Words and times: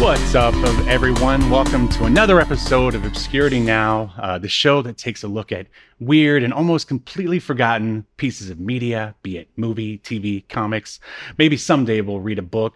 What's 0.00 0.34
up, 0.34 0.54
everyone? 0.86 1.48
Welcome 1.48 1.88
to 1.90 2.04
another 2.04 2.38
episode 2.38 2.94
of 2.94 3.04
Obscurity 3.06 3.58
Now, 3.60 4.12
uh, 4.18 4.38
the 4.38 4.48
show 4.48 4.82
that 4.82 4.98
takes 4.98 5.22
a 5.22 5.28
look 5.28 5.50
at 5.50 5.66
weird 5.98 6.42
and 6.42 6.52
almost 6.52 6.88
completely 6.88 7.38
forgotten 7.38 8.04
pieces 8.18 8.50
of 8.50 8.60
media, 8.60 9.14
be 9.22 9.38
it 9.38 9.48
movie, 9.56 9.98
TV, 9.98 10.46
comics. 10.48 11.00
Maybe 11.38 11.56
someday 11.56 12.02
we'll 12.02 12.20
read 12.20 12.38
a 12.38 12.42
book, 12.42 12.74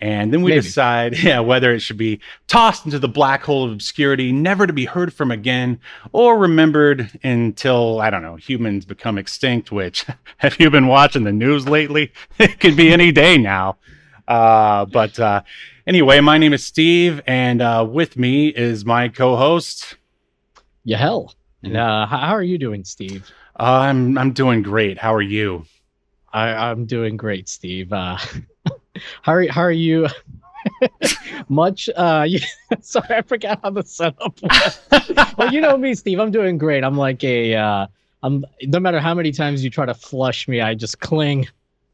and 0.00 0.32
then 0.32 0.42
we 0.42 0.50
Maybe. 0.50 0.62
decide, 0.62 1.16
yeah, 1.22 1.38
whether 1.40 1.70
it 1.72 1.80
should 1.80 1.98
be 1.98 2.18
tossed 2.48 2.86
into 2.86 2.98
the 2.98 3.08
black 3.08 3.44
hole 3.44 3.64
of 3.64 3.72
obscurity, 3.72 4.32
never 4.32 4.66
to 4.66 4.72
be 4.72 4.86
heard 4.86 5.12
from 5.12 5.30
again, 5.30 5.78
or 6.12 6.38
remembered 6.38 7.10
until 7.22 8.00
I 8.00 8.10
don't 8.10 8.22
know 8.22 8.36
humans 8.36 8.84
become 8.84 9.16
extinct. 9.16 9.70
Which, 9.70 10.06
have 10.38 10.58
you 10.58 10.70
been 10.70 10.88
watching 10.88 11.22
the 11.24 11.32
news 11.32 11.68
lately? 11.68 12.12
It 12.38 12.58
could 12.58 12.76
be 12.76 12.92
any 12.92 13.12
day 13.12 13.38
now. 13.38 13.76
Uh, 14.26 14.84
but 14.86 15.18
uh, 15.18 15.42
anyway, 15.86 16.20
my 16.20 16.38
name 16.38 16.52
is 16.52 16.64
Steve, 16.64 17.20
and 17.26 17.60
uh, 17.60 17.86
with 17.88 18.16
me 18.16 18.48
is 18.48 18.84
my 18.84 19.08
co-host. 19.08 19.96
Yeah. 20.84 21.00
Mm-hmm. 21.00 21.66
And 21.66 21.76
uh, 21.76 22.06
how, 22.06 22.34
are 22.34 22.42
you 22.42 22.58
doing, 22.58 22.84
Steve? 22.84 23.30
Uh, 23.58 23.62
I'm 23.62 24.18
I'm 24.18 24.32
doing 24.32 24.62
great. 24.62 24.98
How 24.98 25.14
are 25.14 25.22
you? 25.22 25.64
I, 26.32 26.48
I'm 26.48 26.84
doing 26.84 27.16
great, 27.16 27.48
Steve. 27.48 27.92
Uh, 27.92 28.18
how 29.22 29.32
are 29.32 29.48
how 29.48 29.62
are 29.62 29.70
you? 29.70 30.08
Much. 31.48 31.88
Uh, 31.94 32.24
you, 32.28 32.40
sorry, 32.80 33.06
I 33.10 33.22
forgot 33.22 33.60
how 33.62 33.70
the 33.70 33.82
setup 33.82 34.40
was. 34.42 34.80
well, 35.38 35.52
you 35.52 35.60
know 35.60 35.76
me, 35.76 35.94
Steve. 35.94 36.18
I'm 36.18 36.30
doing 36.30 36.58
great. 36.58 36.84
I'm 36.84 36.96
like 36.96 37.22
a. 37.24 37.54
Uh, 37.54 37.86
I'm 38.22 38.44
no 38.62 38.80
matter 38.80 39.00
how 39.00 39.14
many 39.14 39.32
times 39.32 39.62
you 39.62 39.70
try 39.70 39.86
to 39.86 39.94
flush 39.94 40.48
me, 40.48 40.60
I 40.60 40.74
just 40.74 40.98
cling 41.00 41.46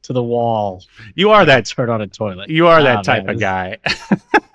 to 0.02 0.12
the 0.12 0.22
wall. 0.22 0.82
You 1.14 1.30
are 1.30 1.44
that 1.44 1.66
Turn 1.66 1.90
on 1.90 2.00
a 2.00 2.06
toilet. 2.06 2.48
you 2.50 2.66
are 2.66 2.82
that 2.82 2.98
Ah, 2.98 3.02
type 3.02 3.24
man, 3.26 3.34
of 3.34 3.40
guy. 3.40 3.78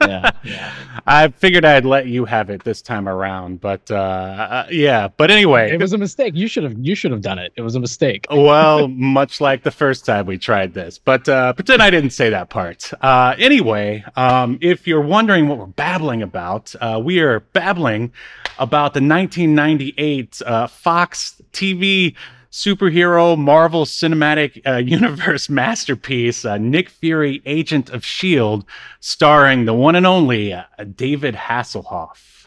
Yeah, 0.02 0.32
yeah. 0.44 0.72
I 1.08 1.30
figured 1.30 1.66
I'd 1.66 1.86
let 1.86 2.06
you 2.06 2.26
have 2.26 2.50
it 2.52 2.64
this 2.64 2.82
time 2.82 3.08
around, 3.10 3.60
but 3.62 3.90
uh, 3.90 3.96
uh, 3.96 4.68
yeah. 4.70 5.08
But 5.08 5.32
anyway, 5.32 5.72
It 5.72 5.80
was 5.80 5.94
a 5.94 5.98
mistake. 5.98 6.36
You 6.36 6.48
should 6.48 6.64
have. 6.64 6.76
You 6.78 6.94
should 6.96 7.12
have 7.12 7.22
done 7.22 7.40
it. 7.40 7.54
It 7.56 7.62
was 7.62 7.74
a 7.76 7.80
mistake. 7.80 8.28
well, 8.32 8.88
much 8.88 9.42
like 9.42 9.64
the 9.64 9.72
first 9.72 10.06
time 10.06 10.26
we 10.28 10.38
tried 10.38 10.74
this, 10.76 11.00
but 11.00 11.28
uh, 11.28 11.54
pretend 11.54 11.82
I 11.82 11.90
didn't 11.90 12.12
say 12.12 12.30
that 12.30 12.50
part. 12.50 12.92
Uh, 13.02 13.36
anyway, 13.40 14.04
um, 14.16 14.60
if 14.62 14.86
you're 14.86 15.02
wondering 15.02 15.48
what 15.48 15.58
we're 15.58 15.66
babbling 15.68 16.22
about, 16.22 16.76
uh, 16.82 17.02
we 17.04 17.20
are 17.22 17.40
babbling 17.40 18.12
about 18.60 18.94
the 18.94 19.02
1998 19.02 20.42
uh, 20.46 20.68
Fox 20.68 21.42
TV 21.52 22.16
superhero 22.52 23.38
Marvel 23.38 23.86
Cinematic 23.86 24.62
uh, 24.66 24.76
Universe 24.86 25.50
masterpiece, 25.50 26.46
uh, 26.46 26.58
Nick 26.58 26.90
Fury, 26.90 27.42
Agent 27.46 27.90
of 27.90 28.04
S.H.I.E.L.D., 28.04 28.66
starring 29.00 29.66
the 29.66 29.74
one 29.74 29.96
and 29.96 30.06
only 30.06 30.54
uh, 30.54 30.64
David 30.96 31.36
Hasselhoff. 31.36 32.46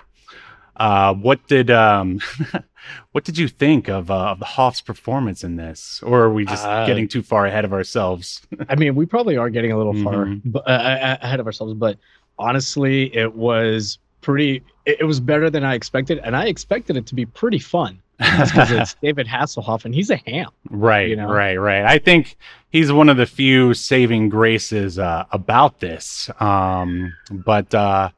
Uh, 0.76 1.12
what 1.14 1.44
did 1.48 1.70
um, 1.70 2.20
what 3.12 3.24
did 3.24 3.36
you 3.36 3.48
think 3.48 3.88
of 3.88 4.10
uh, 4.10 4.28
of 4.30 4.38
the 4.38 4.44
Hoff's 4.44 4.80
performance 4.80 5.42
in 5.42 5.56
this, 5.56 6.00
or 6.04 6.22
are 6.22 6.32
we 6.32 6.44
just 6.44 6.64
Uh, 6.64 6.86
getting 6.86 7.08
too 7.08 7.22
far 7.22 7.46
ahead 7.46 7.64
of 7.64 7.72
ourselves? 7.72 8.42
I 8.68 8.76
mean, 8.76 8.94
we 8.94 9.04
probably 9.04 9.36
are 9.36 9.50
getting 9.50 9.72
a 9.72 9.76
little 9.76 9.94
far 10.04 10.26
Mhm. 10.26 10.42
bu- 10.44 10.58
uh, 10.60 11.16
ahead 11.20 11.40
of 11.40 11.46
ourselves, 11.46 11.74
but 11.74 11.98
honestly, 12.38 13.14
it 13.16 13.34
was 13.34 13.98
pretty. 14.20 14.62
It, 14.86 14.98
it 15.00 15.04
was 15.04 15.18
better 15.18 15.50
than 15.50 15.64
I 15.64 15.74
expected, 15.74 16.20
and 16.22 16.36
I 16.36 16.46
expected 16.46 16.96
it 16.96 17.06
to 17.06 17.14
be 17.16 17.26
pretty 17.26 17.58
fun 17.58 18.00
because 18.18 18.70
it's 18.70 18.94
David 19.02 19.26
Hasselhoff, 19.26 19.84
and 19.84 19.94
he's 19.94 20.10
a 20.10 20.16
ham. 20.16 20.50
right, 20.70 21.08
you 21.08 21.16
know? 21.16 21.28
right, 21.28 21.56
right. 21.56 21.84
I 21.84 21.98
think 21.98 22.36
he's 22.70 22.92
one 22.92 23.08
of 23.08 23.16
the 23.16 23.26
few 23.26 23.74
saving 23.74 24.28
graces 24.28 24.98
uh, 24.98 25.24
about 25.30 25.80
this. 25.80 26.28
Um, 26.40 27.14
but 27.30 27.72
uh, 27.74 28.10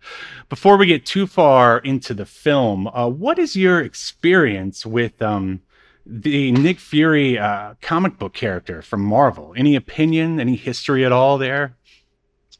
before 0.48 0.76
we 0.76 0.86
get 0.86 1.04
too 1.04 1.26
far 1.26 1.78
into 1.78 2.14
the 2.14 2.26
film, 2.26 2.86
uh, 2.88 3.08
what 3.08 3.38
is 3.38 3.56
your 3.56 3.80
experience 3.80 4.86
with 4.86 5.20
um, 5.20 5.60
the 6.06 6.52
Nick 6.52 6.78
Fury 6.80 7.38
uh, 7.38 7.74
comic 7.82 8.18
book 8.18 8.32
character 8.32 8.82
from 8.82 9.02
Marvel? 9.02 9.52
Any 9.56 9.76
opinion? 9.76 10.40
Any 10.40 10.56
history 10.56 11.04
at 11.04 11.12
all 11.12 11.36
there? 11.36 11.76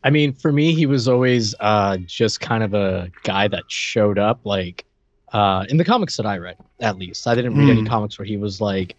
I 0.02 0.10
mean, 0.10 0.32
for 0.32 0.50
me, 0.50 0.74
he 0.74 0.86
was 0.86 1.08
always 1.08 1.54
uh, 1.60 1.98
just 1.98 2.40
kind 2.40 2.62
of 2.62 2.72
a 2.74 3.10
guy 3.22 3.48
that 3.48 3.64
showed 3.68 4.18
up, 4.18 4.40
like 4.44 4.86
uh, 5.32 5.64
in 5.68 5.76
the 5.76 5.84
comics 5.84 6.16
that 6.16 6.26
I 6.26 6.38
read, 6.38 6.56
at 6.80 6.98
least. 6.98 7.26
I 7.26 7.34
didn't 7.34 7.56
read 7.56 7.70
any 7.70 7.82
Mm. 7.82 7.88
comics 7.88 8.18
where 8.18 8.26
he 8.26 8.36
was 8.36 8.60
like 8.60 8.96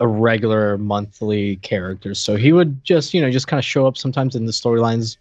a 0.00 0.06
regular 0.06 0.78
monthly 0.78 1.56
character. 1.56 2.14
So 2.14 2.36
he 2.36 2.52
would 2.52 2.84
just, 2.84 3.14
you 3.14 3.20
know, 3.20 3.30
just 3.30 3.46
kind 3.48 3.58
of 3.58 3.64
show 3.64 3.86
up 3.86 3.96
sometimes 3.96 4.36
in 4.36 4.46
the 4.46 4.52
storylines 4.52 5.16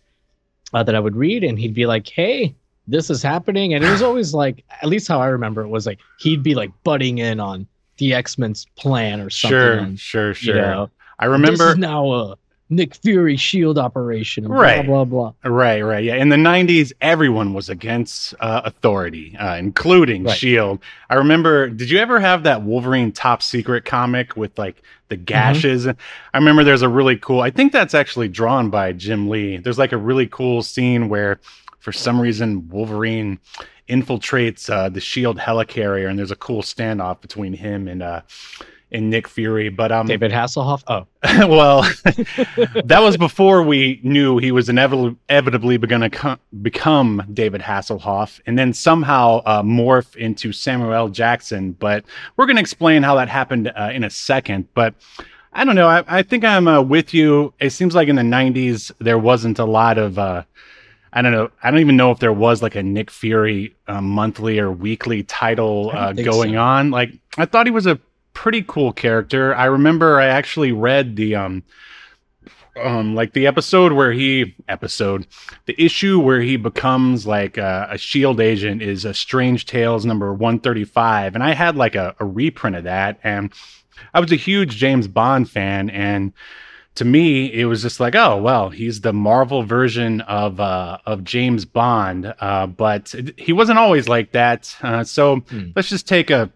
uh, 0.74 0.84
that 0.84 0.96
I 0.96 1.00
would 1.00 1.16
read, 1.16 1.44
and 1.44 1.58
he'd 1.58 1.74
be 1.74 1.86
like, 1.86 2.08
"Hey, 2.08 2.54
this 2.88 3.10
is 3.10 3.24
happening," 3.24 3.74
and 3.74 3.84
it 3.84 3.90
was 3.90 4.02
always 4.02 4.34
like, 4.34 4.64
at 4.82 4.90
least 4.90 5.08
how 5.08 5.20
I 5.22 5.28
remember 5.28 5.62
it 5.62 5.70
was 5.70 5.86
like 5.86 6.00
he'd 6.18 6.44
be 6.44 6.56
like 6.56 6.72
butting 6.84 7.20
in 7.20 7.40
on 7.40 7.68
the 7.98 8.14
X 8.14 8.38
Men's 8.38 8.66
plan 8.76 9.22
or 9.22 9.30
something. 9.30 9.58
Sure, 9.58 9.78
and, 9.80 10.00
sure, 10.00 10.28
you 10.30 10.34
sure. 10.34 10.56
know, 10.56 10.90
I 11.20 11.26
remember. 11.26 11.76
now 11.76 12.12
a 12.12 12.38
Nick 12.70 12.96
Fury 12.96 13.38
Shield 13.38 13.78
operation. 13.78 14.44
and 14.46 14.54
Right. 14.54 14.86
Blah 14.86 15.06
blah 15.06 15.34
blah. 15.44 15.50
Right, 15.52 15.82
right. 15.82 16.04
Yeah. 16.04 16.16
In 16.16 16.30
the 16.30 16.36
90s, 16.36 16.92
everyone 17.00 17.54
was 17.54 17.70
against 17.70 18.34
uh, 18.40 18.62
authority, 18.66 19.38
uh, 19.38 19.56
including 19.56 20.24
Right. 20.26 20.32
S.H.I.E.L.D. 20.34 20.82
I 21.10 21.16
remember, 21.16 21.70
did 21.70 21.90
you 21.90 22.00
ever 22.00 22.20
have 22.20 22.44
that 22.44 22.64
Wolverine 22.64 23.12
top 23.14 23.42
secret 23.42 23.86
comic 23.86 24.36
with 24.36 24.58
like 24.58 24.82
the 25.08 25.16
gashes? 25.16 25.88
I 25.88 25.96
remember 26.34 26.64
there's 26.66 26.82
a 26.82 26.90
really 26.90 27.16
cool, 27.18 27.40
I 27.42 27.52
think 27.52 27.72
that's 27.72 27.94
actually 27.94 28.28
drawn 28.28 28.70
by 28.70 28.92
Jim 28.92 29.30
Lee. 29.30 29.58
There's 29.58 29.80
like 29.80 29.94
a 29.94 29.98
really 29.98 30.28
cool 30.28 30.62
scene 30.62 31.08
where 31.08 31.40
for 31.80 31.94
some 31.94 32.20
reason 32.20 32.68
Wolverine 32.68 33.40
infiltrates 33.88 34.70
uh, 34.70 34.90
the 34.90 34.98
S.H.I.E.L.D. 35.00 35.40
helicarrier 35.40 36.10
and 36.10 36.20
there's 36.20 36.32
a 36.32 36.36
cool 36.36 36.62
standoff 36.62 37.22
between 37.22 37.54
him 37.54 37.88
and, 37.88 38.04
uh, 38.04 38.22
and 38.92 39.10
Nick 39.10 39.28
Fury. 39.28 39.70
But, 39.70 39.92
um, 39.92 40.08
David 40.08 40.32
Hasselhoff. 40.32 40.84
Oh, 40.88 41.08
well, 41.48 41.82
that 42.86 43.00
was 43.00 43.18
before 43.18 43.64
we 43.64 44.00
knew 44.04 44.38
he 44.38 44.52
was 44.52 44.70
inevitably, 44.70 45.18
inevitably 45.30 45.78
going 45.78 46.02
to 46.02 46.10
co- 46.10 46.38
become 46.62 47.24
David 47.34 47.62
Hasselhoff 47.62 48.40
and 48.46 48.58
then 48.58 48.74
somehow 48.74 49.42
uh, 49.46 49.62
morph 49.62 50.16
into 50.16 50.52
Samuel 50.52 50.94
L. 50.94 51.10
Jackson. 51.10 51.74
But 51.74 52.06
we're 52.36 52.46
going 52.46 52.58
to 52.58 52.62
explain 52.62 53.04
how 53.04 53.16
that 53.16 53.30
happened 53.30 53.72
uh, 53.76 53.92
in 53.94 54.04
a 54.04 54.10
second. 54.10 54.68
But 54.74 54.96
I 55.54 55.66
don't 55.66 55.76
know. 55.76 55.88
I, 55.88 56.04
I 56.08 56.24
think 56.24 56.44
I'm 56.44 56.68
uh, 56.68 56.82
with 56.82 57.14
you. 57.14 57.54
It 57.60 57.72
seems 57.72 57.96
like 57.96 58.08
in 58.08 58.16
the 58.16 58.22
90s, 58.22 58.92
there 59.00 59.18
wasn't 59.18 59.60
a 59.60 59.66
lot 59.66 59.98
of. 59.98 60.20
Uh, 60.20 60.44
I 61.14 61.22
don't 61.22 61.32
know. 61.32 61.50
I 61.64 61.72
don't 61.72 61.80
even 61.80 61.98
know 61.98 62.12
if 62.12 62.20
there 62.20 62.34
was 62.34 62.62
like 62.62 62.76
a 62.76 62.84
Nick 62.84 63.10
Fury 63.10 63.76
uh, 63.88 64.02
monthly 64.02 64.60
or 64.60 64.72
weekly 64.72 65.24
title 65.24 65.90
uh, 65.94 66.14
going 66.14 66.54
so. 66.54 66.60
on. 66.60 66.92
Like 66.92 67.12
I 67.38 67.46
thought 67.46 67.66
he 67.66 67.72
was 67.72 67.88
a 67.88 68.00
pretty 68.38 68.64
cool 68.68 68.94
character. 68.94 69.54
I 69.56 69.66
remember 69.66 70.20
I 70.20 70.28
actually 70.28 70.72
read 70.72 71.16
the 71.16 71.36
um 71.36 71.64
um 72.80 73.16
like 73.16 73.34
the 73.34 73.48
episode 73.48 73.92
where 73.94 74.12
he 74.12 74.56
episode 74.68 75.26
the 75.66 75.76
issue 75.84 76.20
where 76.20 76.40
he 76.42 76.56
becomes 76.58 77.26
like 77.26 77.58
a, 77.58 77.88
a 77.92 77.98
shield 77.98 78.40
agent 78.40 78.84
is 78.84 79.04
a 79.06 79.14
strange 79.16 79.66
tales 79.66 80.06
number 80.06 80.32
135 80.32 81.34
and 81.34 81.44
i 81.44 81.54
had 81.56 81.76
like 81.76 81.96
a, 81.96 82.16
a 82.20 82.26
reprint 82.26 82.76
of 82.76 82.84
that. 82.84 83.20
And 83.24 83.52
i 84.14 84.20
was 84.20 84.32
a 84.32 84.36
huge 84.36 84.76
james 84.78 85.08
bond 85.08 85.50
fan. 85.50 85.90
And 85.90 86.34
to 86.94 87.06
me 87.06 87.52
it 87.52 87.66
was 87.66 87.82
just 87.82 88.00
like 88.00 88.14
oh 88.16 88.38
well 88.38 88.70
he's 88.70 89.02
the 89.02 89.14
marvel 89.14 89.64
version 89.64 90.22
of 90.22 90.60
uh 90.60 91.00
of 91.08 91.24
james 91.24 91.66
bond. 91.66 92.32
Uh 92.40 92.68
but 92.68 93.16
it- 93.16 93.40
he 93.40 93.54
wasn't 93.54 93.80
always 93.80 94.08
like 94.08 94.34
that. 94.34 94.76
Uh, 94.84 95.04
so 95.04 95.38
Hmm. 95.50 95.72
let's 95.76 95.90
just 95.90 96.08
take 96.08 96.30
a 96.30 96.52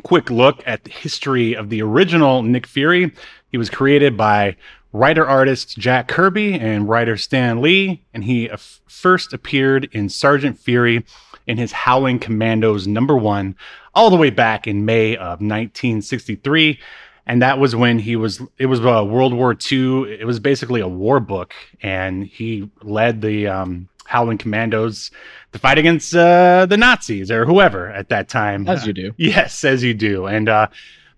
quick 0.00 0.30
look 0.30 0.62
at 0.66 0.84
the 0.84 0.90
history 0.90 1.54
of 1.54 1.70
the 1.70 1.82
original 1.82 2.42
Nick 2.42 2.66
Fury. 2.66 3.12
He 3.50 3.58
was 3.58 3.70
created 3.70 4.16
by 4.16 4.56
writer 4.92 5.26
artist 5.26 5.78
Jack 5.78 6.08
Kirby 6.08 6.54
and 6.54 6.88
writer 6.88 7.16
Stan 7.16 7.60
Lee, 7.60 8.04
and 8.12 8.24
he 8.24 8.50
uh, 8.50 8.56
first 8.86 9.32
appeared 9.32 9.88
in 9.92 10.08
Sergeant 10.08 10.58
Fury 10.58 11.04
in 11.46 11.56
his 11.56 11.72
Howling 11.72 12.18
Commandos 12.18 12.86
number 12.86 13.16
one, 13.16 13.56
all 13.94 14.10
the 14.10 14.16
way 14.16 14.30
back 14.30 14.66
in 14.66 14.84
May 14.84 15.16
of 15.16 15.40
1963. 15.40 16.78
and 17.26 17.42
that 17.42 17.58
was 17.58 17.76
when 17.76 17.98
he 17.98 18.16
was. 18.16 18.40
It 18.58 18.66
was 18.66 18.80
uh, 18.80 19.04
World 19.04 19.34
War 19.34 19.52
II. 19.52 20.12
It 20.12 20.26
was 20.26 20.40
basically 20.40 20.80
a 20.80 20.88
war 20.88 21.20
book, 21.20 21.54
and 21.82 22.24
he 22.26 22.70
led 22.82 23.20
the 23.20 23.46
um, 23.46 23.88
Howling 24.10 24.38
Commandos 24.38 25.12
the 25.52 25.58
fight 25.58 25.78
against 25.78 26.14
uh, 26.14 26.66
the 26.66 26.76
Nazis 26.76 27.30
or 27.30 27.44
whoever 27.44 27.90
at 27.90 28.08
that 28.08 28.28
time. 28.28 28.68
As 28.68 28.86
you 28.86 28.92
do. 28.92 29.14
Yes, 29.16 29.64
as 29.64 29.84
you 29.84 29.94
do. 29.94 30.26
And 30.26 30.48
uh 30.48 30.66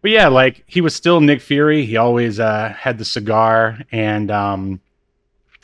but 0.02 0.10
yeah, 0.10 0.28
like 0.28 0.64
he 0.66 0.80
was 0.80 0.94
still 0.94 1.20
Nick 1.20 1.40
Fury. 1.40 1.86
He 1.86 1.96
always 1.96 2.38
uh 2.38 2.74
had 2.78 2.98
the 2.98 3.04
cigar 3.04 3.78
and 3.90 4.30
um 4.30 4.80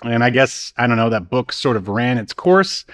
and 0.03 0.25
I 0.25 0.31
guess 0.31 0.73
I 0.79 0.87
don't 0.87 0.97
know 0.97 1.11
that 1.11 1.29
book 1.29 1.53
sort 1.53 1.77
of 1.77 1.89
ran 1.89 2.17
its 2.17 2.33
course 2.33 2.87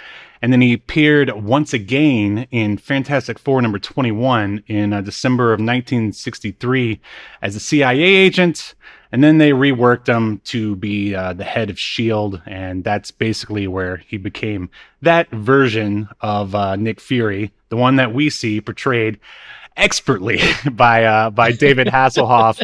and 0.44 0.52
then 0.52 0.60
he 0.60 0.74
appeared 0.74 1.30
once 1.32 1.72
again 1.72 2.46
in 2.50 2.76
Fantastic 2.76 3.38
Four 3.38 3.62
number 3.62 3.78
21 3.78 4.62
in 4.66 4.92
uh, 4.92 5.00
December 5.00 5.54
of 5.54 5.58
1963 5.58 7.00
as 7.40 7.56
a 7.56 7.60
CIA 7.60 8.02
agent 8.02 8.74
and 9.10 9.24
then 9.24 9.38
they 9.38 9.52
reworked 9.52 10.06
him 10.06 10.42
to 10.44 10.76
be 10.76 11.14
uh, 11.14 11.32
the 11.32 11.44
head 11.44 11.70
of 11.70 11.78
Shield, 11.78 12.42
and 12.44 12.84
that's 12.84 13.10
basically 13.10 13.66
where 13.66 13.96
he 13.96 14.18
became 14.18 14.68
that 15.00 15.30
version 15.30 16.10
of 16.20 16.54
uh, 16.54 16.76
Nick 16.76 17.00
Fury, 17.00 17.50
the 17.70 17.76
one 17.78 17.96
that 17.96 18.12
we 18.12 18.28
see 18.28 18.60
portrayed 18.60 19.18
expertly 19.78 20.40
by 20.72 21.04
uh, 21.04 21.30
by 21.30 21.52
David 21.52 21.86
Hasselhoff 21.92 22.60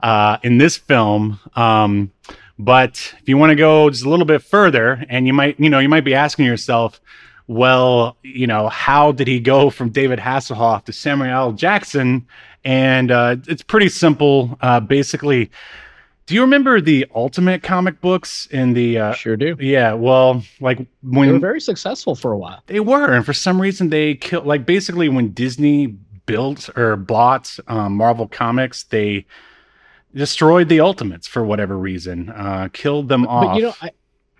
uh, 0.00 0.38
in 0.44 0.58
this 0.58 0.76
film. 0.76 1.40
Um, 1.56 2.12
but 2.58 3.14
if 3.20 3.28
you 3.28 3.36
want 3.36 3.50
to 3.50 3.56
go 3.56 3.88
just 3.90 4.04
a 4.04 4.08
little 4.08 4.26
bit 4.26 4.42
further, 4.42 5.04
and 5.08 5.26
you 5.26 5.32
might, 5.32 5.58
you 5.60 5.70
know, 5.70 5.78
you 5.78 5.88
might 5.88 6.04
be 6.04 6.14
asking 6.14 6.44
yourself, 6.46 7.00
well, 7.46 8.16
you 8.22 8.46
know, 8.46 8.68
how 8.68 9.12
did 9.12 9.26
he 9.28 9.40
go 9.40 9.70
from 9.70 9.90
David 9.90 10.18
Hasselhoff 10.18 10.84
to 10.84 10.92
Samuel 10.92 11.30
L. 11.30 11.52
Jackson? 11.52 12.26
And 12.64 13.10
uh, 13.10 13.36
it's 13.46 13.62
pretty 13.62 13.88
simple. 13.88 14.58
Uh, 14.60 14.80
basically, 14.80 15.50
do 16.26 16.34
you 16.34 16.42
remember 16.42 16.80
the 16.80 17.06
Ultimate 17.14 17.62
comic 17.62 18.00
books 18.02 18.46
in 18.50 18.74
the? 18.74 18.98
Uh, 18.98 19.12
Sure 19.14 19.36
do. 19.36 19.56
yeah, 19.60 19.94
well, 19.94 20.42
like 20.60 20.78
They 20.78 20.84
were 21.02 21.18
when 21.32 21.40
very 21.40 21.60
successful 21.60 22.14
for 22.14 22.32
a 22.32 22.38
while. 22.38 22.62
they 22.66 22.80
were, 22.80 23.14
and 23.14 23.24
for 23.24 23.32
some 23.32 23.62
reason 23.62 23.88
they 23.88 24.14
killed. 24.16 24.46
Like 24.46 24.66
basically, 24.66 25.08
when 25.08 25.30
Disney 25.32 25.86
built 26.26 26.68
or 26.76 26.96
bought 26.96 27.58
um, 27.68 27.96
Marvel 27.96 28.28
Comics, 28.28 28.82
they 28.82 29.24
destroyed 30.14 30.68
the 30.68 30.80
Ultimates 30.80 31.26
for 31.26 31.44
whatever 31.44 31.76
reason, 31.76 32.30
uh, 32.30 32.68
killed 32.72 33.08
them 33.08 33.26
off. 33.26 33.46
But 33.46 33.56
you 33.56 33.62
know, 33.62 33.74
I, 33.82 33.90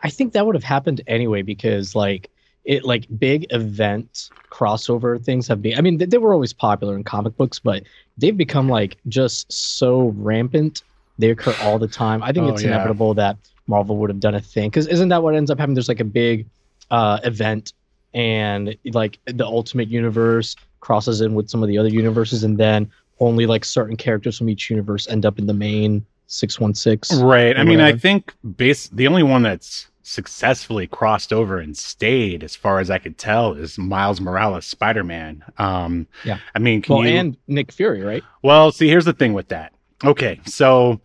I 0.02 0.10
think 0.10 0.32
that 0.32 0.46
would 0.46 0.54
have 0.54 0.64
happened 0.64 1.00
anyway 1.06 1.42
because 1.42 1.94
like 1.94 2.30
it 2.64 2.84
like 2.84 3.06
big 3.18 3.46
event 3.50 4.30
crossover 4.50 5.22
things 5.22 5.46
have 5.48 5.62
been. 5.62 5.76
I 5.78 5.80
mean, 5.80 5.98
they, 5.98 6.06
they 6.06 6.18
were 6.18 6.32
always 6.32 6.52
popular 6.52 6.96
in 6.96 7.04
comic 7.04 7.36
books, 7.36 7.58
but 7.58 7.82
they've 8.18 8.36
become 8.36 8.68
like 8.68 8.96
just 9.08 9.50
so 9.52 10.12
rampant. 10.16 10.82
They 11.18 11.30
occur 11.30 11.54
all 11.62 11.78
the 11.78 11.88
time. 11.88 12.22
I 12.22 12.32
think 12.32 12.46
Oh, 12.46 12.52
it's 12.52 12.62
yeah. 12.62 12.68
inevitable 12.68 13.14
that 13.14 13.36
Marvel 13.66 13.96
would 13.98 14.10
have 14.10 14.20
done 14.20 14.34
a 14.34 14.40
thing 14.40 14.70
because 14.70 14.86
isn't 14.86 15.08
that 15.08 15.22
what 15.22 15.34
ends 15.34 15.50
up 15.50 15.58
happening? 15.58 15.74
There's 15.74 15.88
like 15.88 16.00
a 16.00 16.04
big 16.04 16.46
uh, 16.90 17.18
event 17.24 17.72
and 18.14 18.76
like 18.92 19.18
the 19.26 19.44
Ultimate 19.46 19.88
Universe 19.88 20.56
crosses 20.80 21.20
in 21.20 21.34
with 21.34 21.50
some 21.50 21.62
of 21.62 21.68
the 21.68 21.76
other 21.76 21.88
universes, 21.88 22.44
and 22.44 22.56
then 22.56 22.90
only 23.20 23.46
like 23.46 23.64
certain 23.64 23.96
characters 23.96 24.38
from 24.38 24.48
each 24.48 24.70
universe 24.70 25.08
end 25.08 25.26
up 25.26 25.38
in 25.38 25.46
the 25.46 25.54
main 25.54 26.04
six 26.26 26.60
one 26.60 26.74
six. 26.74 27.14
Right. 27.14 27.56
I 27.58 27.64
mean, 27.64 27.80
I 27.80 27.92
think 27.96 28.34
base 28.56 28.88
the 28.88 29.06
only 29.06 29.22
one 29.22 29.42
that's 29.42 29.88
successfully 30.02 30.86
crossed 30.86 31.32
over 31.32 31.58
and 31.58 31.76
stayed, 31.76 32.42
as 32.42 32.56
far 32.56 32.80
as 32.80 32.90
I 32.90 32.98
could 32.98 33.18
tell, 33.18 33.52
is 33.52 33.76
Miles 33.78 34.20
Morales 34.20 34.64
Spider 34.66 35.04
Man. 35.04 35.44
Um, 35.58 36.06
Yeah. 36.24 36.38
I 36.54 36.58
mean, 36.58 36.80
can 36.82 36.96
Well, 36.96 37.06
you? 37.06 37.16
and 37.16 37.36
Nick 37.46 37.72
Fury, 37.72 38.02
right? 38.02 38.22
Well, 38.42 38.72
see, 38.72 38.88
here's 38.88 39.04
the 39.04 39.12
thing 39.12 39.34
with 39.34 39.48
that. 39.48 39.72
Okay, 40.04 40.40
so 40.46 41.00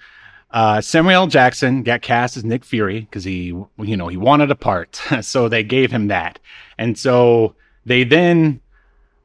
uh, 0.52 0.80
Samuel 0.80 1.14
L. 1.24 1.28
Jackson 1.28 1.84
got 1.84 2.02
cast 2.02 2.38
as 2.38 2.46
Nick 2.46 2.64
Fury 2.64 3.02
because 3.02 3.24
he, 3.24 3.48
you 3.80 3.98
know, 3.98 4.08
he 4.08 4.18
wanted 4.18 4.52
a 4.52 4.56
part, 4.56 5.02
so 5.22 5.50
they 5.50 5.64
gave 5.64 5.92
him 5.92 6.08
that, 6.08 6.40
and 6.78 6.98
so 6.98 7.56
they 7.86 8.04
then 8.06 8.62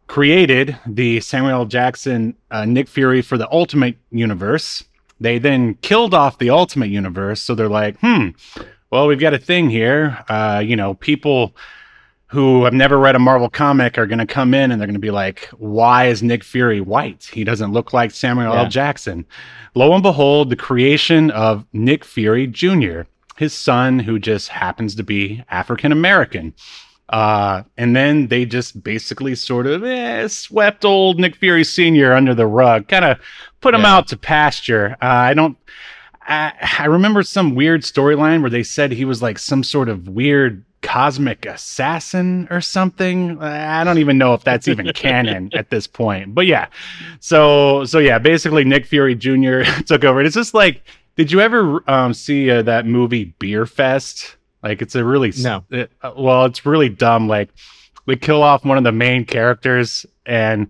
created 0.09 0.77
the 0.87 1.21
Samuel 1.21 1.61
L. 1.61 1.65
Jackson 1.67 2.35
uh, 2.51 2.65
Nick 2.65 2.89
Fury 2.89 3.23
for 3.23 3.39
the 3.39 3.51
Ultimate 3.53 3.97
Universe. 4.11 4.85
They 5.21 5.39
then 5.39 5.75
killed 5.75 6.15
off 6.15 6.39
the 6.39 6.51
Ultimate 6.51 6.91
Universe, 6.91 7.41
so 7.41 7.55
they're 7.55 7.69
like, 7.69 7.99
hmm, 8.01 8.29
well, 8.91 9.07
we've 9.07 9.21
got 9.21 9.35
a 9.35 9.39
thing 9.39 9.69
here. 9.71 10.25
Uh, 10.29 10.63
you 10.65 10.77
know, 10.77 10.95
people 10.95 11.55
who 12.27 12.65
have 12.65 12.75
never 12.75 12.99
read 12.99 13.17
a 13.17 13.19
Marvel 13.19 13.49
comic 13.49 13.97
are 13.97 14.07
going 14.07 14.19
to 14.19 14.27
come 14.27 14.53
in 14.53 14.71
and 14.71 14.81
they're 14.81 14.87
going 14.87 14.95
to 14.95 15.01
be 15.01 15.11
like, 15.11 15.49
why 15.57 16.07
is 16.07 16.23
Nick 16.23 16.45
Fury 16.45 16.81
white? 16.81 17.25
He 17.33 17.43
doesn't 17.43 17.73
look 17.73 17.93
like 17.93 18.11
Samuel 18.11 18.53
L. 18.53 18.69
Jackson. 18.69 19.25
Lo 19.75 19.95
and 19.95 20.03
behold, 20.03 20.51
the 20.51 20.57
creation 20.57 21.31
of 21.31 21.65
Nick 21.73 22.05
Fury 22.05 22.47
Jr., 22.47 23.03
his 23.37 23.55
son, 23.55 23.99
who 23.99 24.19
just 24.19 24.49
happens 24.49 24.95
to 24.97 25.03
be 25.03 25.43
African 25.49 25.91
American. 25.91 26.55
Uh, 27.09 27.63
and 27.77 27.97
then 27.97 28.27
they 28.29 28.45
just 28.45 28.83
basically 28.83 29.35
sort 29.35 29.67
of 29.67 29.83
eh, 29.85 30.29
swept 30.29 30.85
old 30.85 31.19
Nick 31.19 31.37
Fury 31.37 31.65
Sr. 31.65 32.13
under 32.13 32.35
the 32.35 32.47
rug, 32.47 32.87
kind 32.89 33.05
of 33.05 33.19
put 33.61 33.75
him 33.75 33.81
Yeah. 33.83 33.95
out 33.97 34.09
to 34.09 34.17
pasture. 34.17 34.97
Uh, 35.01 35.07
I 35.07 35.35
don't. 35.35 35.57
I, 36.23 36.53
I 36.79 36.85
remember 36.85 37.23
some 37.23 37.55
weird 37.55 37.83
storyline 37.83 38.43
where 38.43 38.51
they 38.51 38.63
said 38.63 38.93
he 38.93 39.07
was 39.07 39.23
like 39.23 39.39
some 39.39 39.65
sort 39.65 39.89
of 39.89 40.09
weird 40.09 40.63
cosmic 40.83 41.47
assassin 41.47 42.47
or 42.51 42.61
something. 42.61 43.41
I 43.43 43.83
don't 43.83 43.99
even 43.99 44.19
know 44.19 44.35
if 44.35 44.45
that's 44.45 44.69
even 44.69 44.93
canon 44.95 45.51
at 45.55 45.71
this 45.71 45.87
point. 45.87 46.35
But 46.35 46.47
yeah. 46.47 46.67
So 47.21 47.85
so 47.87 47.99
yeah, 47.99 48.19
basically 48.19 48.65
Nick 48.65 48.85
Fury 48.85 49.15
Jr. 49.15 49.63
took 49.87 50.05
over. 50.05 50.21
It's 50.21 50.35
just 50.35 50.53
like 50.53 50.83
did 51.17 51.33
you 51.33 51.41
ever 51.41 51.83
um, 51.91 52.13
see 52.15 52.51
uh, 52.51 52.63
that 52.63 52.87
movie 52.87 53.35
Beer 53.39 53.65
Fest? 53.67 54.37
Like 54.63 54.83
it's 54.83 54.95
a 54.95 55.05
really 55.05 55.33
No. 55.39 55.65
it- 55.71 55.91
uh, 56.03 56.13
well, 56.17 56.45
it's 56.45 56.65
really 56.67 56.89
dumb. 56.89 57.29
Like 57.29 57.51
they 58.07 58.17
kill 58.17 58.43
off 58.43 58.65
one 58.65 58.79
of 58.79 58.85
the 58.85 58.93
main 58.93 59.25
characters 59.25 60.05
and 60.27 60.69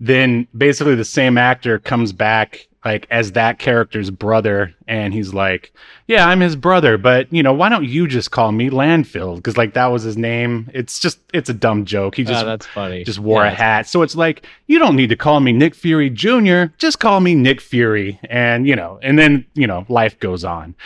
then 0.00 0.46
basically 0.56 0.94
the 0.94 1.04
same 1.04 1.36
actor 1.38 1.78
comes 1.78 2.12
back 2.12 2.66
like 2.84 3.06
as 3.10 3.32
that 3.32 3.58
character's 3.58 4.08
brother 4.10 4.72
and 4.86 5.12
he's 5.12 5.34
like 5.34 5.72
yeah 6.06 6.28
i'm 6.28 6.38
his 6.38 6.54
brother 6.54 6.96
but 6.96 7.30
you 7.32 7.42
know 7.42 7.52
why 7.52 7.68
don't 7.68 7.84
you 7.84 8.06
just 8.06 8.30
call 8.30 8.52
me 8.52 8.70
landfill? 8.70 9.34
Because 9.34 9.56
like 9.56 9.74
that 9.74 9.86
was 9.86 10.04
his 10.04 10.16
name. 10.16 10.70
It's 10.72 11.00
just 11.00 11.18
it's 11.34 11.50
a 11.50 11.54
dumb 11.54 11.84
joke. 11.84 12.14
He 12.14 12.22
just 12.22 12.44
Ah, 12.44 12.46
that's 12.46 12.66
funny. 12.66 13.02
just 13.02 13.18
wore 13.18 13.42
Yeah, 13.44 13.50
a 13.50 13.54
hat. 13.54 13.88
So 13.88 14.02
it's 14.02 14.14
like 14.14 14.46
you 14.68 14.78
don't 14.78 14.94
need 14.94 15.08
to 15.08 15.16
call 15.16 15.40
me 15.40 15.52
nick 15.52 15.74
fury 15.74 16.08
jr 16.08 16.72
just 16.78 17.00
call 17.00 17.18
me 17.20 17.34
nick 17.34 17.60
fury. 17.60 18.20
And 18.30 18.66
you 18.68 18.76
know 18.76 19.00
and 19.02 19.18
then 19.18 19.44
you 19.54 19.66
know 19.66 19.84
life 19.88 20.18
goes 20.20 20.44
on 20.44 20.76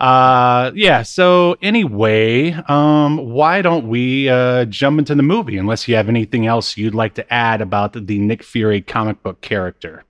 uh 0.00 0.70
yeah 0.74 1.02
so 1.02 1.56
anyway 1.60 2.50
um 2.68 3.18
why 3.18 3.60
don't 3.60 3.86
we 3.86 4.28
uh 4.30 4.64
jump 4.64 4.98
into 4.98 5.14
the 5.14 5.22
movie 5.22 5.58
unless 5.58 5.86
you 5.86 5.94
have 5.94 6.08
anything 6.08 6.46
else 6.46 6.76
you'd 6.76 6.94
like 6.94 7.14
to 7.14 7.32
add 7.32 7.60
about 7.60 7.92
the, 7.92 8.00
the 8.00 8.18
nick 8.18 8.42
fury 8.42 8.80
comic 8.80 9.22
book 9.22 9.40
character 9.42 10.04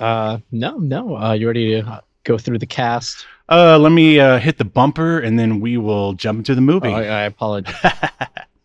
Uh, 0.00 0.38
no, 0.52 0.76
no. 0.78 1.16
Uh, 1.16 1.32
you 1.32 1.46
ready 1.46 1.80
to 1.80 1.86
uh, 1.88 2.00
go 2.24 2.36
through 2.36 2.58
the 2.58 2.66
cast? 2.66 3.24
uh 3.48 3.78
let 3.78 3.92
me 3.92 4.18
uh 4.18 4.38
hit 4.38 4.58
the 4.58 4.64
bumper 4.64 5.20
and 5.20 5.38
then 5.38 5.60
we 5.60 5.76
will 5.76 6.12
jump 6.14 6.38
into 6.38 6.54
the 6.54 6.60
movie 6.60 6.88
Oh, 6.88 6.94
I, 6.94 7.04
I 7.04 7.22
apologize. 7.22 7.74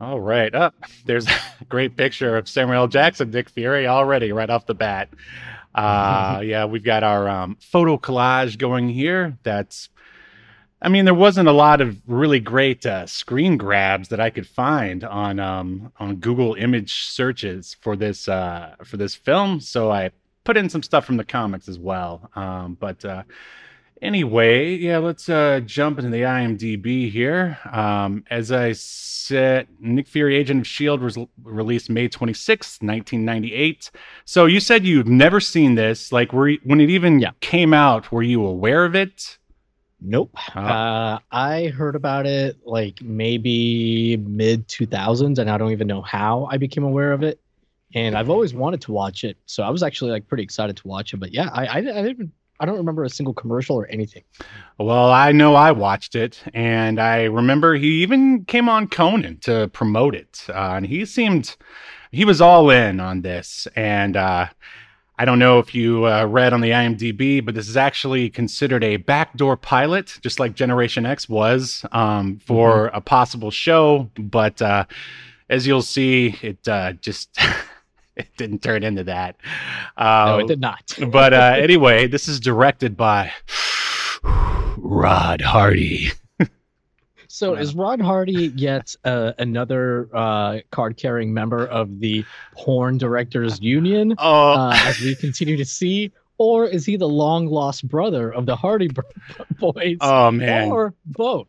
All 0.00 0.20
right. 0.20 0.54
Up 0.54 0.74
there's 1.06 1.26
a 1.60 1.64
great 1.68 1.96
picture 1.96 2.36
of 2.36 2.48
Samuel 2.48 2.82
L. 2.82 2.88
Jackson, 2.88 3.30
Dick 3.30 3.48
Fury 3.50 3.86
already 3.86 4.32
right 4.32 4.50
off 4.50 4.66
the 4.66 4.74
bat. 4.74 5.08
Uh, 5.74 6.40
yeah, 6.44 6.64
we've 6.64 6.84
got 6.84 7.02
our 7.02 7.28
um, 7.28 7.56
photo 7.60 7.98
collage 7.98 8.58
going 8.58 8.88
here. 8.88 9.36
That's, 9.42 9.88
I 10.80 10.88
mean, 10.88 11.04
there 11.04 11.14
wasn't 11.14 11.48
a 11.48 11.52
lot 11.52 11.80
of 11.80 11.96
really 12.06 12.38
great 12.38 12.86
uh, 12.86 13.06
screen 13.06 13.56
grabs 13.56 14.08
that 14.08 14.20
I 14.20 14.30
could 14.30 14.46
find 14.46 15.02
on 15.02 15.40
um, 15.40 15.92
on 15.98 16.16
Google 16.16 16.54
image 16.54 17.08
searches 17.08 17.76
for 17.80 17.96
this 17.96 18.28
uh, 18.28 18.76
for 18.84 18.96
this 18.96 19.16
film, 19.16 19.60
so 19.60 19.90
I 19.90 20.12
put 20.44 20.56
in 20.56 20.70
some 20.70 20.84
stuff 20.84 21.04
from 21.04 21.16
the 21.16 21.24
comics 21.24 21.68
as 21.68 21.78
well. 21.78 22.30
Um, 22.36 22.76
but 22.78 23.04
uh, 23.04 23.24
Anyway, 24.00 24.76
yeah, 24.76 24.98
let's 24.98 25.28
uh, 25.28 25.60
jump 25.64 25.98
into 25.98 26.10
the 26.10 26.22
IMDb 26.22 27.10
here. 27.10 27.58
Um, 27.72 28.24
as 28.30 28.52
I 28.52 28.72
said, 28.72 29.66
Nick 29.80 30.06
Fury, 30.06 30.36
Agent 30.36 30.60
of 30.60 30.66
S.H.I.E.L.D. 30.66 31.02
was 31.02 31.18
released 31.42 31.90
May 31.90 32.08
26th, 32.08 32.80
1998. 32.80 33.90
So 34.24 34.46
you 34.46 34.60
said 34.60 34.84
you've 34.84 35.08
never 35.08 35.40
seen 35.40 35.74
this. 35.74 36.12
Like, 36.12 36.32
were 36.32 36.48
you, 36.48 36.60
when 36.62 36.80
it 36.80 36.90
even 36.90 37.18
Yeah. 37.18 37.32
came 37.40 37.74
out, 37.74 38.12
were 38.12 38.22
you 38.22 38.44
aware 38.44 38.84
of 38.84 38.94
it? 38.94 39.38
nope. 40.00 40.30
Uh, 40.54 40.60
Uh, 40.60 41.18
I 41.32 41.66
heard 41.68 41.96
about 41.96 42.26
it 42.26 42.56
like 42.64 43.02
maybe 43.02 44.16
mid 44.18 44.68
2000s, 44.68 45.38
and 45.38 45.50
I 45.50 45.58
don't 45.58 45.72
even 45.72 45.86
know 45.88 46.02
how 46.02 46.46
I 46.50 46.56
became 46.56 46.84
aware 46.84 47.12
of 47.12 47.22
it. 47.22 47.40
And 47.94 48.16
I've 48.16 48.28
always 48.30 48.52
wanted 48.54 48.82
to 48.82 48.92
watch 48.92 49.24
it, 49.24 49.38
so 49.46 49.62
I 49.62 49.70
was 49.70 49.82
actually 49.82 50.10
like 50.10 50.28
pretty 50.28 50.42
excited 50.42 50.76
to 50.76 50.86
watch 50.88 51.14
it. 51.14 51.16
But 51.18 51.32
yeah, 51.32 51.48
I 51.52 51.66
I, 51.66 51.76
I 51.78 52.02
didn't 52.02 52.32
I 52.60 52.66
don't 52.66 52.76
remember 52.76 53.04
a 53.04 53.10
single 53.10 53.34
commercial 53.34 53.76
or 53.76 53.86
anything. 53.86 54.24
Well, 54.78 55.10
I 55.10 55.32
know 55.32 55.54
I 55.54 55.72
watched 55.72 56.14
it, 56.14 56.42
and 56.52 57.00
I 57.00 57.24
remember 57.24 57.74
he 57.74 58.02
even 58.02 58.44
came 58.44 58.68
on 58.68 58.88
Conan 58.88 59.38
to 59.42 59.68
promote 59.68 60.14
it, 60.14 60.44
uh, 60.48 60.74
and 60.76 60.86
he 60.86 61.04
seemed 61.04 61.56
he 62.10 62.24
was 62.24 62.40
all 62.40 62.70
in 62.70 63.00
on 63.00 63.22
this. 63.22 63.68
And 63.76 64.16
uh, 64.16 64.48
I 65.18 65.24
don't 65.24 65.38
know 65.38 65.58
if 65.58 65.74
you 65.74 66.06
uh, 66.06 66.26
read 66.26 66.52
on 66.52 66.60
the 66.60 66.70
IMDb, 66.70 67.44
but 67.44 67.54
this 67.54 67.68
is 67.68 67.76
actually 67.76 68.30
considered 68.30 68.84
a 68.84 68.98
backdoor 68.98 69.56
pilot, 69.56 70.18
just 70.22 70.38
like 70.38 70.54
Generation 70.54 71.06
X 71.06 71.28
was 71.28 71.84
um, 71.92 72.38
for 72.44 72.86
a 72.88 73.00
possible 73.00 73.50
show. 73.50 74.10
But 74.16 74.62
uh, 74.62 74.84
as 75.50 75.66
you'll 75.66 75.82
see, 75.82 76.36
it 76.42 76.66
uh, 76.68 76.92
just 76.94 77.36
it 78.18 78.28
didn't 78.36 78.62
turn 78.62 78.82
into 78.82 79.04
that. 79.04 79.36
Uh, 79.96 80.24
no, 80.26 80.38
it 80.40 80.46
did 80.48 80.60
not. 80.60 80.92
but 81.10 81.32
uh, 81.32 81.54
anyway, 81.56 82.06
this 82.06 82.28
is 82.28 82.40
directed 82.40 82.96
by 82.96 83.32
Rod 84.76 85.40
Hardy. 85.40 86.10
So 87.30 87.54
Yeah. 87.54 87.60
is 87.60 87.74
Rod 87.74 88.00
Hardy 88.00 88.52
yet 88.56 88.96
uh, 89.04 89.32
another 89.38 90.08
uh, 90.14 90.58
card-carrying 90.70 91.32
member 91.32 91.66
of 91.66 92.00
the 92.00 92.24
Porn 92.54 92.96
Directors 92.98 93.60
Union, 93.62 94.14
Oh, 94.18 94.52
uh, 94.52 94.72
as 94.74 94.98
we 95.00 95.14
continue 95.14 95.56
to 95.56 95.64
see, 95.64 96.10
or 96.38 96.64
is 96.66 96.86
he 96.86 96.96
the 96.96 97.08
long-lost 97.08 97.86
brother 97.86 98.32
of 98.32 98.46
the 98.46 98.56
Hardy 98.56 98.88
boys, 99.58 99.98
oh 100.00 100.30
man, 100.30 100.72
or 100.72 100.94
both? 101.04 101.48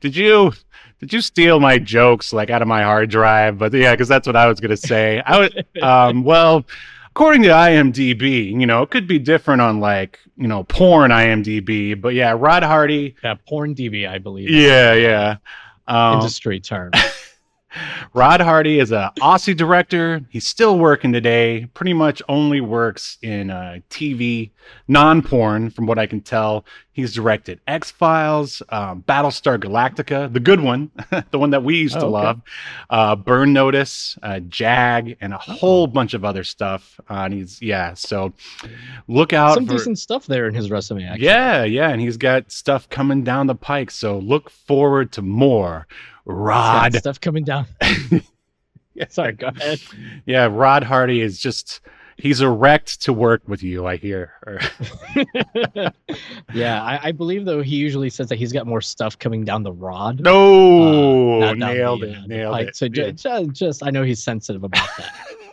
Did 0.00 0.16
you 0.16 0.52
did 1.00 1.12
you 1.12 1.20
steal 1.20 1.60
my 1.60 1.78
jokes 1.78 2.32
like 2.32 2.50
out 2.50 2.62
of 2.62 2.68
my 2.68 2.82
hard 2.82 3.10
drive? 3.10 3.58
But 3.58 3.72
yeah, 3.72 3.92
because 3.92 4.08
that's 4.08 4.26
what 4.26 4.36
I 4.36 4.46
was 4.46 4.60
gonna 4.60 4.76
say. 4.76 5.22
I 5.24 5.40
was 5.40 5.50
um, 5.82 6.24
well, 6.24 6.64
according 7.10 7.42
to 7.42 7.48
IMDb, 7.48 8.50
you 8.50 8.66
know, 8.66 8.82
it 8.82 8.90
could 8.90 9.06
be 9.06 9.18
different 9.18 9.62
on 9.62 9.80
like 9.80 10.18
you 10.36 10.48
know 10.48 10.64
porn 10.64 11.10
IMDb, 11.10 12.00
but 12.00 12.14
yeah, 12.14 12.34
Rod 12.36 12.62
Hardy. 12.62 13.14
yeah, 13.22 13.34
Porn 13.48 13.74
DB, 13.74 14.08
I 14.08 14.18
believe. 14.18 14.50
Yeah, 14.50 14.94
yeah. 14.94 15.36
Um, 15.88 16.18
Industry 16.18 16.60
term. 16.60 16.92
Rod 18.14 18.40
Hardy 18.40 18.78
is 18.80 18.92
an 18.92 19.10
Aussie 19.20 19.56
director. 19.56 20.20
He's 20.30 20.46
still 20.46 20.78
working 20.78 21.12
today. 21.12 21.66
Pretty 21.74 21.92
much 21.92 22.22
only 22.28 22.60
works 22.60 23.18
in 23.22 23.50
uh, 23.50 23.78
TV, 23.90 24.50
non-porn, 24.88 25.70
from 25.70 25.86
what 25.86 25.98
I 25.98 26.06
can 26.06 26.20
tell. 26.20 26.64
He's 26.92 27.12
directed 27.14 27.60
X 27.66 27.90
Files, 27.90 28.62
um, 28.70 29.02
Battlestar 29.06 29.58
Galactica, 29.58 30.32
the 30.32 30.40
good 30.40 30.60
one, 30.60 30.90
the 31.30 31.38
one 31.38 31.50
that 31.50 31.62
we 31.62 31.76
used 31.76 31.96
Oh, 31.96 32.00
to 32.00 32.06
okay. 32.06 32.12
love, 32.12 32.40
uh, 32.88 33.16
Burn 33.16 33.52
Notice, 33.52 34.18
uh, 34.22 34.40
Jag, 34.40 35.16
and 35.20 35.34
a 35.34 35.38
whole 35.38 35.86
bunch 35.86 36.14
of 36.14 36.24
other 36.24 36.42
stuff. 36.42 36.98
Uh, 37.10 37.14
and 37.24 37.34
he's 37.34 37.60
yeah, 37.60 37.92
so 37.92 38.32
look 39.08 39.34
out 39.34 39.54
Some 39.54 39.66
for 39.66 39.72
decent 39.74 39.98
stuff 39.98 40.24
there 40.26 40.48
in 40.48 40.54
his 40.54 40.70
resume. 40.70 41.04
Actually. 41.04 41.26
yeah, 41.26 41.64
yeah, 41.64 41.88
and 41.90 42.00
he's 42.00 42.16
got 42.16 42.50
stuff 42.50 42.88
coming 42.88 43.22
down 43.24 43.46
the 43.46 43.54
pike. 43.54 43.90
So 43.90 44.18
look 44.18 44.48
forward 44.48 45.12
to 45.12 45.22
more. 45.22 45.86
Rod 46.26 46.94
stuff 46.94 47.20
coming 47.20 47.44
down. 47.44 47.66
Yeah. 48.98 49.08
Sorry, 49.10 49.32
go 49.32 49.48
ahead. 49.48 49.78
Yeah, 50.24 50.48
Rod 50.50 50.82
Hardy 50.82 51.20
is 51.20 51.38
just 51.38 51.80
he's 52.16 52.40
erect 52.40 53.02
to 53.02 53.12
work 53.12 53.42
with 53.46 53.62
you, 53.62 53.86
I 53.86 53.96
hear. 53.96 54.32
Yeah, 56.54 56.82
I, 56.82 57.08
I 57.08 57.12
believe 57.12 57.44
though 57.44 57.60
he 57.62 57.76
usually 57.76 58.08
says 58.08 58.28
that 58.30 58.36
he's 58.36 58.52
got 58.52 58.66
more 58.66 58.80
stuff 58.80 59.18
coming 59.18 59.44
down 59.44 59.62
the 59.62 59.72
rod. 59.72 60.20
no, 60.20 61.42
uh, 61.42 61.52
nailed 61.52 62.00
the, 62.02 62.12
it, 62.12 62.16
uh, 62.16 62.26
nailed 62.26 62.54
pipe. 62.54 62.68
it. 62.68 62.76
So 62.76 62.86
Yeah. 62.86 63.10
ju- 63.10 63.12
ju- 63.12 63.46
just, 63.52 63.84
I 63.84 63.90
know 63.90 64.02
he's 64.02 64.22
sensitive 64.22 64.64
about 64.64 64.88
that. 64.96 65.14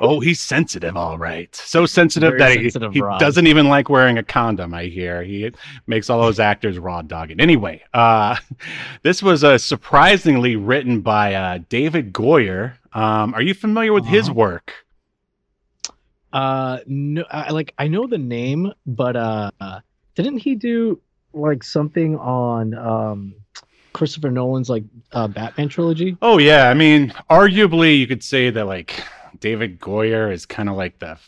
oh, 0.00 0.20
he's 0.20 0.40
sensitive, 0.40 0.96
all 0.96 1.18
right. 1.18 1.54
So 1.54 1.86
sensitive 1.86 2.30
Very 2.30 2.38
that 2.38 2.50
he, 2.58 2.70
sensitive, 2.70 2.92
he 2.94 3.00
doesn't 3.18 3.46
even 3.46 3.68
like 3.68 3.88
wearing 3.88 4.18
a 4.18 4.22
condom, 4.22 4.74
I 4.74 4.84
hear. 4.84 5.22
He 5.22 5.50
makes 5.86 6.10
all 6.10 6.20
those 6.20 6.40
actors 6.40 6.78
raw 6.78 7.02
dogged. 7.02 7.40
Anyway, 7.40 7.82
uh, 7.94 8.36
this 9.02 9.22
was 9.22 9.44
uh, 9.44 9.58
surprisingly 9.58 10.56
written 10.56 11.00
by 11.00 11.34
uh, 11.34 11.58
David 11.68 12.12
Goyer. 12.12 12.74
Um, 12.92 13.34
are 13.34 13.42
you 13.42 13.54
familiar 13.54 13.92
with 13.92 14.06
his 14.06 14.28
Uh-huh. 14.28 14.34
work? 14.34 14.72
Uh, 16.32 16.78
no, 16.86 17.24
I, 17.30 17.50
like 17.52 17.72
I 17.78 17.88
know 17.88 18.06
the 18.06 18.18
name, 18.18 18.72
but 18.86 19.16
uh, 19.16 19.50
didn't 20.14 20.38
he 20.38 20.54
do 20.54 21.00
like 21.32 21.62
something 21.62 22.16
on 22.18 22.74
um 22.74 23.34
Christopher 23.92 24.30
Nolan's 24.30 24.68
like 24.68 24.84
uh 25.12 25.28
Batman 25.28 25.68
trilogy? 25.68 26.16
Oh 26.20 26.38
yeah, 26.38 26.68
I 26.68 26.74
mean, 26.74 27.14
arguably 27.30 27.98
you 27.98 28.06
could 28.06 28.22
say 28.22 28.50
that 28.50 28.66
like 28.66 29.02
David 29.40 29.80
Goyer 29.80 30.32
is 30.32 30.46
kind 30.46 30.68
of 30.68 30.76
like 30.76 30.98
the 30.98 31.18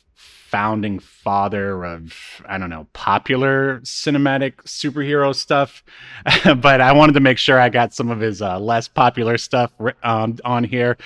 founding 0.51 0.99
father 0.99 1.85
of 1.85 2.43
I 2.45 2.59
don't 2.59 2.71
know 2.71 2.89
popular 2.93 3.81
cinematic 3.83 4.57
superhero 4.65 5.33
stuff, 5.33 5.85
but 6.57 6.81
I 6.81 6.93
wanted 6.93 7.13
to 7.13 7.21
make 7.21 7.39
sure 7.39 7.61
I 7.61 7.69
got 7.69 7.95
some 7.95 8.11
of 8.11 8.19
his 8.19 8.43
uh, 8.43 8.59
less 8.59 8.89
popular 8.89 9.39
stuff 9.39 9.73
um, 10.03 10.39
on 10.45 10.65
here. 10.65 10.97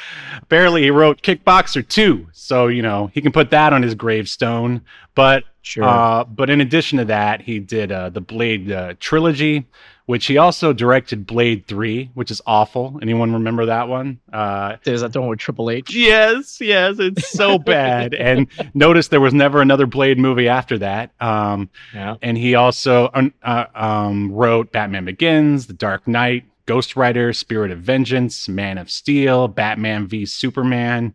Apparently, 0.40 0.82
he 0.82 0.90
wrote 0.90 1.20
Kickboxer 1.20 1.86
2, 1.86 2.28
so 2.32 2.68
you 2.68 2.80
know 2.80 3.10
he 3.12 3.20
can 3.20 3.32
put 3.32 3.50
that 3.50 3.72
on 3.72 3.82
his 3.82 3.94
gravestone. 3.94 4.80
But 5.14 5.44
Sure. 5.60 5.84
uh, 5.84 6.24
but 6.24 6.50
in 6.50 6.60
addition 6.60 6.98
to 6.98 7.06
that, 7.06 7.40
he 7.40 7.58
did 7.58 7.90
uh, 7.90 8.10
the 8.10 8.20
Blade 8.20 8.70
uh, 8.70 8.94
trilogy, 9.00 9.66
which 10.06 10.26
he 10.26 10.36
also 10.36 10.72
directed 10.72 11.26
Blade 11.26 11.66
3, 11.66 12.10
which 12.14 12.30
is 12.30 12.42
awful. 12.46 12.98
Anyone 13.00 13.32
remember 13.32 13.66
that 13.66 13.88
one? 13.88 14.20
Uh, 14.32 14.76
There's 14.84 15.00
that 15.00 15.16
one 15.16 15.28
with 15.28 15.38
Triple 15.38 15.70
H. 15.70 15.94
yes, 15.94 16.60
yes, 16.60 16.96
it's 16.98 17.30
so 17.30 17.58
bad. 17.74 18.12
and 18.14 18.46
notice 18.74 19.08
there 19.08 19.20
was 19.20 19.32
never 19.32 19.62
another 19.62 19.86
Blade 19.86 20.18
movie 20.18 20.48
after 20.48 20.76
that. 20.78 21.10
Um, 21.20 21.70
Yeah. 21.94 22.16
and 22.20 22.36
he 22.36 22.54
also 22.54 23.08
uh, 23.42 23.64
um, 23.74 24.30
wrote 24.32 24.72
Batman 24.72 25.06
Begins, 25.06 25.66
The 25.68 25.72
Dark 25.74 26.06
Knight, 26.06 26.44
Ghost 26.66 26.96
Rider, 26.96 27.32
Spirit 27.32 27.70
of 27.70 27.78
Vengeance, 27.80 28.48
Man 28.48 28.76
of 28.78 28.90
Steel, 28.90 29.48
Batman 29.48 30.06
v 30.06 30.26
Superman, 30.26 31.14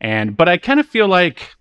and 0.00 0.34
but 0.36 0.48
I 0.48 0.56
kind 0.56 0.80
of 0.80 0.86
feel 0.86 1.08
like, 1.08 1.54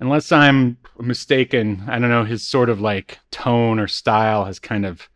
unless 0.00 0.32
I'm 0.32 0.76
mistaken, 1.00 1.84
I 1.88 1.98
don't 1.98 2.10
know 2.10 2.24
his 2.24 2.42
sort 2.46 2.68
of 2.68 2.80
like 2.80 3.18
tone 3.30 3.78
or 3.78 3.86
style 3.88 4.44
has 4.46 4.58
kind 4.58 4.84
of. 4.86 5.08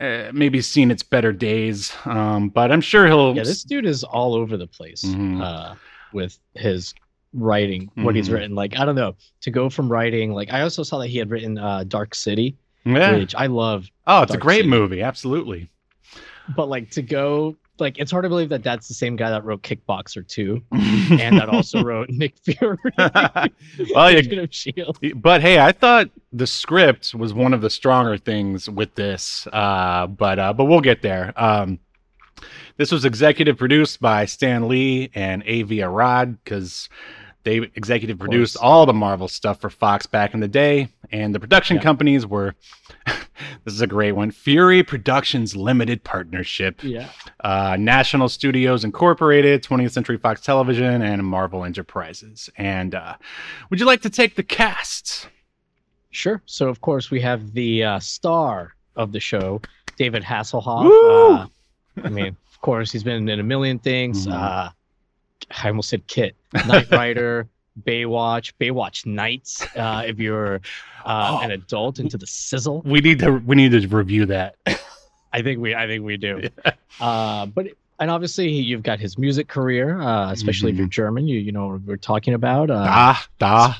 Uh, 0.00 0.30
maybe 0.32 0.60
seen 0.60 0.90
its 0.90 1.04
better 1.04 1.32
days, 1.32 1.92
um, 2.04 2.48
but 2.48 2.72
I'm 2.72 2.80
sure 2.80 3.06
he'll. 3.06 3.34
Yeah, 3.36 3.44
this 3.44 3.62
dude 3.62 3.86
is 3.86 4.02
all 4.02 4.34
over 4.34 4.56
the 4.56 4.66
place 4.66 5.02
Mhm. 5.04 5.40
uh, 5.40 5.74
with 6.12 6.36
his 6.54 6.94
writing, 7.32 7.90
what 7.94 8.16
he's 8.16 8.28
Mhm. 8.28 8.32
written. 8.32 8.54
Like, 8.56 8.76
I 8.76 8.84
don't 8.84 8.96
know, 8.96 9.14
to 9.42 9.50
go 9.52 9.70
from 9.70 9.88
writing, 9.90 10.32
like, 10.32 10.52
I 10.52 10.62
also 10.62 10.82
saw 10.82 10.98
that 10.98 11.08
he 11.08 11.18
had 11.18 11.30
written 11.30 11.58
uh, 11.58 11.84
Dark 11.84 12.14
City, 12.16 12.56
yeah. 12.84 13.16
which 13.16 13.34
I 13.36 13.46
love, 13.46 13.88
Oh, 14.06 14.22
it's 14.22 14.34
a 14.34 14.38
great 14.38 14.58
City. 14.58 14.68
movie. 14.68 15.00
Absolutely. 15.02 15.68
but 16.56 16.68
like 16.68 16.90
to 16.90 17.00
go, 17.02 17.56
like, 17.78 17.98
it's 17.98 18.10
hard 18.10 18.22
to 18.24 18.28
believe 18.28 18.48
that 18.50 18.62
that's 18.62 18.86
the 18.88 18.94
same 18.94 19.16
guy 19.16 19.30
that 19.30 19.44
wrote 19.44 19.62
Kickboxer 19.62 20.26
2 20.26 20.62
and 20.72 21.38
that 21.38 21.48
also 21.48 21.82
wrote 21.82 22.08
Nick 22.10 22.34
Fury. 22.38 22.78
well, 22.98 24.10
you, 24.10 24.18
Agent 24.18 24.38
of 24.40 24.50
S.H.I.E.L.D. 24.50 25.12
but 25.14 25.40
hey, 25.40 25.58
I 25.58 25.72
thought 25.72 26.08
the 26.32 26.46
script 26.46 27.14
was 27.14 27.32
one 27.34 27.52
of 27.52 27.60
the 27.60 27.70
stronger 27.70 28.16
things 28.16 28.68
with 28.70 28.94
this. 28.94 29.46
Uh, 29.52 30.06
but 30.06 30.38
uh, 30.38 30.52
but 30.52 30.66
we'll 30.66 30.80
get 30.80 31.02
there. 31.02 31.32
Um, 31.36 31.78
this 32.76 32.90
was 32.90 33.04
executive 33.04 33.56
produced 33.56 34.00
by 34.00 34.24
Stan 34.24 34.68
Lee 34.68 35.10
and 35.14 35.42
Avi 35.42 35.82
Arad 35.82 36.42
because 36.44 36.88
they 37.44 37.58
executive 37.74 38.18
produced 38.18 38.56
all 38.56 38.86
the 38.86 38.92
Marvel 38.92 39.28
stuff 39.28 39.60
for 39.60 39.70
Fox 39.70 40.06
back 40.06 40.34
in 40.34 40.40
the 40.40 40.48
day, 40.48 40.88
and 41.12 41.34
the 41.34 41.40
production 41.40 41.76
Yeah. 41.76 41.82
companies 41.82 42.26
were. 42.26 42.54
This 43.64 43.74
is 43.74 43.80
a 43.80 43.86
great 43.86 44.12
one. 44.12 44.30
Fury 44.30 44.82
Productions 44.82 45.54
Limited 45.56 46.04
Partnership. 46.04 46.82
Yeah. 46.82 47.08
uh, 47.40 47.76
National 47.78 48.28
Studios 48.28 48.84
Incorporated, 48.84 49.62
20th 49.62 49.92
Century 49.92 50.16
Fox 50.18 50.40
Television, 50.40 51.02
and 51.02 51.24
Marvel 51.24 51.64
Enterprises. 51.64 52.48
And 52.56 52.94
uh, 52.94 53.14
would 53.70 53.80
you 53.80 53.86
like 53.86 54.02
to 54.02 54.10
take 54.10 54.36
the 54.36 54.42
cast? 54.42 55.28
Sure. 56.10 56.42
So, 56.46 56.68
of 56.68 56.80
course, 56.80 57.10
we 57.10 57.20
have 57.22 57.52
the 57.54 57.82
uh, 57.84 57.98
star 58.00 58.74
of 58.96 59.12
the 59.12 59.20
show, 59.20 59.60
David 59.96 60.22
Hasselhoff. 60.22 60.86
Uh, 60.86 61.46
I 62.04 62.08
mean, 62.08 62.36
of 62.52 62.60
course, 62.60 62.92
he's 62.92 63.02
been 63.04 63.28
in 63.28 63.40
a 63.40 63.42
million 63.42 63.78
things. 63.78 64.26
Mhm. 64.26 64.32
Uh, 64.32 64.70
I 65.62 65.68
almost 65.68 65.88
said 65.90 66.06
Kit, 66.06 66.36
Knight 66.66 66.90
Rider, 66.92 67.48
Baywatch, 67.82 68.52
Baywatch 68.60 69.04
Nights. 69.06 69.66
Uh, 69.76 70.04
if 70.06 70.18
you're 70.18 70.56
uh, 71.04 71.38
Oh. 71.40 71.44
an 71.44 71.50
adult 71.50 71.98
into 71.98 72.16
the 72.16 72.26
sizzle, 72.26 72.82
We 72.84 73.00
need 73.00 73.18
to 73.20 73.32
we 73.44 73.56
need 73.56 73.72
to 73.72 73.86
review 73.88 74.26
that. 74.26 74.56
I 75.32 75.42
think 75.42 75.60
we, 75.60 75.74
I 75.74 75.86
think 75.88 76.04
we 76.04 76.16
do. 76.16 76.48
Uh, 77.00 77.46
but 77.46 77.66
and 77.98 78.10
obviously, 78.10 78.48
you've 78.50 78.82
got 78.82 78.98
his 79.00 79.18
music 79.18 79.46
career, 79.48 80.00
uh, 80.00 80.30
especially 80.32 80.70
if 80.70 80.76
Mhm. 80.76 80.78
you're 80.78 80.86
German. 80.88 81.28
You, 81.28 81.38
you 81.40 81.52
know, 81.52 81.68
what 81.68 81.82
we're 81.82 81.96
talking 81.96 82.34
about. 82.34 82.70
Uh, 82.70 82.84
Da 82.84 83.16
da. 83.38 83.74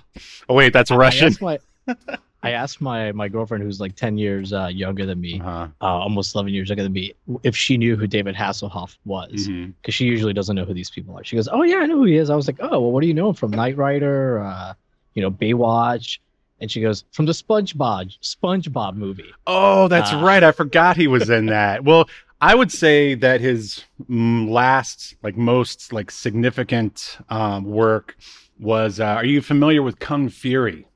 Oh 0.48 0.54
wait, 0.54 0.72
that's 0.72 0.90
I 0.90 0.96
Russian. 0.96 1.34
my, 1.40 1.58
I 2.44 2.50
asked 2.50 2.80
my 2.80 3.10
my 3.12 3.28
girlfriend, 3.28 3.64
who's 3.64 3.80
like 3.80 3.96
ten 3.96 4.18
years 4.18 4.52
uh, 4.52 4.66
younger 4.66 5.04
than 5.06 5.20
me, 5.20 5.40
Uh-huh. 5.40 5.68
uh, 5.80 5.84
almost 5.84 6.34
11 6.34 6.52
years 6.52 6.68
younger 6.68 6.82
than 6.82 6.92
me, 6.92 7.14
if 7.42 7.56
she 7.56 7.76
knew 7.76 7.96
who 7.96 8.06
David 8.06 8.34
Hasselhoff 8.34 8.96
was, 9.04 9.30
because 9.32 9.48
Mhm. 9.48 9.92
she 9.96 10.04
usually 10.04 10.32
doesn't 10.32 10.54
know 10.54 10.64
who 10.64 10.74
these 10.74 10.90
people 10.90 11.16
are. 11.16 11.24
She 11.24 11.36
goes, 11.36 11.48
"Oh 11.50 11.62
yeah, 11.62 11.78
I 11.78 11.86
know 11.86 11.96
who 11.96 12.04
he 12.04 12.16
is." 12.16 12.30
I 12.30 12.36
was 12.36 12.46
like, 12.46 12.58
"Oh 12.60 12.78
well, 12.80 12.92
what 12.92 13.00
do 13.00 13.06
you 13.08 13.14
know 13.14 13.28
him 13.30 13.34
from 13.34 13.50
Knight 13.50 13.76
Rider, 13.76 14.40
uh, 14.44 14.74
you 15.14 15.22
know, 15.22 15.30
Baywatch?" 15.30 16.18
And 16.60 16.70
she 16.70 16.80
goes, 16.80 17.04
"From 17.12 17.26
the 17.26 17.32
SpongeBob 17.32 18.16
SpongeBob 18.22 18.94
movie." 18.96 19.32
Oh, 19.46 19.88
that's 19.88 20.12
Uh, 20.12 20.18
right. 20.18 20.42
I 20.44 20.52
forgot 20.52 20.96
he 20.96 21.06
was 21.08 21.28
in 21.30 21.46
that. 21.46 21.84
Well, 21.84 22.08
I 22.40 22.54
would 22.54 22.70
say 22.70 23.14
that 23.14 23.40
his 23.40 23.84
last, 24.08 25.16
like 25.22 25.36
most, 25.36 25.92
like 25.92 26.10
significant 26.10 27.18
um, 27.30 27.64
work 27.64 28.16
was. 28.60 29.00
Uh, 29.00 29.04
are 29.06 29.24
you 29.24 29.40
familiar 29.40 29.82
with 29.82 29.98
Kung 29.98 30.28
Fury? 30.28 30.86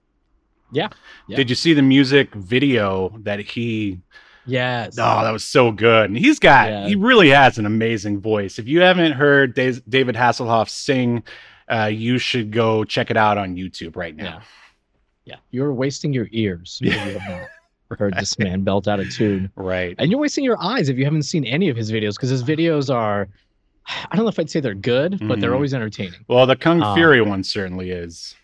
Yeah, 0.72 0.88
yeah. 1.28 1.36
Did 1.36 1.48
you 1.50 1.56
see 1.56 1.72
the 1.72 1.82
music 1.82 2.34
video 2.34 3.10
that 3.22 3.40
he? 3.40 4.00
Yes. 4.46 4.96
Oh, 4.98 5.22
that 5.24 5.30
was 5.30 5.44
so 5.44 5.70
good. 5.70 6.06
And 6.08 6.16
he's 6.18 6.38
got. 6.38 6.68
Yeah. 6.70 6.86
He 6.88 6.94
really 6.94 7.28
has 7.28 7.58
an 7.58 7.66
amazing 7.66 8.20
voice. 8.20 8.58
If 8.58 8.66
you 8.66 8.80
haven't 8.80 9.12
heard 9.12 9.54
Daz- 9.54 9.82
David 9.86 10.14
Hasselhoff 10.14 10.70
sing, 10.70 11.22
uh, 11.70 11.84
you 11.92 12.16
should 12.18 12.50
go 12.50 12.82
check 12.84 13.10
it 13.10 13.16
out 13.18 13.36
on 13.36 13.56
YouTube 13.56 13.94
right 13.94 14.16
now. 14.16 14.24
Yeah. 14.24 14.40
Yeah. 15.26 15.36
You're 15.50 15.74
wasting 15.74 16.14
your 16.14 16.28
ears 16.32 16.78
Yeah. 16.82 17.06
you 17.06 17.18
have 17.18 17.98
heard 17.98 18.14
this 18.16 18.38
man 18.38 18.62
belt 18.64 18.88
out 18.88 19.00
a 19.00 19.04
tune. 19.04 19.50
Right. 19.54 19.94
And 19.98 20.10
you're 20.10 20.20
wasting 20.20 20.44
your 20.44 20.56
eyes 20.62 20.88
if 20.88 20.96
you 20.96 21.04
haven't 21.04 21.24
seen 21.24 21.44
any 21.44 21.68
of 21.68 21.76
his 21.76 21.92
videos 21.92 22.14
because 22.14 22.30
his 22.30 22.42
videos 22.42 22.92
are 22.94 23.28
I 24.10 24.16
don't 24.16 24.24
know 24.24 24.30
if 24.30 24.38
I'd 24.38 24.48
say 24.50 24.60
they're 24.60 24.74
good, 24.74 25.18
but 25.28 25.40
they're 25.40 25.50
Mhm. 25.50 25.54
always 25.54 25.72
entertaining. 25.74 26.20
Well, 26.28 26.46
the 26.46 26.56
Kung 26.56 26.82
Um, 26.82 26.94
Fury 26.94 27.20
one 27.22 27.42
certainly 27.44 27.90
is. 27.90 28.34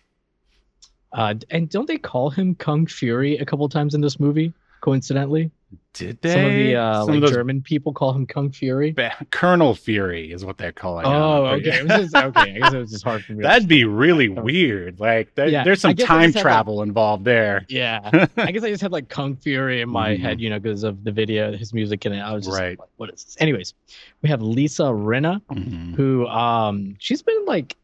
Uh, 1.15 1.33
and 1.49 1.69
don't 1.69 1.87
they 1.87 1.97
call 1.97 2.29
him 2.29 2.53
Kung 2.55 2.85
Fury 2.85 3.37
a 3.37 3.45
couple 3.45 3.67
times 3.69 3.95
in 3.95 4.01
this 4.01 4.19
movie? 4.19 4.53
Coincidentally, 4.81 5.49
Did 5.93 6.21
they? 6.21 6.31
some 6.33 6.45
of 6.45 6.51
the 6.53 6.75
uh, 6.75 6.99
Some 6.99 7.07
like 7.07 7.15
of 7.15 7.21
those 7.21 7.31
German 7.31 7.61
people 7.63 7.91
call 7.91 8.13
him 8.13 8.27
Kung 8.27 8.51
Fury. 8.51 8.91
Ba- 8.91 9.15
Colonel 9.31 9.73
Fury 9.73 10.31
is 10.31 10.45
what 10.45 10.57
they're 10.59 10.71
calling. 10.73 11.07
Oh, 11.07 11.45
him. 11.47 11.59
okay. 11.61 11.79
It 11.79 11.83
was 11.87 12.11
just, 12.11 12.15
okay. 12.15 12.39
I 12.55 12.59
guess 12.59 12.73
it 12.73 12.77
was 12.77 12.91
just 12.91 13.03
hard 13.03 13.23
for 13.23 13.31
me. 13.33 13.41
That'd 13.41 13.67
be 13.67 13.83
really 13.85 14.29
weird. 14.29 14.99
Like, 14.99 15.33
that, 15.35 15.49
Yeah, 15.49 15.63
there's 15.63 15.81
some 15.81 15.95
time 15.95 16.27
just 16.33 16.35
had, 16.35 16.35
like- 16.35 16.41
travel 16.43 16.83
involved 16.83 17.25
there. 17.25 17.65
Yeah, 17.67 18.01
I 18.37 18.51
guess 18.51 18.63
I 18.63 18.69
just 18.69 18.83
had 18.83 18.91
like 18.91 19.09
Kung 19.09 19.37
Fury 19.37 19.81
in 19.81 19.89
my 19.89 20.09
Mhm. 20.11 20.19
head, 20.19 20.39
you 20.41 20.51
know, 20.51 20.59
because 20.59 20.83
of 20.83 21.03
the 21.03 21.11
video, 21.11 21.51
his 21.57 21.73
music 21.73 22.05
in 22.05 22.13
it. 22.13 22.19
I 22.19 22.33
was 22.33 22.45
just 22.45 22.59
Right. 22.59 22.77
like, 22.77 22.89
what 22.97 23.09
is 23.11 23.23
this? 23.23 23.37
Anyways, 23.39 23.73
we 24.21 24.29
have 24.29 24.41
Lisa 24.43 24.83
Rinna, 24.83 25.41
Mhm. 25.51 25.95
who 25.95 26.27
um 26.27 26.95
she's 26.99 27.23
been 27.23 27.45
like 27.45 27.75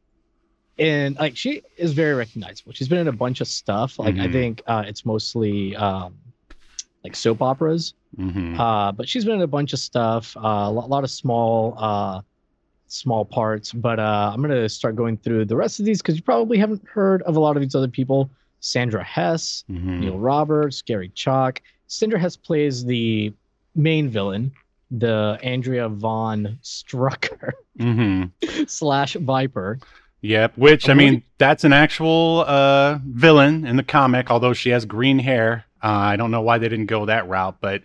in 0.77 1.13
like 1.19 1.35
she 1.37 1.61
is 1.77 1.93
very 1.93 2.13
recognizable. 2.13 2.71
She's 2.73 2.87
been 2.87 2.99
in 2.99 3.07
a 3.07 3.11
bunch 3.11 3.41
of 3.41 3.47
stuff. 3.47 3.99
Like 3.99 4.15
I 4.15 4.27
Mhm. 4.27 4.31
think 4.31 4.61
uh 4.67 4.83
it's 4.87 5.05
mostly 5.05 5.75
um 5.75 6.15
like 7.03 7.15
soap 7.15 7.41
operas. 7.41 7.93
Mhm. 8.17 8.57
Uh 8.59 8.91
but 8.91 9.07
she's 9.07 9.25
been 9.25 9.35
in 9.35 9.41
a 9.41 9.47
bunch 9.47 9.73
of 9.73 9.79
stuff, 9.79 10.35
uh, 10.37 10.41
a 10.41 10.71
lot, 10.71 10.89
lot 10.89 11.03
of 11.03 11.11
small 11.11 11.75
uh 11.77 12.21
small 12.87 13.23
parts. 13.25 13.71
But 13.71 13.99
uh 13.99 14.31
I'm 14.33 14.41
gonna 14.41 14.69
start 14.69 14.95
going 14.95 15.17
through 15.17 15.45
the 15.45 15.55
rest 15.55 15.79
of 15.79 15.85
these 15.85 16.01
because 16.01 16.15
you 16.15 16.21
probably 16.23 16.57
haven't 16.57 16.87
heard 16.87 17.21
of 17.23 17.35
a 17.35 17.39
lot 17.39 17.55
of 17.57 17.61
these 17.61 17.75
other 17.75 17.87
people. 17.87 18.29
Sandra 18.59 19.03
Hess, 19.03 19.63
Mhm. 19.69 19.99
Neil 19.99 20.19
Roberts, 20.19 20.81
Gary 20.81 21.09
Chalk. 21.15 21.61
Sandra 21.87 22.19
Hess 22.19 22.37
plays 22.37 22.85
the 22.85 23.33
main 23.75 24.07
villain, 24.09 24.51
the 24.91 25.37
Andrea 25.43 25.89
Von 25.89 26.59
Strucker 26.63 27.51
Mhm. 27.79 28.31
slash 28.69 29.13
Viper. 29.15 29.79
Yep. 30.21 30.57
Which 30.57 30.87
I 30.89 30.93
mean, 30.93 31.23
that's 31.37 31.63
an 31.63 31.73
actual 31.73 32.45
uh, 32.47 32.99
villain 33.05 33.65
in 33.65 33.75
the 33.75 33.83
comic. 33.83 34.29
Although 34.29 34.53
she 34.53 34.69
has 34.69 34.85
green 34.85 35.19
hair, 35.19 35.65
uh, 35.83 35.87
I 35.87 36.15
don't 36.15 36.29
know 36.31 36.41
why 36.41 36.57
they 36.59 36.69
didn't 36.69 36.85
go 36.87 37.05
that 37.07 37.27
route. 37.27 37.57
But 37.61 37.83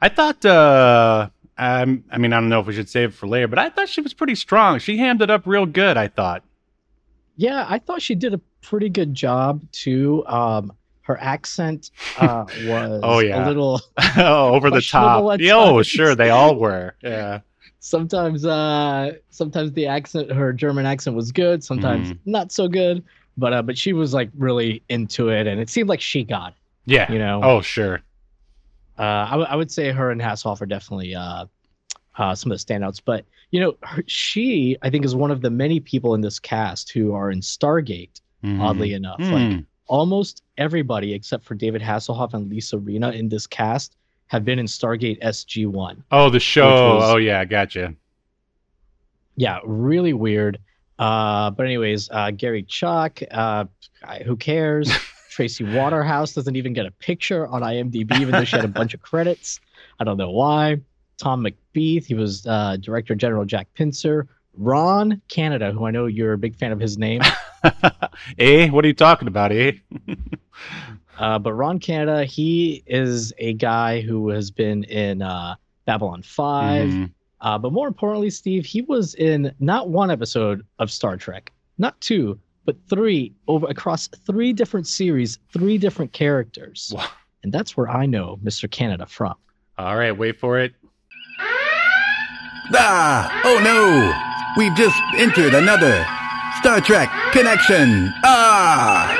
I 0.00 0.08
thought. 0.08 0.44
Uh, 0.44 1.28
um, 1.58 2.04
I 2.10 2.18
mean, 2.18 2.32
I 2.34 2.36
don't 2.40 2.50
know 2.50 2.60
if 2.60 2.66
we 2.66 2.74
should 2.74 2.88
save 2.88 3.10
it 3.10 3.14
for 3.14 3.26
later, 3.26 3.48
but 3.48 3.58
I 3.58 3.70
thought 3.70 3.88
she 3.88 4.02
was 4.02 4.12
pretty 4.12 4.34
strong. 4.34 4.78
She 4.78 4.98
hammed 4.98 5.22
it 5.22 5.30
up 5.30 5.46
real 5.46 5.64
good. 5.64 5.96
I 5.96 6.08
thought. 6.08 6.42
Yeah, 7.36 7.64
I 7.68 7.78
thought 7.78 8.02
she 8.02 8.14
did 8.14 8.34
a 8.34 8.40
pretty 8.62 8.88
good 8.88 9.14
job 9.14 9.62
too. 9.72 10.22
Um, 10.26 10.72
her 11.02 11.18
accent 11.20 11.92
uh, 12.18 12.44
was 12.64 13.00
Oh, 13.02 13.20
yeah. 13.20 13.44
a 13.44 13.48
little 13.48 13.80
oh, 14.16 14.54
over 14.54 14.70
the 14.70 14.82
top. 14.82 15.22
oh, 15.24 15.82
sure, 15.82 16.14
they 16.14 16.30
all 16.30 16.56
were. 16.56 16.94
Yeah. 17.02 17.40
Sometimes 17.86 18.44
uh 18.44 19.12
sometimes 19.30 19.70
the 19.72 19.86
accent 19.86 20.32
her 20.32 20.52
German 20.52 20.86
accent 20.86 21.14
was 21.14 21.30
good, 21.30 21.62
sometimes 21.62 22.10
Mhm. 22.10 22.18
not 22.26 22.50
so 22.50 22.66
good. 22.66 23.04
But 23.36 23.52
uh 23.52 23.62
but 23.62 23.78
she 23.78 23.92
was 23.92 24.12
like 24.12 24.28
really 24.36 24.82
into 24.88 25.28
it 25.28 25.46
and 25.46 25.60
it 25.60 25.70
seemed 25.70 25.88
like 25.88 26.00
she 26.00 26.24
got 26.24 26.48
it, 26.48 26.58
Yeah. 26.86 27.12
you 27.12 27.20
know. 27.20 27.40
Oh, 27.44 27.60
sure. 27.60 28.02
Uh, 28.98 29.02
I, 29.28 29.30
w- 29.32 29.46
I 29.48 29.54
would 29.54 29.70
say 29.70 29.92
her 29.92 30.10
and 30.10 30.20
Hasselhoff 30.20 30.60
are 30.62 30.66
definitely 30.66 31.14
uh, 31.14 31.44
uh, 32.18 32.34
some 32.34 32.50
of 32.50 32.58
the 32.58 32.64
standouts. 32.64 33.00
But 33.04 33.24
you 33.52 33.60
know, 33.60 33.76
her, 33.84 34.02
she 34.08 34.76
I 34.82 34.90
think 34.90 35.04
is 35.04 35.14
one 35.14 35.30
of 35.30 35.40
the 35.42 35.50
many 35.50 35.78
people 35.78 36.14
in 36.14 36.22
this 36.22 36.40
cast 36.40 36.90
who 36.90 37.14
are 37.14 37.30
in 37.30 37.38
Stargate. 37.40 38.20
Mhm. 38.42 38.60
Oddly 38.60 38.94
enough, 38.94 39.20
Hmm. 39.20 39.32
like 39.32 39.64
almost 39.86 40.42
everybody 40.58 41.12
except 41.14 41.44
for 41.44 41.54
David 41.54 41.82
Hasselhoff 41.82 42.34
and 42.34 42.50
Lisa 42.50 42.78
Rinna 42.78 43.14
in 43.14 43.28
this 43.28 43.46
cast 43.46 43.94
have 44.28 44.44
been 44.44 44.58
in 44.58 44.66
Stargate 44.66 45.22
SG 45.22 45.66
One. 45.66 46.02
Oh, 46.10 46.30
the 46.30 46.40
show. 46.40 46.96
was- 46.96 47.10
oh, 47.10 47.16
yeah, 47.16 47.44
gotcha. 47.44 47.94
Yeah, 49.36 49.60
really 49.64 50.12
weird. 50.12 50.58
Uh, 50.98 51.50
but 51.50 51.66
anyways, 51.66 52.08
uh, 52.10 52.30
Gary 52.30 52.62
Chalk, 52.62 53.20
uh, 53.30 53.66
who 54.24 54.36
cares? 54.36 54.90
Tracy 55.30 55.64
Waterhouse 55.64 56.32
doesn't 56.32 56.56
even 56.56 56.72
get 56.72 56.86
a 56.86 56.90
picture 56.92 57.46
on 57.48 57.60
IMDb, 57.60 58.18
even 58.20 58.30
though 58.32 58.44
she 58.44 58.56
had 58.56 58.64
a 58.64 58.68
bunch 58.68 58.94
of 58.94 59.02
credits. 59.02 59.60
I 60.00 60.04
don't 60.04 60.16
know 60.16 60.30
why. 60.30 60.80
Tom 61.18 61.44
McBeath, 61.44 62.06
he 62.06 62.14
was 62.14 62.46
uh, 62.46 62.78
Director 62.80 63.14
General 63.14 63.44
Jack 63.44 63.68
Pincer. 63.74 64.26
Ron 64.54 65.20
Canada, 65.28 65.70
who 65.72 65.84
I 65.84 65.90
know 65.90 66.06
you're 66.06 66.32
a 66.32 66.38
big 66.38 66.56
fan 66.56 66.72
of 66.72 66.80
his 66.80 66.96
name, 66.96 67.20
eh? 68.38 68.70
What 68.70 68.82
are 68.86 68.88
you 68.88 68.94
talking 68.94 69.28
about, 69.28 69.52
eh? 69.52 69.72
uh, 71.18 71.38
but 71.38 71.52
Ron 71.54 71.78
Canada, 71.78 72.24
he 72.24 72.82
is 72.86 73.32
a 73.38 73.52
guy 73.54 74.00
who 74.00 74.28
has 74.30 74.50
been 74.50 74.84
in 74.84 75.22
uh, 75.22 75.54
Babylon 75.84 76.22
5. 76.22 76.88
Mhm. 76.88 77.12
Uh, 77.40 77.58
but 77.58 77.72
more 77.72 77.86
importantly, 77.86 78.30
Steve, 78.30 78.64
he 78.64 78.80
was 78.82 79.14
in 79.14 79.52
not 79.60 79.90
one 79.90 80.10
episode 80.10 80.64
of 80.78 80.90
Star 80.90 81.16
Trek, 81.16 81.52
not 81.78 82.00
two, 82.00 82.38
but 82.64 82.76
three 82.88 83.32
over 83.46 83.66
across 83.68 84.08
three 84.08 84.52
different 84.52 84.86
series, 84.86 85.38
three 85.52 85.78
different 85.78 86.12
characters. 86.12 86.92
Wow. 86.96 87.06
And 87.42 87.52
that's 87.52 87.76
where 87.76 87.88
I 87.88 88.06
know 88.06 88.38
Mr. 88.42 88.68
Canada 88.70 89.06
from. 89.06 89.34
All 89.78 89.96
right, 89.96 90.10
wait 90.16 90.40
for 90.40 90.58
it. 90.58 90.72
Ah! 92.74 93.30
Oh 93.44 93.60
no! 93.62 94.60
We've 94.60 94.74
just 94.74 94.98
entered 95.16 95.54
another 95.54 96.04
Star 96.58 96.80
Trek 96.80 97.10
connection. 97.32 98.10
Ah! 98.24 99.15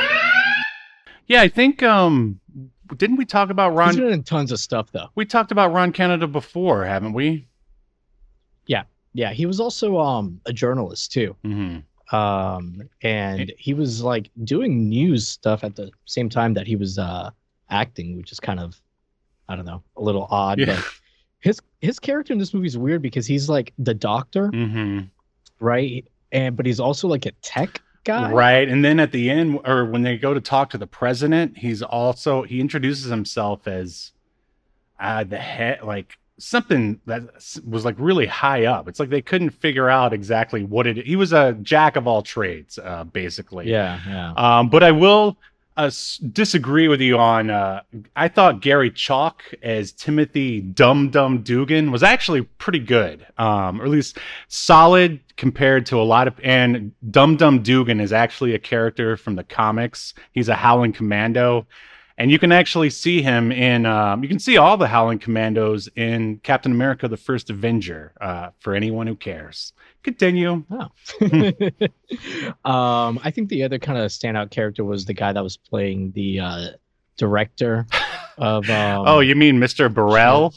Yeah, 1.26 1.42
I 1.42 1.48
think 1.48 1.82
um 1.82 2.40
didn't 2.96 3.16
we 3.16 3.24
talk 3.24 3.50
about 3.50 3.70
He's 3.72 3.78
Ron 3.78 3.96
been 3.96 4.12
in 4.12 4.22
tons 4.22 4.52
of 4.52 4.60
stuff 4.60 4.92
though. 4.92 5.08
we 5.16 5.24
talked 5.24 5.50
about 5.52 5.72
Ron 5.72 5.92
Canada 5.92 6.26
before, 6.26 6.84
haven't 6.84 7.12
we? 7.14 7.48
Yeah, 8.66 8.84
yeah. 9.12 9.32
he 9.32 9.46
was 9.46 9.60
also 9.60 9.98
um 9.98 10.40
a 10.46 10.52
journalist 10.52 11.12
too. 11.12 11.34
hmm 11.42 11.78
Um 12.16 12.82
and 13.02 13.52
he 13.58 13.74
was 13.74 14.02
like 14.02 14.30
doing 14.44 14.88
news 14.88 15.26
stuff 15.26 15.64
at 15.64 15.74
the 15.74 15.90
same 16.04 16.28
time 16.28 16.54
that 16.54 16.66
he 16.66 16.76
was 16.76 16.98
uh 16.98 17.30
acting, 17.70 18.16
which 18.16 18.30
is 18.32 18.38
kind 18.40 18.60
of 18.60 18.80
I 19.48 19.56
don't 19.56 19.64
know, 19.66 19.82
a 19.96 20.02
little 20.02 20.26
odd. 20.30 20.58
Yeah. 20.58 20.66
But 20.76 20.84
his 21.40 21.60
his 21.80 21.98
character 21.98 22.32
in 22.32 22.38
this 22.38 22.54
movie 22.54 22.66
is 22.68 22.78
weird 22.78 23.02
because 23.02 23.26
he's 23.26 23.48
like 23.48 23.72
the 23.78 23.94
doctor, 23.94 24.48
hmm 24.48 25.00
right? 25.60 26.06
And 26.32 26.56
but 26.56 26.66
he's 26.66 26.80
also 26.80 27.08
like 27.08 27.26
a 27.26 27.32
tech 27.42 27.80
guy. 28.06 28.32
Right. 28.32 28.66
And 28.68 28.82
then 28.82 28.98
at 28.98 29.12
the 29.12 29.28
end 29.28 29.60
or 29.66 29.84
when 29.84 30.02
they 30.02 30.16
go 30.16 30.32
to 30.32 30.40
talk 30.40 30.70
to 30.70 30.78
the 30.78 30.86
president, 30.86 31.58
he's 31.58 31.82
also 31.82 32.42
he 32.42 32.60
introduces 32.60 33.10
himself 33.10 33.68
as 33.68 34.12
uh 34.98 35.24
the 35.24 35.36
head 35.36 35.80
like 35.82 36.16
something 36.38 37.00
that 37.06 37.22
was 37.66 37.84
like 37.84 37.96
really 37.98 38.26
high 38.26 38.64
up. 38.64 38.88
It's 38.88 39.00
like 39.00 39.10
they 39.10 39.20
couldn't 39.20 39.50
figure 39.50 39.90
out 39.90 40.14
exactly 40.14 40.64
what 40.64 40.86
it 40.86 41.04
he 41.04 41.16
was 41.16 41.32
a 41.34 41.52
jack 41.60 41.96
of 41.96 42.06
all 42.06 42.22
trades, 42.22 42.78
uh 42.78 43.04
basically. 43.04 43.68
Yeah, 43.68 44.00
yeah. 44.06 44.32
Um, 44.36 44.70
but 44.70 44.82
I 44.82 44.92
will 44.92 45.36
uh, 45.76 45.90
disagree 46.32 46.88
with 46.88 47.00
you 47.00 47.18
on. 47.18 47.50
Uh, 47.50 47.82
I 48.14 48.28
thought 48.28 48.60
Gary 48.60 48.90
Chalk 48.90 49.42
as 49.62 49.92
Timothy 49.92 50.60
Dum 50.60 51.10
Dum 51.10 51.42
Dugan 51.42 51.90
was 51.90 52.02
actually 52.02 52.42
pretty 52.42 52.78
good, 52.78 53.26
um, 53.38 53.80
or 53.80 53.84
at 53.84 53.90
least 53.90 54.18
solid 54.48 55.20
compared 55.36 55.86
to 55.86 56.00
a 56.00 56.02
lot 56.04 56.28
of. 56.28 56.34
And 56.42 56.92
Dum 57.10 57.36
Dum 57.36 57.62
Dugan 57.62 58.00
is 58.00 58.12
actually 58.12 58.54
a 58.54 58.58
character 58.58 59.16
from 59.16 59.36
the 59.36 59.44
comics. 59.44 60.14
He's 60.32 60.48
a 60.48 60.54
Howling 60.54 60.92
Commando. 60.92 61.66
And 62.18 62.30
you 62.30 62.38
can 62.38 62.50
actually 62.50 62.88
see 62.88 63.20
him 63.20 63.52
in, 63.52 63.84
um, 63.84 64.22
you 64.22 64.28
can 64.30 64.38
see 64.38 64.56
all 64.56 64.78
the 64.78 64.86
Howling 64.86 65.18
Commandos 65.18 65.86
in 65.96 66.38
Captain 66.38 66.72
America 66.72 67.08
the 67.08 67.18
First 67.18 67.50
Avenger 67.50 68.14
uh, 68.22 68.50
for 68.58 68.74
anyone 68.74 69.06
who 69.06 69.16
cares. 69.16 69.74
Continue. 70.06 70.62
um, 72.64 73.18
I 73.24 73.32
think 73.34 73.48
the 73.48 73.64
other 73.64 73.80
kind 73.80 73.98
of 73.98 74.12
standout 74.12 74.52
character 74.52 74.84
was 74.84 75.04
the 75.04 75.14
guy 75.14 75.32
that 75.32 75.42
was 75.42 75.56
playing 75.56 76.12
the 76.12 76.38
uh, 76.38 76.66
director 77.16 77.86
of. 78.38 78.70
Um, 78.70 79.04
oh, 79.08 79.20
you 79.20 79.34
mean 79.34 79.58
Mr. 79.58 79.92
Burrell? 79.92 80.54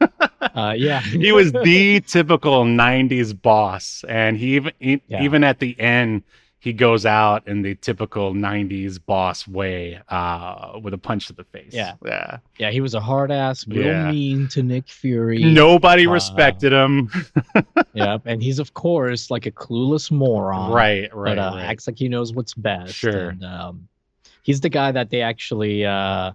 uh, 0.40 0.74
yeah. 0.76 1.02
he 1.02 1.30
was 1.30 1.52
the 1.52 2.00
typical 2.00 2.64
90s 2.64 3.40
boss 3.40 4.04
and 4.08 4.36
he 4.38 4.56
even 4.56 4.72
he, 4.80 5.02
Yeah. 5.06 5.22
even 5.22 5.44
at 5.44 5.60
the 5.60 5.78
end 5.78 6.24
he 6.62 6.72
goes 6.74 7.06
out 7.06 7.48
in 7.48 7.62
the 7.62 7.74
typical 7.76 8.34
90s 8.34 8.98
boss 9.04 9.48
way 9.48 9.98
uh, 10.10 10.78
with 10.82 10.92
a 10.92 10.98
punch 10.98 11.26
to 11.28 11.32
the 11.32 11.44
face. 11.44 11.72
Yeah. 11.72 11.94
Yeah. 12.04 12.36
Yeah, 12.58 12.70
he 12.70 12.82
was 12.82 12.94
a 12.94 13.00
hard 13.00 13.30
ass, 13.32 13.66
real 13.66 13.86
Yeah. 13.86 14.10
mean 14.12 14.46
to 14.48 14.62
Nick 14.62 14.86
Fury. 14.86 15.42
Nobody 15.42 16.06
Uh, 16.06 16.12
respected 16.12 16.72
him. 16.72 17.10
Yep, 17.92 18.22
and 18.26 18.40
he's 18.40 18.60
of 18.60 18.72
course 18.74 19.30
like 19.32 19.46
a 19.46 19.50
clueless 19.50 20.12
moron. 20.12 20.70
right, 20.70 21.12
right. 21.14 21.34
but 21.34 21.38
uh, 21.38 21.56
right. 21.56 21.64
acts 21.64 21.88
like 21.88 21.98
he 21.98 22.08
knows 22.08 22.32
what's 22.32 22.54
best. 22.54 22.94
Sure. 22.94 23.30
And, 23.30 23.44
um, 23.44 23.88
he's 24.44 24.60
the 24.60 24.68
guy 24.68 24.92
that 24.92 25.10
they 25.10 25.22
actually, 25.22 25.84
uh, 25.84 26.30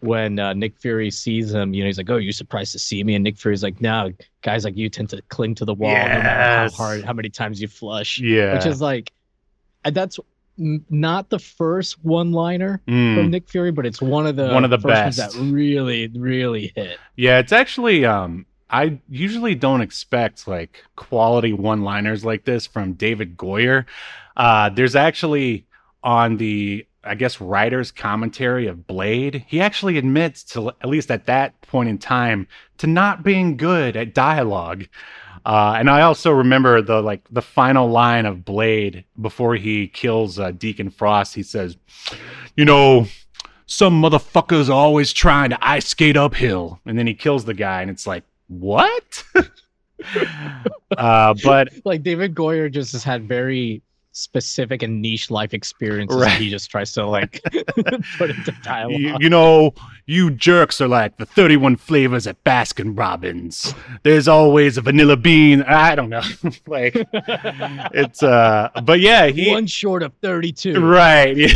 when 0.00 0.38
uh, 0.38 0.52
Nick 0.52 0.78
Fury 0.78 1.10
sees 1.10 1.52
him, 1.52 1.74
you 1.74 1.82
know, 1.82 1.86
he's 1.86 1.98
like, 1.98 2.08
"Oh, 2.10 2.16
you're 2.18 2.32
surprised 2.32 2.72
to 2.72 2.78
see 2.78 3.02
me?" 3.02 3.14
And 3.16 3.24
Nick 3.24 3.36
Fury's 3.38 3.62
like, 3.64 3.80
"No, 3.80 4.12
guys 4.42 4.64
like 4.64 4.76
you 4.76 4.88
tend 4.88 5.08
to 5.10 5.22
cling 5.30 5.54
to 5.56 5.64
the 5.64 5.74
wall 5.74 5.90
no 5.90 5.96
matter 5.96 6.68
how 6.68 6.70
hard, 6.76 7.02
how 7.04 7.12
many 7.14 7.28
times 7.30 7.60
you 7.60 7.66
flush." 7.68 8.18
yeah. 8.20 8.54
Which 8.54 8.66
is 8.66 8.80
like, 8.80 9.10
and 9.10 9.10
that's 9.92 10.18
not 10.56 11.30
the 11.30 11.38
first 11.38 12.04
one-liner 12.04 12.80
Mm. 12.86 13.16
from 13.16 13.30
Nick 13.30 13.48
Fury, 13.48 13.72
but 13.72 13.84
it's 13.86 14.00
one 14.00 14.26
of 14.26 14.36
the 14.36 14.48
One 14.52 14.64
of 14.64 14.70
the 14.70 14.78
best. 14.78 15.18
that 15.18 15.34
really, 15.52 16.08
really 16.14 16.72
hit. 16.76 16.98
Yeah, 17.16 17.38
it's 17.38 17.52
actually 17.52 18.04
um 18.04 18.46
I 18.70 18.98
usually 19.08 19.54
don't 19.54 19.80
expect 19.82 20.48
like 20.48 20.82
quality 20.96 21.52
one-liners 21.52 22.24
like 22.24 22.44
this 22.44 22.66
from 22.66 22.92
David 22.94 23.36
Goyer. 23.36 23.84
Uh 24.36 24.68
there's 24.68 24.94
actually 24.96 25.66
on 26.02 26.36
the 26.36 26.86
I 27.06 27.14
guess 27.16 27.40
writer's 27.40 27.90
commentary 27.90 28.66
of 28.66 28.86
Blade, 28.86 29.44
he 29.48 29.60
actually 29.60 29.98
admits 29.98 30.42
to 30.44 30.68
at 30.80 30.88
least 30.88 31.10
at 31.10 31.26
that 31.26 31.60
point 31.62 31.88
in 31.88 31.98
time 31.98 32.46
to 32.78 32.86
not 32.86 33.22
being 33.24 33.56
good 33.56 33.96
at 33.96 34.14
dialogue. 34.14 34.86
Uh, 35.44 35.74
and 35.76 35.90
I 35.90 36.02
also 36.02 36.30
remember 36.30 36.80
the 36.80 37.02
like 37.02 37.22
the 37.30 37.42
final 37.42 37.90
line 37.90 38.26
of 38.26 38.44
Blade 38.44 39.04
before 39.20 39.56
he 39.56 39.88
kills 39.88 40.38
uh, 40.38 40.52
Deacon 40.52 40.90
Frost. 40.90 41.34
He 41.34 41.42
says, 41.42 41.76
"You 42.56 42.64
know, 42.64 43.06
some 43.66 44.00
motherfuckers 44.00 44.68
are 44.68 44.72
always 44.72 45.12
trying 45.12 45.50
to 45.50 45.58
ice 45.66 45.88
skate 45.88 46.16
uphill 46.16 46.80
and 46.84 46.98
then 46.98 47.06
he 47.06 47.14
kills 47.14 47.44
the 47.44 47.54
guy 47.54 47.80
and 47.82 47.90
it's 47.90 48.06
like 48.06 48.24
what 48.48 49.24
uh 50.98 51.34
but 51.42 51.68
Like 51.84 52.02
David 52.02 52.34
Goyer 52.34 52.70
just 52.70 52.92
has 52.92 53.04
had 53.04 53.26
very 53.26 53.82
specific 54.16 54.82
and 54.82 55.02
niche 55.02 55.30
life 55.30 55.52
experiences 55.52 56.16
Right. 56.20 56.40
he 56.40 56.48
just 56.48 56.70
tries 56.70 56.92
to 56.92 57.04
like 57.04 57.42
put 58.16 58.30
into 58.30 58.54
dialogue. 58.62 59.00
you, 59.00 59.16
you 59.20 59.28
know 59.28 59.74
you 60.06 60.30
jerks 60.30 60.80
are 60.80 60.86
like 60.88 61.16
the 61.16 61.26
31 61.26 61.76
flavors 61.76 62.26
at 62.26 62.42
baskin 62.44 62.96
robbins 62.98 63.74
there's 64.04 64.28
always 64.28 64.76
a 64.78 64.80
vanilla 64.82 65.16
bean 65.16 65.62
i 65.62 65.94
don't 65.96 66.10
know 66.10 66.22
like 66.68 66.94
it's 67.92 68.22
uh 68.22 68.68
but 68.84 69.00
yeah 69.00 69.26
he 69.26 69.50
One 69.50 69.66
short 69.66 70.02
of 70.02 70.12
32. 70.22 70.80
right 70.80 71.36
yeah. 71.36 71.48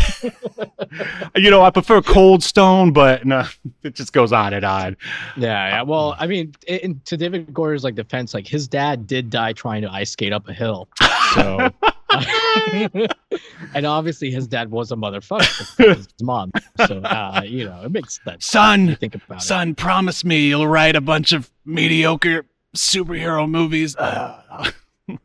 you 1.36 1.50
know 1.50 1.62
i 1.62 1.70
prefer 1.70 2.02
cold 2.02 2.42
stone 2.42 2.92
but 2.92 3.24
no 3.24 3.44
it 3.84 3.94
just 3.94 4.12
goes 4.12 4.32
on 4.32 4.52
and 4.52 4.64
on 4.64 4.96
Yeah, 5.36 5.68
yeah. 5.68 5.82
Well, 5.82 6.16
I 6.18 6.26
mean, 6.26 6.52
in, 6.66 7.00
to 7.04 7.16
David 7.16 7.52
Goyer's 7.54 7.84
like 7.84 7.94
defense, 7.94 8.34
like 8.34 8.46
his 8.46 8.66
dad 8.68 9.06
did 9.06 9.30
die 9.30 9.52
trying 9.52 9.82
to 9.82 9.90
ice 9.92 10.10
skate 10.10 10.32
up 10.32 10.48
a 10.48 10.52
hill. 10.52 10.88
So, 11.34 11.70
and 13.74 13.86
obviously 13.86 14.30
his 14.30 14.46
dad 14.46 14.70
was 14.70 14.92
a 14.92 14.96
motherfucker. 14.96 15.96
His 15.96 16.08
mom. 16.22 16.52
So, 16.86 16.98
uh, 17.00 17.42
you 17.44 17.64
know, 17.64 17.82
it 17.84 17.90
makes 17.92 18.20
sense. 18.24 18.46
son 18.46 18.96
think 18.96 19.14
about 19.14 19.38
it. 19.38 19.42
Son, 19.42 19.74
promise 19.74 20.24
me 20.24 20.48
you'll 20.48 20.68
write 20.68 20.96
a 20.96 21.00
bunch 21.00 21.32
of 21.32 21.50
mediocre 21.64 22.44
superhero 22.76 23.48
movies. 23.48 23.96
Uh, 23.96 24.70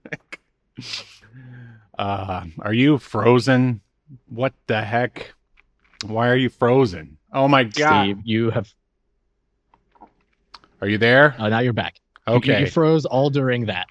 uh, 1.97 2.45
are 2.59 2.73
you 2.73 2.97
frozen? 2.97 3.81
What 4.27 4.53
the 4.67 4.81
heck? 4.81 5.33
Why 6.05 6.29
are 6.29 6.35
you 6.35 6.49
frozen? 6.49 7.17
Oh 7.31 7.47
my 7.47 7.63
god! 7.63 8.03
Steve, 8.03 8.19
you 8.23 8.49
have. 8.51 8.71
Are 10.81 10.87
you 10.87 10.97
there? 10.97 11.35
Oh, 11.39 11.47
now 11.47 11.59
you're 11.59 11.73
back. 11.73 11.95
You- 11.95 11.99
Okay, 12.25 12.61
You, 12.61 12.67
froze 12.67 13.05
all 13.05 13.29
during 13.29 13.65
that. 13.65 13.87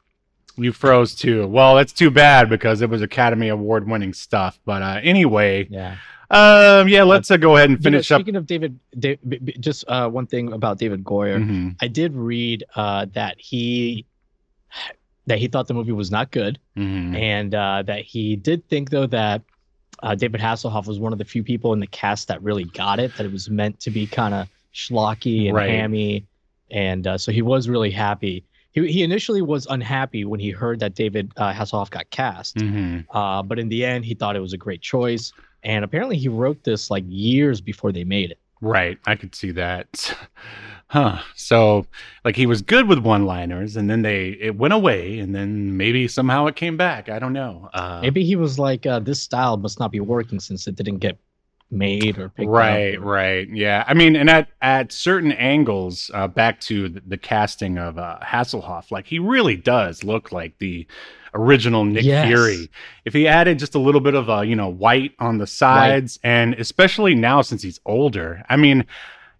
You 0.56 0.72
froze 0.72 1.14
too. 1.14 1.46
Well, 1.46 1.74
that's 1.76 1.92
too 1.92 2.10
bad 2.10 2.48
because 2.48 2.82
it 2.82 2.90
was 2.90 3.02
Academy 3.02 3.48
Award 3.48 3.88
winning 3.88 4.12
stuff. 4.12 4.58
But 4.64 4.82
uh, 4.82 5.00
anyway, 5.02 5.66
Yeah. 5.70 5.96
um, 6.30 6.88
yeah, 6.88 7.02
let's 7.02 7.30
uh, 7.30 7.36
go 7.36 7.56
ahead 7.56 7.70
and 7.70 7.78
You 7.78 7.90
know, 7.90 7.96
finish 7.96 8.10
up. 8.12 8.18
speaking 8.20 8.36
of 8.36 8.46
David, 8.46 8.78
Da- 8.98 9.18
b- 9.28 9.38
b- 9.38 9.56
just 9.60 9.84
uh, 9.88 10.08
one 10.08 10.26
thing 10.26 10.52
about 10.52 10.78
David 10.78 11.04
Goyer. 11.04 11.38
Mhm, 11.38 11.76
I 11.80 11.88
did 11.88 12.14
read 12.14 12.64
uh, 12.76 13.06
that 13.14 13.36
he 13.38 14.06
that 15.26 15.38
he 15.38 15.46
thought 15.46 15.68
the 15.68 15.74
movie 15.74 15.92
was 15.92 16.10
not 16.10 16.30
good, 16.32 16.58
mhm. 16.76 17.16
and 17.16 17.54
uh, 17.54 17.82
that 17.86 18.02
he 18.02 18.34
did 18.36 18.68
think 18.68 18.90
though 18.90 19.06
that 19.06 19.42
uh, 20.02 20.14
David 20.16 20.40
Hasselhoff 20.40 20.86
was 20.88 20.98
one 20.98 21.12
of 21.12 21.18
the 21.18 21.24
few 21.24 21.44
people 21.44 21.72
in 21.72 21.78
the 21.78 21.86
cast 21.86 22.26
that 22.28 22.42
really 22.42 22.64
got 22.64 22.98
it. 22.98 23.16
That 23.16 23.26
it 23.26 23.32
was 23.32 23.48
meant 23.48 23.78
to 23.80 23.90
be 23.90 24.06
kind 24.06 24.34
of 24.34 24.48
schlocky 24.74 25.46
and 25.46 25.54
Right. 25.54 25.70
hammy, 25.70 26.26
and 26.70 27.06
uh, 27.06 27.18
so 27.18 27.30
he 27.30 27.40
was 27.42 27.68
really 27.68 27.90
happy. 27.90 28.44
He, 28.72 28.87
he 28.90 29.02
initially 29.02 29.42
was 29.42 29.66
unhappy 29.70 30.24
when 30.24 30.40
he 30.40 30.50
heard 30.50 30.80
that 30.80 30.94
David 30.94 31.30
uh, 31.37 31.52
Hasselhoff 31.52 31.90
got 31.90 32.08
cast, 32.11 32.56
Mhm. 32.56 33.04
uh, 33.11 33.42
but 33.42 33.58
in 33.58 33.68
the 33.68 33.85
end, 33.85 34.04
he 34.04 34.14
thought 34.14 34.35
it 34.37 34.40
was 34.40 34.52
a 34.52 34.58
great 34.58 34.80
choice. 34.80 35.32
And 35.62 35.85
apparently, 35.85 36.16
he 36.16 36.28
wrote 36.28 36.64
this 36.64 36.90
like 36.90 37.04
years 37.06 37.61
before 37.61 37.92
they 37.92 38.04
made 38.04 38.30
it. 38.32 38.38
Right, 38.61 38.98
I 39.06 39.14
could 39.16 39.35
see 39.35 39.50
that. 39.52 40.16
Huh. 40.88 41.20
So, 41.37 41.87
like, 42.22 42.37
he 42.37 42.44
was 42.44 42.61
good 42.61 42.87
with 42.87 42.98
one-liners, 42.98 43.76
and 43.76 43.88
then 43.88 44.02
they 44.02 44.37
it 44.38 44.56
went 44.58 44.74
away, 44.74 45.20
and 45.20 45.35
then 45.35 45.74
maybe 45.78 46.06
somehow 46.06 46.44
it 46.48 46.54
came 46.54 46.76
back. 46.76 47.08
I 47.08 47.18
don't 47.18 47.32
know. 47.32 47.70
Uh, 47.72 48.00
Maybe 48.02 48.22
he 48.24 48.37
was 48.37 48.58
like, 48.58 48.85
uh, 48.85 48.98
"This 48.98 49.18
style 49.18 49.56
must 49.56 49.80
not 49.80 49.90
be 49.90 50.00
working 50.00 50.38
since 50.38 50.66
it 50.66 50.76
didn't 50.76 50.98
get 50.98 51.16
made 51.72 52.18
or 52.18 52.28
picked 52.28 52.48
right, 52.48 52.96
up." 52.96 53.04
right, 53.04 53.48
yeah. 53.48 53.85
I 53.87 53.94
mean, 53.94 54.14
and 54.14 54.30
at 54.30 54.48
at 54.61 54.92
certain 54.92 55.32
angles, 55.32 56.11
uh, 56.14 56.28
back 56.28 56.61
to 56.62 56.88
the, 56.88 57.02
the 57.06 57.16
casting 57.16 57.78
of 57.78 57.98
uh, 57.98 58.18
Hasselhoff, 58.22 58.90
like 58.90 59.06
he 59.06 59.18
really 59.18 59.56
does 59.56 60.04
look 60.04 60.30
like 60.30 60.58
the 60.58 60.87
original 61.35 61.85
Nick 61.85 62.04
Yes. 62.04 62.26
Fury. 62.26 62.70
If 63.04 63.14
he 63.14 63.26
added 63.26 63.58
just 63.58 63.74
a 63.74 63.78
little 63.78 64.02
bit 64.02 64.14
of 64.14 64.30
uh, 64.30 64.42
you 64.42 64.54
know 64.54 64.68
white 64.68 65.12
on 65.18 65.38
the 65.38 65.46
sides, 65.46 66.20
and 66.22 66.54
especially 66.54 67.14
now 67.14 67.42
since 67.42 67.62
he's 67.62 67.80
older, 67.85 68.44
I 68.48 68.56
mean. 68.56 68.85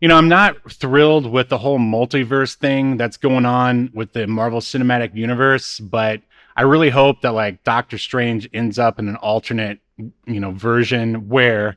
You 0.01 0.09
know, 0.09 0.17
I'm 0.17 0.29
not 0.29 0.57
thrilled 0.69 1.31
with 1.31 1.49
the 1.49 1.59
whole 1.59 1.79
multiverse 1.79 2.57
thing 2.57 2.97
that's 2.97 3.17
going 3.17 3.47
on 3.47 3.89
with 3.95 4.13
the 4.13 4.27
Marvel 4.27 4.59
Cinematic 4.59 5.15
Universe, 5.15 5.79
but 5.79 6.23
I 6.57 6.63
really 6.63 6.91
hope 6.91 7.23
that 7.23 7.35
like 7.35 7.65
Doctor 7.65 7.99
Strange 7.99 8.49
ends 8.53 8.79
up 8.79 8.99
in 8.99 9.09
an 9.09 9.17
alternate, 9.17 9.79
you 10.27 10.41
know, 10.41 10.51
version 10.51 11.29
where 11.29 11.77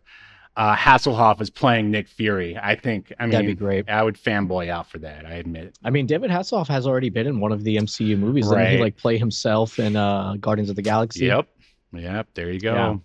uh, 0.58 0.76
Hasselhoff 0.76 1.42
is 1.42 1.50
playing 1.50 1.92
Nick 1.92 2.08
Fury. 2.08 2.58
I 2.62 2.76
think. 2.76 3.12
I 3.20 3.24
mean, 3.24 3.32
That'd 3.32 3.48
be 3.48 3.56
great. 3.56 3.90
I 3.90 4.02
would 4.04 4.16
fanboy 4.16 4.70
out 4.70 4.90
for 4.90 5.00
that. 5.00 5.26
I 5.26 5.34
admit. 5.34 5.78
I 5.84 5.90
mean, 5.90 6.06
David 6.06 6.32
Hasselhoff 6.32 6.68
has 6.70 6.88
already 6.88 7.10
been 7.10 7.28
in 7.28 7.40
one 7.40 7.52
of 7.52 7.64
the 7.64 7.76
MCU 7.78 8.18
movies. 8.18 8.48
Didn't 8.50 8.72
he 8.72 8.78
like 8.78 8.96
play 8.98 9.18
himself 9.18 9.80
in 9.80 9.96
uh, 9.96 10.36
Guardians 10.40 10.70
of 10.70 10.76
the 10.78 10.82
Galaxy? 10.82 11.26
Yep. 11.26 11.48
Yep. 11.94 12.28
There 12.36 12.52
you 12.52 12.60
go. 12.60 12.74
Yeah. 12.74 12.96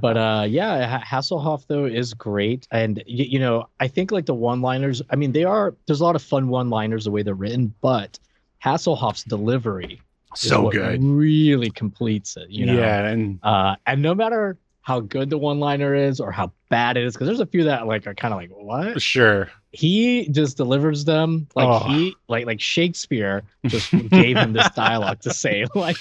But 0.00 0.16
uh, 0.18 0.44
yeah, 0.48 1.00
Hasselhoff 1.02 1.66
though 1.68 1.86
is 1.86 2.12
great, 2.12 2.68
and 2.70 2.98
y- 2.98 3.02
you 3.06 3.38
know, 3.38 3.68
I 3.80 3.88
think 3.88 4.12
like 4.12 4.26
the 4.26 4.34
one-liners. 4.34 5.00
I 5.10 5.16
mean, 5.16 5.32
they 5.32 5.44
are. 5.44 5.74
There's 5.86 6.00
a 6.00 6.04
lot 6.04 6.16
of 6.16 6.22
fun 6.22 6.48
one-liners 6.48 7.04
the 7.04 7.10
way 7.10 7.22
they're 7.22 7.34
written, 7.34 7.72
but 7.80 8.18
Hasselhoff's 8.62 9.24
delivery 9.24 10.02
is 10.34 10.40
So 10.42 10.68
good. 10.70 11.02
really 11.02 11.70
completes 11.70 12.36
it. 12.36 12.50
You 12.50 12.66
know? 12.66 12.74
Yeah, 12.74 13.06
and 13.06 13.38
Uh, 13.42 13.76
and 13.86 14.02
no 14.02 14.14
matter 14.14 14.58
how 14.86 15.00
good 15.00 15.30
the 15.30 15.36
one-liner 15.38 15.96
is 15.96 16.20
or 16.20 16.30
how 16.30 16.52
bad 16.68 16.96
it 16.96 17.02
is, 17.02 17.14
because 17.14 17.26
there's 17.26 17.40
a 17.40 17.46
few 17.46 17.64
that 17.64 17.88
like 17.88 18.06
are 18.06 18.14
kind 18.14 18.32
of 18.32 18.38
like 18.38 18.50
what 18.50 19.02
sure. 19.02 19.50
he 19.72 20.28
just 20.28 20.56
delivers 20.56 21.04
them 21.04 21.48
like 21.56 21.66
Oh. 21.66 21.88
he 21.88 22.14
like 22.28 22.46
like 22.46 22.60
Shakespeare 22.60 23.42
just 23.66 23.90
gave 24.10 24.36
him 24.36 24.52
this 24.52 24.70
dialogue 24.76 25.20
to 25.22 25.34
say 25.34 25.64
like 25.74 25.96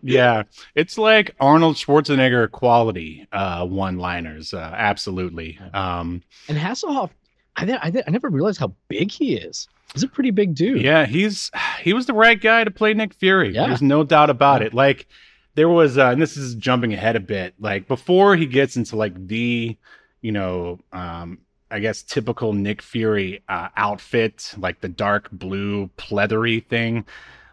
Yeah, 0.00 0.44
it's 0.74 0.96
like 0.96 1.34
Arnold 1.40 1.76
Schwarzenegger 1.76 2.50
quality 2.50 3.26
uh, 3.32 3.66
one-liners. 3.66 4.54
Uh, 4.54 4.72
absolutely. 4.78 5.58
Um, 5.74 6.22
and 6.48 6.56
Hasselhoff 6.56 7.10
I 7.56 7.70
I, 7.70 8.02
I 8.06 8.10
never 8.10 8.30
realized 8.30 8.58
how 8.60 8.72
big 8.88 9.10
he 9.10 9.34
is. 9.36 9.68
He's 9.92 10.04
a 10.04 10.08
pretty 10.08 10.30
big 10.30 10.54
dude. 10.54 10.80
Yeah, 10.80 11.04
he's 11.04 11.50
he 11.82 11.92
was 11.92 12.06
the 12.06 12.14
right 12.14 12.40
guy 12.40 12.64
to 12.64 12.70
play 12.70 12.94
Nick 12.94 13.12
Fury. 13.12 13.52
Yeah. 13.52 13.66
There's 13.66 13.82
no 13.82 14.04
doubt 14.04 14.30
about 14.30 14.62
Yeah. 14.62 14.68
it. 14.68 14.74
Like 14.74 15.06
there 15.54 15.68
was 15.68 15.98
uh, 15.98 16.06
and 16.06 16.20
this 16.20 16.36
is 16.36 16.54
jumping 16.54 16.92
ahead 16.92 17.16
a 17.16 17.20
bit. 17.20 17.54
Like 17.58 17.88
before 17.88 18.36
he 18.36 18.46
gets 18.46 18.76
into 18.76 18.96
like 18.96 19.26
the, 19.26 19.76
you 20.20 20.32
know, 20.32 20.80
um 20.92 21.38
I 21.70 21.80
guess 21.80 22.02
typical 22.02 22.52
Nick 22.52 22.82
Fury 22.82 23.42
uh, 23.48 23.68
outfit, 23.78 24.54
like 24.58 24.82
the 24.82 24.90
dark 24.90 25.30
blue 25.32 25.88
pleathery 25.96 26.66
thing. 26.66 27.06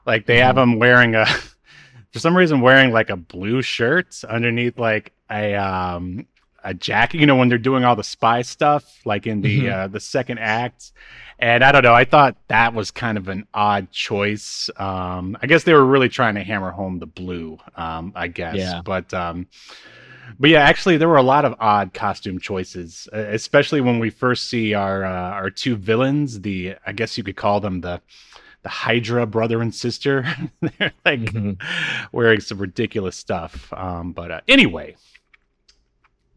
Like 0.06 0.26
they 0.26 0.40
have 0.40 0.58
him 0.58 0.78
wearing 0.78 1.16
a 1.16 1.26
for 2.12 2.20
some 2.20 2.36
reason 2.36 2.62
wearing 2.62 2.92
like 2.92 3.10
a 3.10 3.16
blue 3.16 3.62
shirt 3.62 4.22
underneath 4.28 4.78
like 4.78 5.14
a 5.32 5.56
um 5.56 6.26
a 6.64 6.74
jacket. 6.74 7.20
You 7.20 7.26
know, 7.26 7.36
when 7.36 7.50
they're 7.50 7.58
doing 7.58 7.84
all 7.86 7.96
the 7.96 8.04
spy 8.04 8.42
stuff, 8.42 9.00
like 9.06 9.28
in 9.28 9.42
the 9.42 9.62
Mhm. 9.66 9.72
uh, 9.74 9.88
the 9.88 10.00
second 10.00 10.40
act. 10.40 10.92
And 11.42 11.64
I 11.64 11.72
don't 11.72 11.84
know. 11.84 11.94
I 11.94 12.04
thought 12.04 12.36
that 12.50 12.74
was 12.74 12.92
kind 12.92 13.18
of 13.18 13.30
an 13.30 13.48
odd 13.54 13.92
choice. 13.92 14.70
Um, 14.76 15.38
I 15.42 15.48
guess 15.48 15.64
they 15.64 15.74
were 15.74 15.86
really 15.86 16.10
trying 16.10 16.36
to 16.36 16.44
hammer 16.44 16.72
home 16.72 17.00
the 17.00 17.06
blue. 17.08 17.58
Um, 17.78 18.12
I 18.16 18.28
guess. 18.28 18.58
Yeah. 18.58 18.82
But 18.84 19.14
um, 19.14 19.48
but 20.40 20.50
yeah, 20.50 20.60
actually, 20.62 20.98
there 20.98 21.08
were 21.10 21.18
a 21.18 21.24
lot 21.24 21.46
of 21.46 21.56
odd 21.60 21.94
costume 21.94 22.40
choices, 22.40 23.08
especially 23.14 23.82
when 23.82 24.00
we 24.00 24.10
first 24.10 24.48
see 24.50 24.74
our 24.74 25.04
uh, 25.06 25.32
our 25.32 25.50
two 25.50 25.76
villains. 25.76 26.42
The 26.42 26.76
I 26.86 26.92
guess 26.92 27.18
you 27.18 27.24
could 27.24 27.38
call 27.38 27.60
them 27.62 27.82
the 27.82 28.02
the 28.64 28.70
Hydra 28.70 29.26
brother 29.26 29.62
and 29.62 29.74
sister. 29.74 30.26
They're 30.62 30.92
like 31.06 31.22
Mhm. 31.22 31.58
wearing 32.12 32.42
some 32.42 32.58
ridiculous 32.60 33.16
stuff. 33.16 33.72
Um, 33.72 34.12
but 34.12 34.30
uh, 34.32 34.42
anyway, 34.50 34.98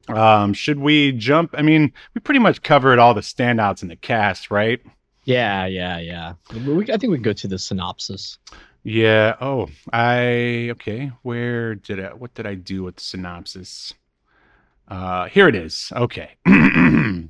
um, 0.09 0.53
should 0.53 0.79
we 0.79 1.13
jump? 1.13 1.55
I 1.57 1.63
mean, 1.63 1.93
we 2.15 2.21
pretty 2.21 2.41
much 2.41 2.63
covered 2.63 2.99
all 2.99 3.15
the 3.15 3.21
standouts 3.21 3.83
in 3.83 3.89
the 3.89 3.97
cast, 3.97 4.51
right? 4.51 4.81
Yeah, 5.25 5.67
yeah, 5.67 5.99
yeah. 5.99 6.35
We, 6.67 6.85
I 6.85 6.97
think 6.97 7.11
we 7.11 7.17
can 7.17 7.23
go 7.23 7.33
to 7.33 7.49
the 7.49 7.59
synopsis. 7.59 8.39
Yeah. 8.83 9.37
Oh, 9.41 9.69
I 9.93 10.71
okay. 10.73 11.13
Where 11.23 11.77
did 11.77 12.01
I? 12.05 12.15
What 12.15 12.35
did 12.35 12.47
I 12.47 12.55
do 12.55 12.83
with 12.83 12.97
the 12.97 13.03
synopsis? 13.03 13.95
Uh, 14.89 15.29
here 15.29 15.49
it 15.49 15.55
is. 15.55 15.93
Okay. 15.95 16.37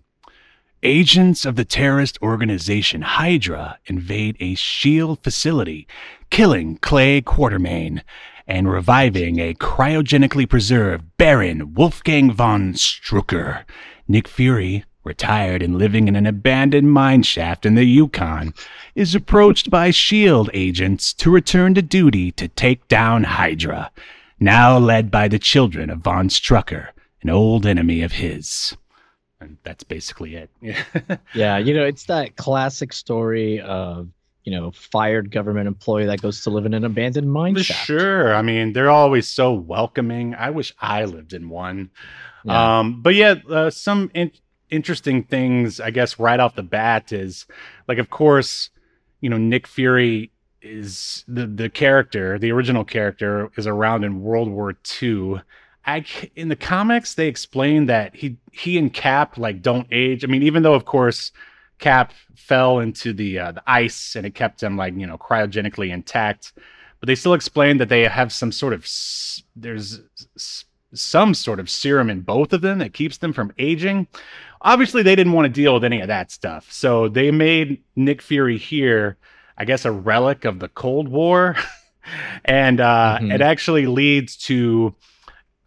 Agents 0.82 1.44
of 1.44 1.54
the 1.54 1.64
terrorist 1.64 2.18
organization 2.22 3.02
Hydra 3.02 3.78
invade 3.87 4.37
a 4.40 4.56
shield 4.56 5.22
facility, 5.22 5.87
killing 6.30 6.78
Clay 6.78 7.20
Quartermain 7.20 8.02
and 8.46 8.70
reviving 8.70 9.38
a 9.38 9.55
cryogenically 9.55 10.48
preserved 10.48 11.05
Baron 11.16 11.74
Wolfgang 11.74 12.33
von 12.33 12.74
Strucker. 12.74 13.64
Nick 14.09 14.28
Fury, 14.28 14.85
retired 15.05 15.62
and 15.62 15.78
living 15.78 16.09
in 16.09 16.16
an 16.16 16.26
abandoned 16.26 16.92
mine 16.92 17.22
shaft 17.22 17.66
in 17.66 17.74
the 17.74 17.85
Yukon, 17.85 18.52
is 18.94 19.14
approached 19.14 19.70
by 19.70 19.90
SHIELD 19.90 20.50
agents 20.55 21.12
to 21.14 21.31
return 21.31 21.74
to 21.74 21.83
duty 21.83 22.31
to 22.33 22.48
take 22.48 22.87
down 22.88 23.24
Hydra, 23.24 23.90
now 24.38 24.78
led 24.78 25.11
by 25.11 25.28
the 25.28 25.38
children 25.38 25.90
of 25.90 26.00
Von 26.00 26.28
Strucker, 26.28 26.88
an 27.22 27.31
old 27.31 27.66
enemy 27.66 28.02
of 28.02 28.12
his. 28.12 28.76
And 29.40 29.57
that's 29.64 29.85
basically 29.85 30.37
it. 30.37 30.50
Yeah, 31.35 31.59
you 31.59 31.74
know, 31.74 31.85
it's 31.85 32.05
that 32.05 32.37
classic 32.37 32.92
story 32.92 33.61
of, 33.61 34.09
you 34.44 34.52
know, 34.52 34.72
fired 34.72 35.31
government 35.31 35.68
employee 35.68 36.07
that 36.07 36.20
goes 36.20 36.42
to 36.42 36.50
live 36.50 36.66
in 36.66 36.74
an 36.74 36.85
abandoned 36.85 37.33
mine 37.33 37.57
shaft. 37.57 37.87
Sure. 37.87 38.35
I 38.35 38.42
mean, 38.42 38.72
they're 38.72 38.90
always 38.90 39.28
so 39.28 39.52
welcoming. 39.52 40.35
I 40.35 40.50
wish 40.50 40.74
I 40.81 41.05
lived 41.05 41.33
in 41.33 41.48
one. 41.48 41.90
Yeah. 42.44 42.81
Um, 42.81 43.02
but 43.02 43.14
yeah, 43.14 43.37
uh, 43.48 43.70
some 43.70 44.11
in- 44.14 44.33
interesting 44.70 45.22
things, 45.22 45.78
I 45.78 45.90
guess, 45.90 46.18
right 46.18 46.40
off 46.40 46.57
the 46.57 46.62
bat 46.62 47.12
is 47.12 47.46
like, 47.87 47.98
of 47.98 48.11
course, 48.11 48.70
you 49.20 49.31
know, 49.31 49.38
Nick 49.38 49.68
Fury 49.68 50.33
is 50.61 51.24
the 51.28 51.46
the 51.46 51.68
character, 51.68 52.38
the 52.38 52.50
original 52.52 52.85
character, 52.85 53.50
is 53.57 53.66
around 53.66 54.05
in 54.05 54.22
World 54.22 54.48
War 54.48 54.74
II. 55.00 55.40
I 55.85 56.05
in 56.37 56.48
the 56.48 56.57
comics 56.57 57.14
they 57.14 57.28
explain 57.28 57.87
that 57.87 58.14
he 58.14 58.37
he 58.52 58.78
and 58.78 58.92
Cap 58.92 59.38
like 59.38 59.62
don't 59.62 59.87
age. 59.90 60.24
I 60.24 60.28
mean, 60.28 60.42
even 60.42 60.62
though 60.62 60.74
of 60.74 60.85
course 60.85 61.33
Cap 61.83 62.12
fell 62.35 62.79
into 62.79 63.12
the 63.12 63.38
uh, 63.38 63.53
the 63.53 63.62
ice 63.66 64.16
and 64.16 64.25
it 64.25 64.35
kept 64.35 64.62
him 64.62 64.77
like 64.77 64.95
you 64.97 65.07
know 65.07 65.18
cryogenically 65.18 65.90
intact, 65.92 66.53
but 67.01 67.07
they 67.09 67.14
still 67.16 67.35
explain 67.35 67.77
that 67.79 67.88
they 67.90 68.05
have 68.05 68.33
some 68.33 68.53
sort 68.53 68.73
of 68.73 68.85
s- 68.85 69.42
there's 69.57 70.01
s- 70.37 70.64
some 70.95 71.35
sort 71.35 71.59
of 71.61 71.68
serum 71.68 72.09
in 72.09 72.21
both 72.21 72.53
of 72.53 72.61
them 72.61 72.79
that 72.79 72.95
keeps 72.95 73.18
them 73.18 73.33
from 73.33 73.53
aging. 73.59 74.07
Obviously, 74.61 75.03
they 75.03 75.16
didn't 75.16 75.33
want 75.33 75.47
to 75.47 75.61
deal 75.61 75.75
with 75.75 75.85
any 75.85 76.01
of 76.01 76.09
that 76.09 76.31
stuff, 76.31 76.71
so 76.71 77.09
they 77.09 77.31
made 77.33 77.83
Nick 77.97 78.23
Fury 78.23 78.59
here, 78.59 79.16
I 79.59 79.64
guess, 79.64 79.85
a 79.85 79.90
relic 79.90 80.45
of 80.45 80.61
the 80.61 80.68
Cold 80.68 81.09
War, 81.09 81.57
and 82.45 82.81
uh, 82.81 83.18
Mhm. 83.21 83.35
it 83.35 83.40
actually 83.40 83.87
leads 83.87 84.37
to 84.49 84.95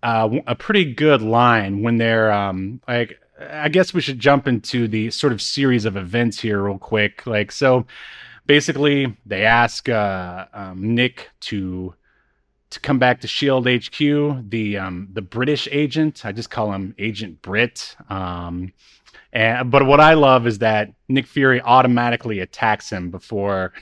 uh, 0.04 0.30
a 0.48 0.56
pretty 0.56 0.94
good 0.94 1.22
line 1.22 1.82
when 1.84 1.98
they're 1.98 2.32
um, 2.32 2.80
like. 2.88 3.20
I 3.40 3.70
guess 3.70 3.94
we 3.94 4.02
should 4.02 4.20
jump 4.20 4.48
into 4.48 4.88
the 4.88 5.12
sort 5.12 5.34
of 5.34 5.42
series 5.42 5.86
of 5.86 5.98
events 5.98 6.40
here 6.40 6.64
real 6.64 6.78
quick. 6.78 7.26
Like 7.28 7.52
so, 7.52 7.86
basically, 8.46 9.16
they 9.26 9.44
ask 9.46 9.90
uh, 9.90 10.46
um, 10.54 10.96
Nick 10.96 11.30
to 11.42 11.94
to 12.70 12.80
come 12.80 13.00
back 13.00 13.22
to 13.22 13.28
Shield 13.28 13.68
HQ. 13.68 13.98
The 14.50 14.78
um, 14.78 15.10
the 15.12 15.22
British 15.22 15.68
agent, 15.72 16.26
I 16.26 16.32
just 16.32 16.50
call 16.50 16.72
him 16.72 16.96
Agent 16.98 17.42
Brit. 17.42 17.96
Um, 18.10 18.74
and 19.34 19.70
but 19.70 19.86
what 19.86 20.00
I 20.00 20.14
love 20.14 20.48
is 20.48 20.60
that 20.60 20.94
Nick 21.10 21.28
Fury 21.28 21.62
automatically 21.62 22.40
attacks 22.40 22.90
him 22.90 23.12
before 23.12 23.74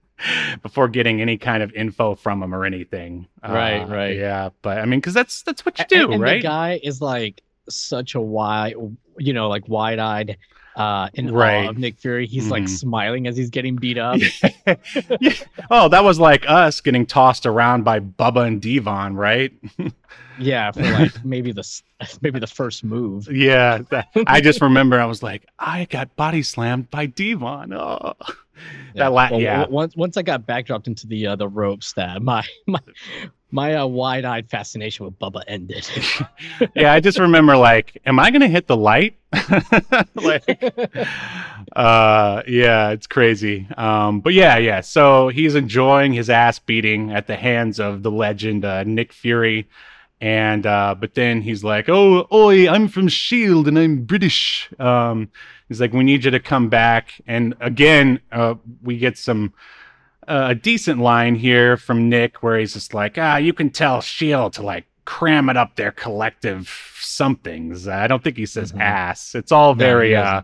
before 0.62 0.88
getting 0.88 1.20
any 1.20 1.36
kind 1.36 1.62
of 1.62 1.72
info 1.74 2.14
from 2.14 2.42
him 2.42 2.54
or 2.54 2.64
anything. 2.64 3.28
Right, 3.42 3.82
Uh, 3.82 3.86
right. 3.88 4.16
Yeah, 4.16 4.50
but 4.62 4.78
I 4.78 4.86
mean, 4.86 5.00
because 5.00 5.14
that's 5.14 5.42
that's 5.42 5.66
what 5.66 5.78
you 5.78 5.84
do, 5.86 6.04
and, 6.04 6.14
and 6.14 6.22
right? 6.22 6.42
The 6.42 6.48
guy 6.48 6.80
is 6.82 7.02
like 7.02 7.42
such 7.68 8.14
a 8.14 8.20
wide, 8.20 8.74
you 9.18 9.32
know, 9.32 9.48
like 9.48 9.68
wide 9.68 9.98
eyed, 9.98 10.36
uh, 10.76 11.08
in 11.14 11.32
Right. 11.32 11.66
awe 11.66 11.70
of 11.70 11.78
Nick 11.78 11.98
Fury. 11.98 12.26
He's 12.26 12.50
like 12.50 12.64
Mhm. 12.64 12.68
smiling 12.70 13.26
as 13.26 13.36
he's 13.36 13.50
getting 13.50 13.76
beat 13.76 13.98
up. 13.98 14.18
Yeah. 15.20 15.32
Oh, 15.70 15.88
that 15.88 16.02
was 16.04 16.18
like 16.18 16.44
us 16.48 16.80
getting 16.80 17.04
tossed 17.06 17.44
around 17.46 17.84
by 17.84 18.00
Bubba 18.00 18.46
and 18.46 18.60
Devon, 18.60 19.14
right? 19.14 19.52
yeah, 20.38 20.70
for 20.72 20.82
like 20.82 21.24
maybe 21.24 21.52
the 21.52 21.62
maybe 22.22 22.38
the 22.38 22.46
first 22.46 22.84
move. 22.84 23.30
Yeah, 23.30 23.78
that, 23.90 24.08
I 24.26 24.40
just 24.40 24.60
remember 24.62 24.98
I 25.00 25.04
was 25.04 25.22
like, 25.22 25.44
I 25.58 25.84
got 25.86 26.14
body 26.16 26.42
slammed 26.42 26.90
by 26.90 27.06
Devon. 27.06 27.72
Oh, 27.74 28.14
that 28.94 29.12
la- 29.12 29.28
Well, 29.30 29.40
yeah, 29.40 29.66
Once 29.68 29.94
once 29.96 30.16
I 30.16 30.22
got 30.22 30.46
backdropped 30.46 30.86
into 30.86 31.06
the 31.06 31.26
uh, 31.28 31.36
the 31.36 31.48
ropes, 31.48 31.92
that 31.94 32.22
my 32.22 32.44
my 32.66 32.80
my 33.52 33.74
uh, 33.74 33.86
wide 33.86 34.24
eyed 34.24 34.48
fascination 34.48 35.04
with 35.04 35.18
Bubba 35.18 35.42
ended. 35.46 35.86
yeah. 36.74 36.92
I 36.92 37.00
just 37.00 37.18
remember 37.18 37.56
like, 37.56 38.00
am 38.06 38.18
I 38.18 38.30
gonna 38.30 38.48
hit 38.48 38.66
the 38.66 38.76
light? 38.76 39.16
like, 40.14 40.44
uh, 41.76 42.42
yeah, 42.48 42.90
it's 42.90 43.06
crazy. 43.06 43.68
Um, 43.76 44.20
but 44.20 44.32
yeah, 44.32 44.56
yeah. 44.56 44.80
So 44.80 45.28
he's 45.28 45.54
enjoying 45.54 46.14
his 46.14 46.30
ass 46.30 46.58
beating 46.58 47.12
at 47.12 47.26
the 47.26 47.36
hands 47.36 47.78
of 47.78 48.02
the 48.02 48.10
legend 48.10 48.64
uh, 48.64 48.84
Nick 48.84 49.12
Fury. 49.12 49.68
And 50.20 50.66
uh, 50.66 50.94
but 50.98 51.14
then 51.14 51.42
he's 51.42 51.64
like, 51.64 51.88
"Oh, 51.88 52.28
oi, 52.32 52.68
I'm 52.68 52.86
from 52.86 53.08
Shield 53.08 53.66
and 53.66 53.76
I'm 53.76 54.04
British." 54.04 54.70
Um, 54.78 55.30
he's 55.68 55.80
like, 55.80 55.92
"We 55.92 56.04
need 56.04 56.24
you 56.24 56.30
to 56.30 56.38
come 56.38 56.68
back." 56.68 57.20
And 57.26 57.56
again, 57.60 58.20
uh, 58.30 58.54
we 58.82 58.98
get 58.98 59.18
some 59.18 59.52
uh, 60.28 60.46
a 60.50 60.54
decent 60.54 61.00
line 61.00 61.34
here 61.34 61.76
from 61.76 62.08
Nick 62.08 62.42
where 62.42 62.58
he's 62.58 62.74
just 62.74 62.94
like, 62.94 63.18
"Ah, 63.18 63.36
you 63.36 63.52
can 63.52 63.70
tell 63.70 64.00
Shield 64.00 64.52
to 64.54 64.62
like 64.62 64.86
cram 65.04 65.48
it 65.48 65.56
up 65.56 65.76
their 65.76 65.92
collective 65.92 66.68
somethings." 67.00 67.88
I 67.88 68.06
don't 68.06 68.22
think 68.22 68.36
he 68.36 68.46
says 68.46 68.72
Mhm. 68.72 68.80
ass. 68.80 69.34
It's 69.34 69.52
all 69.52 69.74
very 69.74 70.10
he 70.10 70.14
uh, 70.16 70.42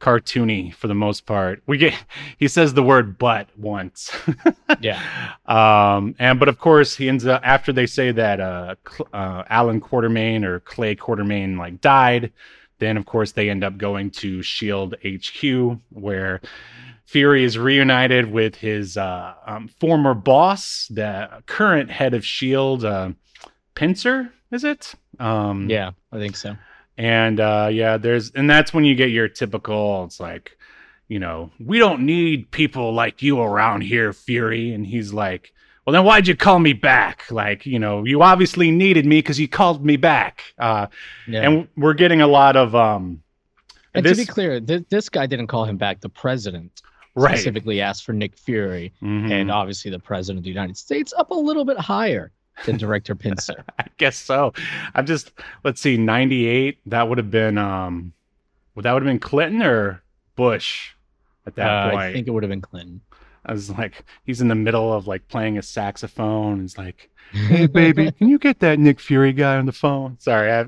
cartoony 0.00 0.72
for 0.74 0.88
the 0.88 0.94
most 0.94 1.26
part. 1.26 1.62
We 1.66 1.78
get 1.78 1.94
he 2.38 2.48
says 2.48 2.74
the 2.74 2.82
word 2.82 3.18
"but" 3.18 3.48
once. 3.56 4.10
yeah. 4.80 5.00
Um, 5.46 6.14
and 6.18 6.38
but 6.38 6.48
of 6.48 6.58
course 6.58 6.96
he 6.96 7.08
ends 7.08 7.26
up 7.26 7.40
after 7.44 7.72
they 7.72 7.86
say 7.86 8.12
that 8.12 8.40
uh, 8.40 8.74
uh 9.12 9.42
Alan 9.48 9.80
Quartermain 9.80 10.44
or 10.44 10.60
Clay 10.60 10.94
Quartermain 10.94 11.58
like 11.58 11.80
died, 11.80 12.32
then 12.78 12.96
of 12.96 13.06
course 13.06 13.32
they 13.32 13.50
end 13.50 13.64
up 13.64 13.76
going 13.78 14.10
to 14.10 14.42
Shield 14.42 14.94
HQ 15.04 15.78
where 15.90 16.40
Fury 17.06 17.44
is 17.44 17.56
reunited 17.56 18.30
with 18.30 18.56
his 18.56 18.96
uh, 18.96 19.34
um, 19.46 19.68
former 19.68 20.12
boss, 20.14 20.88
the 20.90 21.42
current 21.46 21.90
head 21.90 22.14
of 22.14 22.24
Shield, 22.26 22.84
uh, 22.84 23.10
Pincer. 23.74 24.32
Is 24.50 24.64
it? 24.64 24.94
Um, 25.18 25.68
Yeah, 25.70 25.92
I 26.12 26.18
think 26.18 26.36
so. 26.36 26.56
and 26.98 27.40
uh 27.40 27.68
yeah 27.70 27.98
there's 27.98 28.30
and 28.32 28.48
that's 28.48 28.72
when 28.72 28.84
you 28.84 28.94
get 28.94 29.10
your 29.10 29.28
typical 29.28 30.04
it's 30.04 30.18
like 30.18 30.56
you 31.08 31.18
know 31.18 31.50
we 31.60 31.78
don't 31.78 32.00
need 32.06 32.50
people 32.50 32.94
like 32.94 33.20
you 33.22 33.38
around 33.38 33.82
here 33.82 34.14
fury 34.14 34.72
and 34.72 34.86
he's 34.86 35.12
like 35.12 35.52
well 35.84 35.92
then 35.92 36.04
why'd 36.04 36.26
you 36.26 36.34
call 36.34 36.58
me 36.58 36.72
back 36.72 37.30
like 37.30 37.66
you 37.66 37.78
know 37.78 38.02
you 38.04 38.22
obviously 38.22 38.70
needed 38.70 39.04
me 39.04 39.18
because 39.18 39.38
you 39.38 39.46
called 39.46 39.84
me 39.84 39.96
back 39.98 40.42
uh 40.58 40.86
Yeah. 41.28 41.42
and 41.42 41.68
we're 41.76 41.92
getting 41.94 42.22
a 42.22 42.26
lot 42.26 42.56
of 42.56 42.74
um 42.74 43.22
And 43.94 44.02
this 44.06 44.16
to 44.18 44.22
be 44.24 44.32
clear, 44.32 44.58
th- 44.60 44.86
this 44.88 45.10
guy 45.10 45.26
didn't 45.26 45.48
call 45.48 45.64
him 45.66 45.76
back. 45.76 46.00
The 46.00 46.08
president 46.08 46.80
right 47.16 47.36
specifically 47.36 47.80
asked 47.80 48.04
for 48.04 48.12
Nick 48.12 48.36
Fury, 48.36 48.92
Mhm. 49.02 49.30
and 49.32 49.50
obviously 49.50 49.90
the 49.90 49.98
president 49.98 50.38
of 50.38 50.44
the 50.44 50.50
United 50.50 50.76
States 50.76 51.12
up 51.16 51.30
a 51.30 51.34
little 51.34 51.64
bit 51.64 51.78
higher 51.78 52.30
than 52.64 52.76
Director 52.76 53.14
Pincer. 53.24 53.64
i 53.78 53.84
guess 53.98 54.16
so 54.16 54.52
i'm 54.94 55.04
just 55.04 55.32
let's 55.64 55.78
see 55.80 55.96
98 55.98 56.78
that 56.86 57.06
would 57.08 57.18
have 57.18 57.30
been 57.30 57.58
um 57.58 58.12
would 58.74 58.84
that 58.84 58.92
would 58.94 59.02
have 59.02 59.08
been 59.10 59.18
clinton 59.18 59.62
or 59.62 60.02
bush 60.36 60.92
at 61.46 61.54
that 61.56 61.68
Uh, 61.70 61.90
point 61.90 62.02
I 62.02 62.12
think 62.12 62.26
it 62.28 62.30
would 62.30 62.42
have 62.42 62.50
been 62.50 62.60
Clinton. 62.62 63.00
I 63.48 63.52
was 63.52 63.70
like, 63.70 64.04
he's 64.24 64.40
in 64.40 64.48
the 64.48 64.54
middle 64.56 64.92
of 64.92 65.06
like 65.06 65.28
playing 65.28 65.56
a 65.58 65.62
saxophone. 65.62 66.62
He's 66.62 66.76
like, 66.76 67.08
"Hey, 67.32 67.66
baby, 67.68 68.10
can 68.10 68.28
you 68.28 68.38
get 68.38 68.58
that 68.58 68.80
Nick 68.80 68.98
Fury 68.98 69.32
guy 69.32 69.56
on 69.56 69.66
the 69.66 69.72
phone?" 69.72 70.16
Sorry, 70.18 70.50
I, 70.50 70.62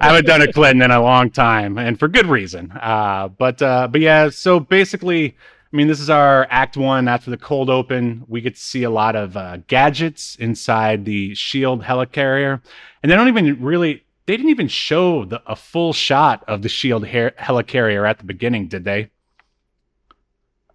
I 0.00 0.06
haven't 0.08 0.26
done 0.26 0.42
a 0.42 0.52
Clinton 0.52 0.82
in 0.82 0.90
a 0.90 1.00
long 1.00 1.30
time, 1.30 1.78
and 1.78 1.96
for 1.96 2.08
good 2.08 2.26
reason. 2.26 2.72
Uh, 2.72 3.28
but 3.28 3.62
uh, 3.62 3.86
but 3.86 4.00
yeah, 4.00 4.30
so 4.30 4.58
basically, 4.58 5.36
I 5.70 5.76
mean, 5.76 5.86
this 5.86 6.00
is 6.00 6.08
our 6.08 6.46
Act 6.48 6.76
One 6.78 7.08
after 7.08 7.30
the 7.30 7.36
cold 7.36 7.68
open. 7.68 8.24
We 8.26 8.40
get 8.40 8.54
to 8.54 8.60
see 8.60 8.84
a 8.84 8.90
lot 8.90 9.14
of 9.14 9.36
uh, 9.36 9.58
gadgets 9.66 10.34
inside 10.36 11.04
the 11.04 11.34
Shield 11.34 11.82
helicarrier, 11.82 12.62
and 13.02 13.12
they 13.12 13.16
don't 13.16 13.28
even 13.28 13.62
really. 13.62 14.04
They 14.26 14.36
didn't 14.36 14.50
even 14.50 14.68
show 14.68 15.24
the, 15.24 15.42
a 15.46 15.56
full 15.56 15.92
shot 15.92 16.44
of 16.48 16.62
the 16.62 16.68
Shield 16.68 17.06
her- 17.06 17.32
helicarrier 17.38 18.08
at 18.08 18.18
the 18.18 18.24
beginning, 18.24 18.68
did 18.68 18.84
they? 18.84 19.10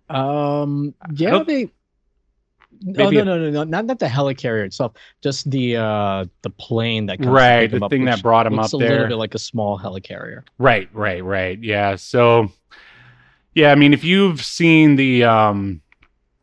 Um, 0.10 0.94
yeah, 1.14 1.44
they. 1.44 1.72
No, 2.86 3.08
a- 3.08 3.12
no, 3.12 3.24
no, 3.24 3.50
no, 3.50 3.64
not 3.64 3.86
not 3.86 4.00
the 4.00 4.08
helicarrier 4.08 4.66
itself, 4.66 4.94
just 5.22 5.50
the 5.50 5.78
uh 5.78 6.26
the 6.42 6.50
plane 6.50 7.06
that 7.08 7.18
comes 7.18 7.30
Right, 7.30 7.72
the 7.72 7.84
up, 7.84 7.90
thing 7.90 8.06
that 8.06 8.22
brought 8.22 8.52
looks 8.52 8.74
up 8.74 8.82
a 8.82 8.84
little 8.84 9.08
bit 9.08 9.16
like 9.16 9.34
a 9.34 9.40
small 9.40 9.80
helicarrier. 9.80 10.44
Right, 10.58 10.90
right, 10.94 11.24
right. 11.24 11.58
Yeah. 11.64 11.96
So, 11.96 12.52
yeah, 13.56 13.72
I 13.72 13.76
mean, 13.76 13.94
if 13.94 14.04
you've 14.04 14.44
seen 14.44 14.96
the, 14.96 15.24
um, 15.24 15.82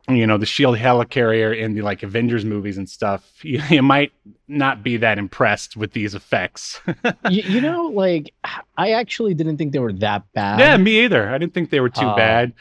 you 0.09 0.25
know, 0.27 0.37
the 0.37 0.45
Shield 0.45 0.77
helicarrier 0.77 1.57
in 1.57 1.73
the 1.73 1.81
like 1.81 2.03
Avengers 2.03 2.43
movies 2.43 2.77
and 2.77 2.89
stuff, 2.89 3.31
you, 3.43 3.61
you 3.69 3.81
might 3.81 4.11
not 4.47 4.83
be 4.83 4.97
that 4.97 5.17
impressed 5.17 5.77
with 5.77 5.93
these 5.93 6.15
effects. 6.15 6.81
you, 7.29 7.43
you 7.43 7.61
know, 7.61 7.85
like 7.87 8.33
I 8.77 8.91
actually 8.91 9.33
didn't 9.33 9.57
think 9.57 9.71
they 9.73 9.79
were 9.79 9.93
that 9.93 10.23
bad. 10.33 10.59
yeah, 10.59 10.75
me 10.77 11.03
either. 11.05 11.29
I 11.29 11.37
didn't 11.37 11.53
think 11.53 11.69
they 11.69 11.79
were 11.79 11.89
too 11.89 12.07
Uh, 12.07 12.15
bad. 12.15 12.53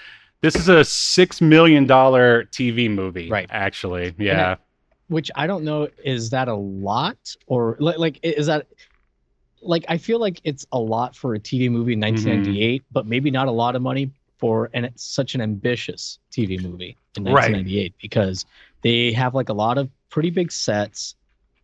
This 0.42 0.56
is 0.56 0.68
a 0.68 0.84
six 0.84 1.40
million 1.42 1.86
dollar 1.86 2.44
TV 2.44 2.90
movie, 2.90 3.28
Right. 3.28 3.48
Actually, 3.50 4.14
yeah. 4.18 4.56
which 5.08 5.30
I 5.34 5.46
don't 5.46 5.64
know 5.64 5.88
is 6.04 6.30
that 6.30 6.48
a 6.48 6.54
lot 6.54 7.18
or 7.46 7.76
like 7.78 7.98
like 7.98 8.20
is 8.22 8.46
that 8.46 8.66
like 9.60 9.84
I 9.88 9.98
feel 9.98 10.18
like 10.18 10.40
it's 10.44 10.66
a 10.72 10.78
lot 10.78 11.14
for 11.14 11.34
a 11.34 11.38
TV 11.38 11.70
movie 11.70 11.92
in 11.92 12.00
1998, 12.00 12.84
but 12.90 13.06
maybe 13.06 13.30
not 13.30 13.48
a 13.48 13.50
lot 13.50 13.76
of 13.76 13.82
money 13.82 14.10
for 14.40 14.70
and 14.74 14.85
it's 14.87 15.05
such 15.05 15.35
an 15.35 15.40
ambitious 15.40 16.18
TV 16.33 16.61
movie 16.62 16.96
in 17.16 17.24
Right. 17.24 17.53
1998 17.53 17.94
because 18.00 18.46
they 18.83 19.12
have 19.12 19.35
like 19.35 19.50
a 19.50 19.53
lot 19.53 19.79
of 19.79 19.90
pretty 20.09 20.31
big 20.31 20.50
sets. 20.50 21.14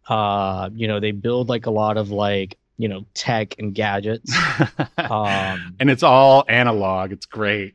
Uh, 0.08 0.68
you 0.74 0.86
know, 0.86 1.00
they 1.00 1.10
build 1.12 1.48
like 1.48 1.66
a 1.66 1.70
lot 1.70 1.96
of 1.96 2.10
like 2.10 2.56
you 2.78 2.88
know 2.88 3.04
tech 3.14 3.54
and 3.58 3.74
gadgets. 3.74 4.32
Um, 4.98 5.76
and 5.78 5.88
it's 5.90 6.02
all 6.02 6.44
analog. 6.48 7.12
It's 7.12 7.26
great. 7.26 7.74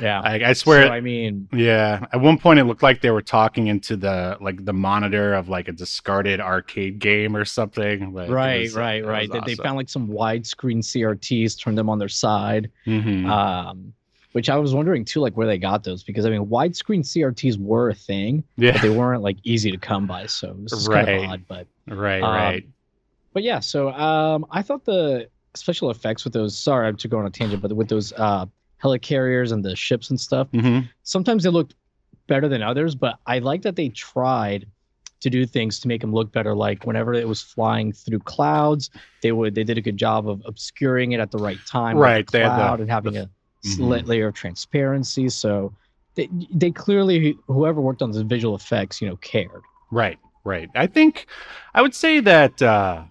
yeah. 0.00 0.20
I, 0.20 0.50
I 0.50 0.52
swear. 0.52 0.86
So, 0.86 0.92
I 0.92 1.00
mean, 1.00 1.48
Yeah, 1.52 2.06
at 2.12 2.20
one 2.20 2.38
point 2.38 2.60
it 2.60 2.64
looked 2.64 2.82
like 2.84 3.00
they 3.00 3.10
were 3.10 3.22
talking 3.22 3.66
into 3.66 3.96
the 3.96 4.36
like 4.40 4.64
the 4.64 4.72
monitor 4.72 5.34
of 5.34 5.48
like 5.48 5.66
a 5.68 5.72
discarded 5.72 6.40
arcade 6.40 6.98
game 7.00 7.36
or 7.36 7.44
something. 7.44 8.12
right, 8.12 8.60
was, 8.62 8.76
right, 8.76 9.04
right. 9.04 9.28
was 9.28 9.42
They, 9.44 9.54
found 9.56 9.76
like 9.76 9.88
some 9.88 10.08
widescreen 10.08 10.78
CRTs, 10.78 11.58
turned 11.60 11.76
them 11.76 11.90
on 11.90 11.98
their 11.98 12.08
side. 12.08 12.70
Mhm. 12.86 13.28
um 13.28 13.92
which 14.32 14.48
i 14.50 14.56
was 14.56 14.74
wondering 14.74 15.04
too 15.04 15.20
like 15.20 15.34
where 15.36 15.46
they 15.46 15.58
got 15.58 15.84
those 15.84 16.02
because 16.02 16.26
i 16.26 16.30
mean 16.30 16.44
widescreen 16.46 17.00
crts 17.00 17.56
were 17.58 17.90
a 17.90 17.94
thing 17.94 18.42
yeah, 18.56 18.72
but 18.72 18.82
they 18.82 18.90
weren't 18.90 19.22
like 19.22 19.36
easy 19.44 19.70
to 19.70 19.76
come 19.78 20.06
by 20.06 20.26
so 20.26 20.54
this 20.62 20.72
is 20.72 20.88
kind 20.88 21.08
of 21.08 21.30
odd 21.30 21.44
but 21.48 21.66
right, 21.88 22.22
um, 22.22 22.34
right. 22.34 22.66
but 23.32 23.42
yeah 23.42 23.60
so 23.60 23.90
um 23.92 24.44
i 24.50 24.62
thought 24.62 24.84
the 24.84 25.28
special 25.54 25.90
effects 25.90 26.24
with 26.24 26.32
those 26.32 26.56
sorry 26.56 26.88
i'm 26.88 26.96
to 26.96 27.08
go 27.08 27.18
on 27.18 27.26
a 27.26 27.30
tangent 27.30 27.60
but 27.62 27.72
with 27.72 27.88
those 27.88 28.12
uh 28.14 28.46
helicarriers 28.82 29.52
and 29.52 29.64
the 29.64 29.76
ships 29.76 30.10
and 30.10 30.20
stuff 30.20 30.48
hmm 30.52 30.80
sometimes 31.04 31.44
they 31.44 31.50
looked 31.50 31.74
better 32.26 32.48
than 32.48 32.62
others 32.62 32.94
but 32.94 33.18
i 33.26 33.38
like 33.38 33.62
that 33.62 33.76
they 33.76 33.88
tried 33.90 34.66
to 35.20 35.30
do 35.30 35.46
things 35.46 35.78
to 35.78 35.86
make 35.86 36.00
them 36.00 36.12
look 36.12 36.32
better 36.32 36.52
like 36.54 36.84
whenever 36.84 37.12
it 37.14 37.28
was 37.28 37.40
flying 37.40 37.92
through 37.92 38.18
clouds 38.20 38.90
they 39.20 39.30
would 39.30 39.54
they 39.54 39.62
did 39.62 39.78
a 39.78 39.80
good 39.80 39.96
job 39.96 40.28
of 40.28 40.42
obscuring 40.46 41.12
it 41.12 41.20
at 41.20 41.30
the 41.30 41.38
right 41.38 41.58
time 41.66 41.96
with 41.96 42.02
the 42.06 42.10
Right, 42.10 42.26
they 42.32 42.40
had 42.40 42.56
the- 42.56 42.82
and 42.82 42.90
having 42.90 43.12
the- 43.14 43.22
a 43.22 43.30
slit 43.62 44.06
layer 44.06 44.28
of 44.28 44.34
transparency 44.34 45.28
so 45.28 45.72
they, 46.14 46.28
they 46.52 46.70
clearly 46.70 47.36
whoever 47.46 47.80
worked 47.80 48.02
on 48.02 48.10
the 48.10 48.24
visual 48.24 48.54
effects 48.54 49.00
you 49.00 49.08
know 49.08 49.16
cared 49.16 49.62
Right, 49.92 50.18
right. 50.42 50.70
I 50.74 50.86
think 50.88 51.26
I 51.74 51.82
would 51.82 51.94
say 51.94 52.18
that 52.20 52.60
uh, 52.62 53.04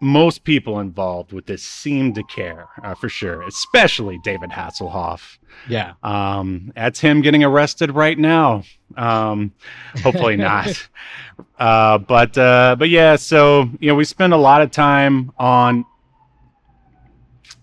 most 0.00 0.42
people 0.42 0.80
involved 0.80 1.32
with 1.32 1.44
this 1.44 1.62
seem 1.62 2.14
to 2.14 2.22
care 2.24 2.66
uh, 2.82 2.94
for 2.94 3.10
sure, 3.10 3.42
especially 3.42 4.18
David 4.24 4.50
Hasselhoff. 4.50 5.36
yeah 5.68 5.92
Um, 6.02 6.72
that's 6.74 6.98
him 6.98 7.20
getting 7.20 7.44
arrested 7.44 7.90
right 7.94 8.18
now. 8.18 8.64
Um, 8.96 9.52
hopefully 10.02 10.36
not. 10.36 10.88
uh, 11.58 11.98
but 11.98 12.36
uh, 12.38 12.76
but 12.78 12.88
yeah, 12.88 13.16
so 13.16 13.68
you 13.78 13.88
know, 13.88 13.94
we 13.94 14.06
spend 14.06 14.32
a 14.32 14.38
lot 14.38 14.62
of 14.62 14.70
time 14.70 15.30
on 15.38 15.84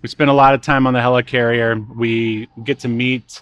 we 0.01 0.09
spend 0.09 0.29
a 0.29 0.33
lot 0.33 0.53
of 0.53 0.61
time 0.61 0.87
on 0.87 0.93
the 0.93 0.99
helicarrier. 0.99 1.95
We 1.95 2.47
get 2.63 2.79
to 2.79 2.87
meet 2.87 3.41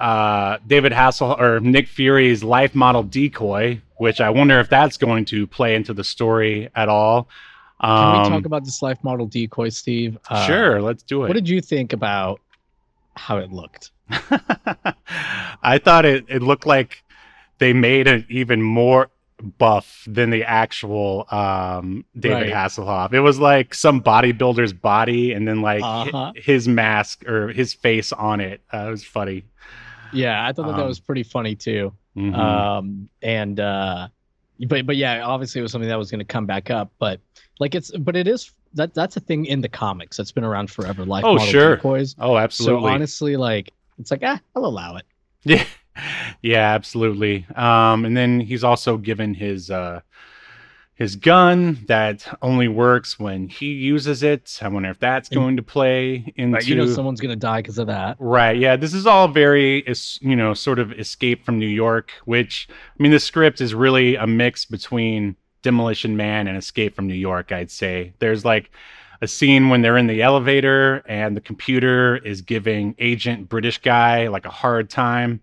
uh, 0.00 0.58
David 0.66 0.92
Hassel 0.92 1.36
or 1.38 1.60
Nick 1.60 1.88
Fury's 1.88 2.42
life 2.42 2.74
model 2.74 3.02
decoy, 3.02 3.80
which 3.96 4.20
I 4.20 4.30
wonder 4.30 4.58
if 4.60 4.68
that's 4.68 4.96
going 4.96 5.24
to 5.26 5.46
play 5.46 5.74
into 5.74 5.92
the 5.94 6.04
story 6.04 6.68
at 6.74 6.88
all. 6.88 7.28
can 7.80 8.12
we 8.12 8.18
Um, 8.26 8.32
talk 8.32 8.44
about 8.46 8.64
this 8.64 8.82
life 8.82 8.98
model 9.02 9.26
decoy 9.26 9.68
steve 9.70 10.16
Uh, 10.28 10.46
sure, 10.46 10.80
let's 10.82 11.02
do 11.02 11.24
it. 11.24 11.28
what 11.28 11.34
did 11.34 11.48
you 11.48 11.60
think 11.60 11.92
about 11.92 12.40
how 13.16 13.38
it 13.38 13.52
looked 13.52 13.90
I 15.62 15.78
thought 15.78 16.04
it, 16.04 16.24
it 16.28 16.42
looked 16.42 16.66
like 16.66 17.02
they 17.58 17.72
made 17.72 18.06
it 18.06 18.24
even 18.28 18.62
more 18.62 19.10
buff 19.58 20.04
than 20.06 20.30
the 20.30 20.44
actual 20.44 21.26
um, 21.30 22.04
David 22.18 22.34
Right. 22.44 22.52
Hasselhoff. 22.52 23.12
It 23.12 23.20
was 23.20 23.38
like 23.38 23.74
some 23.74 24.00
bodybuilder's 24.02 24.72
body 24.72 25.32
and 25.32 25.46
then 25.48 25.60
like 25.62 25.82
Uh-huh. 25.82 26.32
his 26.36 26.68
mask 26.68 27.26
or 27.28 27.48
his 27.48 27.74
face 27.74 28.12
on 28.12 28.40
it. 28.40 28.60
Uh, 28.72 28.86
it 28.88 28.90
was 28.90 29.04
funny. 29.04 29.44
yeah 30.12 30.46
i 30.46 30.52
thought 30.52 30.66
that, 30.66 30.76
that 30.76 30.82
Um, 30.82 30.88
was 30.88 31.00
pretty 31.00 31.22
funny 31.22 31.54
too 31.56 31.92
Mhm. 32.16 32.34
um 32.36 33.08
and 33.22 33.58
uh 33.58 34.08
but 34.68 34.84
but 34.86 34.96
yeah 34.96 35.24
obviously 35.24 35.58
it 35.60 35.62
was 35.62 35.72
something 35.72 35.88
that 35.88 35.96
was 35.98 36.10
going 36.10 36.18
to 36.18 36.24
come 36.26 36.44
back 36.46 36.70
up 36.70 36.92
but 36.98 37.20
like 37.58 37.74
it's 37.74 37.90
but 37.96 38.14
it 38.16 38.28
is 38.28 38.50
that 38.74 38.92
that's 38.94 39.16
a 39.16 39.20
thing 39.20 39.46
in 39.46 39.60
the 39.62 39.68
comics 39.68 40.16
that's 40.18 40.30
been 40.32 40.44
around 40.44 40.70
forever 40.70 41.04
life 41.06 41.24
Oh, 41.24 41.34
model 41.36 41.46
sure. 41.46 41.80
oh, 42.18 42.36
absolutely. 42.36 42.82
so 42.82 42.94
honestly 42.94 43.36
like 43.36 43.72
it's 43.98 44.10
like 44.10 44.22
ah 44.22 44.38
i'll 44.54 44.66
allow 44.66 44.96
it 44.96 45.04
Yeah, 45.44 45.64
yeah, 46.42 46.74
absolutely. 46.74 47.46
Um, 47.54 48.04
and 48.04 48.16
then 48.16 48.40
he's 48.40 48.64
also 48.64 48.96
given 48.96 49.34
his 49.34 49.70
uh, 49.70 50.00
his 50.94 51.16
gun 51.16 51.78
that 51.88 52.26
only 52.42 52.68
works 52.68 53.18
when 53.18 53.48
he 53.48 53.66
uses 53.72 54.22
it. 54.22 54.58
I 54.62 54.68
wonder 54.68 54.90
if 54.90 54.98
that's 54.98 55.28
And- 55.30 55.36
going 55.36 55.56
to 55.56 55.62
play 55.62 56.32
into. 56.36 56.54
right 56.54 56.66
you 56.66 56.74
know 56.76 56.86
someone's 56.86 57.20
going 57.20 57.30
to 57.30 57.36
die 57.36 57.60
because 57.60 57.78
of 57.78 57.86
that 57.88 58.16
Right. 58.20 58.56
Yeah. 58.56 58.76
This 58.76 58.94
is 58.94 59.06
all 59.06 59.26
very, 59.28 59.84
you 60.20 60.36
know, 60.36 60.54
sort 60.54 60.78
of 60.78 60.92
escape 60.92 61.44
from 61.44 61.58
New 61.58 61.66
York, 61.66 62.12
which, 62.24 62.68
I 62.70 63.02
mean, 63.02 63.10
the 63.12 63.20
script 63.20 63.60
is 63.60 63.74
really 63.74 64.16
a 64.16 64.26
mix 64.26 64.64
between 64.64 65.36
Demolition 65.62 66.16
Man 66.16 66.46
and 66.46 66.56
Escape 66.56 66.94
from 66.94 67.06
New 67.06 67.14
York, 67.14 67.52
I'd 67.52 67.70
say. 67.70 68.12
There's 68.18 68.44
like 68.44 68.70
a 69.22 69.28
scene 69.28 69.68
when 69.70 69.82
they're 69.82 69.96
in 69.96 70.08
the 70.08 70.20
elevator 70.22 71.02
and 71.06 71.36
the 71.36 71.40
computer 71.40 72.16
is 72.18 72.42
giving 72.42 72.94
Agent 72.98 73.48
British 73.48 73.78
Guy 73.78 74.26
like 74.28 74.44
a 74.44 74.50
hard 74.50 74.90
time. 74.90 75.40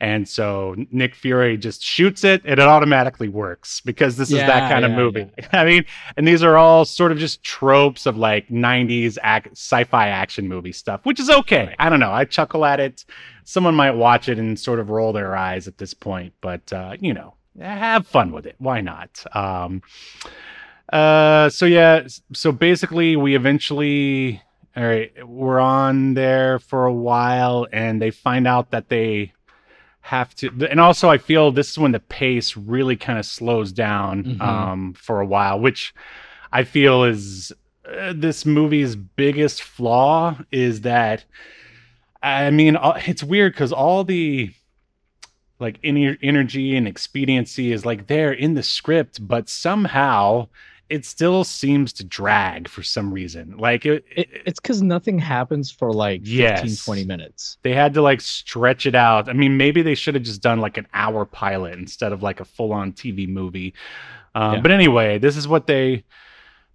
And 0.00 0.26
so 0.26 0.74
Nick 0.90 1.14
Fury 1.14 1.58
just 1.58 1.82
shoots 1.82 2.24
it 2.24 2.40
and 2.46 2.58
it 2.58 2.66
automatically 2.66 3.28
works 3.28 3.82
because 3.82 4.16
this 4.16 4.30
is 4.30 4.38
that 4.38 4.48
Yeah, 4.62 4.68
kind 4.70 4.84
of 4.86 4.92
yeah, 4.92 4.96
movie. 4.96 5.30
I 5.52 5.64
mean, 5.64 5.84
and 6.16 6.26
these 6.26 6.42
are 6.42 6.56
all 6.56 6.86
sort 6.86 7.12
of 7.12 7.18
just 7.18 7.42
tropes 7.42 8.06
of 8.06 8.16
like 8.16 8.48
90s 8.48 9.18
ac- 9.22 9.50
sci-fi 9.52 10.08
action 10.08 10.48
movie 10.48 10.72
stuff 10.72 11.00
which 11.04 11.20
is 11.20 11.28
okay. 11.28 11.66
Right. 11.66 11.76
i 11.78 11.88
don't 11.90 12.00
know. 12.00 12.12
I 12.12 12.24
chuckle 12.24 12.64
at 12.64 12.80
it. 12.80 13.04
Someone 13.44 13.74
might 13.74 13.90
watch 13.90 14.28
it 14.30 14.38
and 14.38 14.58
sort 14.58 14.78
of 14.80 14.88
roll 14.88 15.12
their 15.12 15.36
eyes 15.36 15.68
at 15.68 15.76
this 15.76 15.92
point 15.92 16.32
but 16.40 16.72
uh, 16.72 16.96
you 16.98 17.12
know 17.12 17.34
have 17.60 18.06
fun 18.06 18.32
with 18.32 18.46
it. 18.46 18.54
Why 18.58 18.80
not? 18.80 19.22
Um, 19.36 19.82
uh, 20.92 21.48
so 21.50 21.66
yeah 21.66 22.06
so 22.32 22.52
basically 22.52 23.16
we 23.16 23.34
eventually 23.36 24.42
all 24.76 24.84
right 24.84 25.12
we're 25.28 25.60
on 25.60 26.14
there 26.14 26.58
for 26.58 26.86
a 26.86 26.92
while 26.92 27.66
and 27.72 28.00
they 28.00 28.10
find 28.10 28.46
out 28.46 28.70
that 28.70 28.88
they 28.88 29.32
have 30.02 30.34
to 30.34 30.50
and 30.70 30.80
also 30.80 31.08
i 31.10 31.18
feel 31.18 31.52
this 31.52 31.70
is 31.70 31.78
when 31.78 31.92
the 31.92 32.00
pace 32.00 32.56
really 32.56 32.96
kind 32.96 33.18
of 33.18 33.26
slows 33.26 33.70
down 33.72 34.24
Mhm. 34.24 34.40
um, 34.40 34.92
for 34.94 35.20
a 35.20 35.26
while 35.26 35.60
which 35.60 35.94
i 36.52 36.64
feel 36.64 37.04
is 37.04 37.52
uh, 37.86 38.12
this 38.16 38.46
movie's 38.46 38.96
biggest 38.96 39.62
flaw 39.62 40.36
is 40.50 40.80
that 40.82 41.24
i 42.22 42.50
mean 42.50 42.78
it's 43.06 43.22
weird 43.22 43.52
because 43.52 43.72
all 43.72 44.02
the 44.04 44.50
like 45.58 45.80
ener- 45.82 46.18
energy 46.22 46.74
and 46.76 46.88
expediency 46.88 47.70
is 47.70 47.84
like 47.84 48.06
there 48.06 48.32
in 48.32 48.54
the 48.54 48.62
script 48.62 49.26
but 49.28 49.48
somehow 49.48 50.48
it 50.90 51.04
still 51.06 51.44
seems 51.44 51.92
to 51.94 52.04
drag 52.04 52.68
for 52.68 52.82
some 52.82 53.12
reason. 53.14 53.56
Like 53.56 53.86
it, 53.86 54.04
It, 54.14 54.28
it's 54.44 54.60
because 54.60 54.82
nothing 54.82 55.18
happens 55.18 55.70
for 55.70 55.92
like 55.92 56.20
15, 56.22 56.36
Yes. 56.38 56.84
20 56.84 57.04
minutes. 57.04 57.58
they 57.62 57.72
had 57.72 57.94
to 57.94 58.02
like 58.02 58.20
stretch 58.20 58.84
it 58.86 58.94
out. 58.96 59.28
I 59.28 59.32
mean, 59.32 59.56
maybe 59.56 59.82
they 59.82 59.94
should 59.94 60.14
have 60.14 60.24
just 60.24 60.42
done 60.42 60.58
like 60.60 60.76
an 60.76 60.86
hour 60.92 61.24
pilot 61.24 61.78
instead 61.78 62.12
of 62.12 62.22
like 62.22 62.40
a 62.40 62.44
full 62.44 62.72
on 62.72 62.92
TV 62.92 63.28
movie. 63.28 63.72
Um, 64.34 64.54
Yeah. 64.54 64.60
But 64.60 64.70
anyway, 64.72 65.18
this 65.18 65.36
is 65.36 65.46
what 65.48 65.66
they 65.66 66.04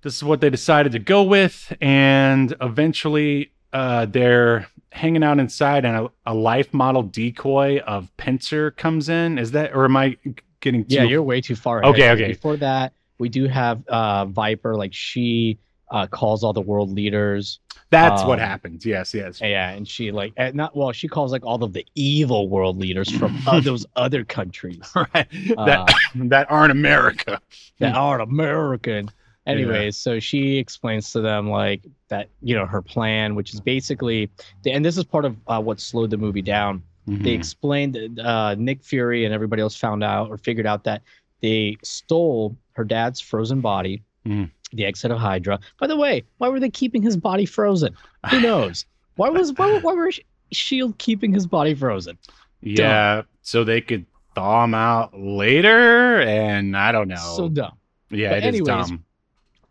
this 0.02 0.16
is 0.16 0.24
what 0.24 0.40
they 0.40 0.50
decided 0.52 0.92
to 0.94 1.00
go 1.00 1.24
with, 1.24 1.76
and 1.82 2.56
eventually 2.62 3.52
uh, 3.74 4.06
they're 4.06 4.68
hanging 4.92 5.24
out 5.24 5.40
inside, 5.40 5.84
and 5.84 5.98
a, 5.98 6.12
a 6.28 6.34
life 6.34 6.74
model 6.74 7.02
decoy 7.04 7.80
of 7.80 8.16
Pincer 8.18 8.72
comes 8.72 9.10
in. 9.10 9.38
Is 9.40 9.52
that 9.52 9.74
or 9.76 9.84
am 9.86 9.98
I 9.98 10.16
getting 10.62 10.86
too? 10.86 10.96
Yeah, 10.96 11.04
you're 11.04 11.24
way 11.24 11.42
too 11.42 11.56
far. 11.56 11.82
Ahead. 11.82 11.94
Okay, 11.96 12.10
okay. 12.12 12.28
Before 12.34 12.56
that, 12.58 12.94
we 13.18 13.30
do 13.30 13.48
have 13.48 13.86
uh 13.88 14.26
Viper. 14.26 14.76
Like 14.76 14.94
she 14.94 15.58
uh 15.92 16.08
calls 16.08 16.44
all 16.44 16.54
the 16.54 16.62
world 16.62 16.92
leaders. 16.92 17.60
That's 17.92 18.24
what 18.24 18.40
um, 18.40 18.48
happens. 18.48 18.86
Yes, 18.86 19.14
yes. 19.14 19.40
Yeah, 19.40 19.70
and 19.70 19.88
she 19.88 20.12
like 20.12 20.34
eh, 20.38 20.52
not 20.54 20.76
well. 20.76 20.92
She 20.92 21.08
calls 21.08 21.32
like 21.32 21.46
all 21.46 21.64
of 21.64 21.72
the 21.74 21.86
evil 21.96 22.50
world 22.50 22.78
leaders 22.80 23.10
from 23.12 23.36
uh, 23.48 23.60
those 23.60 23.86
other 23.96 24.24
countries 24.26 24.82
Right. 24.96 25.28
Uh, 25.58 25.66
that 25.66 25.94
that 26.16 26.52
aren't 26.52 26.72
America. 26.72 27.40
that 27.80 27.96
aren't 27.96 28.24
American. 28.24 29.10
Anyways, 29.48 29.96
so 29.96 30.20
she 30.20 30.58
explains 30.58 31.12
to 31.12 31.22
them 31.22 31.52
like 31.52 31.84
that, 32.08 32.30
you 32.42 32.56
know, 32.56 32.66
her 32.66 32.82
plan, 32.82 33.36
which 33.36 33.54
is 33.54 33.62
basically, 33.62 34.32
and 34.66 34.84
this 34.84 34.98
is 34.98 35.04
part 35.04 35.24
of 35.24 35.38
uh, 35.46 35.62
what 35.62 35.80
slowed 35.80 36.10
the 36.10 36.18
movie 36.18 36.42
down. 36.42 36.82
They 37.06 37.34
Mhm. 37.34 37.36
explained 37.36 37.94
that 37.94 38.26
uh, 38.26 38.56
Nick 38.56 38.82
Fury 38.84 39.24
and 39.26 39.32
everybody 39.36 39.62
else 39.62 39.76
found 39.78 40.04
out 40.04 40.30
or 40.32 40.40
figured 40.40 40.66
out 40.66 40.84
that 40.86 41.04
they 41.46 41.78
stole 41.84 42.58
her 42.74 42.84
dad's 42.84 43.20
frozen 43.22 43.62
body, 43.62 44.02
Mm. 44.26 44.50
the 44.74 44.86
exit 44.86 45.12
of 45.12 45.20
Hydra. 45.20 45.60
By 45.80 45.86
the 45.88 45.96
way, 45.96 46.24
why 46.40 46.50
were 46.50 46.60
they 46.60 46.72
keeping 46.72 47.04
his 47.04 47.16
body 47.16 47.46
frozen? 47.46 47.96
Who 48.32 48.42
knows? 48.42 48.86
Why 49.18 49.30
was 49.30 49.54
why, 49.54 49.80
why 49.80 49.94
were 49.94 50.12
Shield 50.52 50.98
keeping 50.98 51.32
his 51.32 51.46
body 51.46 51.76
frozen? 51.76 52.18
Yeah, 52.62 53.22
so 53.44 53.64
they 53.64 53.82
could 53.82 54.06
thaw 54.34 54.64
him 54.64 54.74
out 54.74 55.18
later, 55.18 56.22
and 56.22 56.76
I 56.76 56.92
don't 56.92 57.08
know. 57.08 57.34
So 57.38 57.48
dumb. 57.50 57.78
yeah, 58.10 58.30
but 58.30 58.38
it 58.40 58.44
is 58.44 58.48
anyways, 58.62 58.68
dumb. 58.90 59.06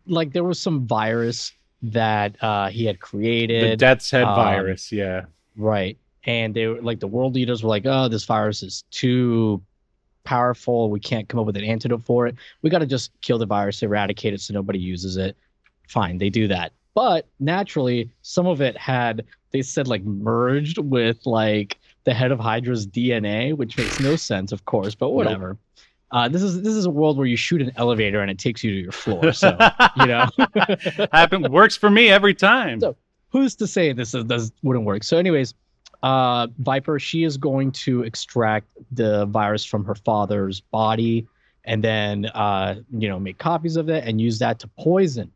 Like 0.07 0.33
there 0.33 0.45
was 0.45 0.61
some 0.61 0.87
virus 0.87 1.53
that 1.83 2.43
uh, 2.43 2.69
he 2.71 2.85
had 2.87 3.01
created. 3.01 3.73
The. 3.73 3.77
Death's 3.77 4.11
Head 4.11 4.25
um, 4.25 4.37
virus. 4.37 4.93
Yeah, 4.93 5.23
Right. 5.57 5.99
And 6.27 6.55
they 6.55 6.67
were 6.69 6.81
like 6.81 7.01
the 7.01 7.07
world 7.07 7.35
leaders 7.35 7.63
were 7.63 7.69
like, 7.69 7.85
oh, 7.85 8.09
this 8.09 8.25
virus 8.25 8.63
is 8.63 8.85
too 8.91 9.61
powerful. 10.25 10.91
We 10.91 11.01
can't 11.01 11.29
come 11.29 11.41
up 11.41 11.47
with 11.47 11.57
an 11.57 11.65
antidote 11.65 12.03
for 12.03 12.27
it. 12.27 12.37
We 12.63 12.71
got 12.71 12.79
to 12.79 12.87
just 12.87 13.13
kill 13.21 13.39
the 13.39 13.47
virus, 13.47 13.83
eradicate 13.83 14.35
it 14.35 14.41
so 14.41 14.55
nobody 14.55 14.79
uses 14.79 15.17
it. 15.17 15.37
Fine, 15.89 16.19
they 16.19 16.31
do 16.31 16.49
that. 16.49 16.73
But 16.95 17.29
naturally, 17.41 18.11
some 18.23 18.47
of 18.47 18.61
it 18.61 18.77
had, 18.77 19.25
they 19.51 19.63
said, 19.63 19.89
like 19.89 20.03
merged 20.05 20.79
with 20.79 21.27
like 21.27 21.79
the 22.05 22.15
head 22.15 22.31
of 22.31 22.39
Hydra's 22.39 22.87
DNA, 22.87 23.57
which 23.57 23.77
makes 23.77 24.01
no 24.01 24.17
sense, 24.17 24.53
of 24.53 24.65
course, 24.65 24.95
but 24.95 25.11
whatever. 25.11 25.59
Uh, 26.11 26.29
this 26.29 26.43
is 26.43 26.63
this 26.63 26.75
is 26.75 26.87
a 26.87 26.91
world 26.91 27.19
where 27.19 27.27
you 27.27 27.37
shoot 27.37 27.61
an 27.61 27.73
elevator 27.77 28.21
and 28.21 28.31
it 28.31 28.39
takes 28.39 28.63
you 28.63 28.71
to 28.71 28.77
your 28.77 28.93
floor. 28.93 29.33
So 29.33 29.59
you 29.97 30.07
know, 30.07 30.27
happen 31.13 31.51
works 31.51 31.77
for 31.77 31.91
me 31.91 32.09
every 32.09 32.35
time. 32.35 32.81
So- 32.81 32.97
who's 33.35 33.57
to 33.57 33.67
say 33.67 33.93
this 33.93 34.15
is, 34.15 34.23
does 34.25 34.53
wouldn't 34.63 34.85
work? 34.87 35.03
So, 35.03 35.19
anyways, 35.19 35.55
uh, 36.09 36.47
Viper, 36.59 36.99
she 36.99 37.25
is 37.25 37.37
going 37.39 37.73
to 37.87 38.03
extract 38.03 38.67
the 38.93 39.25
virus 39.27 39.65
from 39.65 39.85
her 39.87 39.95
father's 39.95 40.61
body, 40.61 41.27
and 41.65 41.83
then 41.83 42.27
uh, 42.35 42.75
you 43.03 43.09
know 43.09 43.19
make 43.19 43.39
copies 43.39 43.77
of 43.77 43.89
it 43.89 44.05
and 44.07 44.21
use 44.21 44.39
that 44.39 44.59
to 44.61 44.69
poison 44.79 45.31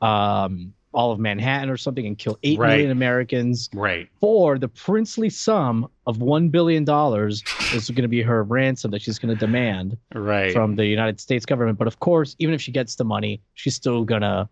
um, 0.00 0.72
all 0.92 1.10
of 1.10 1.18
Manhattan 1.18 1.68
or 1.70 1.76
something 1.76 2.06
and 2.06 2.16
kill 2.16 2.38
eight 2.44 2.58
million 2.60 2.86
Right. 2.88 2.90
Americans 2.92 3.68
right. 3.74 4.08
for 4.20 4.58
the 4.58 4.68
princely 4.68 5.28
sum 5.30 5.88
of 6.06 6.18
one 6.22 6.48
billion 6.50 6.84
dollars. 6.84 7.42
is 7.74 7.90
going 7.90 8.02
to 8.02 8.08
be 8.08 8.22
her 8.22 8.44
ransom 8.44 8.92
that 8.92 9.02
she's 9.02 9.18
going 9.18 9.34
to 9.36 9.40
demand 9.46 9.96
Right. 10.14 10.52
from 10.52 10.76
the 10.76 10.86
United 10.86 11.18
States 11.20 11.44
government. 11.44 11.78
But 11.78 11.88
of 11.88 11.98
course, 11.98 12.36
even 12.38 12.54
if 12.54 12.60
she 12.62 12.70
gets 12.70 12.94
the 12.94 13.04
money, 13.04 13.40
she's 13.54 13.74
still 13.74 14.04
gonna 14.04 14.48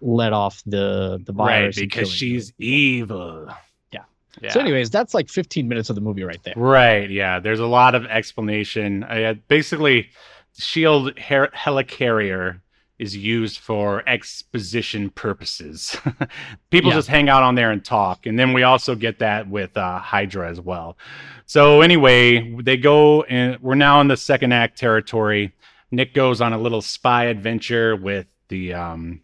let 0.00 0.32
off 0.32 0.62
the 0.66 1.20
the 1.24 1.32
virus 1.32 1.76
and 1.78 1.88
because 1.88 2.10
she's 2.10 2.50
people. 2.52 2.66
evil. 2.66 3.48
Yeah. 4.40 4.50
So, 4.52 4.60
anyways, 4.60 4.90
that's 4.90 5.14
like 5.14 5.28
15 5.28 5.68
minutes 5.68 5.88
of 5.90 5.94
the 5.94 6.00
movie 6.02 6.24
right 6.24 6.42
there. 6.42 6.54
Right. 6.56 7.08
Yeah. 7.10 7.38
There's 7.40 7.60
a 7.60 7.66
lot 7.66 7.94
of 7.94 8.04
explanation. 8.06 9.04
Uh, 9.04 9.34
basically, 9.48 10.10
Shield 10.56 11.18
her- 11.18 11.50
helicarrier 11.54 12.60
is 13.00 13.16
used 13.16 13.58
for 13.58 14.08
exposition 14.08 15.10
purposes. 15.10 15.96
People 16.70 16.90
Yeah. 16.90 16.96
just 16.96 17.08
hang 17.08 17.28
out 17.28 17.42
on 17.42 17.56
there 17.56 17.72
and 17.72 17.84
talk, 17.84 18.26
and 18.26 18.38
then 18.38 18.52
we 18.52 18.62
also 18.62 18.94
get 18.94 19.18
that 19.18 19.48
with 19.48 19.76
uh, 19.76 19.98
Hydra 19.98 20.48
as 20.48 20.60
well. 20.60 20.96
So 21.46 21.80
anyway, 21.80 22.54
they 22.62 22.76
go 22.76 23.24
and 23.24 23.58
we're 23.60 23.74
now 23.74 24.00
in 24.00 24.06
the 24.06 24.16
second 24.16 24.52
act 24.52 24.78
territory. 24.78 25.52
Nick 25.90 26.14
goes 26.14 26.40
on 26.40 26.52
a 26.52 26.58
little 26.58 26.80
spy 26.82 27.24
adventure 27.24 27.96
with 27.96 28.26
the 28.48 28.74
um, 28.74 29.22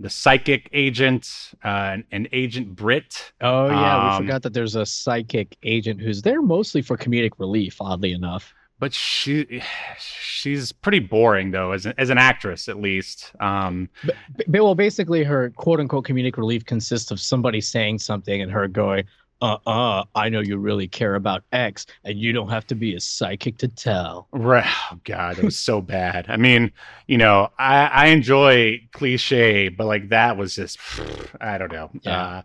the 0.00 0.10
psychic 0.10 0.68
agent 0.72 1.52
uh, 1.62 1.98
and 2.10 2.28
Agent 2.32 2.74
Brit. 2.74 3.32
Oh 3.40 3.68
yeah, 3.68 4.04
we 4.04 4.10
Um, 4.16 4.22
forgot 4.24 4.42
that 4.42 4.54
there's 4.54 4.74
a 4.74 4.86
psychic 4.86 5.56
agent 5.62 6.00
who's 6.00 6.22
there 6.22 6.40
mostly 6.42 6.82
for 6.82 6.96
comedic 6.96 7.32
relief. 7.38 7.80
Oddly 7.80 8.12
enough. 8.12 8.54
but 8.78 8.94
she 8.94 9.62
she's 9.98 10.72
pretty 10.72 11.00
boring 11.00 11.50
though 11.50 11.72
as 11.72 11.84
an, 11.84 11.92
as 11.98 12.08
an 12.08 12.16
actress 12.16 12.66
at 12.66 12.78
least 12.80 13.32
um 13.40 13.88
B- 14.06 14.12
b- 14.48 14.60
well, 14.60 14.74
basically, 14.74 15.22
her 15.22 15.50
quote 15.50 15.80
unquote 15.80 16.06
comedic 16.06 16.36
relief 16.38 16.64
consists 16.64 17.10
of 17.10 17.20
somebody 17.20 17.60
saying 17.60 17.98
something 17.98 18.40
and 18.40 18.50
her 18.50 18.66
going, 18.68 19.04
"Uh, 19.40 19.56
uh, 19.66 20.04
I 20.14 20.28
know 20.28 20.40
you 20.40 20.56
really 20.58 20.88
care 20.88 21.14
about 21.14 21.42
X, 21.52 21.86
and 22.04 22.18
you 22.18 22.32
don't 22.32 22.50
have 22.50 22.66
to 22.68 22.74
be 22.74 22.94
a 22.94 23.00
psychic 23.00 23.58
to 23.58 23.68
tell." 23.68 24.28
right 24.32 24.66
oh 24.92 24.98
god 25.04 25.38
it 25.38 25.44
was 25.44 25.58
so 25.58 25.80
bad 25.80 26.26
i 26.28 26.36
mean 26.36 26.70
you 27.06 27.16
know 27.18 27.48
i 27.58 27.86
i 27.86 28.06
enjoy 28.06 28.80
cliche 28.92 29.68
but 29.68 29.86
like 29.86 30.08
that 30.10 30.36
was 30.36 30.54
just 30.54 30.78
i 31.40 31.58
don't 31.58 31.72
know 31.72 31.90
Yeah. 32.02 32.22
uh 32.22 32.42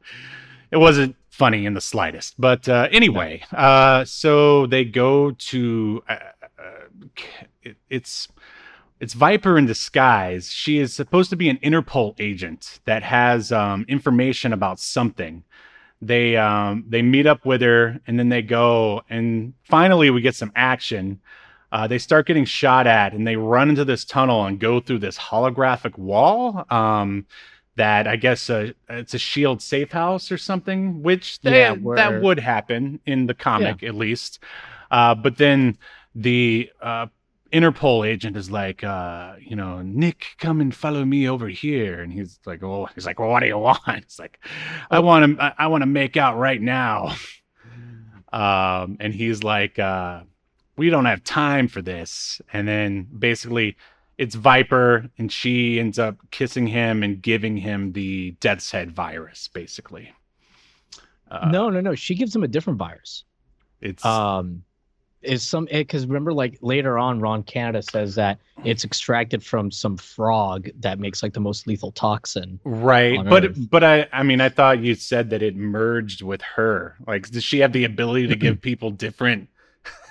it 0.72 0.78
wasn't 0.78 1.16
funny 1.30 1.66
in 1.66 1.74
the 1.74 1.82
slightest 1.82 2.39
but 2.39 2.68
uh 2.70 2.88
anyway 2.91 3.43
uh 3.52 4.06
so 4.06 4.66
they 4.68 4.86
go 4.86 5.32
to 5.32 6.04
uh, 6.10 6.14
uh, 6.60 7.08
it, 7.64 7.78
it's 7.89 8.28
it's 9.02 9.14
Viper 9.14 9.58
in 9.58 9.66
disguise. 9.66 10.50
She 10.50 10.80
is 10.80 10.93
supposed 10.93 11.30
to 11.30 11.36
be 11.36 11.50
an 11.50 11.58
Interpol 11.58 12.16
agent 12.18 12.80
that 12.86 13.04
has 13.04 13.52
um, 13.52 13.84
information 13.89 14.54
about 14.54 14.80
something. 14.80 15.43
They 16.02 16.38
um, 16.38 16.86
they 16.88 17.02
meet 17.02 17.26
up 17.26 17.46
with 17.46 17.62
her, 17.62 18.00
and 18.06 18.20
then 18.20 18.30
they 18.30 18.41
go, 18.41 19.02
and 19.10 19.54
finally 19.64 20.10
we 20.10 20.22
get 20.22 20.36
some 20.36 20.52
action. 20.56 21.22
Uh, 21.72 21.88
they 21.88 21.98
start 21.98 22.28
getting 22.28 22.46
shot 22.46 22.88
at, 22.88 23.14
and 23.14 23.28
they 23.28 23.36
run 23.36 23.70
into 23.70 23.86
this 23.86 24.06
tunnel 24.06 24.46
and 24.46 24.60
go 24.60 24.80
through 24.80 25.00
this 25.00 25.18
holographic 25.18 25.98
wall. 25.98 26.66
Um, 26.70 27.26
that 27.78 28.08
I 28.08 28.16
guess 28.16 28.50
uh, 28.50 28.72
it's 28.89 29.14
a 29.14 29.18
shield 29.18 29.62
safe 29.62 29.91
house 29.91 30.32
or 30.32 30.38
something, 30.38 31.04
which 31.04 31.41
they, 31.41 31.60
Yeah, 31.62 31.76
that 31.96 32.22
would 32.22 32.39
happen 32.39 33.00
in 33.06 33.28
the 33.28 33.34
comic 33.34 33.84
at 33.84 33.96
least. 33.96 34.39
Uh, 34.91 35.16
but 35.16 35.38
then 35.38 35.78
the 36.14 36.70
uh, 36.82 37.08
Interpol 37.54 38.08
agent 38.08 38.36
is 38.36 38.52
like, 38.52 38.84
uh, 38.84 39.36
you 39.39 39.56
know, 39.56 39.82
Nick, 39.82 40.26
come 40.39 40.60
and 40.62 40.74
follow 40.76 41.06
me 41.06 41.30
over 41.30 41.48
here, 41.48 42.02
and 42.02 42.12
he's 42.12 42.39
like, 42.46 42.64
oh, 42.64 42.88
he's 42.96 43.06
like, 43.06 43.20
well, 43.20 43.30
what 43.30 43.41
do 43.41 43.48
you 43.48 43.58
want? 43.70 43.80
It's 43.88 44.20
like, 44.20 44.39
I 44.91 45.00
want 45.00 45.38
to, 45.38 45.43
I, 45.43 45.54
I 45.60 45.68
want 45.68 45.82
to 45.84 45.88
make 45.88 46.18
out 46.18 46.38
right 46.38 46.62
now. 46.62 47.16
Um, 48.34 48.98
and 49.00 49.14
he's 49.14 49.43
like, 49.43 49.80
uh, 49.80 50.24
we 50.76 50.89
don't 50.89 51.06
have 51.06 51.24
time 51.24 51.70
for 51.70 51.82
this. 51.82 52.41
And 52.52 52.68
then 52.68 53.08
basically, 53.18 53.78
it's 54.18 54.36
Viper, 54.36 55.10
and 55.18 55.32
she 55.32 55.80
ends 55.80 55.98
up 55.98 56.18
kissing 56.32 56.68
him 56.68 57.02
and 57.02 57.22
giving 57.22 57.56
him 57.56 57.93
the 57.93 58.32
Death's 58.41 58.70
Head 58.72 58.91
virus, 58.91 59.48
basically. 59.48 60.12
Uh, 61.32 61.48
no, 61.50 61.70
no, 61.70 61.80
no. 61.80 61.96
She 61.96 62.14
gives 62.14 62.36
him 62.36 62.43
a 62.43 62.48
different 62.50 62.78
virus. 62.78 63.24
it's 63.80 64.04
um 64.04 64.64
is 65.26 65.43
some 65.43 65.67
because 65.71 66.05
remember 66.05 66.34
like 66.34 66.57
later 66.61 66.97
on 66.97 67.19
ron 67.19 67.43
canada 67.43 67.82
says 67.82 68.15
that 68.15 68.39
it's 68.63 68.84
extracted 68.86 69.43
from 69.43 69.71
some 69.71 69.97
frog 69.97 70.69
that 70.80 70.99
makes 70.99 71.21
like 71.23 71.34
the 71.34 71.39
most 71.39 71.67
lethal 71.67 71.91
toxin 71.91 72.59
Right, 72.63 73.23
but 73.23 73.45
Earth. 73.45 73.57
but 73.69 73.84
I 73.84 74.07
I 74.11 74.23
mean 74.23 74.41
I 74.41 74.49
thought 74.49 74.80
you 74.80 74.95
said 74.95 75.30
that 75.32 75.41
it 75.41 75.55
merged 75.55 76.21
with 76.21 76.41
her. 76.41 76.95
Like, 77.05 77.30
does 77.30 77.43
she 77.43 77.59
have 77.59 77.73
the 77.73 77.84
ability 77.84 78.28
to 78.28 78.36
give 78.36 78.61
people 78.69 78.89
different 78.91 79.49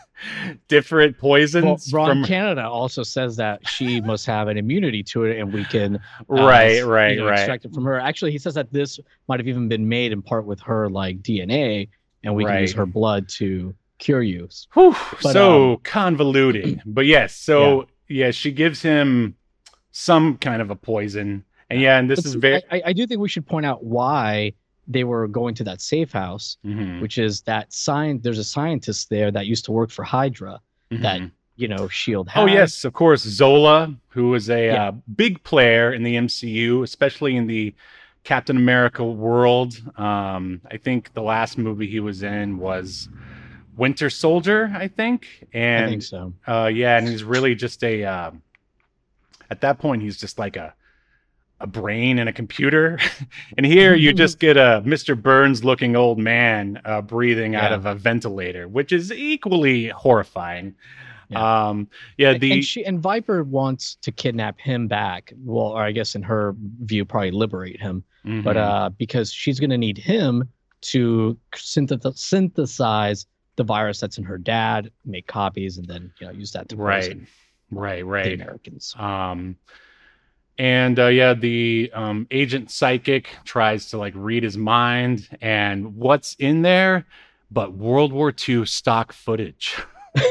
different 0.69 1.17
well, 1.17 1.33
poisons 1.33 1.93
ron 1.93 2.09
from? 2.09 2.25
canada 2.25 2.63
also 2.67 3.03
says 3.03 3.37
that 3.37 3.67
she 3.69 4.01
must 4.01 4.25
have 4.27 4.49
an 4.49 4.57
immunity 4.57 5.03
to 5.03 5.25
it 5.25 5.39
and 5.39 5.53
we 5.53 5.65
can 5.65 5.97
uh, 5.97 5.99
right, 6.29 6.85
right, 6.85 7.13
you 7.13 7.21
know, 7.21 7.27
right. 7.27 7.39
extract 7.39 7.65
it 7.65 7.75
from 7.75 7.85
her 7.85 7.99
actually 7.99 8.31
he 8.31 8.39
says 8.39 8.55
that 8.55 8.73
this 8.73 8.99
might 9.29 9.41
have 9.41 9.49
even 9.49 9.69
been 9.69 9.89
made 9.89 10.13
in 10.13 10.23
part 10.23 10.47
with 10.47 10.61
her 10.61 10.89
like 10.89 11.21
dna 11.21 11.89
and 12.23 12.35
we 12.35 12.45
can 12.45 12.61
use 12.61 12.73
her 12.73 12.87
blood 12.87 13.29
to 13.29 13.75
cure 14.05 14.23
you 14.23 14.49
Whew, 14.75 14.95
But, 15.23 15.33
so 15.33 15.73
um, 15.73 15.79
convoluted, 15.83 16.83
but 16.87 17.07
yes. 17.07 17.35
So 17.35 17.87
yeah. 18.09 18.31
she 18.31 18.53
gives 18.53 18.83
him 18.83 19.35
some 19.93 20.37
kind 20.39 20.61
of 20.61 20.71
a 20.71 20.77
poison. 20.77 21.45
And 21.71 21.81
yeah, 21.81 21.99
and 21.99 22.11
this 22.11 22.21
But 22.21 22.27
is 22.27 22.35
very. 22.35 22.63
I, 22.71 22.83
I 22.87 22.93
do 22.93 23.07
think 23.07 23.21
we 23.21 23.29
should 23.29 23.47
point 23.47 23.65
out 23.67 23.83
why 23.83 24.53
they 24.87 25.05
were 25.05 25.27
going 25.27 25.55
to 25.55 25.65
that 25.65 25.81
safe 25.81 26.13
house, 26.13 26.59
Mhm, 26.65 27.01
which 27.01 27.17
is 27.17 27.41
that 27.43 27.73
sign. 27.73 28.21
There's 28.23 28.39
a 28.39 28.45
scientist 28.45 29.09
there 29.09 29.31
that 29.31 29.47
used 29.47 29.65
to 29.65 29.73
work 29.73 29.91
for 29.91 30.05
Hydra. 30.05 30.61
that 30.91 31.21
mhm. 31.21 31.31
You 31.57 31.69
know, 31.69 31.87
Shield. 31.89 32.29
Had. 32.29 32.43
Oh 32.43 32.47
yes, 32.47 32.85
of 32.85 32.93
course, 32.95 33.23
Zola, 33.23 33.95
who 34.09 34.31
was 34.31 34.51
a 34.51 34.67
Yeah. 34.67 34.89
uh, 34.89 34.93
big 35.15 35.43
player 35.45 35.93
in 35.93 36.03
the 36.03 36.17
MCU, 36.17 36.83
especially 36.83 37.37
in 37.37 37.47
the 37.47 37.73
Captain 38.25 38.57
America 38.57 39.05
world. 39.05 39.81
Um, 39.97 40.61
I 40.71 40.77
think 40.79 41.13
the 41.15 41.23
last 41.23 41.57
movie 41.57 41.87
he 41.87 42.01
was 42.01 42.25
in 42.25 42.59
was 42.59 43.09
Winter 43.77 44.11
Soldier, 44.11 44.73
I 44.75 44.89
think, 44.89 45.27
I 45.55 45.59
and 45.59 45.91
think 45.91 46.03
so. 46.03 46.33
Uh, 46.47 46.71
yeah, 46.73 46.97
and 46.99 47.09
he's 47.09 47.25
really 47.25 47.55
just 47.55 47.83
a. 47.85 48.05
Uh, 48.05 48.31
at 49.51 49.61
that 49.61 49.79
point, 49.79 50.03
he's 50.03 50.19
just 50.19 50.39
like 50.39 50.57
a 50.57 50.75
a 51.61 51.67
brain 51.67 52.19
and 52.19 52.29
a 52.29 52.33
computer. 52.33 52.99
and 53.57 53.65
here, 53.65 53.95
you 53.95 54.13
just 54.13 54.39
get 54.39 54.57
a 54.57 54.83
Mr. 54.85 55.21
Burns-looking 55.21 55.97
old 55.97 56.19
man 56.19 56.81
uh, 56.85 57.01
breathing 57.01 57.55
out 57.55 57.73
of 57.73 57.87
a 57.87 57.95
ventilator, 57.95 58.67
which 58.69 58.93
is 58.93 59.13
equally 59.13 59.89
horrifying. 59.89 60.75
Yeah. 61.31 61.69
Um, 61.69 61.89
yeah, 62.19 62.37
the 62.37 62.53
and 62.53 62.65
she 62.65 62.85
and 62.85 63.01
Viper 63.01 63.43
wants 63.45 63.95
to 64.03 64.13
kidnap 64.13 64.59
him 64.61 64.89
back. 64.89 65.33
Well, 65.39 65.69
or 65.69 65.83
I 65.83 65.93
guess 65.93 66.15
in 66.15 66.23
her 66.23 66.55
view, 66.83 67.05
probably 67.05 67.31
liberate 67.31 67.81
him. 67.81 68.05
But 68.25 68.57
Mhm. 68.57 68.57
uh, 68.57 68.89
because 68.91 69.33
she's 69.33 69.59
going 69.61 69.71
to 69.71 69.79
need 69.79 69.99
him 69.99 70.49
to 70.83 71.39
synthesize 71.55 73.27
the 73.57 73.65
virus 73.65 74.01
that's 74.01 74.19
in 74.19 74.25
her 74.25 74.39
dad, 74.39 74.91
make 75.05 75.27
copies, 75.27 75.79
and 75.79 75.87
then 75.87 76.13
you 76.21 76.27
know 76.27 76.33
use 76.33 76.53
that 76.53 76.69
to 76.69 76.77
right, 76.77 77.03
poison 77.03 77.27
right, 77.71 77.99
the 77.99 78.05
right. 78.05 78.35
Americans. 78.35 78.95
Um, 78.99 79.57
and 80.59 80.99
uh, 80.99 81.07
yeah, 81.07 81.35
the 81.35 81.91
um, 81.95 82.27
agent 82.31 82.71
psychic 82.71 83.31
tries 83.45 83.91
to 83.91 83.99
like 83.99 84.13
read 84.17 84.43
his 84.43 84.57
mind, 84.57 85.29
and 85.41 85.97
what's 85.97 86.35
in 86.39 86.63
there 86.63 87.07
but 87.55 87.73
World 87.73 88.13
War 88.13 88.35
II 88.47 88.67
stock 88.67 89.13
footage. 89.13 89.77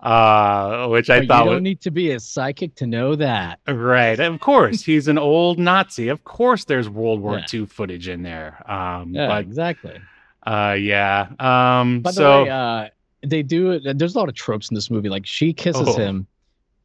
uh, 0.00 0.86
which 0.88 1.10
I 1.10 1.20
But 1.20 1.28
thought 1.28 1.44
you 1.46 1.50
don't 1.52 1.62
need 1.62 1.80
to 1.82 1.90
be 1.90 2.10
a 2.12 2.20
psychic 2.20 2.74
to 2.76 2.86
know 2.86 3.14
that. 3.16 3.60
right. 3.66 4.18
Of 4.18 4.40
course, 4.40 4.82
he's 4.82 5.08
an 5.08 5.18
old 5.18 5.58
Nazi. 5.58 6.08
Of 6.08 6.24
course, 6.24 6.64
there's 6.64 6.88
World 6.88 7.20
War 7.20 7.38
Yeah. 7.38 7.46
II 7.60 7.66
footage 7.66 8.08
in 8.08 8.22
there. 8.22 8.62
Um, 8.70 9.14
Yeah, 9.14 9.28
but 9.28 9.40
exactly. 9.40 9.98
uh, 10.46 10.76
yeah. 10.78 11.28
Um, 11.38 12.00
By 12.00 12.10
the 12.10 12.14
so 12.14 12.42
way, 12.44 12.50
uh, 12.50 12.88
they 13.26 13.42
do. 13.42 13.78
There's 13.80 14.14
a 14.14 14.18
lot 14.18 14.28
of 14.28 14.34
tropes 14.34 14.70
in 14.70 14.74
this 14.74 14.90
movie. 14.90 15.08
Like 15.08 15.26
she 15.26 15.52
kisses 15.52 15.88
Oh. 15.88 15.96
him, 15.96 16.26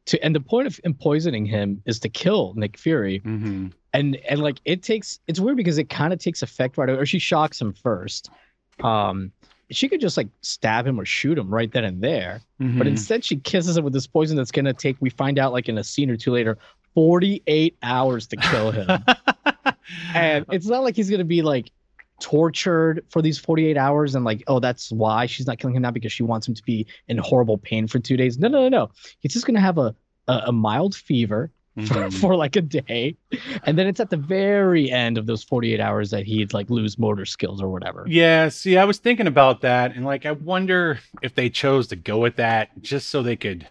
to 0.06 0.22
and 0.24 0.34
the 0.34 0.40
point 0.40 0.66
of 0.66 0.80
poisoning 1.00 1.46
him 1.46 1.80
is 1.86 1.98
to 2.00 2.08
kill 2.08 2.52
Nick 2.56 2.76
Fury. 2.78 3.20
mhm. 3.24 3.72
and 3.94 4.16
and 4.28 4.40
like 4.40 4.60
it 4.64 4.82
takes 4.82 5.20
it's 5.28 5.40
weird 5.40 5.56
because 5.56 5.78
it 5.78 5.88
kind 5.88 6.12
of 6.12 6.18
takes 6.18 6.42
effect 6.42 6.76
right 6.76 6.88
away 6.90 6.98
or 6.98 7.06
she 7.06 7.18
shocks 7.20 7.60
him 7.60 7.72
first 7.72 8.28
um 8.82 9.30
she 9.70 9.88
could 9.88 10.00
just 10.00 10.16
like 10.16 10.28
stab 10.42 10.86
him 10.86 11.00
or 11.00 11.04
shoot 11.04 11.36
him 11.38 11.52
right 11.52 11.72
then 11.72 11.84
and 11.84 12.02
there 12.02 12.40
but 12.58 12.66
Mhm. 12.66 12.86
instead 12.86 13.24
she 13.24 13.36
kisses 13.36 13.76
him 13.76 13.84
with 13.84 13.92
this 13.92 14.06
poison 14.06 14.36
that's 14.36 14.50
gonna 14.50 14.72
take 14.74 14.96
we 15.00 15.10
find 15.10 15.38
out 15.38 15.52
like 15.52 15.68
in 15.68 15.78
a 15.78 15.84
scene 15.84 16.10
or 16.10 16.16
two 16.16 16.32
later 16.32 16.58
48 16.94 17.76
hours 17.82 18.26
to 18.28 18.36
kill 18.36 18.70
him. 18.70 18.86
And 20.14 20.46
it's 20.50 20.66
not 20.66 20.82
like 20.82 20.96
he's 20.96 21.10
gonna 21.10 21.24
be 21.24 21.42
like 21.42 21.70
tortured 22.20 23.04
for 23.10 23.20
these 23.20 23.38
48 23.38 23.76
hours 23.76 24.14
and 24.14 24.24
like 24.24 24.42
oh 24.46 24.60
that's 24.60 24.90
why 24.92 25.26
she's 25.26 25.46
not 25.46 25.58
killing 25.58 25.76
him 25.76 25.82
now 25.82 25.90
because 25.90 26.12
she 26.12 26.22
wants 26.22 26.46
him 26.48 26.54
to 26.54 26.62
be 26.62 26.86
in 27.08 27.18
horrible 27.18 27.58
pain 27.58 27.86
for 27.86 27.98
two 27.98 28.16
days. 28.16 28.38
No 28.38 28.48
no 28.48 28.62
no 28.62 28.68
no. 28.68 28.90
He's 29.20 29.32
just 29.32 29.46
gonna 29.46 29.60
have 29.60 29.76
a 29.78 29.94
a, 30.28 30.42
a 30.46 30.52
mild 30.52 30.94
fever 30.94 31.50
for, 31.86 31.94
Mhm. 31.94 32.20
for 32.20 32.36
like 32.36 32.54
a 32.56 32.60
day 32.62 33.16
and 33.64 33.76
then 33.76 33.88
it's 33.88 33.98
at 33.98 34.08
the 34.10 34.16
very 34.16 34.90
end 34.92 35.18
of 35.18 35.26
those 35.26 35.42
48 35.42 35.80
hours 35.80 36.10
that 36.10 36.24
he'd 36.24 36.52
like 36.54 36.70
lose 36.70 36.98
motor 36.98 37.24
skills 37.24 37.60
or 37.60 37.68
whatever 37.68 38.04
Yeah, 38.06 38.48
see, 38.48 38.76
I 38.78 38.84
was 38.84 38.98
thinking 38.98 39.26
about 39.26 39.62
that, 39.62 39.96
and 39.96 40.04
like, 40.04 40.24
I 40.24 40.32
wonder 40.32 41.00
if 41.22 41.34
they 41.34 41.50
chose 41.50 41.88
to 41.88 41.96
go 41.96 42.18
with 42.18 42.36
that 42.36 42.68
just 42.80 43.10
so 43.10 43.22
they 43.22 43.34
could 43.36 43.66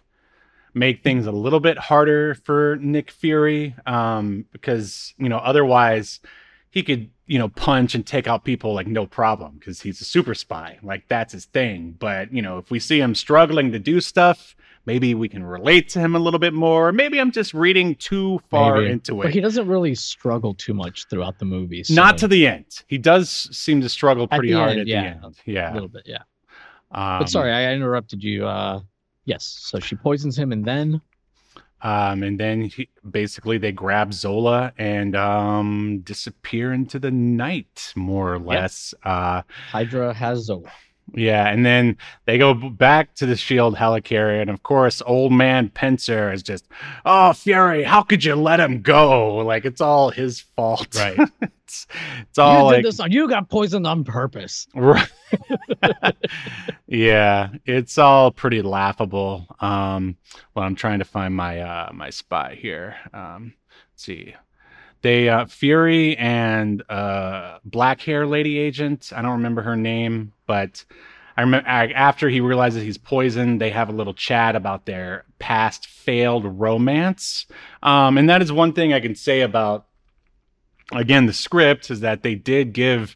make 0.74 1.02
things 1.02 1.26
a 1.26 1.32
little 1.32 1.60
bit 1.60 1.78
harder 1.78 2.34
for 2.34 2.76
Nick 2.80 3.10
Fury, 3.10 3.74
um, 3.86 4.44
because 4.52 5.14
you 5.18 5.28
know, 5.28 5.38
otherwise, 5.38 6.20
he 6.70 6.82
could 6.82 7.08
you 7.26 7.38
know 7.38 7.48
punch 7.48 7.94
and 7.94 8.04
take 8.06 8.26
out 8.26 8.44
people 8.44 8.74
like 8.74 8.86
no 8.86 9.06
problem 9.06 9.52
because 9.58 9.80
he's 9.80 10.00
a 10.00 10.04
super 10.04 10.34
spy, 10.34 10.78
like 10.82 11.08
that's 11.08 11.32
his 11.32 11.46
thing. 11.46 11.94
But 11.98 12.32
you 12.34 12.42
know, 12.42 12.58
if 12.58 12.70
we 12.70 12.80
see 12.80 13.00
him 13.00 13.14
struggling 13.14 13.72
to 13.72 13.78
do 13.78 14.00
stuff, 14.00 14.56
maybe 14.86 15.14
we 15.14 15.28
can 15.28 15.42
relate 15.44 15.88
to 15.90 16.00
him 16.00 16.14
a 16.14 16.18
little 16.18 16.38
bit 16.40 16.52
more. 16.54 16.92
Maybe 16.92 17.20
I'm 17.20 17.30
just 17.32 17.54
reading 17.54 17.94
too 17.96 18.40
far 18.50 18.76
Maybe. 18.78 18.92
into 18.92 19.20
it. 19.20 19.24
but 19.24 19.32
he 19.34 19.40
doesn't 19.40 19.66
really 19.66 19.94
struggle 19.94 20.54
too 20.54 20.74
much 20.74 21.06
throughout 21.08 21.38
the 21.38 21.44
movie 21.44 21.82
so 21.84 21.94
Not 21.94 22.18
to 22.18 22.28
the 22.28 22.46
end. 22.46 22.82
He 22.86 22.98
does 22.98 23.30
seem 23.56 23.80
to 23.80 23.88
struggle 23.88 24.24
At 24.30 24.38
pretty 24.38 24.52
the 24.52 24.58
hard 24.58 24.70
end, 24.72 24.80
at 24.80 24.86
yeah. 24.86 25.02
the 25.20 25.24
end. 25.26 25.36
Yeah. 25.46 25.72
a 25.72 25.74
little 25.74 25.88
bit 25.88 26.02
yeah 26.06 26.22
Um, 26.90 27.20
but 27.20 27.28
sorry 27.28 27.52
i 27.52 27.72
interrupted 27.72 28.22
you 28.22 28.46
uh 28.46 28.80
yes 29.24 29.44
so 29.44 29.78
she 29.80 29.96
poisons 29.96 30.38
him 30.38 30.52
and 30.52 30.64
then 30.64 31.00
Um, 31.82 32.22
and 32.22 32.40
then 32.40 32.62
he, 32.62 32.88
basically 33.10 33.58
they 33.58 33.70
grab 33.72 34.14
Zola 34.14 34.72
and 34.78 35.14
um, 35.14 36.00
disappear 36.02 36.72
into 36.72 36.98
the 36.98 37.10
night, 37.10 37.92
more 37.94 38.32
or 38.32 38.38
less. 38.38 38.94
Uh, 39.02 39.42
hydra 39.70 40.14
has 40.14 40.44
zola 40.46 40.70
yeah, 41.12 41.48
and 41.48 41.64
then 41.66 41.96
they 42.24 42.38
go 42.38 42.54
back 42.54 43.14
to 43.16 43.26
the 43.26 43.36
Shield 43.36 43.76
helicarrier, 43.76 44.40
and 44.40 44.50
of 44.50 44.62
course, 44.62 45.02
old 45.06 45.32
man 45.32 45.68
Pincer 45.68 46.32
is 46.32 46.42
just, 46.42 46.66
"Oh, 47.04 47.32
Fury, 47.32 47.82
how 47.84 48.02
could 48.02 48.24
you 48.24 48.34
let 48.34 48.60
him 48.60 48.80
go? 48.82 49.36
Like 49.36 49.64
it's 49.64 49.80
all 49.80 50.10
his 50.10 50.40
fault, 50.40 50.94
Right. 50.96 51.18
it's 51.42 51.86
it's 52.20 52.38
all 52.38 52.58
you 52.70 52.76
like 52.76 52.84
this 52.84 53.00
on 53.00 53.10
you 53.12 53.28
got 53.28 53.48
poisoned 53.48 53.86
on 53.86 54.04
purpose 54.04 54.66
Right. 54.74 55.08
yeah, 56.86 57.48
it's 57.64 57.98
all 57.98 58.30
pretty 58.30 58.62
laughable. 58.62 59.46
Um, 59.60 60.16
well, 60.54 60.64
I'm 60.64 60.74
trying 60.74 60.98
to 61.00 61.04
find 61.04 61.34
my 61.34 61.60
uh 61.60 61.90
my 61.92 62.10
spy 62.10 62.56
here. 62.60 62.96
Um, 63.12 63.54
let's 63.92 64.04
see. 64.04 64.34
They 65.04 65.28
uh 65.28 65.44
Fury 65.44 66.16
and 66.16 66.82
uh 66.90 67.58
black 67.62 68.00
hair 68.00 68.26
lady 68.26 68.58
agent, 68.58 69.12
I 69.14 69.20
don't 69.20 69.32
remember 69.32 69.60
her 69.60 69.76
name, 69.76 70.32
but 70.46 70.82
I 71.36 71.42
remember 71.42 71.68
after 71.68 72.30
he 72.30 72.40
realizes 72.40 72.82
he's 72.82 72.96
poisoned, 72.96 73.60
they 73.60 73.68
have 73.68 73.90
a 73.90 73.92
little 73.92 74.14
chat 74.14 74.56
about 74.56 74.86
their 74.86 75.26
past 75.38 75.88
failed 75.88 76.46
romance. 76.46 77.44
Um, 77.82 78.16
and 78.16 78.30
that 78.30 78.40
is 78.40 78.50
one 78.50 78.72
thing 78.72 78.94
I 78.94 79.00
can 79.00 79.14
say 79.14 79.42
about 79.42 79.84
again 80.90 81.26
the 81.26 81.34
script 81.34 81.90
is 81.90 82.00
that 82.00 82.22
they 82.22 82.34
did 82.34 82.72
give 82.72 83.14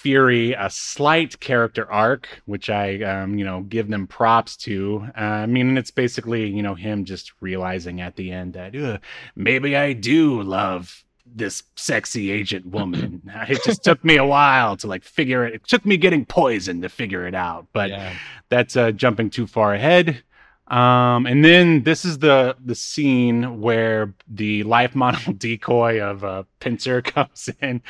Fury 0.00 0.52
a 0.52 0.70
slight 0.70 1.38
character 1.40 1.90
arc, 1.90 2.26
which 2.46 2.70
I, 2.70 3.02
um, 3.02 3.38
you 3.38 3.44
know, 3.44 3.60
give 3.62 3.88
them 3.88 4.06
props 4.06 4.56
to. 4.58 5.06
Uh, 5.16 5.20
I 5.20 5.46
mean, 5.46 5.76
it's 5.76 5.90
basically, 5.90 6.48
you 6.48 6.62
know, 6.62 6.74
him 6.74 7.04
just 7.04 7.32
realizing 7.40 8.00
at 8.00 8.16
the 8.16 8.30
end 8.30 8.54
that 8.54 9.00
maybe 9.36 9.76
I 9.76 9.92
do 9.92 10.42
love 10.42 11.04
this 11.26 11.62
sexy 11.76 12.30
agent 12.30 12.66
woman. 12.66 13.22
it 13.48 13.62
just 13.62 13.84
took 13.84 14.02
me 14.02 14.16
a 14.16 14.24
while 14.24 14.76
to 14.78 14.86
like 14.86 15.04
figure 15.04 15.44
it. 15.44 15.54
It 15.54 15.68
took 15.68 15.84
me 15.84 15.96
getting 15.96 16.24
poisoned 16.24 16.82
to 16.82 16.88
figure 16.88 17.26
it 17.26 17.34
out, 17.34 17.66
but 17.72 17.90
yeah 17.90 18.14
that's 18.50 18.76
uh, 18.76 18.90
jumping 18.90 19.30
too 19.30 19.46
far 19.46 19.72
ahead. 19.72 20.22
Um, 20.70 21.26
and 21.26 21.44
then 21.44 21.82
this 21.82 22.04
is 22.04 22.20
the 22.20 22.56
the 22.64 22.76
scene 22.76 23.60
where 23.60 24.14
the 24.28 24.62
life 24.62 24.94
model 24.94 25.32
decoy 25.36 26.00
of 26.00 26.24
uh, 26.24 26.44
Pincer 26.60 27.02
comes 27.02 27.50
in, 27.60 27.82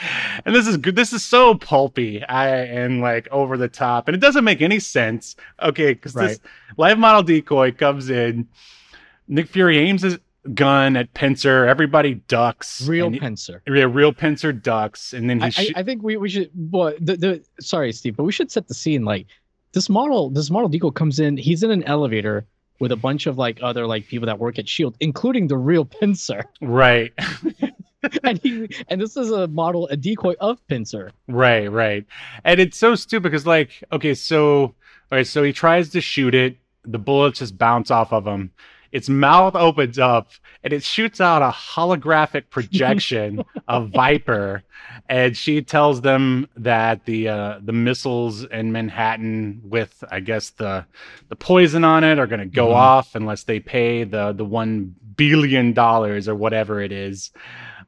and 0.47 0.55
this 0.55 0.67
is 0.67 0.79
good. 0.79 0.97
This 0.97 1.13
is 1.13 1.23
so 1.23 1.55
pulpy, 1.55 2.25
I 2.25 2.49
and 2.49 3.03
like 3.03 3.29
over 3.31 3.59
the 3.59 3.69
top, 3.69 4.09
and 4.09 4.15
it 4.15 4.21
doesn't 4.21 4.45
make 4.45 4.63
any 4.63 4.81
sense. 4.81 5.37
Okay, 5.63 5.93
because 5.93 6.15
this 6.15 6.41
life 6.79 6.97
model 6.97 7.23
decoy 7.23 7.73
comes 7.73 8.09
in, 8.09 8.49
Nick 9.29 9.49
Fury 9.49 9.77
aims 9.77 10.01
his 10.01 10.19
gun 10.55 10.97
at 10.97 11.13
Pincer. 11.13 11.67
Everybody 11.67 12.15
ducks. 12.29 12.89
real 12.89 13.11
pincer 13.11 13.63
yeah, 13.67 13.85
real 13.85 14.15
Pincer 14.15 14.55
ducks, 14.55 15.13
and 15.13 15.29
then 15.29 15.41
he. 15.41 15.45
I, 15.45 15.47
I, 15.49 15.51
sh- 15.51 15.73
I 15.77 15.83
think 15.83 16.03
we, 16.03 16.17
we 16.17 16.31
should 16.31 16.51
well 16.55 16.95
the, 16.99 17.17
the 17.17 17.45
sorry 17.61 17.93
steve 17.93 18.17
but 18.17 18.25
we 18.25 18.33
should 18.33 18.51
set 18.51 18.69
the 18.69 18.75
scene 18.75 19.05
like 19.05 19.27
this 19.73 19.91
model 19.91 20.31
this 20.31 20.51
model 20.51 20.71
decoy 20.71 20.89
comes 20.89 21.21
in 21.21 21.37
he's 21.37 21.63
in 21.63 21.71
an 21.71 21.83
elevator 21.85 22.47
with 22.81 22.91
a 22.91 22.97
bunch 22.97 23.27
of 23.27 23.39
like 23.39 23.59
other 23.63 23.87
like 23.87 24.07
people 24.09 24.27
that 24.27 24.39
work 24.39 24.59
at 24.59 24.69
shield 24.69 24.97
including 25.01 25.47
the 25.47 25.57
real 25.57 25.85
pincer 25.85 26.43
right. 26.61 27.13
and 28.25 28.41
he 28.43 28.69
and 28.89 29.01
this 29.01 29.17
is 29.17 29.31
a 29.31 29.47
model 29.49 29.87
a 29.89 29.97
decoy 29.97 30.35
of 30.41 30.67
pincer 30.67 31.13
Right, 31.29 31.71
right. 31.71 32.05
And 32.45 32.61
it's 32.61 32.77
so 32.77 32.95
stupid 32.95 33.25
because, 33.31 33.47
like, 33.47 33.83
okay, 33.93 34.15
so, 34.15 34.63
all 34.63 34.75
right, 35.13 35.27
so 35.27 35.43
he 35.43 35.53
tries 35.53 35.91
to 35.91 36.01
shoot 36.01 36.35
it, 36.35 36.57
the 36.85 36.99
bullets 36.99 37.39
just 37.39 37.57
bounce 37.57 37.91
off 37.91 38.13
of 38.13 38.27
him. 38.27 38.53
Its 38.93 39.09
mouth 39.09 39.55
opens 39.55 39.99
up 39.99 40.31
and 40.65 40.73
it 40.73 40.83
shoots 40.83 41.21
out 41.21 41.43
a 41.43 41.51
holographic 41.51 42.45
projection 42.51 43.45
of 43.69 43.91
Viper, 43.91 44.63
and 45.09 45.37
she 45.37 45.63
tells 45.63 46.01
them 46.01 46.49
that 46.57 47.05
the 47.05 47.29
uh, 47.29 47.61
the 47.63 47.73
missiles 47.73 48.45
in 48.45 48.73
Manhattan 48.73 49.61
with 49.65 50.03
I 50.11 50.21
guess 50.21 50.51
the 50.51 50.85
the 51.29 51.37
poison 51.37 51.85
on 51.85 52.05
it 52.05 52.19
are 52.19 52.27
going 52.27 52.41
to 52.41 52.47
go 52.47 52.69
Mhm. 52.69 52.75
off 52.75 53.15
unless 53.15 53.45
they 53.45 53.61
pay 53.61 54.05
the 54.05 54.33
the 54.33 54.45
one 54.45 54.95
billion 55.17 55.73
dollars 55.73 56.29
or 56.29 56.35
whatever 56.35 56.81
it 56.81 56.93
is. 56.93 57.31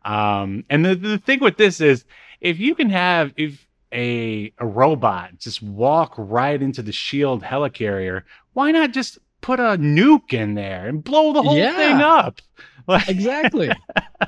Um, 0.05 0.65
and 0.71 0.85
the 0.85 0.95
the 0.95 1.19
thing 1.19 1.41
with 1.41 1.57
this 1.57 1.81
is 1.81 2.05
if 2.41 2.59
you 2.59 2.75
can 2.75 2.91
have 2.91 3.33
if 3.37 3.67
a 3.93 4.53
a 4.59 4.67
robot 4.67 5.39
just 5.39 5.63
walk 5.63 6.15
right 6.17 6.61
into 6.63 6.81
the 6.83 6.93
shield 6.93 7.43
helicarrier 7.43 8.23
why 8.55 8.71
not 8.73 8.91
just 8.93 9.19
put 9.43 9.61
a 9.61 9.77
nuke 9.77 10.33
in 10.33 10.55
there 10.55 10.87
and 10.89 11.05
blow 11.05 11.33
the 11.35 11.43
whole 11.43 11.57
Yeah. 11.59 11.77
thing 11.77 12.01
up 12.01 12.41
like 12.89 13.09
Exactly. 13.09 13.71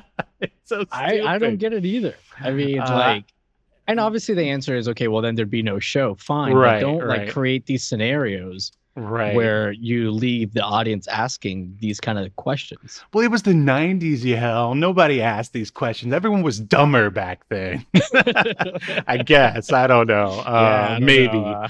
so 0.63 0.85
I, 0.91 1.21
I 1.21 1.37
don't 1.39 1.57
get 1.57 1.73
it 1.73 1.85
either. 1.85 2.13
I 2.39 2.51
mean, 2.51 2.79
Uh, 2.79 2.93
like, 2.95 3.23
and 3.87 3.99
obviously 3.99 4.35
the 4.35 4.43
answer 4.49 4.75
is 4.75 4.87
okay. 4.89 5.07
Well, 5.07 5.21
then 5.21 5.35
there'd 5.35 5.49
be 5.49 5.63
no 5.63 5.79
show. 5.79 6.15
Fine, 6.15 6.53
Right, 6.53 6.81
but 6.81 6.87
don't 6.87 7.01
right. 7.03 7.19
like 7.25 7.29
create 7.31 7.65
these 7.65 7.83
scenarios 7.83 8.71
right 8.97 9.35
where 9.35 9.73
you 9.73 10.09
leave 10.09 10.53
the 10.53 10.61
audience 10.63 11.05
asking 11.09 11.75
these 11.81 11.99
kind 11.99 12.17
of 12.17 12.33
questions. 12.37 13.01
well 13.13 13.25
it 13.25 13.29
was 13.29 13.41
the 13.43 13.51
90s 13.51 14.23
you 14.23 14.37
hell 14.37 14.73
nobody 14.73 15.21
asked 15.21 15.51
these 15.51 15.69
questions 15.69 16.13
everyone 16.13 16.41
was 16.43 16.61
dumber 16.61 17.09
back 17.09 17.41
then 17.49 17.85
i 19.07 19.17
guess 19.17 19.73
i 19.73 19.85
don't 19.85 20.07
know 20.07 20.29
uh, 20.45 20.87
I 20.87 20.93
don't 20.93 21.03
maybe 21.05 21.37
know, 21.37 21.43
uh, 21.45 21.67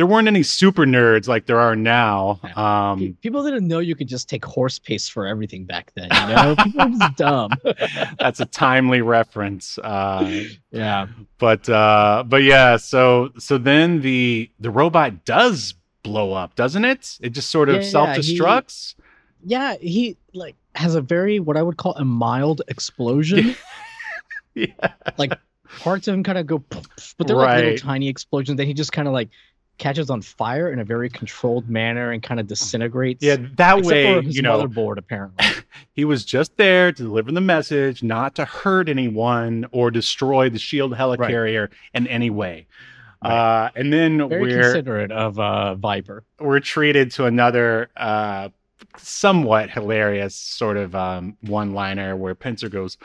there 0.00 0.06
weren't 0.06 0.28
any 0.28 0.42
super 0.42 0.86
nerds 0.86 1.28
like 1.28 1.44
there 1.44 1.60
are 1.60 1.76
now 1.76 2.40
pe- 2.42 2.52
um 2.52 3.18
people 3.20 3.44
didn't 3.44 3.68
know 3.68 3.80
you 3.80 3.94
could 3.94 4.08
just 4.08 4.30
take 4.30 4.42
horse 4.46 4.78
paste 4.78 5.12
for 5.12 5.26
everything 5.26 5.66
back 5.66 5.92
then. 5.94 6.08
You 6.10 6.26
know, 6.34 6.56
people 6.56 6.80
are 6.80 6.88
just 6.88 7.16
dumb. 7.18 7.50
that's 8.18 8.40
a 8.40 8.46
timely 8.46 9.02
reference 9.02 9.76
uh 9.76 10.44
yeah, 10.70 11.06
but 11.36 11.68
uh 11.68 12.24
but 12.26 12.42
yeah 12.42 12.78
so 12.78 13.28
so 13.38 13.58
then 13.58 14.00
the 14.00 14.50
the 14.58 14.70
robot 14.70 15.26
does 15.26 15.74
blow 16.02 16.32
up 16.32 16.54
doesn't 16.54 16.86
it 16.86 17.18
it 17.20 17.30
just 17.34 17.50
sort 17.50 17.68
of 17.68 17.74
Yeah, 17.74 17.82
yeah, 17.82 17.88
self-destructs 17.90 18.94
yeah. 19.44 19.76
He 19.78 20.16
like 20.32 20.56
has 20.76 20.94
a 20.94 21.02
very 21.02 21.40
what 21.40 21.58
I 21.58 21.62
would 21.62 21.76
call 21.76 21.94
a 21.96 22.06
mild 22.06 22.62
explosion. 22.68 23.54
yeah 24.54 24.66
Like 25.18 25.32
Parts 25.78 26.08
of 26.08 26.14
him 26.14 26.24
kind 26.24 26.36
of 26.36 26.46
go, 26.48 26.58
poof, 26.58 27.14
but 27.16 27.28
they're 27.28 27.36
like 27.36 27.62
little 27.62 27.78
tiny 27.78 28.08
explosions. 28.08 28.56
Then 28.56 28.66
he 28.66 28.74
just 28.74 28.90
kind 28.90 29.06
of 29.06 29.14
like 29.14 29.28
catches 29.80 30.10
on 30.10 30.22
fire 30.22 30.70
in 30.70 30.78
a 30.78 30.84
very 30.84 31.08
controlled 31.08 31.68
manner 31.68 32.12
and 32.12 32.22
kind 32.22 32.38
of 32.38 32.46
disintegrates. 32.46 33.24
yeah 33.24 33.36
that 33.56 33.82
way 33.82 34.20
you 34.20 34.42
know 34.42 34.62
motherboard, 34.62 34.98
apparently. 34.98 35.44
he 35.92 36.04
was 36.04 36.24
just 36.24 36.56
there 36.56 36.92
to 36.92 37.02
deliver 37.02 37.32
the 37.32 37.40
message 37.40 38.02
not 38.02 38.36
to 38.36 38.44
hurt 38.44 38.88
anyone 38.88 39.66
or 39.72 39.90
destroy 39.90 40.48
the 40.48 40.58
shield 40.58 40.92
helicarrier 40.92 41.68
in 41.94 42.06
any 42.06 42.30
way 42.30 42.66
Right. 43.22 43.64
uh 43.66 43.70
and 43.74 43.92
then 43.92 44.28
Very 44.28 44.40
we're 44.40 44.62
considerate 44.62 45.12
of 45.12 45.38
uh, 45.38 45.74
Viper. 45.74 46.24
we're 46.38 46.60
treated 46.60 47.10
to 47.12 47.26
another 47.26 47.90
uh 47.96 48.48
somewhat 48.96 49.68
hilarious 49.70 50.34
sort 50.34 50.76
of 50.78 50.94
um 50.94 51.36
one 51.42 51.74
liner 51.74 52.16
where 52.16 52.34
Pincer 52.34 52.68
goes 52.70 52.96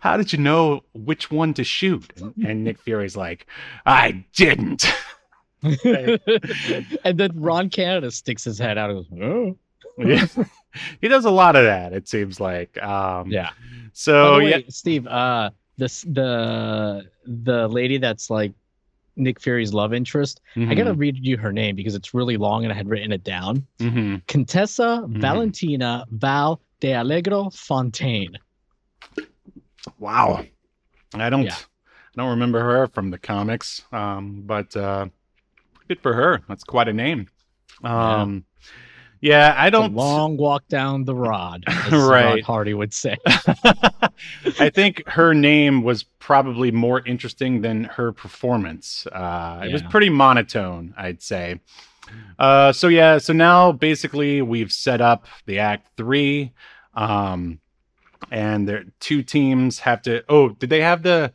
how 0.00 0.16
did 0.16 0.32
you 0.32 0.38
know 0.38 0.82
which 0.94 1.30
one 1.30 1.52
to 1.54 1.62
shoot 1.64 2.10
and, 2.16 2.34
and 2.46 2.64
nick 2.64 2.78
fury's 2.78 3.16
like 3.16 3.46
i 3.86 4.24
didn't 4.34 4.84
and 5.84 7.18
then 7.18 7.30
Ron 7.34 7.68
Canada 7.70 8.10
sticks 8.10 8.44
his 8.44 8.58
head 8.58 8.78
out 8.78 8.90
and 8.90 8.98
goes, 9.10 9.20
"Oh, 9.20 9.56
Yeah. 9.98 10.26
he 11.00 11.08
does 11.08 11.24
a 11.24 11.30
lot 11.30 11.56
of 11.56 11.64
that 11.64 11.92
it 11.92 12.06
seems 12.08 12.38
like 12.38 12.80
um 12.82 13.28
yeah." 13.30 13.50
so 13.92 14.38
the 14.38 14.44
yeah 14.50 14.58
Steve, 14.68 15.06
uh, 15.08 15.50
this 15.76 16.02
the 16.02 17.04
the 17.26 17.66
lady 17.68 17.98
that's 17.98 18.30
like 18.30 18.52
Nick 19.16 19.40
Fury's 19.40 19.72
love 19.74 19.92
interest. 19.92 20.40
I 20.56 20.74
gotta 20.76 20.90
Mm-hmm. 20.92 21.00
read 21.00 21.26
you 21.26 21.36
her 21.38 21.52
name 21.52 21.74
because 21.74 21.96
it's 21.96 22.14
really 22.14 22.36
long 22.36 22.62
and 22.62 22.72
I 22.72 22.76
had 22.76 22.88
written 22.88 23.10
it 23.10 23.24
down. 23.24 23.66
Mhm. 23.80 24.24
Contessa 24.28 25.02
Mhm. 25.08 25.20
Valentina 25.20 26.06
Val 26.12 26.60
de 26.78 26.94
Allegro 26.94 27.50
Fontaine. 27.50 28.38
Wow. 29.98 30.44
I 31.14 31.30
don't 31.30 31.44
Yeah. 31.44 31.54
I 31.56 32.20
don't 32.22 32.30
remember 32.30 32.60
her 32.60 32.86
from 32.88 33.10
the 33.10 33.18
comics. 33.18 33.82
Um, 33.92 34.42
but 34.44 34.76
uh 34.76 35.06
good 35.88 36.00
for 36.00 36.14
her. 36.14 36.42
That's 36.48 36.64
quite 36.64 36.88
a 36.88 36.92
name. 36.92 37.28
Um 37.82 38.44
yeah, 39.20 39.54
I 39.58 39.66
It's 39.66 39.76
a 39.76 39.80
don't 39.80 39.94
long 39.94 40.36
walk 40.36 40.68
down 40.68 41.04
the 41.04 41.14
rod, 41.14 41.64
as 41.68 41.92
Right. 41.92 42.24
Rod 42.36 42.42
Hardy 42.42 42.74
would 42.74 42.94
say. 42.94 43.16
I 44.60 44.70
think 44.72 45.02
her 45.08 45.34
name 45.34 45.82
was 45.82 46.04
probably 46.04 46.70
more 46.70 47.00
interesting 47.04 47.60
than 47.60 47.84
her 47.84 48.12
performance. 48.12 49.06
Uh, 49.10 49.62
It 49.64 49.72
was 49.72 49.82
pretty 49.82 50.08
monotone, 50.08 50.94
I'd 50.96 51.20
say. 51.22 51.60
Uh, 52.38 52.72
so 52.72 52.88
yeah, 52.88 53.18
so 53.18 53.32
now 53.32 53.72
basically 53.72 54.40
we've 54.40 54.72
set 54.72 55.00
up 55.00 55.26
the 55.46 55.58
Act 55.58 55.88
Three, 55.96 56.52
um, 56.94 57.58
and 58.30 58.68
there 58.68 58.84
two 59.00 59.22
teams 59.22 59.78
have 59.80 60.02
to. 60.02 60.22
Oh, 60.28 60.50
did 60.50 60.70
they 60.70 60.80
have 60.80 61.02
the 61.02 61.32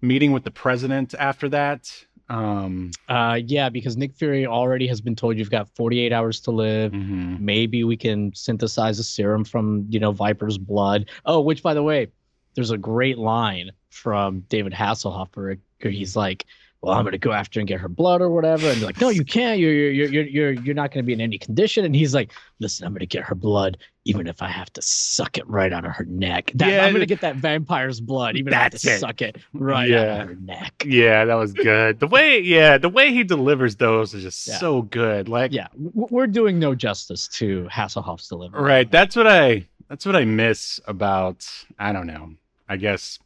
meeting 0.00 0.32
with 0.32 0.44
the 0.44 0.50
president 0.50 1.14
after 1.18 1.48
that? 1.50 1.90
Um, 2.28 2.90
Uh, 3.08 3.38
yeah, 3.44 3.68
because 3.68 3.96
Nick 3.96 4.14
Fury 4.14 4.46
already 4.46 4.86
has 4.86 5.00
been 5.00 5.14
told 5.14 5.36
you've 5.36 5.50
got 5.50 5.68
48 5.76 6.12
hours 6.12 6.40
to 6.40 6.50
live. 6.50 6.92
mhm. 6.92 7.38
maybe 7.40 7.84
we 7.84 7.96
can 7.96 8.32
synthesize 8.34 8.98
a 8.98 9.04
serum 9.04 9.44
from 9.44 9.86
you 9.90 10.00
know 10.00 10.12
viper's 10.12 10.56
blood 10.58 11.10
oh 11.26 11.40
which 11.40 11.62
by 11.62 11.74
the 11.74 11.82
way 11.82 12.08
there's 12.54 12.70
a 12.70 12.78
great 12.78 13.18
line 13.18 13.70
from 13.90 14.40
david 14.48 14.72
hasselhoff 14.72 15.28
where 15.34 15.58
he's 15.80 16.16
like 16.16 16.46
well 16.82 16.94
i'm 16.94 17.04
going 17.04 17.12
to 17.12 17.18
go 17.18 17.32
after 17.32 17.58
and 17.60 17.68
get 17.68 17.80
her 17.80 17.88
blood 17.88 18.20
or 18.20 18.28
whatever 18.28 18.70
and 18.70 18.80
they're 18.80 18.86
like 18.86 19.00
no 19.00 19.08
you 19.08 19.24
can't 19.24 19.58
you're 19.58 19.72
you're 19.72 20.06
you're 20.08 20.24
you're, 20.24 20.52
you're 20.52 20.74
not 20.74 20.90
going 20.92 21.02
to 21.02 21.06
be 21.06 21.12
in 21.12 21.20
any 21.20 21.38
condition 21.38 21.84
and 21.84 21.94
he's 21.94 22.14
like 22.14 22.32
listen 22.60 22.86
i'm 22.86 22.92
going 22.92 23.00
to 23.00 23.06
get 23.06 23.22
her 23.24 23.34
blood 23.34 23.78
even 24.04 24.26
if 24.26 24.42
i 24.42 24.48
have 24.48 24.72
to 24.72 24.82
suck 24.82 25.38
it 25.38 25.46
right 25.48 25.72
out 25.72 25.84
of 25.84 25.92
her 25.92 26.04
neck 26.06 26.50
that, 26.54 26.70
Yeah, 26.72 26.84
i'm 26.84 26.92
going 26.92 27.00
to 27.00 27.06
get 27.06 27.20
that 27.20 27.36
vampire's 27.36 28.00
blood 28.00 28.36
even 28.36 28.52
if 28.52 28.58
i 28.58 28.62
have 28.64 28.72
to 28.72 28.90
it. 28.90 28.98
suck 29.00 29.22
it 29.22 29.36
right 29.52 29.90
out 29.92 30.20
of 30.22 30.28
her 30.28 30.34
neck 30.36 30.82
Yeah, 30.84 31.24
that 31.24 31.34
was 31.34 31.52
good. 31.52 32.00
The 32.00 32.08
way, 32.08 32.40
yeah, 32.40 32.78
the 32.78 32.88
way 32.88 33.12
he 33.12 33.22
delivers 33.24 33.76
those 33.76 34.12
is 34.14 34.24
just 34.24 34.46
Yeah. 34.48 34.58
so 34.58 34.82
good. 34.82 35.28
Like, 35.28 35.52
yeah 35.52 35.68
we're 35.76 36.26
doing 36.26 36.58
no 36.58 36.74
justice 36.74 37.28
to 37.28 37.68
hasselhoff's 37.72 38.28
delivery 38.28 38.60
Right. 38.62 38.90
That's 38.90 39.14
what 39.14 39.26
I 39.28 39.68
that's 39.88 40.04
what 40.06 40.16
I 40.16 40.24
miss 40.24 40.80
about 40.86 41.46
I 41.78 41.92
don't 41.92 42.06
know. 42.06 42.34
I 42.68 42.76
guess 42.76 43.18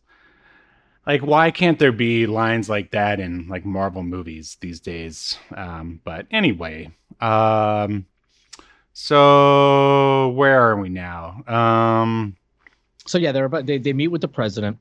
like 1.07 1.23
why 1.23 1.51
can't 1.51 1.79
there 1.79 1.93
be 1.93 2.27
lines 2.27 2.69
like 2.69 2.91
that 2.91 3.21
in 3.21 3.47
like 3.49 3.65
Marvel 3.65 4.03
movies 4.03 4.57
these 4.61 4.81
days? 4.81 5.39
Um 5.55 6.01
but 6.05 6.27
anyway, 6.31 6.91
um 7.21 8.07
so 8.93 10.31
where 10.31 10.61
are 10.63 10.77
we 10.81 10.89
now? 10.89 11.43
Um 11.47 12.37
so 13.07 13.19
yeah 13.19 13.33
they're 13.33 13.45
about 13.45 13.67
they, 13.67 13.79
they 13.79 13.93
meet 13.93 14.09
with 14.09 14.21
the 14.21 14.29
president 14.29 14.79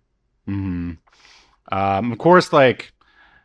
mhm. 0.47 0.97
um 1.71 2.11
of 2.11 2.17
course 2.17 2.51
like 2.51 2.91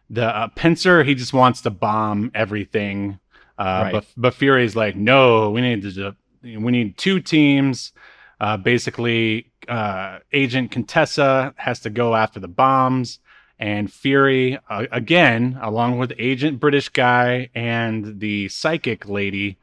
the 0.08 0.24
uh, 0.24 0.48
Pincer 0.48 1.04
he 1.04 1.14
just 1.14 1.32
wants 1.32 1.60
to 1.62 1.70
bomb 1.70 2.30
everything. 2.34 3.18
Uh 3.58 3.62
Right. 3.84 3.92
but 3.92 4.06
but 4.16 4.34
Fury's 4.34 4.74
like 4.74 4.96
no, 4.96 5.50
we 5.50 5.60
need 5.60 5.82
to 5.82 6.16
we 6.42 6.72
need 6.72 6.96
two 6.96 7.20
teams. 7.20 7.92
Uh, 8.40 8.56
basically, 8.56 9.46
uh, 9.68 10.18
Agent 10.32 10.70
Contessa 10.70 11.52
has 11.56 11.80
to 11.80 11.90
go 11.90 12.14
after 12.16 12.40
the 12.40 12.48
bombs, 12.48 13.18
and 13.58 13.92
Fury, 13.92 14.58
uh, 14.70 14.86
again, 14.90 15.58
along 15.60 15.98
with 15.98 16.12
Agent 16.18 16.58
British 16.58 16.88
guy 16.88 17.50
and 17.54 18.18
the 18.18 18.48
psychic 18.48 19.06
lady, 19.08 19.58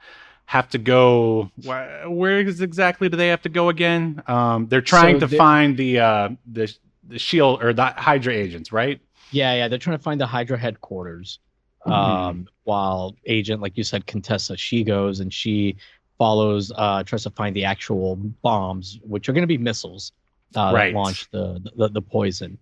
have 0.46 0.70
to 0.70 0.78
go. 0.78 1.50
Wh- 1.66 2.10
where 2.10 2.40
is 2.42 2.62
exactly 2.62 3.10
do 3.10 3.18
they 3.18 3.30
have 3.30 3.42
to 3.42 3.50
go 3.50 3.70
again? 3.70 4.22
Um, 4.28 4.68
they're 4.68 4.82
trying 4.82 5.16
So 5.16 5.22
to 5.22 5.28
they- 5.28 5.38
find 5.38 5.76
the 5.76 6.00
uh, 6.00 6.30
the 6.46 6.72
the 7.10 7.18
shield 7.20 7.64
or 7.64 7.74
the 7.74 7.86
Hydra 7.86 8.34
agents, 8.34 8.72
right? 8.72 9.02
Yeah, 9.32 9.54
yeah, 9.56 9.68
they're 9.70 9.80
trying 9.80 9.98
to 9.98 10.04
find 10.04 10.22
the 10.22 10.28
Hydra 10.28 10.58
headquarters. 10.58 11.40
Mhm. 11.86 11.92
Um, 11.92 12.48
while 12.66 13.16
Agent, 13.26 13.62
like 13.62 13.78
you 13.78 13.84
said, 13.84 14.06
Contessa, 14.06 14.58
she 14.58 14.84
goes 14.84 15.20
and 15.22 15.34
she 15.34 15.78
follows, 16.18 16.72
uh, 16.76 17.04
tries 17.04 17.24
to 17.24 17.30
find 17.32 17.56
the 17.56 17.64
actual 17.66 18.16
bombs, 18.42 19.00
which 19.04 19.30
are 19.30 19.34
going 19.34 19.44
to 19.44 19.48
be 19.48 19.58
missiles 19.58 20.12
uh, 20.56 20.72
Right. 20.74 20.92
that 20.94 20.98
launch 20.98 21.30
the, 21.32 21.60
the 21.76 21.90
the 21.90 22.02
poison. 22.02 22.58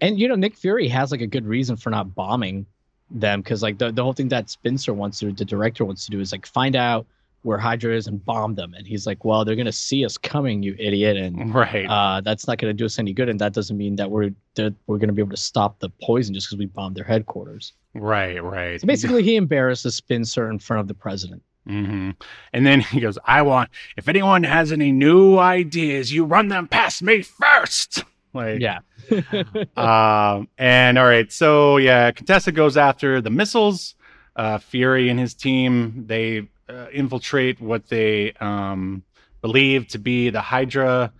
And 0.00 0.18
you 0.18 0.28
know, 0.28 0.34
Nick 0.36 0.56
Fury 0.56 0.88
has 0.88 1.10
like 1.12 1.20
a 1.20 1.26
good 1.26 1.46
reason 1.46 1.76
for 1.76 1.90
not 1.90 2.14
bombing 2.14 2.66
them 3.10 3.40
because 3.42 3.62
like 3.62 3.78
the, 3.78 3.90
the 3.92 4.02
whole 4.02 4.12
thing 4.12 4.28
that 4.28 4.56
Pincer 4.62 4.94
wants 4.94 5.18
to, 5.18 5.32
the 5.32 5.44
director 5.44 5.84
wants 5.84 6.04
to 6.04 6.10
do 6.10 6.20
is 6.20 6.32
like 6.32 6.46
find 6.46 6.76
out 6.76 7.06
where 7.42 7.58
Hydra 7.58 7.96
is 7.96 8.06
and 8.06 8.22
bomb 8.24 8.54
them. 8.54 8.74
And 8.74 8.86
he's 8.86 9.06
like, 9.06 9.24
well, 9.24 9.44
they're 9.44 9.56
gonna 9.56 9.72
see 9.72 10.04
us 10.04 10.16
coming, 10.16 10.62
you 10.62 10.76
idiot, 10.78 11.16
and 11.16 11.54
Right. 11.54 11.86
uh, 11.86 12.20
that's 12.20 12.46
not 12.46 12.58
going 12.58 12.70
to 12.70 12.74
do 12.76 12.84
us 12.84 12.98
any 12.98 13.12
good, 13.14 13.28
and 13.30 13.40
that 13.40 13.52
doesn't 13.54 13.76
mean 13.78 13.96
that 13.96 14.10
we're 14.10 14.30
that 14.56 14.74
we're 14.86 14.98
going 14.98 15.08
to 15.08 15.14
be 15.14 15.22
able 15.22 15.30
to 15.30 15.36
stop 15.38 15.78
the 15.80 15.88
poison 16.02 16.34
just 16.34 16.48
because 16.48 16.58
we 16.58 16.66
bombed 16.66 16.94
their 16.96 17.04
headquarters. 17.04 17.72
right. 17.94 18.42
Right. 18.44 18.80
So 18.80 18.86
basically, 18.86 19.22
he 19.22 19.36
embarrasses 19.36 20.00
Pincer 20.00 20.50
in 20.50 20.58
front 20.58 20.80
of 20.80 20.88
the 20.88 20.94
president. 20.94 21.42
Hmm 21.66 22.10
And 22.52 22.66
then 22.66 22.80
he 22.92 23.00
goes, 23.00 23.18
I 23.24 23.42
want, 23.42 23.70
if 23.96 24.08
anyone 24.08 24.42
has 24.44 24.72
any 24.72 24.92
new 24.92 25.38
ideas, 25.38 26.12
you 26.12 26.24
run 26.24 26.48
them 26.48 26.68
past 26.68 27.02
me 27.02 27.22
first. 27.22 28.04
Like, 28.32 28.60
Yeah. 28.60 28.78
um, 29.76 30.46
and 30.56 30.96
all 30.98 31.04
right, 31.04 31.32
so 31.32 31.78
yeah, 31.78 32.12
Contessa 32.12 32.52
goes 32.52 32.76
after 32.76 33.20
the 33.20 33.28
missiles. 33.28 33.96
Uh, 34.36 34.58
Fury 34.58 35.08
and 35.08 35.18
his 35.18 35.34
team 35.34 36.04
they 36.06 36.48
uh, 36.68 36.86
infiltrate 36.92 37.60
what 37.60 37.88
they 37.88 38.32
um, 38.34 39.02
believe 39.42 39.88
to 39.88 39.98
be 39.98 40.30
the 40.30 40.40
Hydra 40.40 41.12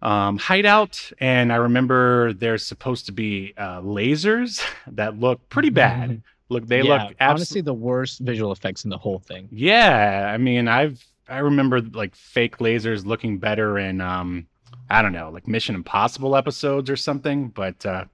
um, 0.00 0.36
hideout, 0.38 1.12
and 1.18 1.52
I 1.52 1.56
remember 1.56 2.32
there's 2.32 2.66
supposed 2.66 3.06
to 3.06 3.12
be 3.12 3.54
uh, 3.56 3.80
lasers 3.80 4.62
that 4.86 5.18
look 5.18 5.46
pretty 5.48 5.70
bad. 5.70 6.22
Look, 6.48 6.66
they. 6.66 6.82
Yeah, 6.82 7.04
look 7.04 7.16
honestly 7.20 7.60
absolutely. 7.60 7.62
the 7.62 7.74
worst 7.74 8.20
visual 8.20 8.52
effects 8.52 8.84
in 8.84 8.90
the 8.90 8.98
whole 8.98 9.18
thing. 9.18 9.48
Yeah, 9.50 10.30
I 10.32 10.38
mean, 10.38 10.68
I've 10.68 11.04
I 11.28 11.38
remember 11.38 11.80
like 11.80 12.14
fake 12.14 12.58
lasers 12.58 13.06
looking 13.06 13.38
better 13.38 13.78
in 13.78 14.00
um 14.00 14.46
I 14.90 15.00
don't 15.00 15.12
know, 15.12 15.30
like 15.30 15.48
Mission 15.48 15.74
Impossible 15.74 16.36
episodes 16.36 16.90
or 16.90 16.96
something. 16.96 17.48
But 17.48 17.84
uh 17.86 18.04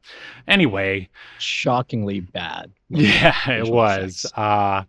anyway, 0.47 1.09
Shockingly 1.39 2.20
bad. 2.20 2.70
yeah, 2.89 3.51
it 3.51 3.66
was. 3.66 4.24
effects. 4.24 4.39
Uh 4.39 4.85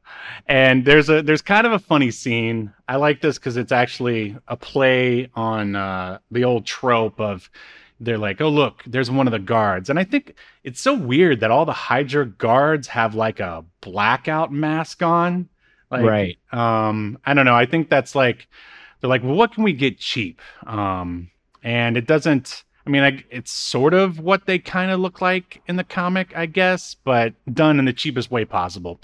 and 0.48 0.86
there's 0.86 1.10
a 1.10 1.22
there's 1.22 1.42
kind 1.42 1.66
of 1.66 1.74
a 1.74 1.80
funny 1.80 2.12
scene. 2.12 2.72
I 2.88 2.98
like 2.98 3.22
this 3.22 3.38
because 3.40 3.58
it's 3.58 3.72
actually 3.72 4.38
a 4.48 4.56
play 4.58 5.30
on 5.34 5.76
uh 5.76 6.20
the 6.30 6.44
old 6.44 6.66
trope 6.66 7.20
of 7.20 7.50
they're 8.04 8.18
like, 8.18 8.42
oh 8.42 8.50
look, 8.50 8.84
there's 8.86 9.10
one 9.12 9.28
of 9.28 9.32
the 9.32 9.40
guards. 9.40 9.90
And 9.90 10.00
I 10.00 10.04
think 10.04 10.34
it's 10.64 10.82
so 10.82 10.94
weird 10.94 11.40
that 11.42 11.52
all 11.52 11.66
the 11.66 11.72
Hydra 11.90 12.26
guards 12.26 12.88
have 12.88 13.16
like 13.16 13.40
a 13.40 13.64
blackout 13.82 14.52
mask 14.52 15.02
on. 15.04 15.48
Like, 15.92 16.06
right. 16.06 16.38
um 16.54 17.18
i 17.26 17.34
don't 17.34 17.44
know 17.44 17.54
i 17.64 17.66
think 17.66 17.90
that's 17.90 18.16
like 18.16 18.48
they're 19.02 19.10
like 19.10 19.24
well 19.24 19.36
what 19.36 19.52
can 19.54 19.66
we 19.66 19.74
get 19.74 19.98
cheap 20.00 20.40
um 20.66 21.30
and 21.64 21.98
it 21.98 22.08
doesn't 22.08 22.64
i 22.88 22.90
mean 22.90 23.04
I, 23.04 23.22
it's 23.30 23.52
sort 23.52 23.94
of 23.94 24.18
what 24.22 24.46
they 24.46 24.58
kind 24.58 24.90
of 24.92 25.02
look 25.02 25.20
like 25.20 25.62
in 25.68 25.76
the 25.76 25.84
comic 25.84 26.32
i 26.34 26.46
guess 26.46 26.96
but 27.04 27.34
done 27.54 27.78
in 27.78 27.84
the 27.84 27.92
cheapest 27.92 28.32
way 28.32 28.46
possible 28.46 29.02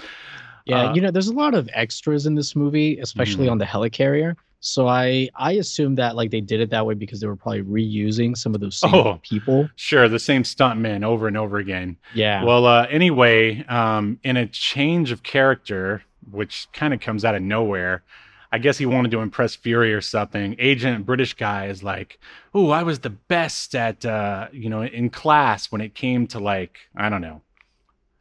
Yeah, 0.66 0.92
Uh, 0.92 0.94
you 0.96 1.02
know, 1.02 1.12
there's 1.12 1.28
a 1.28 1.34
lot 1.34 1.54
of 1.56 1.70
extras 1.74 2.26
in 2.26 2.36
this 2.36 2.56
movie, 2.56 3.00
especially 3.00 3.48
Mhm. 3.48 3.52
on 3.52 3.58
the 3.58 3.66
helicarrier. 3.66 4.36
So 4.68 4.88
I 4.88 5.30
I 5.36 5.54
assume 5.54 5.96
that 5.96 6.16
like 6.16 6.30
they 6.32 6.42
did 6.42 6.60
it 6.60 6.70
that 6.72 6.86
way 6.86 6.94
because 6.94 7.20
they 7.22 7.28
were 7.28 7.38
probably 7.38 7.64
reusing 7.64 8.36
some 8.36 8.54
of 8.54 8.60
those 8.62 8.78
same 8.78 8.94
Oh. 8.94 9.20
people. 9.24 9.70
sure 9.78 10.10
the 10.10 10.20
same 10.20 10.44
stuntmen 10.44 11.04
over 11.06 11.28
and 11.28 11.38
over 11.38 11.58
again 11.58 11.96
Yeah. 12.14 12.44
well 12.44 12.66
uh 12.66 12.86
anyway 12.90 13.64
um 13.68 14.20
in 14.24 14.36
a 14.36 14.46
change 14.48 15.12
of 15.12 15.24
character 15.24 16.04
which 16.32 16.68
kind 16.74 16.94
of 16.94 17.00
comes 17.00 17.24
out 17.24 17.34
of 17.36 17.42
nowhere 17.42 18.04
I 18.52 18.58
guess 18.60 18.78
he 18.78 18.86
wanted 18.86 19.12
to 19.12 19.20
impress 19.20 19.56
Fury 19.56 19.94
or 19.94 20.00
something. 20.00 20.56
Agent 20.58 21.06
British 21.06 21.34
guy 21.34 21.66
is 21.68 21.84
like, 21.84 22.18
"Oh, 22.54 22.70
I 22.70 22.82
was 22.84 23.00
the 23.00 23.10
best 23.10 23.76
at 23.76 24.06
uh, 24.06 24.48
you 24.54 24.70
know, 24.70 24.84
in 24.84 25.10
class 25.10 25.70
when 25.70 25.82
it 25.82 25.94
came 25.96 26.28
to 26.28 26.40
like, 26.40 26.78
I 26.96 27.10
don't 27.10 27.20
know, 27.20 27.42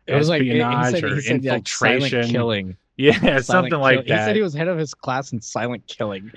it 0.09 0.17
was 0.17 0.29
like 0.29 0.43
he- 0.43 0.59
said, 0.59 0.73
he 0.85 1.01
said, 1.01 1.03
like, 1.05 1.27
infiltration. 1.27 2.29
killing. 2.29 2.77
Yeah, 2.97 3.41
something 3.41 3.79
like 3.79 4.07
kill- 4.07 4.17
He 4.17 4.23
said 4.25 4.37
he 4.37 4.43
was 4.43 4.55
head 4.55 4.69
of 4.69 4.79
his 4.79 4.95
class 4.95 5.33
in 5.33 5.41
silent 5.41 5.87
killing. 5.87 6.31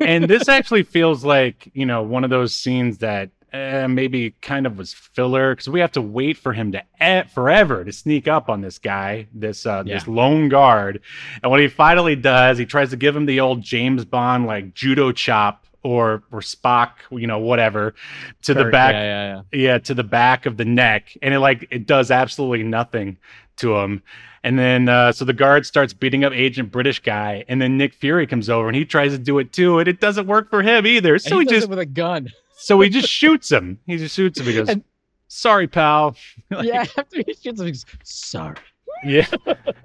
and 0.00 0.24
this 0.24 0.48
actually 0.56 0.82
feels 0.82 1.24
like 1.24 1.70
you 1.74 1.86
know 1.86 2.02
one 2.02 2.24
of 2.24 2.30
those 2.30 2.54
scenes 2.54 2.98
that 2.98 3.30
uh, 3.52 3.88
maybe 3.88 4.30
kind 4.42 4.64
of 4.64 4.78
was 4.78 4.94
filler 4.94 5.52
because 5.56 5.68
we 5.68 5.80
have 5.80 5.90
to 5.90 6.00
wait 6.00 6.36
for 6.36 6.52
him 6.52 6.70
to 6.72 6.82
e- 7.02 7.28
forever 7.34 7.84
to 7.84 7.90
sneak 7.92 8.28
up 8.28 8.48
on 8.48 8.60
this 8.60 8.78
guy, 8.78 9.26
this 9.34 9.66
uh, 9.66 9.82
this 9.82 10.06
lone 10.06 10.48
guard. 10.48 11.00
And 11.42 11.50
when 11.50 11.60
he 11.60 11.66
finally 11.68 12.14
does, 12.14 12.58
he 12.58 12.64
tries 12.66 12.90
to 12.90 12.96
give 12.96 13.16
him 13.16 13.26
the 13.26 13.40
old 13.40 13.60
James 13.62 14.04
Bond 14.04 14.46
like 14.46 14.72
judo 14.74 15.10
chop 15.10 15.66
or 15.82 16.22
or 16.30 16.40
Spock, 16.40 16.90
you 17.10 17.26
know, 17.26 17.40
whatever, 17.40 17.94
to 18.42 18.54
the 18.54 18.66
back 18.66 18.92
Yeah, 18.94 19.02
yeah, 19.02 19.42
yeah. 19.52 19.58
yeah 19.72 19.78
to 19.78 19.94
the 19.94 20.04
back 20.04 20.46
of 20.46 20.56
the 20.56 20.64
neck 20.64 21.16
and 21.20 21.34
it 21.34 21.40
like 21.40 21.66
it 21.72 21.86
does 21.86 22.10
absolutely 22.12 22.62
nothing 22.62 23.16
to 23.56 23.76
him 23.78 24.02
and 24.42 24.58
then 24.58 24.88
uh, 24.88 25.12
so 25.12 25.24
the 25.24 25.32
guard 25.32 25.66
starts 25.66 25.92
beating 25.92 26.24
up 26.24 26.32
agent 26.32 26.70
british 26.72 27.00
guy 27.00 27.44
and 27.48 27.60
then 27.60 27.76
nick 27.76 27.92
fury 27.94 28.26
comes 28.26 28.48
over 28.48 28.68
and 28.68 28.76
he 28.76 28.84
tries 28.84 29.12
to 29.12 29.18
do 29.18 29.38
it 29.38 29.52
too 29.52 29.78
and 29.78 29.88
it 29.88 30.00
doesn't 30.00 30.26
work 30.26 30.48
for 30.50 30.62
him 30.62 30.86
either 30.86 31.14
And 31.14 31.22
so 31.22 31.38
he, 31.38 31.40
he 31.40 31.44
does 31.44 31.52
just 31.58 31.64
it 31.66 31.70
with 31.70 31.78
a 31.78 31.86
gun. 31.86 32.28
so 32.56 32.80
he 32.80 32.88
just 32.88 33.08
shoots 33.08 33.50
him 33.50 33.78
he 33.86 33.96
just 33.96 34.14
shoots 34.14 34.38
him 34.40 34.46
he 34.46 34.54
goes 34.54 34.68
And- 34.68 34.84
sorry 35.28 35.66
pal 35.68 36.16
Like, 36.50 36.66
yeah, 36.66 36.84
after 36.98 37.22
he 37.26 37.34
shoots 37.34 37.60
him, 37.60 37.66
he's 37.66 37.84
sorry. 38.02 38.56
yeah 39.04 39.24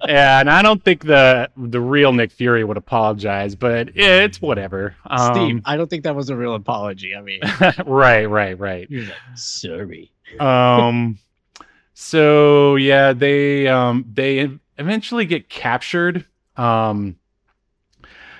yeah 0.07 0.39
and 0.41 0.49
i 0.49 0.61
don't 0.61 0.83
think 0.83 1.03
the 1.05 1.49
the 1.55 1.79
real 1.79 2.11
nick 2.11 2.31
fury 2.31 2.63
would 2.65 2.75
apologize 2.77 3.55
but 3.55 3.95
yeah, 3.95 4.23
it's 4.23 4.41
whatever 4.41 4.95
Steve, 5.05 5.55
um, 5.57 5.61
I 5.65 5.77
don't 5.77 5.89
think 5.89 6.03
that 6.03 6.15
was 6.15 6.29
a 6.29 6.35
real 6.35 6.53
apology. 6.55 7.15
I 7.15 7.21
mean, 7.21 7.39
right 7.85 8.25
right 8.25 8.59
right 8.59 8.87
like, 8.91 9.13
sorry. 9.35 10.11
um 10.39 11.17
so 11.97 12.75
yeah 12.75 13.13
they 13.13 13.67
um 13.69 14.05
they 14.13 14.49
eventually 14.77 15.25
get 15.25 15.47
captured 15.49 16.25
um 16.57 17.15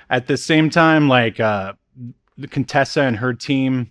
at 0.10 0.28
the 0.28 0.36
same 0.36 0.70
time 0.70 1.08
like 1.08 1.40
uh 1.40 1.72
the 2.38 2.48
contessa 2.50 3.02
and 3.02 3.16
her 3.18 3.34
team 3.34 3.90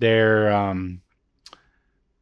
they're 0.00 0.52
um 0.52 1.00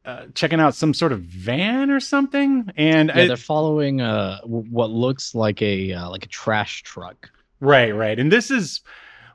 uh, 0.05 0.27
checking 0.35 0.61
out 0.61 0.75
some 0.75 0.93
sort 0.93 1.13
of 1.13 1.21
van 1.23 1.91
or 1.91 1.99
something 2.01 2.69
and 2.77 3.09
Yeah, 3.09 3.23
I- 3.23 3.27
they're 3.29 3.37
following 3.37 4.01
uh 4.03 4.41
w- 4.43 4.67
what 4.69 4.91
looks 4.91 5.35
like 5.35 5.63
a 5.63 5.93
uh, 5.93 6.11
like 6.11 6.25
a 6.27 6.29
trash 6.29 6.83
truck. 6.83 7.31
Right, 7.61 7.95
right. 7.95 8.19
And 8.19 8.31
this 8.31 8.51
is 8.51 8.81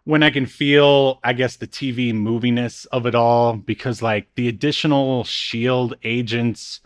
when 0.03 0.21
I 0.23 0.29
can 0.29 0.45
feel, 0.45 1.19
I 1.23 1.33
guess, 1.33 1.55
the 1.55 1.67
TV 1.67 2.13
moviness 2.13 2.85
of 2.91 3.05
it 3.05 3.15
all 3.15 3.55
because, 3.57 4.01
like, 4.01 4.27
the 4.35 4.47
additional 4.49 5.23
Shield 5.23 5.95
agents 6.03 6.81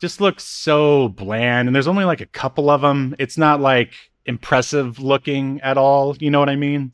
just 0.00 0.20
looks 0.20 0.44
so 0.44 1.08
bland. 1.08 1.68
And 1.68 1.74
there's 1.74 1.86
only 1.86 2.04
like 2.04 2.20
a 2.20 2.26
couple 2.26 2.70
of 2.70 2.80
them. 2.80 3.14
It's 3.18 3.38
not 3.38 3.60
like 3.60 3.92
impressive 4.24 4.98
looking 4.98 5.60
at 5.60 5.76
all. 5.76 6.16
You 6.18 6.30
know 6.30 6.40
what 6.40 6.48
I 6.48 6.56
mean? 6.56 6.92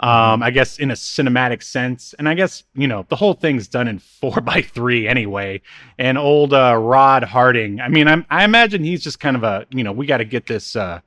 Um, 0.00 0.42
I 0.42 0.50
guess 0.50 0.78
in 0.78 0.90
a 0.90 0.94
cinematic 0.94 1.62
sense. 1.62 2.14
And 2.18 2.28
I 2.28 2.34
guess, 2.34 2.64
you 2.74 2.86
know, 2.86 3.06
the 3.08 3.16
whole 3.16 3.34
thing's 3.34 3.68
done 3.68 3.88
in 3.88 3.98
four 4.20 4.40
by 4.40 4.62
three 4.62 5.08
anyway. 5.08 5.62
And 5.98 6.16
old 6.16 6.54
uh, 6.54 6.76
Rod 6.76 7.24
Hardy, 7.24 7.80
I 7.80 7.88
mean, 7.88 8.06
I'm, 8.08 8.24
I 8.30 8.44
imagine 8.44 8.84
he's 8.84 9.02
just 9.02 9.18
kind 9.18 9.36
of 9.36 9.42
a, 9.42 9.66
you 9.70 9.82
know, 9.82 9.92
we 9.92 10.06
got 10.06 10.18
to 10.18 10.24
get 10.24 10.46
this. 10.46 10.76
Uh, 10.76 11.00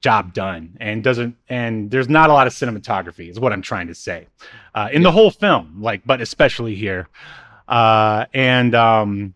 job 0.00 0.34
done 0.34 0.76
and 0.80 1.02
doesn't 1.02 1.34
and 1.48 1.90
there's 1.90 2.10
not 2.10 2.28
a 2.28 2.32
lot 2.34 2.46
of 2.46 2.52
cinematography 2.52 3.30
is 3.30 3.40
what 3.40 3.54
i'm 3.54 3.62
trying 3.62 3.86
to 3.86 3.94
say 3.94 4.26
uh, 4.74 4.90
in 4.92 5.02
the 5.02 5.10
whole 5.10 5.30
film 5.30 5.80
like 5.80 6.02
but 6.04 6.20
especially 6.20 6.74
here 6.74 7.08
uh, 7.68 8.26
and 8.34 8.74
um, 8.74 9.32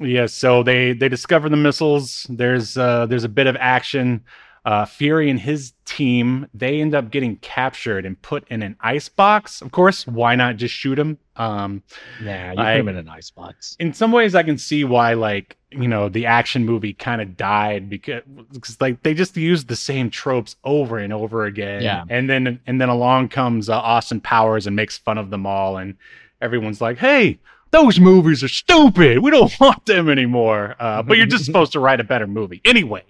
yeah 0.00 0.26
so 0.26 0.62
they 0.62 0.92
they 0.92 1.08
discover 1.08 1.48
the 1.48 1.56
missiles 1.56 2.26
there's 2.30 2.76
uh, 2.76 3.06
there's 3.06 3.24
a 3.24 3.28
bit 3.28 3.46
of 3.46 3.56
action 3.58 4.22
uh, 4.64 4.84
fury 4.84 5.30
and 5.30 5.40
his 5.40 5.72
team 5.86 6.46
they 6.52 6.80
end 6.80 6.94
up 6.94 7.10
getting 7.10 7.36
captured 7.36 8.04
and 8.04 8.20
put 8.20 8.46
in 8.48 8.62
an 8.62 8.76
ice 8.80 9.08
box 9.08 9.62
of 9.62 9.70
course 9.72 10.06
why 10.06 10.34
not 10.34 10.56
just 10.56 10.74
shoot 10.74 10.96
them? 10.96 11.16
um, 11.36 11.82
Yeah, 12.22 12.52
you 12.52 12.58
I- 12.58 12.72
put 12.74 12.80
him 12.80 12.88
in 12.88 12.96
an 12.96 13.08
ice 13.08 13.30
box. 13.30 13.76
in 13.80 13.92
some 13.94 14.12
ways 14.12 14.34
i 14.34 14.42
can 14.42 14.58
see 14.58 14.84
why 14.84 15.14
like 15.14 15.56
you 15.70 15.88
know 15.88 16.08
the 16.08 16.26
action 16.26 16.64
movie 16.66 16.92
kind 16.92 17.20
of 17.22 17.36
died 17.36 17.88
because, 17.88 18.22
because 18.52 18.80
like 18.80 19.02
they 19.02 19.14
just 19.14 19.36
used 19.36 19.68
the 19.68 19.76
same 19.76 20.10
tropes 20.10 20.56
over 20.64 20.98
and 20.98 21.12
over 21.12 21.44
again 21.44 21.82
Yeah. 21.82 22.04
and 22.10 22.28
then 22.28 22.60
and 22.66 22.80
then 22.80 22.88
along 22.90 23.28
comes 23.30 23.68
uh, 23.70 23.78
austin 23.78 24.20
powers 24.20 24.66
and 24.66 24.76
makes 24.76 24.98
fun 24.98 25.16
of 25.18 25.30
them 25.30 25.46
all 25.46 25.78
and 25.78 25.94
everyone's 26.42 26.80
like 26.80 26.98
hey 26.98 27.38
those 27.70 28.00
movies 28.00 28.42
are 28.42 28.48
stupid. 28.48 29.18
We 29.18 29.30
don't 29.30 29.52
want 29.60 29.86
them 29.86 30.08
anymore. 30.08 30.76
Uh, 30.78 31.02
but 31.02 31.16
you're 31.16 31.26
just 31.26 31.44
supposed 31.44 31.72
to 31.72 31.80
write 31.80 32.00
a 32.00 32.04
better 32.04 32.26
movie. 32.26 32.60
Anyway 32.64 33.04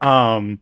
um 0.00 0.60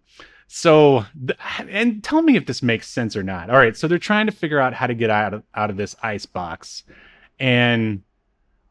so 0.48 1.04
th- 1.26 1.38
and 1.68 2.02
tell 2.02 2.22
me 2.22 2.36
if 2.36 2.46
this 2.46 2.62
makes 2.62 2.88
sense 2.88 3.16
or 3.16 3.22
not. 3.22 3.50
All 3.50 3.56
right 3.56 3.76
so 3.76 3.88
they're 3.88 3.98
trying 3.98 4.26
to 4.26 4.32
figure 4.32 4.58
out 4.58 4.72
how 4.74 4.86
to 4.86 4.94
get 4.94 5.10
out 5.10 5.34
of 5.34 5.42
out 5.54 5.70
of 5.70 5.76
this 5.76 5.94
ice 6.02 6.26
box. 6.26 6.84
And 7.38 8.02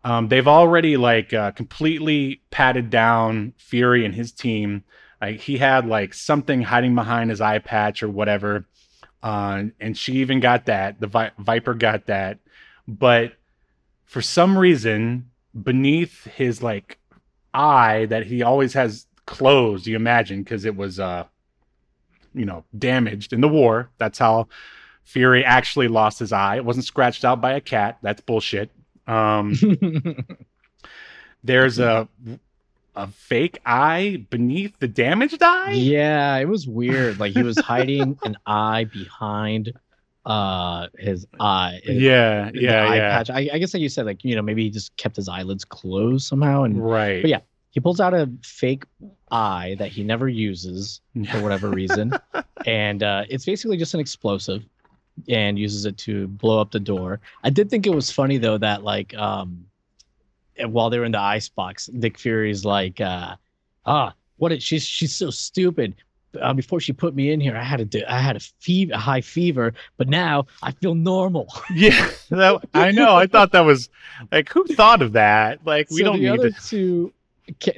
um, 0.03 0.27
they've 0.27 0.47
already 0.47 0.97
like 0.97 1.33
uh, 1.33 1.51
completely 1.51 2.41
patted 2.51 2.89
down 2.89 3.53
Fury 3.57 4.05
and 4.05 4.13
his 4.13 4.31
team. 4.31 4.83
Like 5.19 5.39
he 5.39 5.57
had 5.57 5.87
like 5.87 6.13
something 6.13 6.61
hiding 6.61 6.93
behind 6.95 7.29
his 7.31 7.41
eye 7.41 7.59
patch 7.59 8.03
or 8.03 8.09
whatever, 8.09 8.65
uh, 9.23 9.63
and 9.79 9.97
she 9.97 10.13
even 10.13 10.39
got 10.39 10.65
that. 10.67 10.99
The 10.99 11.07
Vi- 11.07 11.31
Viper 11.39 11.73
got 11.73 12.05
that, 12.05 12.39
but 12.87 13.33
for 14.05 14.21
some 14.21 14.57
reason, 14.57 15.29
beneath 15.61 16.25
his 16.25 16.63
like 16.63 16.99
eye 17.53 18.05
that 18.05 18.25
he 18.25 18.43
always 18.43 18.73
has 18.73 19.07
closed, 19.25 19.87
you 19.87 19.95
imagine, 19.95 20.43
because 20.43 20.65
it 20.65 20.75
was 20.75 20.99
uh, 20.99 21.25
you 22.33 22.45
know, 22.45 22.63
damaged 22.77 23.33
in 23.33 23.41
the 23.41 23.47
war. 23.47 23.89
That's 23.97 24.19
how 24.19 24.47
Fury 25.03 25.43
actually 25.43 25.87
lost 25.87 26.19
his 26.19 26.31
eye. 26.31 26.57
It 26.57 26.65
wasn't 26.65 26.85
scratched 26.85 27.25
out 27.25 27.41
by 27.41 27.53
a 27.53 27.61
cat. 27.61 27.97
That's 28.01 28.21
bullshit. 28.21 28.69
Um, 29.07 29.55
there's 31.43 31.79
a 31.79 32.07
a 32.95 33.07
fake 33.07 33.59
eye 33.65 34.25
beneath 34.29 34.79
the 34.79 34.87
damaged 34.87 35.43
eye. 35.43 35.71
Yeah, 35.71 36.37
it 36.37 36.47
was 36.47 36.67
weird. 36.67 37.19
Like 37.19 37.33
he 37.33 37.43
was 37.43 37.57
hiding 37.59 38.17
an 38.23 38.37
eye 38.45 38.85
behind 38.85 39.73
uh 40.25 40.87
his 40.97 41.27
eye. 41.39 41.81
yeah, 41.85 42.51
yeah, 42.53 42.87
eye 42.87 42.95
yeah. 42.95 43.17
patch. 43.17 43.29
I, 43.29 43.49
I 43.53 43.57
guess 43.59 43.73
like 43.73 43.81
you 43.81 43.89
said, 43.89 44.05
like 44.05 44.23
you 44.23 44.35
know, 44.35 44.41
maybe 44.41 44.63
he 44.63 44.69
just 44.69 44.95
kept 44.97 45.15
his 45.15 45.29
eyelids 45.29 45.65
closed 45.65 46.27
somehow, 46.27 46.63
and 46.63 46.83
Right. 46.83 47.21
But 47.21 47.29
yeah. 47.29 47.39
he 47.71 47.79
pulls 47.79 47.99
out 47.99 48.13
a 48.13 48.29
fake 48.43 48.85
eye 49.31 49.75
that 49.79 49.91
he 49.91 50.03
never 50.03 50.27
uses 50.27 51.01
for 51.31 51.41
whatever 51.41 51.69
reason, 51.69 52.13
and 52.65 53.03
uh, 53.03 53.23
it's 53.29 53.45
basically 53.45 53.77
just 53.77 53.93
an 53.93 53.99
explosive, 53.99 54.63
and 55.29 55.59
uses 55.59 55.85
it 55.85 55.97
to 55.99 56.27
blow 56.27 56.59
up 56.59 56.71
the 56.71 56.79
door. 56.79 57.19
I 57.43 57.49
did 57.49 57.69
think 57.69 57.85
it 57.85 57.93
was 57.93 58.11
funny 58.11 58.37
though 58.37 58.57
that 58.57 58.83
like 58.83 59.13
um, 59.15 59.65
while 60.63 60.89
they 60.89 60.99
were 60.99 61.05
in 61.05 61.11
the 61.11 61.19
ice 61.19 61.49
box, 61.49 61.89
Nick 61.91 62.17
Fury's 62.17 62.65
like, 62.65 63.01
uh, 63.01 63.35
ah, 63.85 64.13
what? 64.37 64.51
Is, 64.51 64.63
she's 64.63 64.83
she's 64.83 65.15
so 65.15 65.29
stupid. 65.29 65.95
Uh, 66.41 66.53
before 66.53 66.79
she 66.79 66.93
put 66.93 67.15
me 67.15 67.31
in 67.31 67.39
here, 67.39 67.55
I 67.57 67.63
had 67.63 67.95
a 67.95 68.11
I 68.13 68.19
had 68.19 68.35
a 68.35 68.39
fever, 68.39 68.93
a 68.93 68.97
high 68.97 69.21
fever, 69.21 69.73
but 69.97 70.07
now 70.07 70.45
I 70.63 70.71
feel 70.71 70.95
normal. 70.95 71.47
Yeah, 71.73 72.09
that, 72.29 72.61
I 72.73 72.91
know. 72.91 73.15
I 73.15 73.27
thought 73.27 73.51
that 73.51 73.61
was 73.65 73.89
like, 74.31 74.49
who 74.49 74.65
thought 74.65 75.01
of 75.01 75.13
that? 75.13 75.65
Like, 75.65 75.89
we 75.91 75.97
so 75.99 76.05
don't 76.05 76.17
the 76.17 76.29
need 76.29 76.39
other 76.39 76.51
to. 76.51 76.61
two 76.67 77.13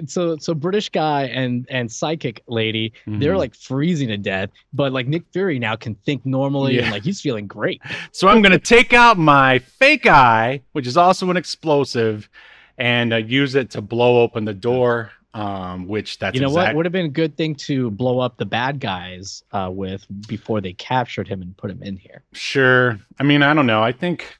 so 0.06 0.38
so 0.38 0.54
british 0.54 0.88
guy 0.88 1.24
and 1.24 1.68
and 1.70 1.92
psychic 1.92 2.42
lady 2.48 2.94
they're 3.06 3.34
Mhm. 3.34 3.38
like 3.38 3.54
freezing 3.54 4.08
to 4.08 4.16
death 4.18 4.50
but 4.72 4.94
like 4.94 5.08
nick 5.08 5.24
fury 5.34 5.60
now 5.60 5.76
can 5.76 5.94
think 6.06 6.26
normally 6.26 6.76
Yeah. 6.78 6.84
and 6.84 6.92
like 6.92 7.04
he's 7.04 7.20
feeling 7.20 7.48
great 7.48 7.82
So 8.14 8.30
I'm 8.30 8.42
gonna 8.42 8.60
take 8.60 8.94
out 8.94 9.18
my 9.18 9.60
fake 9.60 10.06
eye, 10.06 10.62
which 10.72 10.88
is 10.88 10.96
also 10.96 11.30
an 11.30 11.36
explosive, 11.36 12.30
and 12.78 13.12
uh, 13.12 13.18
use 13.18 13.56
it 13.56 13.70
to 13.72 13.82
blow 13.82 14.22
open 14.22 14.46
the 14.46 14.54
door. 14.54 15.12
Um, 15.34 15.88
which 15.88 16.18
that's 16.20 16.34
you 16.36 16.42
know 16.42 16.48
exact- 16.48 16.68
what 16.68 16.76
would 16.78 16.86
have 16.86 16.94
been 16.94 17.06
a 17.06 17.10
good 17.10 17.38
thing 17.38 17.54
to 17.56 17.92
blow 17.92 18.20
up 18.20 18.38
the 18.38 18.46
bad 18.46 18.80
guys 18.80 19.44
uh 19.52 19.70
with 19.72 20.06
before 20.28 20.62
they 20.62 20.74
captured 20.74 21.28
him 21.28 21.42
and 21.42 21.56
put 21.58 21.70
him 21.70 21.84
in 21.84 21.98
here 21.98 22.24
Sure. 22.34 22.98
I 23.20 23.24
mean, 23.24 23.44
I 23.44 23.54
don't 23.54 23.68
know. 23.68 23.84
I 23.84 23.92
think 23.92 24.38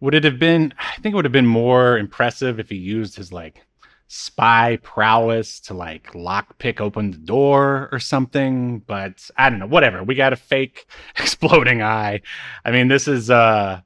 would 0.00 0.14
it 0.14 0.22
have 0.24 0.38
been? 0.38 0.72
I 0.78 1.00
think 1.00 1.12
it 1.12 1.16
would 1.16 1.24
have 1.24 1.32
been 1.32 1.46
more 1.46 1.98
impressive 1.98 2.60
if 2.60 2.68
he 2.68 2.76
used 2.76 3.16
his 3.16 3.32
like 3.32 3.64
spy 4.06 4.78
prowess 4.82 5.60
to 5.60 5.74
like 5.74 6.14
lock 6.14 6.56
pick 6.58 6.80
open 6.80 7.10
the 7.10 7.18
door 7.18 7.88
or 7.90 7.98
something. 7.98 8.78
But 8.80 9.28
I 9.36 9.50
don't 9.50 9.58
know. 9.58 9.66
Whatever. 9.66 10.04
We 10.04 10.14
got 10.14 10.32
a 10.32 10.36
fake 10.36 10.86
exploding 11.18 11.82
eye. 11.82 12.20
I 12.64 12.70
mean, 12.70 12.88
this 12.88 13.08
is 13.08 13.30
uh. 13.30 13.80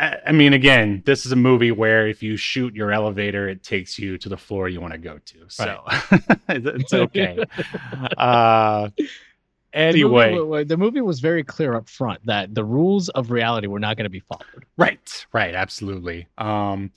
I 0.00 0.32
mean, 0.32 0.54
again, 0.54 1.02
this 1.04 1.26
is 1.26 1.32
a 1.32 1.36
movie 1.36 1.72
where 1.72 2.08
if 2.08 2.22
you 2.22 2.38
shoot 2.38 2.74
your 2.74 2.90
elevator, 2.90 3.48
it 3.48 3.62
takes 3.62 3.98
you 3.98 4.16
to 4.18 4.30
the 4.30 4.36
floor 4.36 4.66
you 4.66 4.80
want 4.80 4.94
to 4.94 4.98
go 4.98 5.18
to. 5.18 5.38
So 5.48 5.84
it's 6.48 6.94
okay. 6.94 7.44
Uh, 8.16 8.90
anyway, 9.72 10.34
the 10.34 10.44
movie, 10.44 10.64
the 10.64 10.76
movie 10.76 11.00
was 11.00 11.20
very 11.20 11.44
clear 11.44 11.74
up 11.74 11.88
front 11.88 12.24
that 12.26 12.54
the 12.54 12.64
rules 12.64 13.08
of 13.10 13.30
reality 13.30 13.66
were 13.66 13.78
not 13.78 13.96
going 13.96 14.04
to 14.04 14.10
be 14.10 14.20
followed 14.20 14.64
Right, 14.76 15.26
right, 15.32 15.54
absolutely. 15.54 16.28
Um 16.38 16.92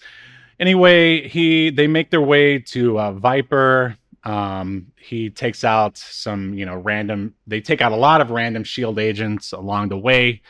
anyway, 0.59 1.27
he 1.27 1.69
they 1.69 1.87
make 1.87 2.09
their 2.09 2.21
way 2.21 2.59
to 2.59 2.99
uh, 2.99 3.11
Viper. 3.13 3.97
Um 4.23 4.87
he 4.97 5.29
takes 5.29 5.63
out 5.63 5.97
some, 5.97 6.53
you 6.53 6.65
know, 6.65 6.75
random 6.75 7.35
they 7.47 7.61
take 7.61 7.81
out 7.81 7.91
a 7.91 7.97
lot 7.97 8.21
of 8.21 8.31
random 8.31 8.63
shield 8.63 8.97
agents 8.97 9.51
along 9.51 9.89
the 9.89 9.97
way. 9.97 10.41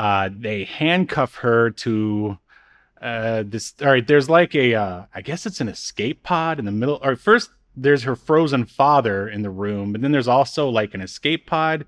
Uh 0.00 0.30
they 0.32 0.64
handcuff 0.64 1.34
her 1.36 1.70
to 1.84 2.38
uh 3.02 3.42
this 3.46 3.74
all 3.82 3.88
right, 3.88 4.06
there's 4.06 4.30
like 4.30 4.54
a 4.54 4.74
uh 4.74 5.04
I 5.14 5.20
guess 5.20 5.44
it's 5.44 5.60
an 5.60 5.68
escape 5.68 6.22
pod 6.22 6.58
in 6.58 6.64
the 6.64 6.72
middle 6.72 6.98
or 7.02 7.16
first 7.16 7.50
there's 7.76 8.02
her 8.04 8.16
frozen 8.16 8.64
father 8.64 9.28
in 9.28 9.42
the 9.42 9.50
room, 9.50 9.94
and 9.94 10.02
then 10.02 10.12
there's 10.12 10.28
also 10.28 10.68
like 10.68 10.94
an 10.94 11.00
escape 11.02 11.46
pod. 11.46 11.84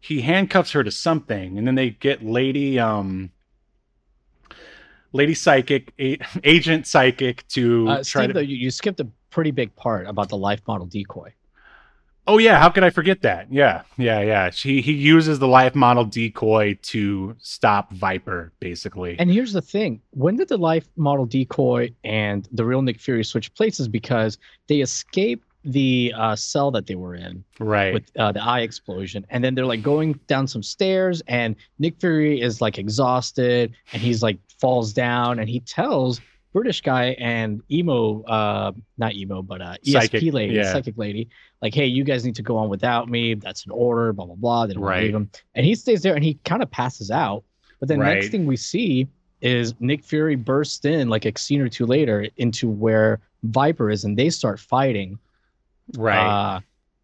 He 0.00 0.22
handcuffs 0.22 0.72
her 0.72 0.82
to 0.82 0.90
something, 0.90 1.58
and 1.58 1.66
then 1.66 1.74
they 1.74 1.90
get 1.90 2.24
Lady 2.24 2.78
um 2.78 3.30
Lady 5.12 5.34
Psychic, 5.34 5.92
a- 5.98 6.18
Agent 6.44 6.86
Psychic 6.86 7.46
to 7.48 7.88
uh, 7.88 7.94
try 8.04 8.22
Steve, 8.22 8.28
to. 8.28 8.32
though, 8.34 8.40
you, 8.40 8.56
you 8.56 8.70
skipped 8.70 9.00
a 9.00 9.08
pretty 9.30 9.50
big 9.50 9.74
part 9.76 10.06
about 10.06 10.28
the 10.30 10.36
life 10.36 10.60
model 10.66 10.86
decoy 10.86 11.34
oh 12.30 12.38
yeah, 12.38 12.58
how 12.58 12.68
could 12.68 12.84
I 12.84 12.90
forget 12.90 13.22
that? 13.22 13.52
Yeah, 13.52 13.82
yeah, 13.96 14.20
yeah. 14.20 14.50
She 14.50 14.80
he 14.80 14.92
uses 14.92 15.38
the 15.38 15.48
life 15.48 15.74
model 15.74 16.04
decoy 16.04 16.78
to 16.82 17.36
stop 17.40 17.92
Viper, 17.92 18.52
basically. 18.60 19.16
And 19.18 19.30
here's 19.30 19.52
the 19.52 19.62
thing: 19.62 20.00
when 20.10 20.36
did 20.36 20.48
the 20.48 20.56
life 20.56 20.88
model 20.96 21.26
decoy 21.26 21.92
and 22.04 22.48
the 22.52 22.64
real 22.64 22.82
Nick 22.82 23.00
Fury 23.00 23.24
switch 23.24 23.52
places? 23.54 23.88
Because 23.88 24.38
they 24.68 24.80
escape 24.80 25.44
the 25.64 26.14
uh, 26.16 26.34
cell 26.36 26.70
that 26.70 26.86
they 26.86 26.94
were 26.94 27.14
in 27.14 27.44
right. 27.58 27.92
with 27.92 28.10
uh, 28.16 28.32
the 28.32 28.42
eye 28.42 28.60
explosion, 28.60 29.26
and 29.28 29.42
then 29.42 29.54
they're 29.54 29.66
like 29.66 29.82
going 29.82 30.18
down 30.28 30.46
some 30.46 30.62
stairs, 30.62 31.22
and 31.26 31.56
Nick 31.78 32.00
Fury 32.00 32.40
is 32.40 32.60
like 32.60 32.78
exhausted, 32.78 33.74
and 33.92 34.00
he's 34.00 34.22
like 34.22 34.38
falls 34.60 34.92
down, 34.92 35.40
and 35.40 35.48
he 35.48 35.60
tells 35.60 36.20
British 36.52 36.80
guy 36.80 37.10
and 37.18 37.62
emo, 37.70 38.22
uh, 38.24 38.72
not 38.98 39.14
emo, 39.14 39.40
but 39.42 39.60
uh, 39.62 39.74
ESP 39.86 39.92
Psychic, 39.92 40.32
lady, 40.32 40.54
yeah. 40.54 40.72
psychic 40.72 40.98
lady, 40.98 41.28
like, 41.62 41.74
hey, 41.74 41.86
you 41.86 42.02
guys 42.02 42.24
need 42.24 42.34
to 42.34 42.42
go 42.42 42.56
on 42.56 42.68
without 42.68 43.08
me. 43.08 43.34
That's 43.34 43.64
an 43.66 43.70
order. 43.70 44.12
Blah 44.12 44.26
blah 44.26 44.34
blah. 44.34 44.66
They 44.66 44.74
don't 44.74 44.82
Right. 44.82 45.04
leave 45.04 45.14
him, 45.14 45.30
and 45.54 45.64
he 45.64 45.74
stays 45.74 46.02
there, 46.02 46.14
and 46.14 46.24
he 46.24 46.34
kind 46.44 46.62
of 46.62 46.70
passes 46.70 47.10
out. 47.10 47.44
But 47.78 47.88
then 47.88 47.98
next 48.00 48.30
thing 48.30 48.46
we 48.46 48.56
see 48.56 49.06
is 49.40 49.74
Nick 49.80 50.04
Fury 50.04 50.34
bursts 50.34 50.84
in 50.84 51.08
like 51.08 51.24
a 51.24 51.32
scene 51.38 51.60
or 51.62 51.68
two 51.68 51.86
later 51.86 52.26
into 52.36 52.68
where 52.68 53.20
Viper 53.44 53.88
is, 53.90 54.04
and 54.04 54.16
they 54.18 54.28
start 54.30 54.58
fighting. 54.60 55.18
right. 55.96 56.18
Uh, 56.56 56.60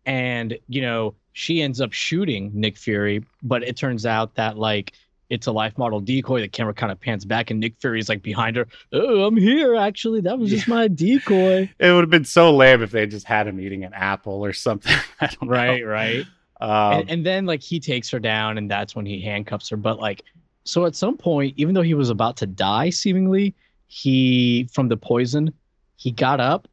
and 0.06 0.58
you 0.68 0.82
know, 0.82 1.14
she 1.32 1.62
ends 1.62 1.80
up 1.80 1.92
shooting 1.92 2.50
Nick 2.54 2.76
Fury, 2.76 3.24
but 3.42 3.62
it 3.62 3.76
turns 3.76 4.06
out 4.06 4.34
that 4.36 4.58
like 4.58 4.92
it's 5.28 5.46
a 5.46 5.52
life 5.52 5.76
model 5.76 6.00
decoy. 6.00 6.40
The 6.40 6.48
camera 6.48 6.74
kind 6.74 6.92
of 6.92 7.00
pans 7.00 7.24
back, 7.24 7.50
and 7.50 7.60
Nick 7.60 7.74
Fury's 7.80 8.08
like 8.08 8.22
behind 8.22 8.56
her. 8.56 8.66
Oh, 8.92 9.24
I'm 9.24 9.36
here. 9.36 9.74
Actually, 9.74 10.20
that 10.22 10.38
was 10.38 10.50
just 10.50 10.68
my 10.68 10.88
decoy. 10.88 11.70
it 11.78 11.92
would 11.92 12.02
have 12.02 12.10
been 12.10 12.24
so 12.24 12.54
lame 12.54 12.82
if 12.82 12.90
they 12.90 13.06
just 13.06 13.26
had 13.26 13.46
him 13.46 13.60
eating 13.60 13.84
an 13.84 13.92
apple 13.94 14.44
or 14.44 14.52
something. 14.52 14.96
Right, 15.42 15.82
know. 15.82 15.88
right. 15.88 16.26
Um, 16.60 17.00
and, 17.00 17.10
and 17.10 17.26
then 17.26 17.46
like 17.46 17.62
he 17.62 17.80
takes 17.80 18.10
her 18.10 18.18
down, 18.18 18.58
and 18.58 18.70
that's 18.70 18.94
when 18.94 19.06
he 19.06 19.20
handcuffs 19.20 19.68
her. 19.70 19.76
But 19.76 19.98
like, 19.98 20.22
so 20.64 20.84
at 20.86 20.94
some 20.94 21.16
point, 21.16 21.54
even 21.56 21.74
though 21.74 21.82
he 21.82 21.94
was 21.94 22.10
about 22.10 22.36
to 22.38 22.46
die, 22.46 22.90
seemingly, 22.90 23.54
he 23.86 24.68
from 24.72 24.88
the 24.88 24.96
poison, 24.96 25.52
he 25.96 26.10
got 26.10 26.40
up, 26.40 26.68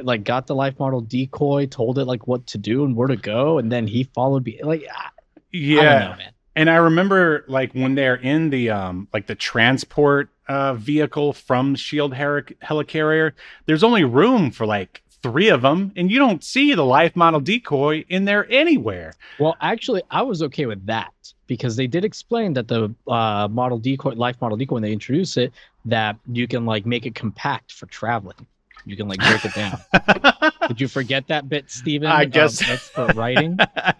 like 0.00 0.24
got 0.24 0.46
the 0.46 0.54
life 0.54 0.78
model 0.78 1.00
decoy, 1.00 1.66
told 1.66 1.98
it 1.98 2.04
like 2.04 2.26
what 2.26 2.46
to 2.48 2.58
do 2.58 2.84
and 2.84 2.96
where 2.96 3.08
to 3.08 3.16
go, 3.16 3.58
and 3.58 3.70
then 3.70 3.86
he 3.86 4.04
followed. 4.04 4.44
Be 4.44 4.58
like, 4.62 4.86
yeah. 5.52 5.80
I 5.80 5.84
don't 5.84 6.00
know, 6.00 6.16
man. 6.16 6.32
And 6.56 6.70
I 6.70 6.76
remember 6.76 7.44
like 7.46 7.72
when 7.74 7.94
they're 7.94 8.16
in 8.16 8.50
the 8.50 8.70
um 8.70 9.08
like 9.12 9.26
the 9.26 9.34
transport 9.34 10.30
uh 10.48 10.74
vehicle 10.74 11.32
from 11.34 11.74
Shield 11.74 12.14
heli- 12.14 12.56
helicarrier, 12.64 13.32
there's 13.66 13.84
only 13.84 14.04
room 14.04 14.50
for 14.50 14.66
like 14.66 15.02
three 15.22 15.48
of 15.48 15.62
them, 15.62 15.92
and 15.96 16.10
you 16.10 16.18
don't 16.18 16.42
see 16.42 16.74
the 16.74 16.84
life 16.84 17.14
model 17.16 17.40
decoy 17.40 18.04
in 18.08 18.24
there 18.24 18.50
anywhere. 18.50 19.14
Well, 19.38 19.56
actually, 19.60 20.02
I 20.10 20.22
was 20.22 20.42
okay 20.44 20.66
with 20.66 20.84
that 20.86 21.12
because 21.46 21.76
they 21.76 21.86
did 21.86 22.04
explain 22.04 22.54
that 22.54 22.68
the 22.68 22.94
uh, 23.08 23.48
model 23.48 23.78
decoy, 23.78 24.14
life 24.14 24.40
model 24.40 24.56
decoy, 24.56 24.74
when 24.74 24.82
they 24.82 24.92
introduce 24.92 25.36
it, 25.36 25.52
that 25.84 26.16
you 26.32 26.48
can 26.48 26.64
like 26.64 26.86
make 26.86 27.06
it 27.06 27.14
compact 27.14 27.72
for 27.72 27.86
traveling. 27.86 28.46
You 28.84 28.96
can 28.96 29.08
like 29.08 29.18
break 29.18 29.44
it 29.44 29.54
down. 29.54 29.78
Did 30.68 30.80
you 30.80 30.88
forget 30.88 31.26
that 31.28 31.48
bit, 31.48 31.70
Steven? 31.70 32.08
I 32.08 32.24
Um, 32.24 32.30
guess- 32.30 32.58
that's 32.66 32.88
for 32.88 33.06
writing. 33.08 33.56
I 33.76 33.94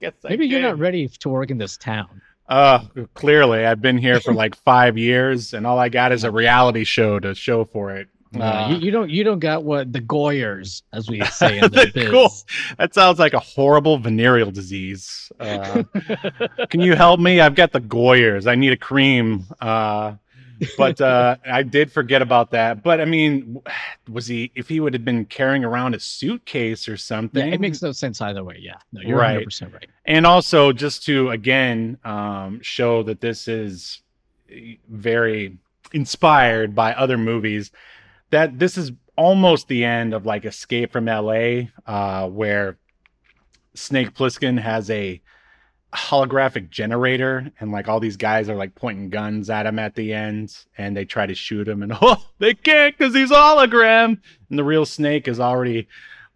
guess 0.00 0.12
I 0.24 0.28
Maybe 0.30 0.46
you're 0.46 0.60
not 0.62 0.78
ready 0.78 1.08
to 1.08 1.28
work 1.28 1.50
in 1.50 1.58
this 1.58 1.76
town. 1.76 2.20
Uh, 2.48 2.80
clearly, 3.14 3.64
I've 3.64 3.80
been 3.80 3.98
here 3.98 4.20
for 4.20 4.34
like 4.34 4.54
five 4.64 4.98
years, 4.98 5.54
and 5.54 5.66
all 5.66 5.78
I 5.78 5.88
got 5.88 6.12
is 6.12 6.24
a 6.24 6.30
reality 6.30 6.84
show 6.84 7.18
to 7.20 7.34
show 7.34 7.64
for 7.64 7.92
it. 7.96 8.08
Uh, 8.38 8.68
you, 8.70 8.86
you 8.86 8.90
don't 8.90 9.10
you 9.10 9.24
don't 9.24 9.40
got 9.40 9.62
what 9.62 9.92
the 9.92 10.00
Goyers, 10.00 10.82
as 10.94 11.06
we 11.08 11.20
say 11.26 11.58
in 11.58 11.62
the 11.70 11.90
biz. 11.94 12.10
Goy- 12.10 12.28
that 12.78 12.94
sounds 12.94 13.18
like 13.18 13.34
a 13.34 13.38
horrible 13.38 13.98
venereal 13.98 14.50
disease. 14.50 15.30
Uh, 15.38 15.82
can 16.70 16.80
you 16.80 16.94
help 16.96 17.20
me? 17.20 17.40
I've 17.40 17.54
got 17.54 17.72
the 17.72 17.80
Goyers. 17.80 18.46
I 18.46 18.54
need 18.54 18.72
a 18.72 18.76
cream. 18.76 19.44
Uh, 19.60 20.14
but 20.76 21.00
uh, 21.00 21.36
I 21.44 21.62
did 21.62 21.90
forget 21.92 22.22
about 22.22 22.50
that. 22.52 22.82
But 22.82 23.00
I 23.00 23.04
mean, 23.04 23.60
was 24.10 24.26
he? 24.26 24.52
If 24.54 24.68
he 24.68 24.80
would 24.80 24.94
have 24.94 25.04
been 25.04 25.24
carrying 25.26 25.64
around 25.64 25.94
a 25.94 26.00
suitcase 26.00 26.88
or 26.88 26.92
Yeah, 26.92 26.96
something, 26.96 27.52
it 27.52 27.60
makes 27.60 27.82
no 27.82 27.92
sense 27.92 28.20
either 28.20 28.44
way. 28.44 28.58
Yeah, 28.60 28.76
no, 28.92 29.00
you're 29.00 29.18
Right. 29.18 29.34
100 29.34 29.44
percent 29.44 29.72
right. 29.74 29.88
and 30.04 30.26
also 30.26 30.72
just 30.72 31.04
to 31.06 31.30
again 31.30 31.98
um, 32.04 32.60
show 32.62 33.02
that 33.04 33.20
this 33.20 33.48
is 33.48 34.02
very 34.88 35.58
inspired 35.92 36.74
by 36.74 36.92
other 36.94 37.18
movies 37.18 37.70
that 38.30 38.58
this 38.58 38.76
is 38.78 38.92
almost 39.16 39.68
the 39.68 39.84
end 39.84 40.14
of 40.14 40.24
like 40.26 40.44
escape 40.44 40.92
from 40.92 41.06
la 41.06 41.62
uh, 41.86 42.28
where 42.28 42.78
snake 43.74 44.14
plissken 44.14 44.58
has 44.58 44.90
a 44.90 45.20
holographic 45.94 46.70
generator 46.70 47.50
and 47.60 47.70
like 47.70 47.86
all 47.86 48.00
these 48.00 48.16
guys 48.16 48.48
are 48.48 48.56
like 48.56 48.74
pointing 48.74 49.10
guns 49.10 49.50
at 49.50 49.66
him 49.66 49.78
at 49.78 49.94
the 49.94 50.12
end 50.12 50.56
and 50.78 50.96
they 50.96 51.04
try 51.04 51.26
to 51.26 51.34
shoot 51.34 51.68
him 51.68 51.82
and 51.82 51.92
oh 52.00 52.26
they 52.38 52.54
can't 52.54 52.96
because 52.96 53.14
he's 53.14 53.30
hologram! 53.30 54.18
And 54.48 54.58
the 54.58 54.64
real 54.64 54.86
snake 54.86 55.28
is 55.28 55.38
already 55.38 55.88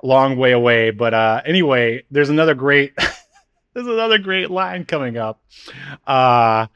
a 0.02 0.06
long 0.06 0.36
way 0.36 0.52
away 0.52 0.90
but 0.90 1.14
uh 1.14 1.40
anyway 1.46 2.04
there's 2.10 2.28
another 2.28 2.54
great 2.54 2.94
there's 3.74 3.86
another 3.86 4.18
great 4.18 4.50
line 4.50 4.84
coming 4.84 5.16
up. 5.16 5.40
Uh 6.06 6.66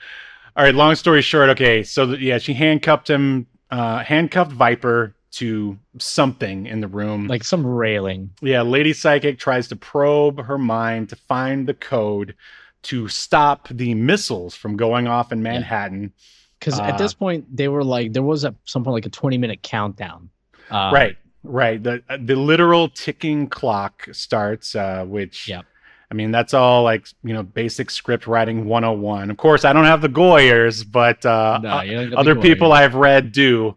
all 0.57 0.65
right 0.65 0.75
long 0.75 0.95
story 0.95 1.21
short 1.23 1.51
okay 1.51 1.83
so 1.83 2.07
th- 2.07 2.21
yeah 2.21 2.39
she 2.39 2.55
handcuffed 2.55 3.09
him 3.11 3.47
uh 3.71 4.03
handcuffed 4.03 4.53
viper 4.53 5.15
to 5.33 5.79
something 5.99 6.67
in 6.67 6.81
the 6.81 6.89
room. 6.89 7.27
Like 7.27 7.45
some 7.45 7.65
railing. 7.65 8.31
yeah, 8.41 8.63
Lady 8.63 8.93
Psychic 8.93 9.39
tries 9.39 9.69
to 9.69 9.77
probe 9.77 10.45
her 10.45 10.59
mind 10.59 11.09
to 11.11 11.17
find 11.17 11.69
the 11.69 11.75
code 11.75 12.35
to 12.83 13.09
stop 13.09 13.69
the 13.69 13.95
missiles 13.95 14.55
from 14.55 14.77
going 14.77 15.07
off 15.07 15.33
in 15.33 15.43
Manhattan. 15.43 16.13
Because 16.59 16.79
at 16.79 16.95
Uh, 16.95 16.99
this 16.99 17.15
point, 17.15 17.45
they 17.55 17.69
were 17.69 17.85
like, 17.85 18.13
there 18.13 18.23
was 18.23 18.45
at 18.45 18.55
some 18.65 18.85
point 18.85 18.95
like 18.95 19.07
a 19.07 19.11
20 19.11 19.39
minute 19.39 19.63
countdown. 19.63 20.31
Uh, 20.71 20.91
right, 20.93 21.17
right. 21.43 21.83
The 21.83 22.03
the 22.21 22.37
literal 22.37 22.89
ticking 22.89 23.49
clock 23.49 24.09
starts, 24.13 24.75
uh, 24.75 25.05
which 25.07 25.49
Yep. 25.49 25.65
I 26.11 26.15
mean, 26.15 26.33
that's 26.33 26.55
all 26.55 26.83
like 26.83 27.07
you 27.23 27.33
know, 27.33 27.43
basic 27.43 27.89
script 27.91 28.27
writing 28.27 28.65
101. 28.67 29.31
Of 29.31 29.37
course, 29.37 29.65
I 29.65 29.73
don't 29.73 29.85
have 29.85 30.01
the 30.03 30.09
Goyers, 30.09 30.85
but 30.85 31.25
uh, 31.25 31.61
No, 31.63 31.81
you 31.83 31.93
don't 31.95 32.05
get 32.05 32.11
the 32.11 32.19
other 32.19 32.37
people 32.37 32.73
I've 32.73 32.95
read 32.95 33.33
do. 33.33 33.77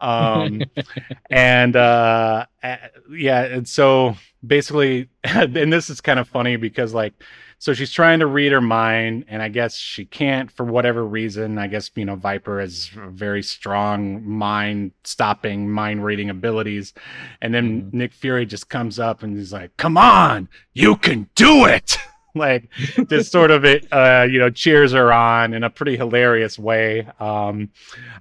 Um, 0.00 0.62
and 1.30 1.76
uh, 1.76 2.46
uh, 2.62 2.76
yeah, 3.10 3.42
and 3.44 3.68
so 3.68 4.16
basically, 4.46 5.08
and 5.24 5.72
this 5.72 5.90
is 5.90 6.00
kind 6.00 6.18
of 6.18 6.28
funny 6.28 6.56
because 6.56 6.94
like, 6.94 7.14
so 7.62 7.72
she's 7.72 7.92
trying 7.92 8.18
to 8.18 8.26
read 8.26 8.50
her 8.50 8.60
mind, 8.60 9.24
and 9.28 9.40
I 9.40 9.48
guess 9.48 9.76
she 9.76 10.04
can't 10.04 10.50
for 10.50 10.64
whatever 10.66 11.06
reason. 11.06 11.58
I 11.58 11.68
guess 11.68 11.92
you 11.94 12.04
know 12.04 12.16
Viper 12.16 12.58
has 12.58 12.88
very 12.88 13.40
strong 13.40 14.28
mind 14.28 14.90
stopping, 15.04 15.70
mind 15.70 16.04
reading 16.04 16.28
abilities, 16.28 16.92
and 17.40 17.54
then 17.54 17.82
Mhm. 17.82 17.92
Nick 17.92 18.14
Fury 18.14 18.46
just 18.46 18.68
comes 18.68 18.98
up 18.98 19.22
and 19.22 19.36
he's 19.36 19.52
like, 19.52 19.76
"Come 19.76 19.96
on, 19.96 20.48
you 20.74 20.96
can 20.96 21.28
do 21.36 21.64
it." 21.64 21.98
like 22.34 22.70
just 23.08 23.30
sort 23.30 23.50
of 23.50 23.64
it 23.64 23.86
uh 23.92 24.26
you 24.30 24.38
know 24.38 24.48
cheers 24.48 24.92
her 24.92 25.12
on 25.12 25.52
in 25.52 25.62
a 25.64 25.68
pretty 25.70 25.96
hilarious 25.96 26.58
way. 26.58 27.06
Um 27.20 27.68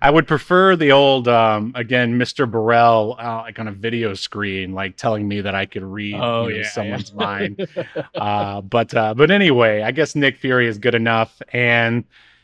i 0.01 0.09
would 0.11 0.27
prefer 0.27 0.75
the 0.75 0.91
old 0.91 1.27
um 1.29 1.71
again 1.75 2.19
mr 2.19 2.49
burrell 2.49 3.15
uh, 3.19 3.37
like 3.43 3.57
on 3.57 3.67
a 3.69 3.71
video 3.71 4.13
screen 4.13 4.73
like 4.73 4.97
telling 4.97 5.27
me 5.27 5.39
that 5.41 5.55
i 5.55 5.65
could 5.65 5.83
read 5.83 6.15
Oh, 6.15 6.47
you 6.47 6.55
know, 6.55 6.59
yeah, 6.61 6.69
someone's 6.69 7.11
yeah. 7.11 7.25
mind. 7.25 7.67
Uh 8.15 8.61
but 8.61 8.93
uh 8.93 9.13
but 9.13 9.31
anyway 9.31 9.81
i 9.81 9.91
guess 9.91 10.15
nick 10.15 10.37
fury 10.37 10.67
is 10.67 10.77
good 10.77 10.95
enough. 10.95 11.41
And 11.53 12.03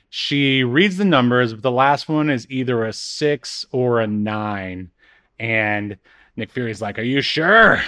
she 0.09 0.63
reads 0.63 0.95
the 0.95 1.05
numbers 1.05 1.53
but 1.53 1.63
the 1.63 1.71
last 1.71 2.07
one 2.07 2.29
is 2.29 2.47
either 2.49 2.85
a 2.85 2.93
six 2.93 3.65
or 3.71 3.99
a 3.99 4.07
nine. 4.07 4.89
And 5.37 5.97
nick 6.37 6.51
fury's 6.51 6.81
like 6.81 6.97
are 6.97 7.03
you 7.03 7.21
sure? 7.21 7.81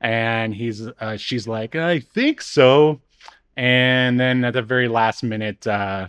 And 0.00 0.54
he's 0.54 0.86
uh, 0.86 1.16
she's 1.16 1.48
like 1.48 1.74
i 1.74 1.98
think 1.98 2.42
so 2.42 3.00
and 3.56 4.18
then 4.18 4.44
at 4.44 4.54
the 4.54 4.62
very 4.62 4.88
last 4.88 5.22
minute 5.22 5.66
uh 5.66 6.08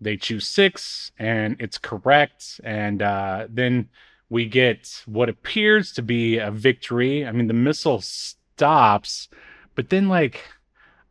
they 0.00 0.16
choose 0.16 0.46
six 0.46 1.12
and 1.18 1.56
it's 1.58 1.76
correct. 1.78 2.60
And 2.64 3.02
uh 3.02 3.46
then 3.50 3.88
we 4.28 4.46
get 4.46 5.02
what 5.06 5.28
appears 5.28 5.92
to 5.92 6.02
be 6.02 6.38
a 6.38 6.50
victory. 6.50 7.26
I 7.26 7.32
mean 7.32 7.48
the 7.48 7.54
missile 7.54 8.00
stops 8.00 9.28
but 9.74 9.88
then 9.88 10.08
like 10.08 10.42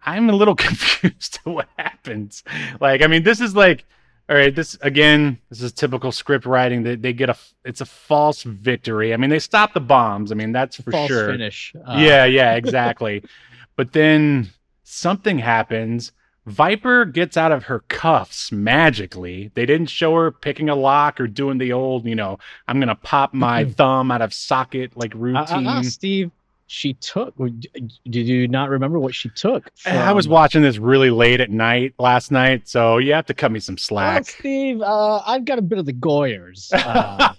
i'm 0.05 0.29
a 0.29 0.33
little 0.33 0.55
confused 0.67 1.39
to 1.43 1.49
what 1.49 1.67
happens. 1.77 2.43
Like 2.79 3.01
i 3.03 3.07
mean 3.07 3.23
this 3.23 3.41
is 3.41 3.55
like 3.55 3.85
all 4.29 4.35
right 4.35 4.55
this 4.55 4.77
again 4.81 5.39
this 5.49 5.61
is 5.61 5.71
typical 5.71 6.11
script 6.11 6.45
writing. 6.45 6.83
They, 6.83 6.95
they 6.95 7.13
get 7.13 7.29
a 7.29 7.37
it's 7.65 7.81
a 7.81 7.85
false 7.85 8.43
victory. 8.43 9.13
I 9.13 9.17
mean 9.17 9.29
they 9.29 9.39
stop 9.39 9.73
the 9.73 9.79
bombs. 9.81 10.31
I 10.31 10.35
mean 10.35 10.51
that's 10.51 10.75
for 10.81 10.91
False 10.91 11.07
sure. 11.07 11.31
finish. 11.31 11.73
Uh, 11.75 11.97
yeah, 11.97 12.25
yeah, 12.25 12.53
exactly. 12.55 13.23
but 13.75 13.91
then 13.91 14.49
something 14.89 15.39
happens. 15.39 16.11
Viper 16.45 17.05
gets 17.05 17.37
out 17.37 17.51
of 17.51 17.65
her 17.65 17.81
cuffs 17.89 18.51
magically. 18.51 19.51
They 19.53 19.65
didn't 19.67 19.89
show 19.89 20.15
her 20.15 20.31
picking 20.31 20.67
a 20.69 20.75
lock 20.75 21.19
or 21.19 21.27
doing 21.27 21.59
the 21.59 21.73
old, 21.73 22.05
you 22.05 22.15
know, 22.15 22.39
I'm 22.67 22.79
gonna 22.79 22.95
pop 22.95 23.33
my 23.33 23.65
thumb 23.65 24.09
out 24.09 24.21
of 24.23 24.33
socket 24.33 24.97
like 24.97 25.13
Uh, 25.13 25.17
uh, 25.17 25.21
routine. 25.21 25.67
uh, 25.67 25.83
Steve, 25.83 26.31
she 26.65 26.93
took. 26.95 27.35
Did 27.37 28.27
you 28.27 28.47
not 28.47 28.69
remember 28.69 28.97
what 28.99 29.13
she 29.13 29.29
took? 29.29 29.69
I 29.85 30.11
was 30.11 30.27
watching 30.27 30.63
this 30.63 30.79
really 30.79 31.11
late 31.11 31.39
at 31.39 31.51
night 31.51 31.93
last 31.99 32.31
night, 32.31 32.67
so 32.67 32.97
you 32.97 33.13
have 33.13 33.27
to 33.27 33.33
cut 33.35 33.51
me 33.51 33.59
some 33.59 33.73
Well, 33.73 33.77
slack. 33.77 34.25
Steve, 34.25 34.81
uh, 34.81 35.19
I've 35.27 35.45
got 35.45 35.59
a 35.59 35.61
bit 35.63 35.77
of 35.77 35.85
the 35.85 35.93
Goyers. 35.93 36.71
Uh, 36.73 37.33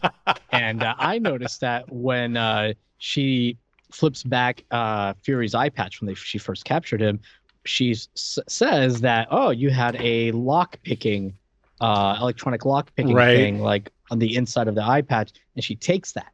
and 0.52 0.84
uh, 0.84 0.94
I 0.98 1.18
noticed 1.18 1.60
that 1.62 1.90
when 1.92 2.36
uh, 2.36 2.74
she 2.98 3.56
flips 3.92 4.22
back 4.22 4.62
uh, 4.70 5.14
Fury's 5.24 5.52
eye 5.54 5.68
patch 5.68 6.00
when 6.00 6.06
they, 6.06 6.14
she 6.14 6.38
first 6.38 6.64
captured 6.64 7.00
him, 7.00 7.18
she 7.64 7.92
s- 7.92 8.38
says 8.48 9.00
that, 9.02 9.28
oh, 9.30 9.50
you 9.50 9.70
had 9.70 9.96
a 10.00 10.32
lock 10.32 10.78
picking, 10.82 11.34
uh, 11.80 12.16
electronic 12.20 12.64
lock 12.64 12.94
picking 12.96 13.14
Right. 13.14 13.36
thing 13.36 13.60
like 13.60 13.90
on 14.10 14.18
the 14.18 14.36
inside 14.36 14.68
of 14.68 14.74
the 14.74 14.82
eye 14.82 15.02
patch. 15.02 15.32
And 15.56 15.64
she 15.64 15.76
takes 15.76 16.12
that. 16.12 16.32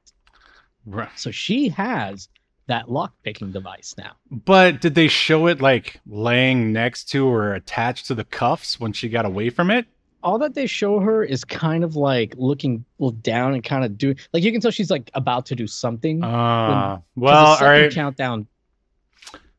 Right. 0.85 1.09
So 1.17 1.31
she 1.31 1.69
has 1.71 2.29
that 2.69 2.91
lock 2.91 3.13
picking 3.23 3.53
device 3.53 3.95
now. 3.99 4.13
But 4.31 4.81
did 4.81 4.95
they 4.95 5.09
show 5.09 5.47
it 5.47 5.61
like 5.61 6.01
laying 6.07 6.73
next 6.73 7.05
to 7.11 7.27
or 7.27 7.55
attached 7.55 8.07
to 8.07 8.15
the 8.15 8.25
cuffs 8.25 8.79
when 8.81 8.93
she 8.93 9.09
got 9.09 9.25
away 9.25 9.51
from 9.51 9.71
it? 9.71 9.87
all 10.23 10.39
that 10.41 10.55
they 10.55 10.67
show 10.67 10.99
her 10.99 11.23
is 11.23 11.45
kind 11.45 11.85
of 11.85 11.95
like 11.95 12.35
looking 12.37 12.85
down 13.23 13.55
and 13.55 13.63
kind 13.63 13.85
of 13.85 13.97
doing 13.97 14.17
like 14.33 14.43
you 14.43 14.51
can 14.51 14.61
tell 14.61 14.73
she's 14.73 14.91
like 14.91 15.09
about 15.15 15.47
to 15.47 15.55
do 15.55 15.69
something. 15.69 16.25
Uh, 16.25 16.97
the 17.15 17.21
well, 17.21 17.47
all 17.47 17.61
right. 17.65 17.93
countdown 17.93 18.45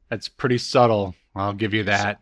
That's 0.10 0.28
pretty 0.28 0.58
subtle. 0.58 1.16
I'll 1.38 1.54
give 1.54 1.74
you 1.74 1.84
that. 1.84 2.20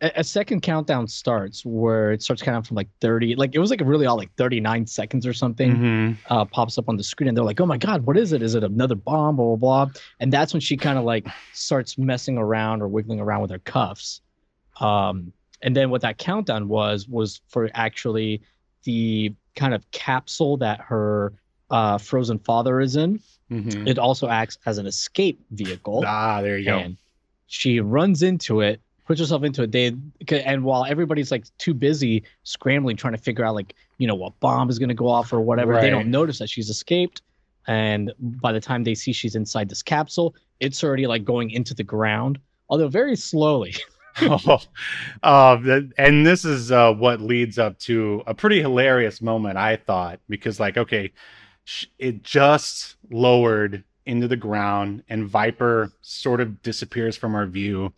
a, 0.00 0.20
a 0.20 0.24
second 0.24 0.60
countdown 0.62 1.08
starts 1.08 1.64
where 1.64 2.12
it 2.12 2.22
starts 2.22 2.40
counting 2.42 2.62
from 2.62 2.76
like 2.76 2.88
30 3.00 3.34
like 3.34 3.54
it 3.54 3.58
was 3.58 3.70
like 3.70 3.80
really 3.84 4.06
all 4.06 4.16
like 4.16 4.30
39 4.36 4.86
seconds 4.86 5.26
or 5.26 5.32
something 5.32 5.76
Mhm. 5.76 6.16
uh 6.26 6.44
pops 6.44 6.78
up 6.78 6.88
on 6.88 6.96
the 6.96 7.02
screen 7.02 7.26
and 7.28 7.36
they're 7.36 7.44
like 7.44 7.60
oh 7.60 7.66
my 7.66 7.78
god 7.78 8.06
what 8.06 8.16
is 8.16 8.32
it 8.32 8.40
is 8.42 8.54
it 8.54 8.62
another 8.62 8.94
bomb 8.94 9.36
blah 9.36 9.56
blah 9.56 9.84
blah 9.86 9.92
and 10.20 10.32
that's 10.32 10.52
when 10.54 10.60
she 10.60 10.76
kind 10.76 10.98
of 10.98 11.04
like 11.04 11.26
starts 11.52 11.98
messing 11.98 12.38
around 12.38 12.80
or 12.82 12.86
wiggling 12.88 13.18
around 13.18 13.40
with 13.42 13.50
her 13.50 13.58
cuffs 13.60 14.20
um 14.80 15.32
and 15.62 15.74
then 15.74 15.90
what 15.90 16.00
that 16.02 16.18
countdown 16.18 16.68
was 16.68 17.08
was 17.08 17.40
for 17.48 17.68
actually 17.74 18.40
the 18.84 19.34
kind 19.56 19.74
of 19.74 19.88
capsule 19.90 20.56
that 20.58 20.80
her 20.80 21.32
uh 21.70 21.98
frozen 21.98 22.38
father 22.38 22.80
is 22.80 22.94
in 22.96 23.18
Mhm. 23.50 23.88
it 23.88 23.98
also 23.98 24.28
acts 24.28 24.58
as 24.66 24.78
an 24.78 24.86
escape 24.86 25.40
vehicle 25.50 26.04
Ah, 26.06 26.40
there 26.42 26.58
you 26.58 26.66
go. 26.66 26.94
She 27.48 27.80
runs 27.80 28.22
into 28.22 28.60
it 28.60 28.80
puts 29.06 29.18
herself 29.18 29.42
into 29.42 29.62
it 29.62 29.72
they 29.72 29.92
and 30.28 30.62
while 30.62 30.84
everybody's 30.84 31.30
like 31.30 31.44
too 31.56 31.74
busy 31.74 32.22
scrambling 32.44 32.94
trying 32.94 33.14
to 33.14 33.20
figure 33.20 33.44
out 33.44 33.54
like 33.54 33.74
you 33.96 34.06
know 34.06 34.14
what 34.14 34.38
bomb 34.38 34.68
is 34.70 34.78
going 34.78 34.90
to 34.90 34.94
go 34.94 35.08
off 35.08 35.32
or 35.32 35.40
whatever 35.40 35.80
they 35.80 35.90
don't 35.90 36.10
notice 36.10 36.38
that 36.38 36.48
she's 36.48 36.70
escaped. 36.70 37.22
And 37.66 38.12
by 38.18 38.52
the 38.52 38.60
time 38.60 38.84
they 38.84 38.94
see 38.94 39.12
she's 39.12 39.34
inside 39.34 39.68
this 39.68 39.82
capsule 39.82 40.34
it's 40.60 40.84
already 40.84 41.06
like 41.06 41.24
going 41.24 41.50
into 41.50 41.74
the 41.74 41.82
ground 41.82 42.38
although 42.68 42.88
very 42.88 43.16
slowly. 43.16 43.74
Oh, 44.20 44.58
uh, 45.22 45.80
and 45.96 46.26
this 46.26 46.44
is 46.44 46.70
uh, 46.70 46.92
what 46.92 47.20
leads 47.20 47.58
up 47.58 47.78
to 47.80 48.22
a 48.26 48.34
pretty 48.34 48.60
hilarious 48.60 49.22
moment, 49.22 49.56
I 49.56 49.76
thought, 49.76 50.20
because 50.28 50.60
like, 50.60 50.76
okay, 50.76 51.12
it 51.98 52.22
just 52.22 52.96
lowered 53.10 53.84
into 54.08 54.26
the 54.26 54.36
ground, 54.36 55.02
and 55.08 55.28
Viper 55.28 55.92
sort 56.00 56.40
of 56.40 56.62
disappears 56.62 57.16
from 57.16 57.34
our 57.34 57.46
view. 57.46 57.92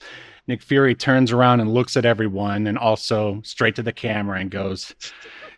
Nick 0.47 0.63
Fury 0.63 0.95
turns 0.95 1.33
around 1.33 1.61
and 1.61 1.73
looks 1.73 1.97
at 1.97 2.05
everyone, 2.05 2.67
and 2.67 2.77
also 2.77 3.41
straight 3.45 3.77
to 3.77 3.83
the 3.83 3.93
camera 3.93 4.41
and 4.41 4.51
goes, 4.51 4.95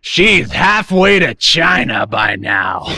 "She's 0.03 0.53
halfway 0.53 1.19
to 1.19 1.35
China 1.35 2.07
by 2.07 2.37
now." 2.37 2.95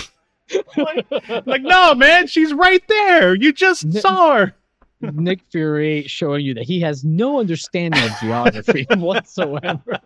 like, 0.77 1.07
like, 1.47 1.63
no, 1.63 1.95
man, 1.95 2.27
she's 2.27 2.53
right 2.53 2.83
there. 2.89 3.35
You 3.35 3.53
just 3.53 3.93
saw 4.01 4.39
her. 4.39 4.55
nick 5.01 5.41
fury 5.51 6.05
showing 6.07 6.45
you 6.45 6.55
that 6.55 6.65
he 6.65 6.81
has 6.81 7.05
no 7.05 7.39
understanding 7.39 8.03
of 8.03 8.11
geography 8.21 8.87
whatsoever 8.97 10.01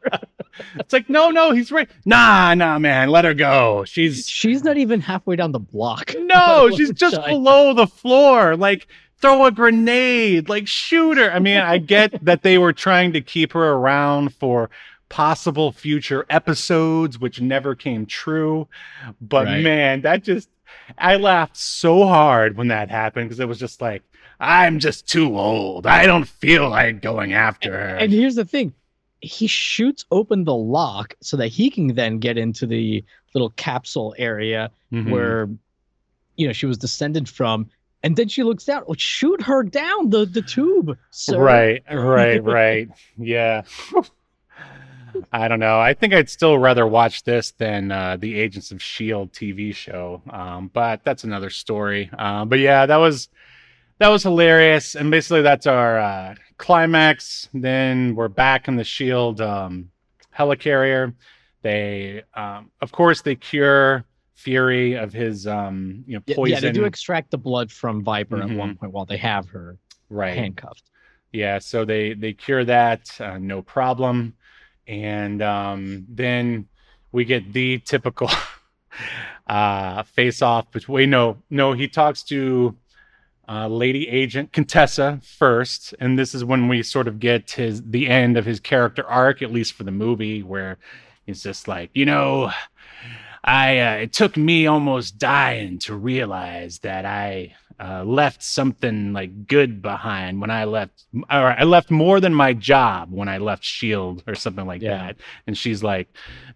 It's 0.77 0.93
like, 0.93 1.09
no, 1.09 1.31
no, 1.31 1.53
he's 1.53 1.73
right. 1.73 1.89
Nah, 2.05 2.55
nah, 2.55 2.79
man, 2.79 3.09
let 3.11 3.25
her 3.25 3.35
go. 3.35 3.85
She's 3.85 4.29
she's 4.29 4.63
not 4.63 4.77
even 4.77 5.01
halfway 5.01 5.37
down 5.37 5.53
the 5.53 5.59
block 5.59 6.15
no, 6.29 6.71
she's 6.77 6.93
just 6.93 7.17
below 7.25 7.75
the 7.75 7.87
floor. 7.87 8.57
Like, 8.57 8.87
throw 9.21 9.47
a 9.47 9.51
grenade, 9.51 10.49
like 10.49 10.69
shoot 10.69 11.19
her. 11.19 11.31
I 11.31 11.39
mean, 11.39 11.59
I 11.59 11.79
get 11.79 12.25
that 12.25 12.43
they 12.43 12.59
were 12.59 12.73
trying 12.73 13.13
to 13.15 13.21
keep 13.21 13.53
her 13.53 13.73
around 13.73 14.35
for 14.35 14.71
possible 15.09 15.73
future 15.73 16.27
episodes, 16.31 17.19
which 17.19 17.41
never 17.41 17.75
came 17.75 18.07
true. 18.07 18.69
But 19.21 19.47
Right. 19.47 19.63
man, 19.63 20.03
that 20.03 20.23
just 20.23 20.49
I 20.99 21.17
laughed 21.17 21.57
so 21.57 22.07
hard 22.07 22.57
when 22.57 22.69
that 22.69 22.91
happened 22.91 23.29
because 23.29 23.41
it 23.41 23.49
was 23.49 23.59
just 23.59 23.81
like, 23.81 24.03
I'm 24.39 24.79
just 24.79 25.09
too 25.09 25.37
old. 25.37 25.87
I 25.87 26.07
don't 26.07 26.29
feel 26.29 26.69
like 26.69 27.03
going 27.03 27.33
after 27.33 27.73
her. 27.73 27.97
And 27.97 28.13
here's 28.13 28.37
the 28.37 28.45
thing: 28.45 28.73
he 29.21 29.47
shoots 29.47 30.05
open 30.11 30.45
the 30.45 30.55
lock 30.55 31.14
so 31.21 31.37
that 31.37 31.49
he 31.49 31.71
can 31.71 31.95
then 31.95 32.19
get 32.19 32.39
into 32.39 32.66
the 32.66 33.05
little 33.35 33.51
capsule 33.51 34.14
area 34.19 34.71
Mhm. 34.93 35.11
where 35.11 35.49
you 36.37 36.47
know 36.47 36.53
she 36.53 36.66
was 36.66 36.79
descended 36.79 37.29
from 37.29 37.69
and 38.05 38.16
then 38.16 38.29
she 38.29 38.43
looks 38.45 38.64
down 38.64 38.85
oh 38.87 38.95
shoot 38.97 39.43
her 39.43 39.62
down 39.64 40.11
the 40.11 40.25
the 40.25 40.43
tube 40.43 40.97
sir. 41.11 41.39
Right, 41.39 41.83
right, 41.93 42.43
right. 42.45 42.89
Yeah. 43.19 43.62
I 45.33 45.49
don't 45.49 45.59
know. 45.59 45.81
I 45.81 45.95
think 45.95 46.14
I'd 46.14 46.29
still 46.31 46.59
rather 46.59 46.87
watch 46.87 47.25
this 47.25 47.51
than 47.53 47.91
uh, 47.91 48.16
the 48.19 48.39
Agents 48.39 48.71
of 48.71 48.81
Shield 48.81 49.33
TV 49.33 49.75
show. 49.75 50.23
Um, 50.31 50.71
but 50.73 51.03
that's 51.03 51.25
another 51.25 51.51
story. 51.51 52.09
Uh, 52.16 52.45
but 52.45 52.59
yeah, 52.61 52.87
that 52.87 52.97
was 52.99 53.29
that 53.99 54.09
was 54.09 54.23
hilarious. 54.23 54.95
And 54.95 55.11
basically, 55.11 55.43
that's 55.43 55.67
our 55.67 55.99
uh, 55.99 56.35
climax. 56.57 57.49
Then 57.55 58.15
we're 58.15 58.29
back 58.29 58.69
in 58.69 58.77
the 58.77 58.85
Shield 58.85 59.41
um, 59.41 59.91
helicarrier. 60.37 61.15
They, 61.63 62.23
um, 62.35 62.71
of 62.81 62.93
course, 62.93 63.23
they 63.23 63.35
cure 63.35 64.05
Fury 64.35 64.95
of 64.95 65.13
his, 65.13 65.49
um, 65.49 66.05
you 66.07 66.15
know, 66.15 66.35
poison. 66.35 66.55
yeah, 66.55 66.61
they 66.61 66.71
do 66.71 66.85
extract 66.85 67.33
the 67.33 67.39
blood 67.39 67.73
from 67.73 68.05
Viper 68.05 68.41
at 68.41 68.49
Mhm. 68.49 68.57
one 68.57 68.77
point 68.77 68.93
while 68.93 69.05
they 69.05 69.17
have 69.17 69.49
her 69.49 69.77
right. 70.09 70.37
handcuffed. 70.37 70.85
Yeah, 71.33 71.59
so 71.59 71.85
they 71.85 72.15
they 72.15 72.33
cure 72.33 72.65
that, 72.65 73.11
uh, 73.21 73.37
no 73.39 73.61
problem, 73.63 74.35
and 74.87 75.43
um, 75.43 76.07
then 76.09 76.69
we 77.11 77.25
get 77.25 77.53
the 77.53 77.79
typical 77.81 78.31
uh, 79.49 80.05
face 80.05 80.41
off 80.41 80.71
between. 80.71 81.11
No, 81.11 81.39
no, 81.51 81.73
he 81.73 81.89
talks 81.89 82.23
to 82.25 82.77
uh, 83.49 83.67
Lady 83.69 84.09
Agent 84.09 84.53
Contessa 84.53 85.21
first, 85.23 85.95
and 86.01 86.19
this 86.19 86.35
is 86.35 86.45
when 86.45 86.69
we 86.69 86.83
sort 86.83 87.09
of 87.09 87.19
get 87.19 87.53
his 87.53 87.83
the 87.83 88.09
end 88.09 88.37
of 88.37 88.45
his 88.45 88.61
character 88.61 89.07
arc, 89.07 89.41
at 89.43 89.53
least 89.53 89.73
for 89.73 89.85
the 89.85 89.91
movie, 89.91 90.43
where 90.43 90.77
he's 91.27 91.43
just 91.43 91.67
like, 91.69 91.91
you 91.95 92.05
know. 92.07 92.51
I 93.45 93.79
uh, 93.79 93.93
it 93.95 94.13
took 94.13 94.37
me 94.37 94.67
almost 94.67 95.17
dying 95.17 95.79
to 95.81 95.95
realize 95.95 96.81
that 96.81 97.05
I 97.07 97.55
uh, 97.81 98.03
left 98.05 98.43
something 98.43 99.13
like 99.13 99.47
good 99.47 99.81
behind 99.81 100.41
when 100.41 100.51
I 100.51 100.65
left, 100.65 101.05
or 101.15 101.53
I 101.59 101.63
left 101.63 101.91
more 101.91 102.19
than 102.21 102.35
my 102.35 102.53
job 102.53 103.11
when 103.13 103.29
I 103.29 103.39
left 103.39 103.65
Shield 103.65 104.25
or 104.27 104.35
something 104.35 104.67
like 104.67 104.83
Yeah. 104.83 104.99
that. 104.99 105.17
And 105.47 105.57
she's 105.57 105.83
like, 105.85 106.09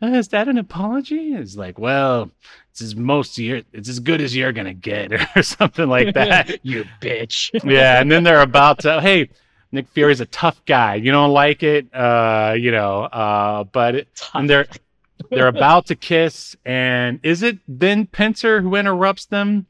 uh, 0.02 0.06
"Is 0.08 0.28
that 0.28 0.48
an 0.48 0.58
apology?" 0.58 1.32
It's 1.34 1.56
like, 1.56 1.78
"Well, 1.78 2.30
it's 2.72 2.80
as 2.82 2.96
most 2.96 3.38
you're, 3.38 3.62
it's 3.72 3.88
as 3.88 4.00
good 4.00 4.20
as 4.20 4.34
you're 4.34 4.52
gonna 4.52 4.74
get," 4.74 5.12
or 5.36 5.42
something 5.42 5.88
like 5.88 6.14
that. 6.14 6.64
you 6.64 6.84
bitch. 7.00 7.50
yeah, 7.64 8.00
and 8.00 8.10
then 8.10 8.24
they're 8.24 8.42
about 8.42 8.80
to, 8.80 9.00
hey. 9.00 9.28
Nick 9.74 9.88
Fury's 9.88 10.20
a 10.20 10.26
tough 10.26 10.62
guy. 10.66 10.96
You 10.96 11.12
don't 11.12 11.32
like 11.32 11.62
it, 11.62 11.86
uh, 11.94 12.54
you 12.58 12.70
know, 12.70 13.04
uh, 13.04 13.64
but 13.64 13.94
it, 13.94 14.28
and 14.34 14.50
they're 14.50 14.66
they're 15.30 15.46
about 15.48 15.86
to 15.86 15.94
kiss, 15.96 16.54
and 16.66 17.18
is 17.22 17.42
it 17.42 17.56
then 17.66 18.04
Pincer 18.06 18.60
who 18.60 18.74
interrupts 18.76 19.24
them 19.24 19.64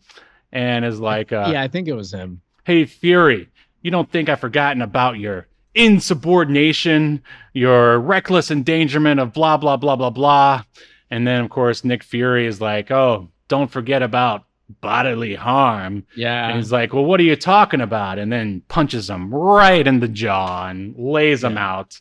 and 0.51 0.85
is 0.85 0.99
like, 0.99 1.31
uh, 1.33 1.51
yeah, 1.53 1.63
I 1.63 1.69
think 1.69 1.87
it 1.87 1.93
was 1.93 2.13
him. 2.13 2.41
"Hey 2.65 2.85
Fury, 2.85 3.49
you 3.83 3.93
don't 3.93 4.11
think 4.11 4.29
I've 4.29 4.41
forgotten 4.41 4.83
about 4.83 5.21
your 5.21 5.47
insubordination, 5.77 7.23
your 7.53 8.01
reckless 8.01 8.51
endangerment 8.51 9.21
of 9.21 9.33
blah 9.33 9.57
blah 9.57 9.77
blah 9.77 9.95
blah 9.95 10.11
blah?" 10.11 10.65
And 11.13 11.27
then 11.27 11.45
of 11.45 11.51
course 11.51 11.85
Nick 11.85 12.03
Fury 12.03 12.47
is 12.47 12.61
like, 12.61 12.91
"Oh, 12.91 13.29
don't 13.49 13.71
forget 13.71 14.03
about 14.03 14.45
bodily 14.81 15.35
harm." 15.35 15.93
And 15.95 16.05
Yeah. 16.17 16.57
he's 16.57 16.73
like, 16.73 16.95
"Well, 16.95 17.05
what 17.05 17.21
are 17.21 17.25
you 17.25 17.37
talking 17.37 17.83
about?" 17.83 18.19
And 18.19 18.33
then 18.33 18.63
punches 18.69 19.11
him 19.11 19.33
right 19.33 19.87
in 19.87 20.01
the 20.01 20.09
jaw 20.09 20.69
and 20.69 20.95
lays 20.97 21.45
him 21.45 21.59
out 21.59 22.01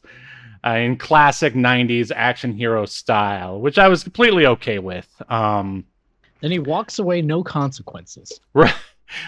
uh, 0.66 0.70
in 0.86 0.96
classic 0.96 1.54
'90s 1.56 2.10
action 2.16 2.54
hero 2.54 2.86
style, 2.86 3.60
which 3.60 3.78
I 3.78 3.90
was 3.90 4.02
completely 4.04 4.46
okay 4.46 4.80
with. 4.80 5.10
Um, 5.28 5.84
Then 6.40 6.52
he 6.52 6.60
walks 6.60 6.98
away, 6.98 7.22
no 7.22 7.44
consequences. 7.44 8.40
right. 8.54 8.74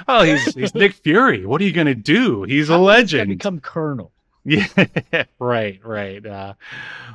Well, 0.07 0.23
he's 0.23 0.55
he's 0.55 0.73
Nick 0.73 0.93
Fury. 0.93 1.45
What 1.45 1.59
are 1.59 1.65
you 1.65 1.73
gonna 1.73 1.93
do? 1.93 2.43
He's 2.43 2.69
a 2.69 2.77
legend. 2.77 3.27
Become 3.27 3.59
colonel. 3.59 4.12
Yeah, 4.46 4.68
right, 5.39 5.80
right. 5.86 6.26
Uh, 6.26 6.54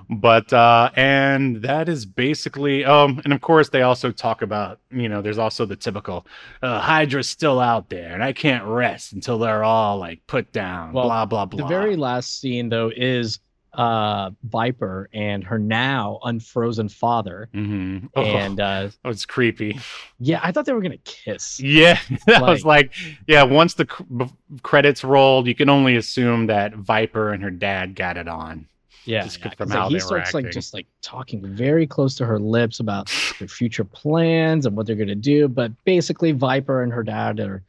but 0.08 0.50
uh, 0.52 0.90
and 0.96 1.62
that 1.62 1.88
is 1.88 2.06
basically 2.06 2.84
um, 2.84 3.20
and 3.24 3.32
of 3.32 3.40
course 3.40 3.68
they 3.68 3.82
also 3.82 4.10
talk 4.10 4.40
about 4.40 4.80
you 4.90 5.08
know 5.08 5.20
there's 5.20 5.38
also 5.38 5.66
the 5.66 5.76
typical 5.76 6.26
uh, 6.62 6.80
Hydra's 6.80 7.28
still 7.28 7.60
out 7.60 7.90
there 7.90 8.14
and 8.14 8.24
I 8.24 8.32
can't 8.32 8.64
rest 8.64 9.12
until 9.12 9.38
they're 9.38 9.64
all 9.64 9.98
like 9.98 10.26
put 10.26 10.52
down. 10.52 10.92
Well, 10.92 11.04
blah 11.04 11.26
blah 11.26 11.44
blah. 11.44 11.62
The 11.62 11.68
very 11.68 11.96
last 11.96 12.40
scene 12.40 12.70
though 12.70 12.90
is 12.94 13.40
uh 13.74 14.30
Viper 14.44 15.08
and 15.12 15.44
her 15.44 15.58
now 15.58 16.18
unfrozen 16.24 16.88
father. 16.88 17.48
hmm 17.52 17.98
Oh, 18.16 18.22
And 18.22 18.58
uh 18.60 18.88
it's 19.04 19.26
creepy. 19.26 19.78
yeah, 20.18 20.40
I 20.42 20.52
thought 20.52 20.64
they 20.64 20.72
were 20.72 20.80
gonna 20.80 20.96
kiss. 21.04 21.60
Yeah, 21.60 21.98
that 22.26 22.40
was 22.42 22.64
like 22.64 22.92
yeah. 23.26 23.42
Once 23.42 23.74
the 23.74 23.84
cr- 23.84 24.02
b- 24.04 24.26
credits 24.62 25.04
rolled, 25.04 25.46
you 25.46 25.54
can 25.54 25.68
only 25.68 25.96
assume 25.96 26.46
that 26.46 26.74
Viper 26.74 27.32
and 27.32 27.42
her 27.42 27.50
dad 27.50 27.94
got 27.94 28.16
it 28.16 28.28
on. 28.28 28.66
Yeah, 29.04 29.22
Just 29.24 29.38
yeah, 29.38 29.50
from 29.50 29.68
'cause, 29.68 29.68
like, 29.70 29.78
how 29.78 29.88
he 29.88 30.00
starts 30.00 30.34
like 30.34 30.50
just 30.50 30.74
like 30.74 30.86
talking 31.02 31.46
very 31.46 31.86
close 31.86 32.14
to 32.16 32.26
her 32.26 32.38
lips 32.38 32.80
about 32.80 33.08
their 33.38 33.48
future 33.48 33.84
plans 33.84 34.66
and 34.66 34.76
what 34.76 34.86
they're 34.86 34.96
gonna 34.96 35.14
do. 35.14 35.48
But 35.48 35.72
basically, 35.84 36.32
Viper 36.32 36.82
and 36.82 36.92
her 36.92 37.02
dad 37.02 37.40
are 37.40 37.62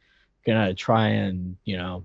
gonna 0.46 0.74
try 0.74 1.08
and 1.08 1.56
you 1.64 1.76
know 1.76 2.04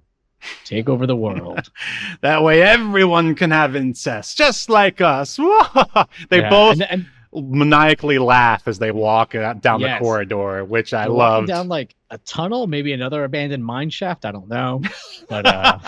take 0.63 0.89
over 0.89 1.05
the 1.07 1.15
world. 1.15 1.71
That 2.21 2.43
way, 2.43 2.61
everyone 2.61 3.35
can 3.35 3.51
have 3.51 3.75
incest, 3.75 4.37
just 4.37 4.69
like 4.69 5.01
us. 5.01 5.37
they 6.29 6.39
Yeah, 6.41 6.49
both 6.49 6.73
and, 6.81 6.83
and 6.91 7.05
maniacally 7.33 8.17
laugh 8.17 8.67
as 8.67 8.79
they 8.79 8.91
walk 8.91 9.33
down 9.33 9.59
Yes. 9.81 9.99
the 9.99 10.03
corridor, 10.03 10.63
which 10.63 10.93
I 10.93 11.05
loved. 11.07 11.47
down 11.47 11.67
like 11.67 11.93
a 12.09 12.17
tunnel, 12.19 12.65
maybe 12.67 12.93
another 12.93 13.23
abandoned 13.25 13.65
mine 13.65 13.89
shaft. 13.89 14.25
I 14.25 14.31
don't 14.31 14.47
know, 14.47 14.81
but 15.29 15.45
uh, 15.45 15.79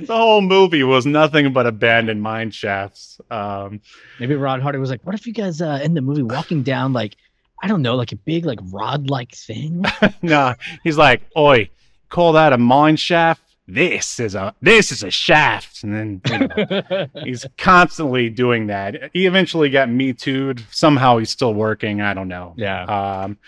the 0.00 0.14
whole 0.16 0.42
movie 0.42 0.82
was 0.84 1.06
nothing 1.06 1.52
but 1.52 1.66
abandoned 1.66 2.22
mine 2.22 2.50
shafts. 2.50 3.18
Um, 3.30 3.80
maybe 4.20 4.34
Rod 4.34 4.60
Hardy 4.60 4.78
was 4.78 4.90
like, 4.90 5.04
"What 5.06 5.14
if 5.14 5.26
you 5.26 5.32
guys 5.32 5.60
uh, 5.62 5.80
in 5.82 5.94
the 5.94 6.02
movie 6.02 6.22
walking 6.22 6.62
down 6.62 6.92
like 6.92 7.16
I 7.62 7.68
don't 7.68 7.80
know, 7.82 7.94
like 7.96 8.12
a 8.12 8.16
big 8.16 8.44
like 8.44 8.58
rod 8.70 9.08
like 9.08 9.32
thing?" 9.34 9.84
no, 10.22 10.54
he's 10.82 10.98
like, 10.98 11.22
"Oi, 11.36 11.70
call 12.10 12.32
that 12.34 12.52
a 12.52 12.58
mine 12.58 12.96
shaft? 12.96 13.40
This 13.66 14.20
is 14.20 14.34
a 14.34 14.54
this 14.60 14.92
is 14.92 15.02
a 15.02 15.10
shaft." 15.10 15.82
And 15.82 15.94
then 15.94 16.20
you 16.30 16.48
know, 16.48 17.06
he's 17.24 17.46
constantly 17.56 18.28
doing 18.28 18.66
that. 18.66 19.10
He 19.12 19.26
eventually 19.26 19.70
got 19.70 19.88
me 19.88 20.12
too'd. 20.12 20.62
Somehow 20.70 21.18
he's 21.18 21.30
still 21.30 21.54
working. 21.54 22.00
I 22.00 22.12
don't 22.14 22.28
know. 22.28 22.54
yeah, 22.56 22.84
Um, 22.84 23.38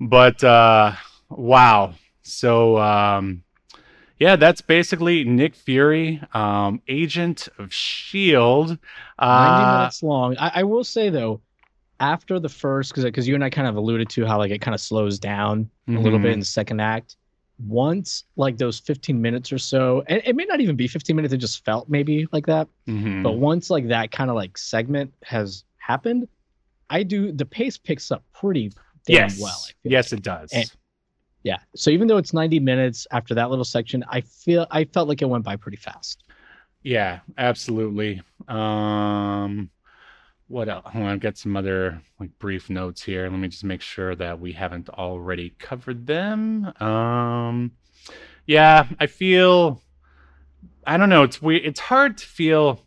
but 0.00 0.42
uh, 0.42 0.92
wow. 1.28 1.94
So 2.22 2.78
um, 2.78 3.42
yeah, 4.18 4.36
that's 4.36 4.60
basically 4.60 5.24
Nick 5.24 5.54
Fury, 5.54 6.22
um, 6.32 6.80
agent 6.88 7.48
of 7.58 7.72
Shield. 7.74 8.78
Uh, 9.18 9.76
minutes 9.78 10.02
long. 10.02 10.36
I, 10.38 10.52
I 10.60 10.62
will 10.62 10.84
say 10.84 11.10
though, 11.10 11.40
after 12.00 12.38
the 12.38 12.48
first, 12.48 12.92
because 12.92 13.04
because 13.04 13.28
you 13.28 13.34
and 13.34 13.44
I 13.44 13.50
kind 13.50 13.66
of 13.68 13.76
alluded 13.76 14.08
to 14.10 14.24
how 14.24 14.38
like 14.38 14.50
it 14.50 14.60
kind 14.60 14.74
of 14.74 14.80
slows 14.80 15.18
down 15.18 15.68
a 15.88 15.92
little 15.92 16.18
bit 16.18 16.32
in 16.32 16.38
the 16.38 16.44
second 16.46 16.80
act. 16.80 17.16
Once 17.66 18.24
like 18.36 18.56
those 18.58 18.78
15 18.80 19.20
minutes 19.20 19.52
or 19.52 19.58
so, 19.58 20.02
and 20.08 20.22
it 20.24 20.34
may 20.36 20.44
not 20.44 20.60
even 20.60 20.76
be 20.76 20.88
15 20.88 21.14
minutes, 21.16 21.32
it 21.34 21.38
just 21.38 21.64
felt 21.64 21.88
maybe 21.88 22.26
like 22.32 22.46
that. 22.46 22.68
Mhm. 22.88 23.22
But 23.22 23.32
once 23.32 23.70
like 23.70 23.88
that 23.88 24.10
kind 24.10 24.30
of 24.30 24.36
like 24.36 24.56
segment 24.58 25.12
has 25.24 25.64
happened, 25.78 26.28
I 26.90 27.02
do 27.02 27.32
the 27.32 27.44
pace 27.46 27.78
picks 27.78 28.10
up 28.10 28.24
pretty 28.32 28.70
damn 29.06 29.14
yes, 29.28 29.40
well. 29.40 29.58
Yes, 29.84 30.12
it 30.12 30.22
does. 30.22 30.50
And- 30.52 30.70
Yeah. 31.44 31.58
So 31.74 31.90
even 31.90 32.06
though 32.06 32.18
it's 32.18 32.32
90 32.32 32.60
minutes 32.60 33.06
after 33.10 33.34
that 33.34 33.50
little 33.50 33.64
section, 33.64 34.04
I 34.08 34.20
feel 34.20 34.66
I 34.70 34.84
felt 34.84 35.08
like 35.08 35.22
it 35.22 35.28
went 35.28 35.44
by 35.44 35.56
pretty 35.56 35.76
fast. 35.78 36.22
Yeah, 36.84 37.20
absolutely. 37.38 38.22
Um 38.48 39.70
what 40.52 40.68
else? 40.68 40.84
I've 40.94 41.20
got 41.20 41.38
some 41.38 41.56
other 41.56 42.00
like 42.20 42.30
brief 42.38 42.68
notes 42.68 43.02
here. 43.02 43.28
Let 43.28 43.38
me 43.38 43.48
just 43.48 43.64
make 43.64 43.80
sure 43.80 44.14
that 44.16 44.38
we 44.38 44.52
haven't 44.52 44.88
already 44.90 45.54
covered 45.58 46.06
them. 46.06 46.72
Um 46.80 47.72
yeah, 48.46 48.86
I 49.00 49.06
feel 49.06 49.80
I 50.86 50.96
don't 50.98 51.08
know, 51.08 51.22
it's 51.22 51.40
weird 51.40 51.62
it's 51.64 51.80
hard 51.80 52.18
to 52.18 52.26
feel 52.26 52.80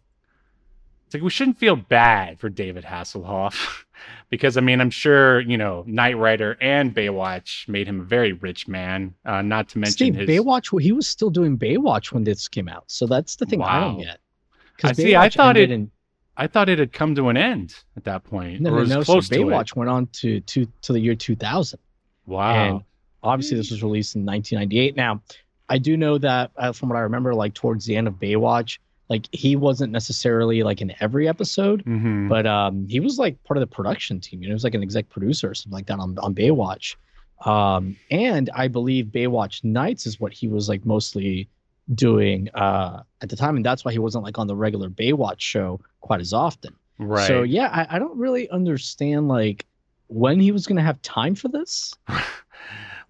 it's 1.05 1.13
like 1.16 1.24
we 1.24 1.30
shouldn't 1.30 1.57
feel 1.57 1.76
bad 1.76 2.39
for 2.39 2.49
David 2.49 2.84
Hasselhoff 2.84 3.84
because 4.30 4.58
I 4.58 4.62
mean 4.62 4.79
I'm 4.79 4.92
sure, 4.92 5.39
you 5.42 5.58
know, 5.58 5.83
Knight 5.87 6.17
Rider 6.17 6.58
and 6.62 6.93
Baywatch 6.96 7.67
made 7.67 7.87
him 7.87 8.00
a 8.01 8.04
very 8.04 8.33
rich 8.33 8.67
man. 8.67 9.16
Uh 9.25 9.42
not 9.42 9.70
to 9.70 9.79
mention 9.79 9.93
Steve, 9.93 10.16
his 10.16 10.29
Baywatch, 10.29 10.79
he 10.82 10.92
was 10.92 11.08
still 11.08 11.32
doing 11.32 11.58
Baywatch 11.58 12.12
when 12.12 12.24
this 12.24 12.47
came 12.47 12.67
out. 12.67 12.83
So 12.87 13.08
that's 13.08 13.36
the 13.37 13.46
thing 13.47 13.62
I 13.63 13.79
don't 13.79 13.97
Wow. 13.97 14.04
get. 14.04 14.20
I 14.83 14.93
see, 14.93 15.16
I 15.16 15.29
thought 15.29 15.58
it- 15.58 15.71
in, 15.71 15.89
I 16.37 16.47
thought 16.47 16.67
it 16.70 16.79
had 16.79 16.91
come 16.91 17.16
to 17.16 17.29
an 17.29 17.37
end 17.37 17.75
at 17.95 18.03
that 18.05 18.24
point. 18.24 18.62
no, 18.62 18.70
or 18.71 18.74
no, 18.74 18.79
was 18.82 18.89
no. 18.89 19.03
So 19.03 19.13
close 19.13 19.29
to 19.29 19.36
it. 19.36 19.39
Baywatch 19.43 19.75
went 19.75 19.89
on 19.89 20.07
to 20.07 20.39
to 20.41 20.67
to 20.82 20.93
the 20.93 20.99
year 20.99 21.16
2000. 21.16 21.79
Wow. 22.25 22.53
And 22.53 22.82
obviously, 23.24 23.57
this 23.57 23.71
was 23.71 23.82
released 23.83 24.16
in 24.16 24.25
1998. 24.25 24.95
Now, 24.95 25.21
I 25.70 25.78
do 25.78 25.95
know 25.97 26.17
that 26.17 26.51
uh, 26.57 26.71
from 26.74 26.89
what 26.89 26.97
I 26.97 27.01
remember, 27.01 27.33
like 27.33 27.53
towards 27.53 27.86
the 27.86 27.95
end 27.95 28.07
of 28.07 28.16
Baywatch, 28.16 28.79
like 29.09 29.28
he 29.32 29.55
wasn't 29.55 29.91
necessarily 29.91 30.63
like 30.63 30.82
in 30.82 30.93
every 30.99 31.28
episode, 31.28 31.86
Mhm. 31.86 32.28
but 32.28 32.45
um, 32.47 32.87
he 32.87 32.99
was 32.99 33.17
like 33.20 33.41
part 33.43 33.57
of 33.57 33.62
the 33.62 33.67
production 33.75 34.20
team. 34.20 34.41
You 34.41 34.47
know, 34.49 34.51
he 34.51 34.55
was 34.55 34.63
like 34.63 34.74
an 34.75 34.83
exec 34.83 35.09
producer 35.09 35.49
or 35.51 35.53
something 35.55 35.74
like 35.74 35.86
that 35.87 35.99
on 35.99 36.17
on 36.20 36.33
Baywatch. 36.36 36.95
Um, 37.45 37.95
and 38.12 38.49
I 38.55 38.67
believe 38.67 39.07
Baywatch 39.07 39.63
Nights 39.63 40.05
is 40.07 40.20
what 40.20 40.33
he 40.33 40.47
was 40.47 40.67
like 40.70 40.86
mostly 40.86 41.47
doing 41.93 42.49
uh 42.55 43.03
at 43.21 43.29
the 43.29 43.36
time, 43.36 43.55
and 43.55 43.66
that's 43.66 43.86
why 43.86 43.91
he 43.91 43.99
wasn't 43.99 44.24
like 44.24 44.37
on 44.37 44.47
the 44.47 44.55
regular 44.55 44.89
Baywatch 44.89 45.39
show 45.39 45.79
quite 46.01 46.20
as 46.20 46.33
often. 46.33 46.75
right. 46.99 47.28
So 47.28 47.43
yeah, 47.43 47.67
I, 47.71 47.95
I 47.95 47.99
don't 47.99 48.17
really 48.17 48.49
understand 48.49 49.28
like 49.28 49.66
when 50.07 50.39
he 50.39 50.51
was 50.51 50.66
gonna 50.66 50.83
have 50.83 51.01
time 51.01 51.36
for 51.36 51.47
this. 51.47 51.93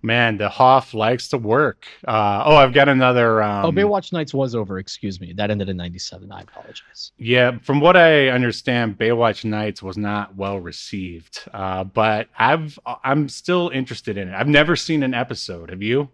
Man, 0.01 0.37
the 0.37 0.49
Hoff 0.49 0.93
likes 0.93 1.29
to 1.29 1.37
work. 1.39 1.87
Uh, 2.07 2.43
oh, 2.45 2.55
I've 2.55 2.73
got 2.73 2.87
another. 2.87 3.41
Um, 3.41 3.65
oh, 3.65 3.71
Baywatch 3.71 4.13
Nights 4.13 4.35
was 4.35 4.53
over. 4.53 4.77
Excuse 4.77 5.19
me, 5.19 5.33
that 5.33 5.49
ended 5.49 5.67
in 5.67 5.77
'97. 5.77 6.31
I 6.31 6.41
apologize. 6.41 7.11
Yeah, 7.17 7.57
from 7.63 7.79
what 7.79 7.97
I 7.97 8.27
understand, 8.27 8.99
Baywatch 8.99 9.43
Nights 9.45 9.81
was 9.81 9.97
not 9.97 10.35
well 10.35 10.59
received. 10.59 11.47
Uh, 11.51 11.85
but 11.85 12.27
I've 12.37 12.77
I'm 13.03 13.27
still 13.29 13.69
interested 13.69 14.15
in 14.15 14.27
it. 14.27 14.35
I've 14.35 14.47
never 14.47 14.75
seen 14.75 15.01
an 15.01 15.15
episode. 15.15 15.71
Have 15.71 15.81
you? 15.81 16.09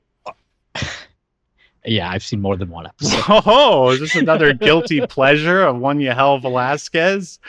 Yeah, 1.83 2.09
I've 2.11 2.21
seen 2.23 2.41
more 2.41 2.57
than 2.57 2.69
one 2.69 2.85
episode. 2.85 3.23
Oh, 3.45 3.89
is 3.89 3.99
this 3.99 4.15
another 4.15 4.53
guilty 4.53 5.05
pleasure 5.07 5.63
of 5.63 5.77
one 5.79 5.99
Yahel 5.99 6.37
Velazquez? 6.39 7.39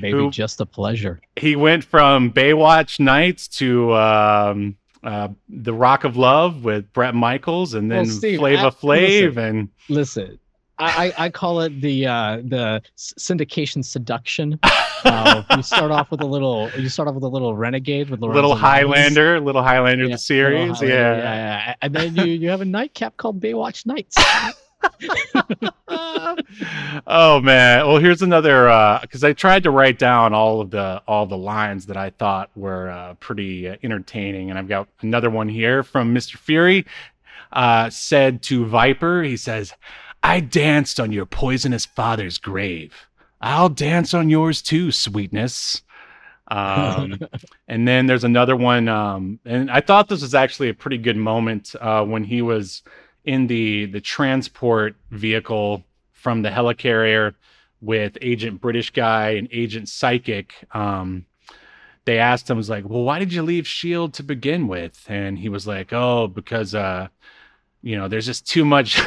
Maybe 0.00 0.12
Who- 0.18 0.30
just 0.30 0.60
a 0.60 0.66
pleasure. 0.66 1.20
He 1.36 1.56
went 1.56 1.84
from 1.84 2.30
Baywatch 2.32 3.00
Nights 3.00 3.48
to 3.58 3.94
um, 3.94 4.76
uh, 5.02 5.28
The 5.48 5.72
Rock 5.72 6.04
of 6.04 6.16
Love 6.18 6.64
with 6.64 6.92
Bret 6.92 7.14
Michaels, 7.14 7.72
and 7.74 7.90
then 7.90 8.06
Well, 8.06 8.14
Steve, 8.16 8.38
Flava 8.40 8.66
I- 8.66 8.70
Flav, 8.70 9.34
listen. 9.34 9.38
and 9.38 9.68
Listen, 9.88 10.38
I, 10.78 11.12
I, 11.18 11.30
call 11.30 11.60
it 11.62 11.80
the 11.80 12.06
uh, 12.06 12.36
the 12.44 12.82
syndication 12.96 13.84
seduction. 13.84 14.58
Uh, 15.04 15.44
you 15.56 15.62
start 15.62 15.92
off 15.92 16.10
with 16.10 16.20
a 16.22 16.26
little. 16.26 16.68
You 16.76 16.88
start 16.88 17.06
off 17.08 17.14
with 17.14 17.22
a 17.22 17.28
little 17.28 17.54
renegade 17.54 18.10
with 18.10 18.20
Lorenzo 18.20 18.34
Little. 18.34 18.56
Highlander, 18.56 19.38
Little 19.38 19.62
Highlander, 19.62 20.06
Yeah, 20.06 20.16
the 20.16 20.18
series, 20.18 20.80
Highlander, 20.80 20.86
yeah. 20.88 21.16
yeah, 21.16 21.66
yeah. 21.66 21.74
And 21.82 21.94
then 21.94 22.16
you 22.16 22.24
you 22.24 22.50
have 22.50 22.62
a 22.62 22.64
nightcap 22.64 23.16
called 23.16 23.40
Baywatch 23.40 23.86
Nights. 23.86 24.16
oh 27.06 27.40
man 27.40 27.86
well 27.86 27.98
here's 27.98 28.22
another 28.22 28.68
uh 28.68 29.00
because 29.00 29.24
i 29.24 29.32
tried 29.32 29.62
to 29.64 29.70
write 29.70 29.98
down 29.98 30.32
all 30.32 30.60
of 30.60 30.70
the 30.70 31.02
all 31.08 31.26
the 31.26 31.36
lines 31.36 31.86
that 31.86 31.96
i 31.96 32.10
thought 32.10 32.48
were 32.54 32.88
uh, 32.90 33.14
pretty 33.14 33.68
uh, 33.68 33.76
entertaining 33.82 34.50
and 34.50 34.58
i've 34.58 34.68
got 34.68 34.86
another 35.00 35.30
one 35.30 35.48
here 35.48 35.82
from 35.82 36.14
mr 36.14 36.36
fury 36.36 36.86
uh 37.52 37.90
said 37.90 38.40
to 38.40 38.64
viper 38.66 39.22
he 39.22 39.36
says 39.36 39.74
i 40.22 40.40
danced 40.40 40.98
on 41.00 41.12
your 41.12 41.26
poisonous 41.26 41.86
father's 41.86 42.38
grave. 42.38 42.94
I'll 43.40 43.68
dance 43.68 44.14
on 44.14 44.30
yours 44.30 44.62
too 44.62 44.90
sweetness. 44.90 45.82
Um 46.48 47.18
and 47.68 47.86
then 47.86 48.06
there's 48.06 48.24
another 48.24 48.56
one 48.56 48.88
um 48.88 49.38
and 49.44 49.70
i 49.70 49.80
thought 49.80 50.08
this 50.08 50.22
was 50.22 50.34
actually 50.34 50.70
a 50.70 50.74
pretty 50.74 50.98
good 50.98 51.16
moment 51.16 51.74
uh 51.80 52.04
when 52.04 52.24
he 52.24 52.42
was 52.42 52.82
in 53.24 53.46
the 53.46 53.86
the 53.86 54.00
transport 54.00 54.96
vehicle 55.10 55.84
from 56.12 56.42
the 56.42 56.48
helicarrier 56.48 57.34
with 57.80 58.16
agent 58.22 58.60
british 58.60 58.90
guy 58.90 59.30
and 59.30 59.48
agent 59.52 59.88
psychic. 59.88 60.54
Um 60.72 61.26
they 62.06 62.18
asked 62.18 62.48
him 62.48 62.56
was 62.56 62.70
like 62.70 62.88
well 62.88 63.02
why 63.02 63.18
did 63.18 63.32
you 63.32 63.42
leave 63.42 63.66
shield 63.66 64.14
to 64.14 64.22
begin 64.22 64.66
with? 64.68 65.04
And 65.08 65.38
he 65.38 65.50
was 65.50 65.66
like 65.66 65.92
oh 65.92 66.26
because 66.28 66.74
uh 66.74 67.08
you 67.82 67.96
know 67.96 68.08
there's 68.08 68.26
just 68.26 68.46
too 68.46 68.64
much 68.64 69.00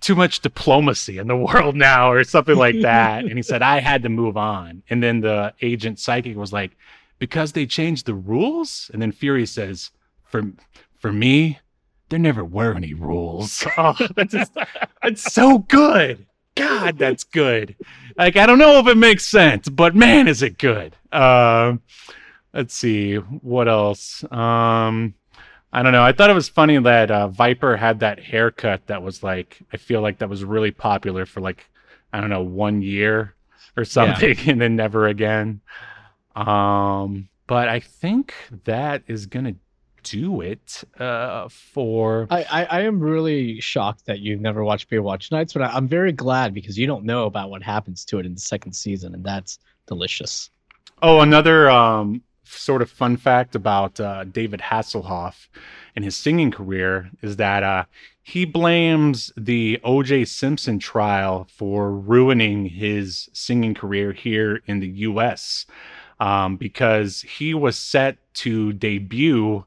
too 0.00 0.14
much 0.14 0.40
diplomacy 0.40 1.18
in 1.18 1.28
the 1.28 1.36
world 1.36 1.76
now 1.76 2.10
or 2.10 2.24
something 2.24 2.56
like 2.56 2.80
that. 2.82 3.24
And 3.24 3.36
he 3.36 3.42
said 3.42 3.62
i 3.62 3.80
had 3.80 4.02
to 4.02 4.08
move 4.08 4.36
on. 4.36 4.82
And 4.90 5.02
then 5.02 5.20
the 5.20 5.54
agent 5.60 5.98
psychic 5.98 6.36
was 6.36 6.52
like 6.52 6.76
because 7.18 7.52
they 7.52 7.66
changed 7.66 8.06
the 8.06 8.14
rules? 8.14 8.90
And 8.92 9.00
then 9.00 9.12
fury 9.12 9.46
says 9.46 9.90
for 10.24 10.42
for 10.98 11.12
me 11.12 11.58
there 12.08 12.18
never 12.18 12.44
were 12.44 12.74
any 12.74 12.94
rules. 12.94 13.64
Oh 13.78 13.94
that's 14.16 14.32
just 14.32 14.52
that's 15.02 15.32
so 15.32 15.58
good. 15.58 16.26
God 16.54 16.98
that's 16.98 17.24
good. 17.24 17.76
Like 18.16 18.36
i 18.36 18.46
don't 18.46 18.58
know 18.58 18.78
if 18.78 18.86
it 18.86 18.96
makes 18.96 19.26
sense 19.26 19.68
but 19.68 19.94
man 19.94 20.28
is 20.28 20.42
it 20.42 20.58
good. 20.58 20.96
Um 21.12 21.82
let's 22.54 22.74
see 22.74 23.16
what 23.16 23.68
else? 23.68 24.24
Um 24.32 25.14
I 25.72 25.82
don't 25.82 25.92
know. 25.92 26.02
I 26.02 26.12
thought 26.12 26.28
it 26.28 26.34
was 26.34 26.48
funny 26.48 26.78
that 26.78 27.10
uh, 27.10 27.28
Viper 27.28 27.76
had 27.76 28.00
that 28.00 28.20
haircut 28.20 28.86
that 28.88 29.02
was 29.02 29.22
like 29.22 29.58
I 29.72 29.76
feel 29.78 30.02
like 30.02 30.18
that 30.18 30.28
was 30.28 30.44
really 30.44 30.70
popular 30.70 31.24
for 31.24 31.40
like 31.40 31.66
I 32.12 32.20
don't 32.20 32.30
know 32.30 32.42
one 32.42 32.82
year 32.82 33.34
or 33.76 33.84
something, 33.84 34.36
and 34.46 34.60
then 34.60 34.76
never 34.76 35.06
again. 35.06 35.60
Um, 36.36 37.28
but 37.46 37.68
I 37.68 37.80
think 37.80 38.34
that 38.64 39.02
is 39.06 39.26
gonna 39.26 39.54
do 40.02 40.40
it 40.40 40.84
uh, 40.98 41.48
for. 41.48 42.26
I, 42.30 42.42
I, 42.44 42.64
I 42.64 42.80
am 42.82 43.00
really 43.00 43.60
shocked 43.60 44.06
that 44.06 44.20
you've 44.20 44.40
never 44.40 44.64
watched 44.64 44.90
Baywatch 44.90 45.30
Nights, 45.30 45.52
but 45.52 45.62
I, 45.62 45.66
I'm 45.68 45.88
very 45.88 46.12
glad 46.12 46.54
because 46.54 46.78
you 46.78 46.86
don't 46.86 47.04
know 47.04 47.24
about 47.24 47.50
what 47.50 47.62
happens 47.62 48.04
to 48.06 48.18
it 48.18 48.26
in 48.26 48.34
the 48.34 48.40
second 48.40 48.72
season, 48.72 49.14
and 49.14 49.24
that's 49.24 49.58
delicious. 49.86 50.50
Oh, 51.00 51.20
another 51.20 51.70
um, 51.70 52.22
sort 52.52 52.82
of 52.82 52.90
fun 52.90 53.16
fact 53.16 53.54
about 53.54 53.98
uh, 54.00 54.24
David 54.24 54.60
Hasselhoff 54.60 55.48
and 55.94 56.04
his 56.04 56.16
singing 56.16 56.50
career 56.50 57.10
is 57.22 57.36
that 57.36 57.62
uh, 57.62 57.84
he 58.22 58.44
blames 58.44 59.32
the 59.36 59.80
O.J. 59.82 60.26
Simpson 60.26 60.78
trial 60.78 61.46
for 61.50 61.92
ruining 61.92 62.66
his 62.66 63.28
singing 63.32 63.74
career 63.74 64.12
here 64.12 64.60
in 64.66 64.80
the 64.80 64.88
U.S. 64.88 65.66
Um, 66.20 66.56
because 66.56 67.22
he 67.22 67.52
was 67.52 67.76
set 67.76 68.16
to 68.34 68.72
debut, 68.72 69.64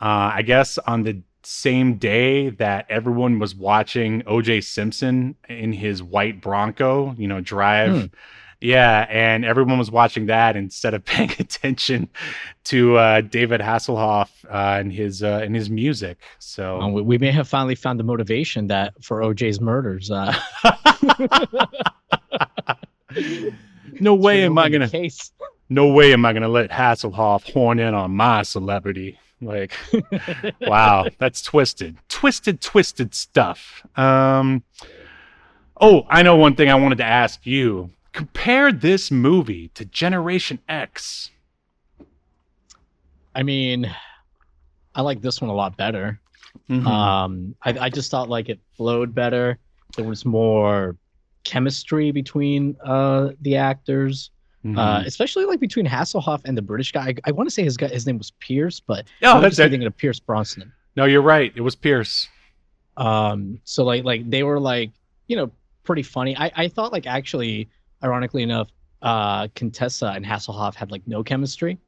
uh, 0.00 0.32
I 0.34 0.42
guess, 0.42 0.76
on 0.78 1.04
the 1.04 1.22
same 1.44 1.94
day 1.98 2.50
that 2.50 2.86
everyone 2.88 3.38
was 3.38 3.54
watching 3.54 4.22
O.J. 4.26 4.62
Simpson 4.62 5.36
in 5.48 5.72
his 5.72 6.02
white 6.02 6.40
Bronco, 6.40 7.14
you 7.16 7.28
know, 7.28 7.40
drive. 7.40 7.92
Hmm. 7.92 8.06
Yeah, 8.64 9.06
and 9.10 9.44
everyone 9.44 9.78
was 9.78 9.90
watching 9.90 10.24
that 10.26 10.56
instead 10.56 10.94
of 10.94 11.04
paying 11.14 11.30
attention 11.38 12.08
to 12.64 12.96
uh, 12.96 13.20
David 13.20 13.60
Hasselhoff 13.60 14.30
uh, 14.46 14.78
and 14.80 14.90
his 14.90 15.22
uh, 15.22 15.42
and 15.44 15.54
his 15.54 15.68
music. 15.68 16.16
So 16.38 16.80
Um, 16.80 16.94
we, 16.94 17.02
we 17.02 17.18
may 17.18 17.30
have 17.30 17.46
finally 17.46 17.74
found 17.74 18.00
the 18.00 18.04
motivation 18.04 18.66
that 18.68 18.94
for 19.04 19.20
OJ's 19.20 19.60
murders. 19.60 20.10
Uh, 20.10 20.34
no 24.00 24.14
way 24.14 24.44
am 24.44 24.56
I 24.56 24.70
gonna 24.70 24.88
case. 24.88 25.30
no 25.68 25.88
way 25.92 26.14
am 26.14 26.24
I 26.24 26.32
gonna 26.32 26.48
let 26.48 26.70
Hasselhoff 26.70 27.52
horn 27.52 27.78
in 27.78 27.92
on 27.92 28.12
my 28.12 28.44
celebrity. 28.44 29.18
Like, 29.42 29.74
wow, 30.62 31.04
that's 31.18 31.42
twisted, 31.42 31.98
twisted, 32.08 32.62
twisted 32.62 33.14
stuff. 33.14 33.86
Um, 33.94 34.62
oh, 35.78 36.06
I 36.08 36.22
know 36.22 36.36
one 36.36 36.56
thing 36.56 36.70
I 36.70 36.76
wanted 36.76 36.96
to 36.98 37.04
ask 37.04 37.44
you. 37.44 37.90
Compare 38.14 38.70
this 38.72 39.10
movie 39.10 39.68
to 39.74 39.84
Generation 39.84 40.60
X. 40.68 41.30
I 43.34 43.42
mean, 43.42 43.92
I 44.94 45.02
like 45.02 45.20
this 45.20 45.40
one 45.40 45.50
a 45.50 45.54
lot 45.54 45.76
better. 45.76 46.20
Mhm. 46.70 46.86
Um, 46.86 47.54
I, 47.64 47.76
I 47.86 47.88
just 47.90 48.10
thought 48.12 48.28
like 48.28 48.48
it 48.48 48.60
flowed 48.76 49.14
better. 49.14 49.58
There 49.96 50.04
was 50.04 50.24
more 50.24 50.96
chemistry 51.42 52.12
between 52.12 52.76
uh 52.84 53.30
the 53.42 53.56
actors, 53.56 54.30
Mhm. 54.64 54.78
uh, 54.78 55.02
especially 55.04 55.44
like 55.44 55.58
between 55.58 55.84
Hasselhoff 55.84 56.40
and 56.44 56.56
the 56.56 56.62
British 56.62 56.92
guy. 56.92 57.08
I, 57.08 57.14
I 57.24 57.32
want 57.32 57.48
to 57.48 57.54
say 57.54 57.64
his 57.64 57.76
guy, 57.76 57.88
his 57.88 58.06
name 58.06 58.16
was 58.18 58.30
Pierce, 58.38 58.78
but 58.78 59.06
oh, 59.24 59.34
I'm 59.36 59.42
that's 59.42 59.58
it. 59.58 59.70
thinking 59.70 59.86
of 59.88 59.96
Pierce 59.96 60.20
Brosnan. 60.20 60.72
No, 60.96 61.04
you're 61.06 61.20
right. 61.20 61.52
It 61.56 61.60
was 61.62 61.74
Pierce. 61.74 62.28
Um, 62.96 63.58
so 63.64 63.82
like 63.84 64.04
like 64.04 64.30
they 64.30 64.44
were 64.44 64.60
like 64.60 64.92
you 65.26 65.34
know 65.36 65.50
pretty 65.82 66.04
funny. 66.04 66.36
I 66.38 66.52
I 66.54 66.68
thought 66.68 66.92
like 66.92 67.08
actually, 67.08 67.68
ironically 68.04 68.42
enough, 68.42 68.68
uh, 69.02 69.48
Contessa 69.54 70.08
and 70.14 70.24
Hasselhoff 70.24 70.74
had 70.74 70.90
like 70.90 71.02
no 71.06 71.22
chemistry. 71.22 71.78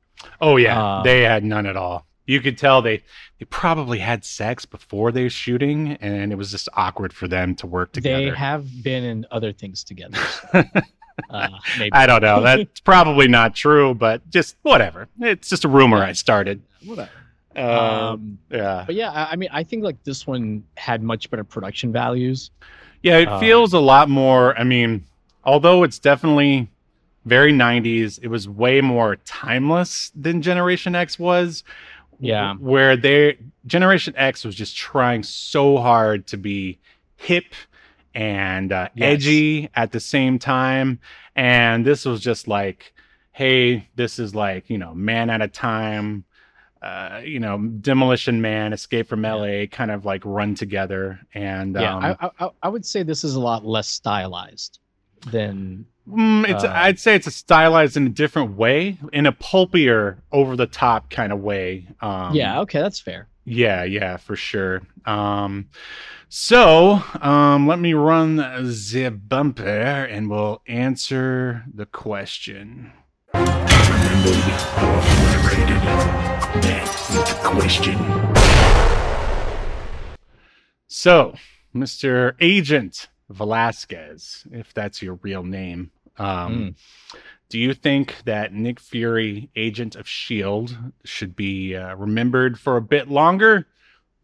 Oh 0.40 0.56
yeah, 0.56 0.82
Uh, 0.82 1.02
they 1.02 1.22
had 1.22 1.44
none 1.44 1.66
at 1.66 1.76
all. 1.76 2.06
You 2.26 2.40
could 2.40 2.58
tell 2.58 2.82
they 2.82 3.02
they 3.38 3.44
probably 3.46 3.98
had 4.00 4.24
sex 4.24 4.64
before 4.64 5.12
they 5.12 5.22
were 5.24 5.30
shooting, 5.30 5.92
and 6.00 6.32
it 6.32 6.36
was 6.36 6.50
just 6.50 6.68
awkward 6.74 7.12
for 7.12 7.28
them 7.28 7.54
to 7.56 7.66
work 7.66 7.92
together. 7.92 8.30
They 8.30 8.36
have 8.36 8.82
been 8.82 9.04
in 9.04 9.26
other 9.30 9.52
things 9.52 9.84
together. 9.84 10.18
so, 10.52 10.64
uh, 11.30 11.48
maybe. 11.78 11.92
I 11.92 12.06
don't 12.06 12.22
know. 12.22 12.40
That's 12.42 12.80
probably 12.84 13.28
not 13.28 13.54
true, 13.54 13.94
but 13.94 14.28
just 14.30 14.56
whatever. 14.62 15.06
It's 15.20 15.48
just 15.48 15.64
a 15.64 15.68
rumor 15.68 15.98
I 15.98 16.12
started. 16.12 16.62
Whatever. 16.84 17.10
Um, 17.54 17.64
Um, 17.64 18.38
yeah, 18.50 18.84
but 18.86 18.94
yeah, 18.96 19.10
I, 19.12 19.32
I 19.32 19.36
mean, 19.36 19.48
I 19.52 19.62
think 19.62 19.82
like 19.84 20.02
this 20.04 20.26
one 20.26 20.64
had 20.76 21.02
much 21.02 21.30
better 21.30 21.44
production 21.44 21.90
values. 21.92 22.50
yeah. 23.02 23.18
It 23.18 23.28
uh, 23.28 23.38
feels 23.40 23.72
a 23.72 23.78
lot 23.80 24.08
more. 24.10 24.58
I 24.58 24.64
mean, 24.64 25.04
although 25.46 25.82
it's 25.82 25.98
definitely 25.98 26.68
very 27.24 27.52
'90s, 27.52 28.18
it 28.22 28.28
was 28.28 28.46
way 28.48 28.82
more 28.82 29.16
timeless 29.24 30.12
than 30.14 30.42
Generation 30.42 30.94
X 30.94 31.18
was. 31.18 31.64
Yeah. 32.18 32.54
where 32.54 32.96
they 32.96 33.36
Generation 33.66 34.14
X 34.16 34.42
was 34.42 34.54
just 34.54 34.74
trying 34.74 35.22
so 35.22 35.76
hard 35.76 36.26
to 36.28 36.38
be 36.38 36.78
hip 37.16 37.52
and 38.14 38.72
uh, 38.72 38.88
Yes. 38.94 39.12
edgy 39.16 39.68
at 39.74 39.92
the 39.92 40.00
same 40.00 40.38
time. 40.38 40.98
And 41.34 41.84
this 41.84 42.06
was 42.06 42.22
just 42.22 42.48
like, 42.48 42.94
hey, 43.32 43.86
this 43.96 44.18
is 44.18 44.34
like, 44.34 44.70
you 44.70 44.78
know, 44.78 44.94
man 44.94 45.28
at 45.28 45.42
a 45.42 45.48
time, 45.48 46.24
uh, 46.80 47.20
you 47.22 47.38
know, 47.38 47.58
Demolition 47.58 48.40
Man, 48.40 48.72
Escape 48.72 49.08
from. 49.08 49.20
LA, 49.20 49.66
kind 49.70 49.90
of 49.90 50.06
like 50.06 50.22
run 50.24 50.54
together. 50.54 51.20
And 51.34 51.74
yeah, 51.74 51.94
um, 51.96 52.16
I, 52.18 52.30
I 52.46 52.48
I 52.62 52.68
would 52.70 52.86
say 52.86 53.02
this 53.02 53.24
is 53.24 53.34
a 53.34 53.40
lot 53.40 53.66
less 53.66 53.88
stylized 53.88 54.78
than 55.30 55.86
Mm, 56.08 56.48
it's 56.48 56.62
Uh, 56.62 56.70
I'd 56.72 57.00
say 57.00 57.16
it's 57.16 57.26
a 57.26 57.32
stylized 57.32 57.96
in 57.96 58.06
a 58.06 58.10
different 58.10 58.56
way, 58.56 58.96
in 59.12 59.26
a 59.26 59.32
pulpier, 59.32 60.18
over 60.30 60.54
the 60.54 60.68
top 60.68 61.10
kind 61.10 61.32
of 61.32 61.40
way. 61.40 61.88
Um, 62.00 62.32
yeah. 62.32 62.60
Okay, 62.60 62.80
that's 62.80 63.00
fair. 63.00 63.26
yeah, 63.44 63.82
yeah, 63.82 64.16
for 64.16 64.36
sure. 64.36 64.82
Um, 65.04 65.68
so 66.28 67.02
um, 67.20 67.66
let 67.66 67.80
me 67.80 67.92
run 67.94 68.36
the 68.36 69.08
bumper, 69.28 69.62
and 69.64 70.30
we'll 70.30 70.62
answer 70.68 71.64
the 71.74 71.86
question. 71.86 72.92
Remember 73.34 74.32
how 74.32 75.00
I 75.26 75.36
rated 75.48 75.82
that 76.62 76.86
the 77.10 77.24
question. 77.42 77.98
So, 80.86 81.34
Mister 81.72 82.36
Agent 82.40 83.08
Velazquez, 83.30 84.46
if 84.52 84.72
that's 84.74 85.02
your 85.02 85.14
real 85.22 85.42
name, 85.42 85.90
um, 86.18 86.74
Do 87.48 87.58
you 87.60 87.74
think 87.74 88.16
that 88.24 88.52
Nick 88.52 88.80
Fury, 88.80 89.50
Agent 89.54 89.94
of 89.94 90.06
S.H.I.E.L.D., 90.06 90.74
should 91.04 91.36
be 91.36 91.76
uh, 91.76 91.94
remembered 91.94 92.58
for 92.58 92.76
a 92.76 92.80
bit 92.80 93.08
longer 93.08 93.66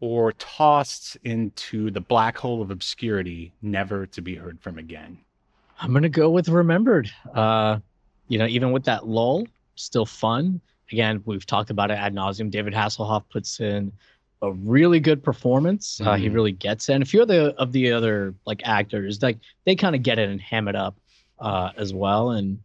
or 0.01 0.33
tossed 0.33 1.15
into 1.23 1.89
the 1.89 2.01
black 2.01 2.37
hole 2.37 2.61
of 2.61 2.69
obscurity, 2.69 3.53
never 3.61 4.05
to 4.07 4.21
be 4.21 4.35
heard 4.35 4.59
from 4.59 4.77
again? 4.77 5.17
I'm 5.79 5.93
gonna 5.93 6.09
go 6.09 6.29
with 6.29 6.49
remembered. 6.49 7.09
Uh, 7.33 7.79
you 8.27 8.37
know, 8.37 8.47
even 8.47 8.73
with 8.73 8.83
that 8.85 9.07
lull, 9.07 9.47
still 9.75 10.05
fun. 10.05 10.59
Again, 10.91 11.23
we've 11.25 11.45
talked 11.45 11.69
about 11.69 11.91
it 11.91 11.93
ad 11.93 12.13
nauseum. 12.13 12.51
David 12.51 12.73
Hasselhoff 12.73 13.23
puts 13.29 13.61
in 13.61 13.93
a 14.43 14.51
really 14.51 14.99
good 14.99 15.23
performance. 15.23 15.99
Uh, 16.03 16.15
he 16.15 16.27
Mhm. 16.29 16.33
really 16.33 16.51
gets 16.51 16.89
it. 16.89 16.93
And 16.93 17.01
a 17.01 17.05
few 17.05 17.21
of 17.21 17.27
the 17.29 17.55
of 17.55 17.71
the 17.71 17.91
other 17.93 18.35
like 18.45 18.61
actors, 18.65 19.23
like 19.23 19.39
they 19.65 19.75
kind 19.75 19.95
of 19.95 20.03
get 20.03 20.19
it 20.19 20.29
and 20.29 20.39
ham 20.39 20.67
it 20.67 20.75
up 20.75 20.95
uh, 21.39 21.71
as 21.77 21.93
well. 21.93 22.31
And 22.31 22.59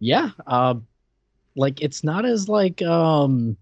yeah, 0.00 0.30
um, 0.46 0.86
like 1.56 1.80
it's 1.80 2.02
not 2.04 2.24
as 2.26 2.48
like 2.48 2.82
um, 2.82 3.56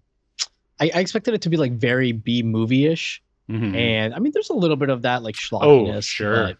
I, 0.79 0.91
I 0.95 0.99
expected 0.99 1.33
it 1.35 1.41
to 1.43 1.49
be 1.49 1.57
like 1.57 1.73
very 1.73 2.11
B 2.11 2.41
movie 2.43 2.87
ish. 2.87 3.21
Mhm. 3.49 3.75
And 3.75 4.13
I 4.15 4.19
mean, 4.19 4.31
there's 4.33 4.49
a 4.49 4.53
little 4.55 4.75
bit 4.77 4.89
of 4.89 5.03
that 5.03 5.21
like 5.23 5.35
schlockiness. 5.35 5.97
Oh, 5.97 6.01
sure. 6.01 6.45
But, 6.47 6.57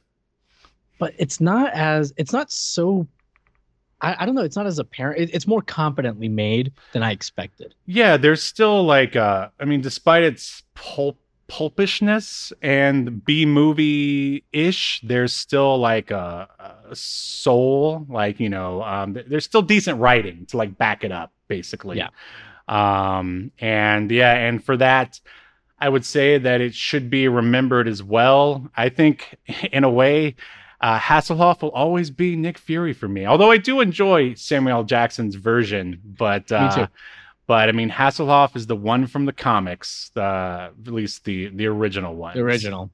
but 0.99 1.13
it's 1.17 1.41
not 1.41 1.73
as 1.73 2.13
it's 2.17 2.33
not 2.33 2.51
so. 2.51 3.07
I, 4.01 4.17
I 4.19 4.25
don't 4.25 4.35
know. 4.35 4.43
It's 4.43 4.55
not 4.55 4.65
as 4.65 4.79
apparent. 4.79 5.19
It, 5.21 5.33
it's 5.33 5.47
more 5.47 5.61
competently 5.61 6.29
made 6.29 6.71
than 6.93 7.03
I 7.03 7.11
expected. 7.11 7.75
Yeah, 7.85 8.17
there's 8.17 8.41
still 8.43 8.83
like 8.83 9.15
uh 9.15 9.49
I 9.59 9.65
mean, 9.65 9.81
despite 9.81 10.23
its 10.23 10.63
pulp 10.75 11.17
pulpishness 11.49 12.53
and 12.61 13.25
B 13.25 13.45
movie 13.45 14.45
ish, 14.53 15.01
there's 15.03 15.33
still 15.33 15.77
like 15.77 16.11
a, 16.11 16.47
a 16.89 16.95
soul, 16.95 18.05
like 18.07 18.39
you 18.39 18.49
know, 18.49 18.81
um, 18.83 19.15
th- 19.15 19.25
there's 19.27 19.45
still 19.45 19.63
decent 19.63 19.99
writing 19.99 20.45
to 20.47 20.57
like 20.57 20.77
back 20.77 21.03
it 21.03 21.11
up, 21.11 21.33
basically. 21.47 21.97
Yeah. 21.97 22.09
Um, 22.67 23.51
and 23.59 24.11
yeah, 24.11 24.33
and 24.33 24.63
for 24.63 24.77
that, 24.77 25.19
I 25.79 25.89
would 25.89 26.05
say 26.05 26.37
that 26.37 26.61
it 26.61 26.75
should 26.75 27.09
be 27.09 27.27
remembered 27.27 27.87
as 27.87 28.03
well. 28.03 28.69
I 28.77 28.89
think, 28.89 29.35
in 29.71 29.83
a 29.83 29.89
way, 29.89 30.35
uh, 30.81 30.99
Hasselhoff 30.99 31.61
will 31.61 31.71
always 31.71 32.09
be 32.09 32.35
Nick 32.35 32.57
Fury 32.57 32.93
for 32.93 33.07
me. 33.07 33.25
Although 33.25 33.51
I 33.51 33.57
do 33.57 33.81
enjoy 33.81 34.33
Samuel 34.35 34.83
Jackson's 34.83 35.35
version, 35.35 35.99
but 36.03 36.51
uh, 36.51 36.75
too. 36.75 36.91
but 37.47 37.69
I 37.69 37.71
mean, 37.73 37.89
Hasselhoff 37.89 38.55
is 38.55 38.67
the 38.67 38.75
one 38.75 39.07
from 39.07 39.25
the 39.25 39.33
comics, 39.33 40.11
uh, 40.15 40.69
at 40.85 40.93
least 40.93 41.25
the 41.25 41.49
the 41.49 41.67
original 41.67 42.15
one. 42.15 42.35
The 42.35 42.43
original. 42.43 42.91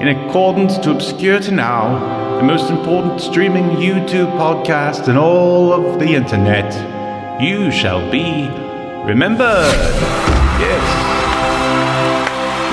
In 0.00 0.06
accordance 0.06 0.78
to 0.78 0.92
Obscurity 0.92 1.50
Now, 1.50 2.36
the 2.36 2.44
most 2.44 2.70
important 2.70 3.20
streaming 3.20 3.64
YouTube 3.64 4.30
podcast 4.38 5.08
in 5.08 5.16
all 5.16 5.72
of 5.72 5.98
the 5.98 6.14
internet, 6.14 6.72
you 7.42 7.72
shall 7.72 8.08
be 8.08 8.46
remembered. 9.04 9.74
Yes. 10.62 10.84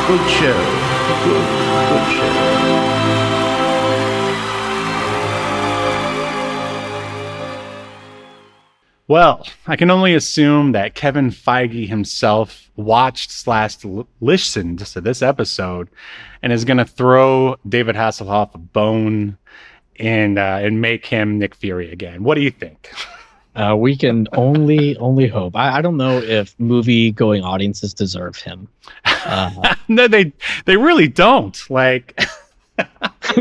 Good 0.07 0.29
show. 0.29 0.85
Good, 1.25 1.89
good 1.89 2.11
show. 2.15 2.44
Well, 9.07 9.45
I 9.67 9.75
can 9.75 9.91
only 9.91 10.15
assume 10.15 10.71
that 10.71 10.95
Kevin 10.95 11.29
Feige 11.29 11.87
himself 11.87 12.71
watched 12.75 13.31
slash 13.31 13.77
listened 14.19 14.79
to 14.79 14.99
this 15.01 15.21
episode 15.21 15.89
and 16.41 16.51
is 16.51 16.65
going 16.65 16.77
to 16.77 16.85
throw 16.85 17.55
David 17.69 17.95
Hasselhoff 17.95 18.55
a 18.55 18.57
bone 18.57 19.37
and 19.99 20.39
uh, 20.39 20.59
and 20.61 20.81
make 20.81 21.05
him 21.05 21.37
Nick 21.37 21.53
Fury 21.55 21.91
again. 21.91 22.23
What 22.23 22.35
do 22.35 22.41
you 22.41 22.49
think? 22.51 22.91
Uh, 23.55 23.75
we 23.77 23.95
can 23.95 24.27
only 24.33 24.97
only 24.97 25.27
hope. 25.27 25.55
I, 25.55 25.77
I 25.77 25.81
don't 25.81 25.97
know 25.97 26.17
if 26.17 26.59
movie 26.59 27.11
going 27.11 27.43
audiences 27.43 27.93
deserve 27.93 28.37
him. 28.37 28.67
Uh, 29.27 29.73
no, 29.87 30.07
they 30.07 30.31
they 30.65 30.77
really 30.77 31.07
don't. 31.07 31.59
Like, 31.67 32.15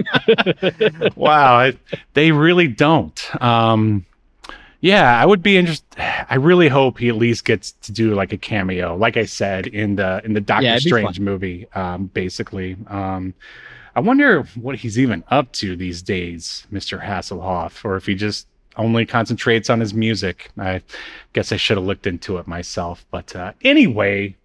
wow, 1.14 1.60
it, 1.60 1.78
they 2.14 2.32
really 2.32 2.68
don't. 2.68 3.42
Um, 3.42 4.06
yeah, 4.84 5.18
I 5.18 5.24
would 5.24 5.42
be 5.42 5.56
interested. 5.56 5.86
I 5.98 6.34
really 6.34 6.68
hope 6.68 6.98
he 6.98 7.08
at 7.08 7.16
least 7.16 7.46
gets 7.46 7.72
to 7.72 7.92
do 7.92 8.14
like 8.14 8.34
a 8.34 8.36
cameo, 8.36 8.96
like 8.96 9.16
I 9.16 9.24
said 9.24 9.66
in 9.66 9.96
the 9.96 10.20
in 10.24 10.34
the 10.34 10.42
Doctor 10.42 10.66
Yeah, 10.66 10.78
Strange 10.78 11.18
movie. 11.20 11.66
Um, 11.74 12.06
basically, 12.06 12.76
um, 12.88 13.32
I 13.96 14.00
wonder 14.00 14.42
what 14.54 14.76
he's 14.76 14.98
even 14.98 15.24
up 15.28 15.50
to 15.52 15.74
these 15.74 16.02
days, 16.02 16.66
Mister 16.70 16.98
Hasselhoff, 16.98 17.82
or 17.82 17.96
if 17.96 18.04
he 18.04 18.14
just 18.14 18.46
only 18.76 19.06
concentrates 19.06 19.70
on 19.70 19.80
his 19.80 19.94
music. 19.94 20.50
I 20.58 20.82
guess 21.32 21.50
I 21.50 21.56
should 21.56 21.78
have 21.78 21.86
looked 21.86 22.06
into 22.06 22.36
it 22.36 22.46
myself. 22.46 23.06
But 23.10 23.34
uh, 23.34 23.52
anyway, 23.62 24.36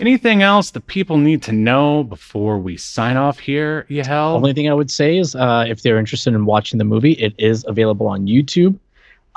anything 0.00 0.42
else 0.42 0.72
that 0.72 0.88
people 0.88 1.16
need 1.16 1.42
to 1.44 1.52
know 1.52 2.02
before 2.02 2.58
we 2.58 2.76
sign 2.76 3.16
off 3.16 3.38
here, 3.38 3.86
Yahel? 3.88 4.34
Only 4.34 4.52
thing 4.52 4.68
I 4.68 4.74
would 4.74 4.90
say 4.90 5.18
is, 5.18 5.36
uh, 5.36 5.64
if 5.68 5.82
they're 5.82 5.98
interested 5.98 6.34
in 6.34 6.44
watching 6.44 6.78
the 6.78 6.84
movie, 6.84 7.12
it 7.12 7.34
is 7.38 7.64
available 7.68 8.08
on 8.08 8.26
YouTube. 8.26 8.78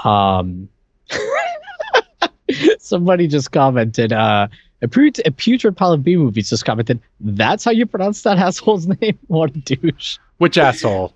Um, 0.04 0.70
somebody 2.80 3.28
just 3.28 3.52
commented, 3.52 4.12
uh, 4.14 4.48
a, 4.82 4.88
put- 4.88 5.20
a 5.26 5.32
putrid 5.32 5.76
pile 5.78 5.94
of 5.94 6.04
B 6.04 6.16
movies 6.16 6.50
just 6.50 6.66
commented, 6.66 7.00
that's 7.20 7.64
how 7.64 7.72
you 7.72 7.86
pronounce 7.86 8.22
that 8.24 8.38
asshole's 8.38 8.88
name? 9.02 9.18
What 9.28 9.56
a 9.56 9.60
douche. 9.60 10.18
Which 10.38 10.58
asshole? 10.58 11.14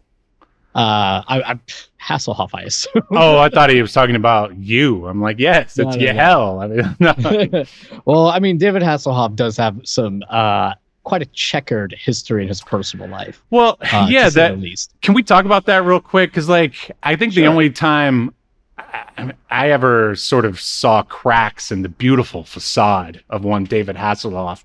Uh, 0.76 1.22
I, 1.28 1.42
I 1.54 1.60
Hasselhoff, 2.02 2.50
I 2.54 2.62
assume. 2.64 3.04
oh, 3.12 3.38
I 3.38 3.50
thought 3.50 3.70
he 3.70 3.82
was 3.82 3.94
talking 3.94 4.16
about 4.16 4.56
you. 4.58 5.08
I'm 5.08 5.22
like, 5.22 5.40
yes, 5.40 5.78
it's 5.78 5.86
no, 5.86 5.92
no. 5.92 5.98
Yahel. 5.98 6.60
I 6.62 6.68
mean, 6.68 6.96
no. 7.00 7.66
well, 8.06 8.28
I 8.28 8.40
mean, 8.40 8.58
David 8.58 8.82
Hasselhoff 8.82 9.36
does 9.36 9.56
have 9.58 9.80
some 9.84 10.24
uh, 10.30 10.74
quite 11.04 11.22
a 11.22 11.26
checkered 11.28 11.94
history 11.98 12.42
in 12.42 12.48
his 12.48 12.62
personal 12.62 13.08
life. 13.08 13.44
well, 13.52 13.78
Uh, 13.94 14.08
yeah, 14.10 14.30
that 14.30 14.58
can 15.04 15.14
we 15.14 15.22
talk 15.22 15.46
about 15.46 15.66
that 15.68 15.86
real 15.86 16.00
quick? 16.02 16.32
Because, 16.32 16.50
like, 16.50 16.92
I 17.04 17.16
think 17.16 17.36
the 17.36 17.46
only 17.46 17.70
time 17.70 18.34
I, 18.78 19.34
I 19.50 19.70
ever 19.70 20.16
sort 20.16 20.45
of 20.45 20.60
saw 20.60 21.04
cracks 21.04 21.72
in 21.72 21.84
the 21.84 21.90
beautiful 21.90 22.44
facade 22.44 23.24
of 23.30 23.44
one 23.44 23.66
David 23.66 23.95
Hasselhoff 23.95 24.64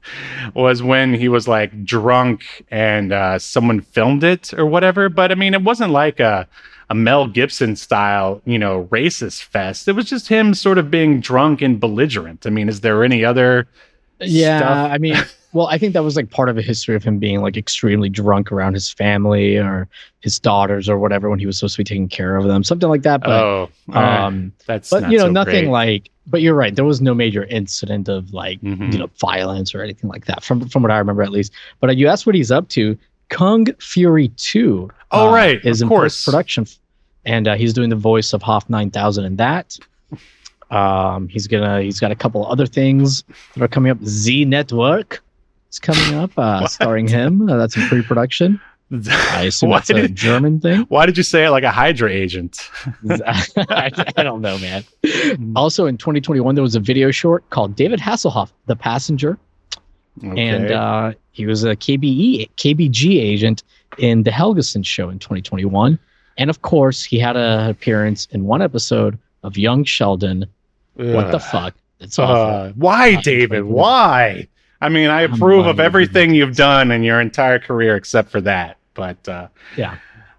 was 0.55 0.83
when 0.83 1.15
he 1.15 1.29
was 1.29 1.47
like 1.47 1.85
drunk 1.85 2.65
and 2.71 3.13
uh, 3.13 3.39
someone 3.39 3.81
filmed 3.81 4.25
it 4.25 4.55
or 4.55 4.67
whatever. 4.67 5.09
But 5.09 5.31
I 5.31 5.35
mean, 5.35 5.55
it 5.55 5.63
wasn't 5.63 5.93
like 5.93 6.21
a 6.21 6.49
a 6.91 6.95
Mel 6.95 7.27
Gibson 7.27 7.77
style, 7.77 8.41
you 8.47 8.59
know, 8.59 8.89
racist 8.91 9.43
fest. 9.43 9.89
It 9.89 9.93
was 9.93 10.07
just 10.07 10.29
him 10.29 10.55
sort 10.55 10.79
of 10.79 10.91
being 10.91 11.21
drunk 11.21 11.61
and 11.61 11.79
belligerent. 11.79 12.47
I 12.47 12.51
mean, 12.51 12.69
is 12.69 12.81
there 12.81 13.05
any 13.05 13.25
other? 13.25 13.69
Yeah, 14.21 14.59
stuff. 14.59 14.93
I 14.93 14.99
mean, 14.99 15.17
well, 15.53 15.67
I 15.69 15.79
think 15.79 15.95
that 15.95 16.03
was 16.05 16.15
like 16.17 16.31
part 16.31 16.49
of 16.49 16.59
a 16.59 16.63
history 16.63 16.95
of 16.95 17.03
him 17.03 17.19
being 17.19 17.41
like 17.41 17.57
extremely 17.57 18.09
drunk 18.09 18.53
around 18.53 18.75
his 18.75 18.91
family 18.93 19.57
or 19.57 19.89
his 20.21 20.39
daughters 20.39 20.89
or 20.89 20.99
whatever 20.99 21.31
when 21.31 21.39
he 21.39 21.47
was 21.47 21.59
supposed 21.59 21.77
to 21.77 21.81
be 21.81 21.85
taking 21.85 22.09
care 22.09 22.37
of 22.37 22.45
them, 22.45 22.63
something 22.63 22.89
like 22.89 23.03
that. 23.03 23.23
But 23.23 23.31
oh, 23.43 23.71
um, 23.93 24.53
that's 24.67 24.91
but 24.91 25.11
you 25.11 25.17
know, 25.19 25.25
so 25.25 25.31
nothing 25.31 25.65
great. 25.65 25.69
like. 25.71 26.11
But 26.31 26.43
you're 26.43 26.55
right. 26.55 26.77
There 26.77 26.85
was 26.85 27.01
no 27.01 27.15
major 27.15 27.45
incident 27.45 28.07
of 28.11 28.35
like 28.35 28.61
Mhm. 28.61 28.93
you 28.93 28.99
know 28.99 29.09
violence 29.19 29.75
or 29.75 29.83
anything 29.83 30.11
like 30.11 30.27
that 30.27 30.45
from 30.45 30.69
from 30.69 30.83
what 30.83 30.93
I 30.93 30.99
remember 30.99 31.23
at 31.23 31.31
least. 31.33 31.53
But 31.81 31.89
uh, 31.91 31.93
you 31.95 32.07
asked 32.09 32.27
what 32.27 32.35
he's 32.35 32.51
up 32.51 32.69
to. 32.71 32.99
Kung 33.31 33.67
Fury 33.75 34.29
Two. 34.37 34.91
Oh, 35.11 35.29
uh, 35.29 35.33
right, 35.35 35.65
is 35.65 35.81
of 35.81 35.87
in 35.87 35.89
course. 35.89 36.25
production, 36.25 36.67
and 37.25 37.49
uh, 37.49 37.57
he's 37.57 37.73
doing 37.73 37.89
the 37.91 37.97
voice 37.97 38.33
of 38.35 38.43
Hoff 38.43 38.69
Nine 38.69 38.91
Thousand 38.91 39.25
in 39.25 39.37
that. 39.37 39.79
Um, 40.71 41.29
he's 41.29 41.47
gonna 41.47 41.81
he's 41.81 41.99
got 42.01 42.11
a 42.11 42.15
couple 42.15 42.47
other 42.47 42.67
things 42.67 43.25
that 43.55 43.63
are 43.63 43.69
coming 43.69 43.91
up. 43.91 43.99
Z 44.05 44.45
Network 44.45 45.23
is 45.71 45.79
coming 45.79 46.15
up, 46.15 46.31
uh, 46.37 46.67
starring 46.69 47.09
him. 47.09 47.49
Uh, 47.49 47.57
that's 47.57 47.77
in 47.77 47.83
pre-production. 47.89 48.61
I 49.11 49.43
assume 49.49 49.69
why, 49.71 49.79
that's 49.81 49.91
a 49.91 50.09
German 50.09 50.61
thing. 50.61 50.81
why 50.89 51.05
did 51.05 51.17
you 51.19 51.23
say 51.23 51.45
it 51.45 51.51
like 51.51 51.63
a 51.65 51.71
Hydra 51.71 52.11
agent? 52.11 52.71
I, 53.11 53.91
I 54.17 54.23
don't 54.23 54.41
know, 54.41 54.59
man. 54.59 54.83
Also, 55.57 55.85
in 55.87 55.99
2021, 55.99 56.55
there 56.55 56.63
was 56.63 56.75
a 56.75 56.81
video 56.81 57.11
short 57.11 57.49
called 57.51 57.77
David 57.77 58.01
Hasselhoff, 58.01 58.51
The 58.67 58.77
Passenger, 58.77 59.39
and 60.23 60.71
uh, 60.73 61.13
he 61.33 61.45
was 61.47 61.65
a 61.65 61.77
KBE 61.77 62.51
KBG 62.57 63.21
agent 63.21 63.63
in 63.99 64.23
the 64.23 64.31
Helgeson 64.31 64.85
show 64.87 65.11
in 65.11 65.19
2021, 65.19 65.99
and 66.39 66.51
of 66.51 66.63
course, 66.63 67.05
he 67.05 67.19
had 67.19 67.37
an 67.37 67.69
appearance 67.69 68.27
in 68.33 68.45
one 68.45 68.63
episode 68.63 69.19
of 69.45 69.59
Young 69.59 69.85
Sheldon. 69.85 70.47
What 70.95 71.31
the 71.31 71.39
fuck? 71.41 71.75
It's 72.01 72.19
awful. 72.19 72.35
Uh, 72.37 72.73
why, 72.75 73.15
Uh, 73.17 73.21
David? 73.21 73.65
Why? 73.65 74.49
I 74.81 74.89
mean, 74.89 75.11
I 75.11 75.23
approve 75.23 75.67
of 75.67 75.81
everything 75.81 76.35
you've 76.35 76.57
done 76.57 76.91
in 76.93 77.03
your 77.03 77.21
entire 77.21 77.59
career 77.59 77.97
except 77.97 78.31
for 78.31 78.41
that. 78.43 78.77
But 78.95 79.29
uh, 79.29 79.49
Yeah. 79.77 79.97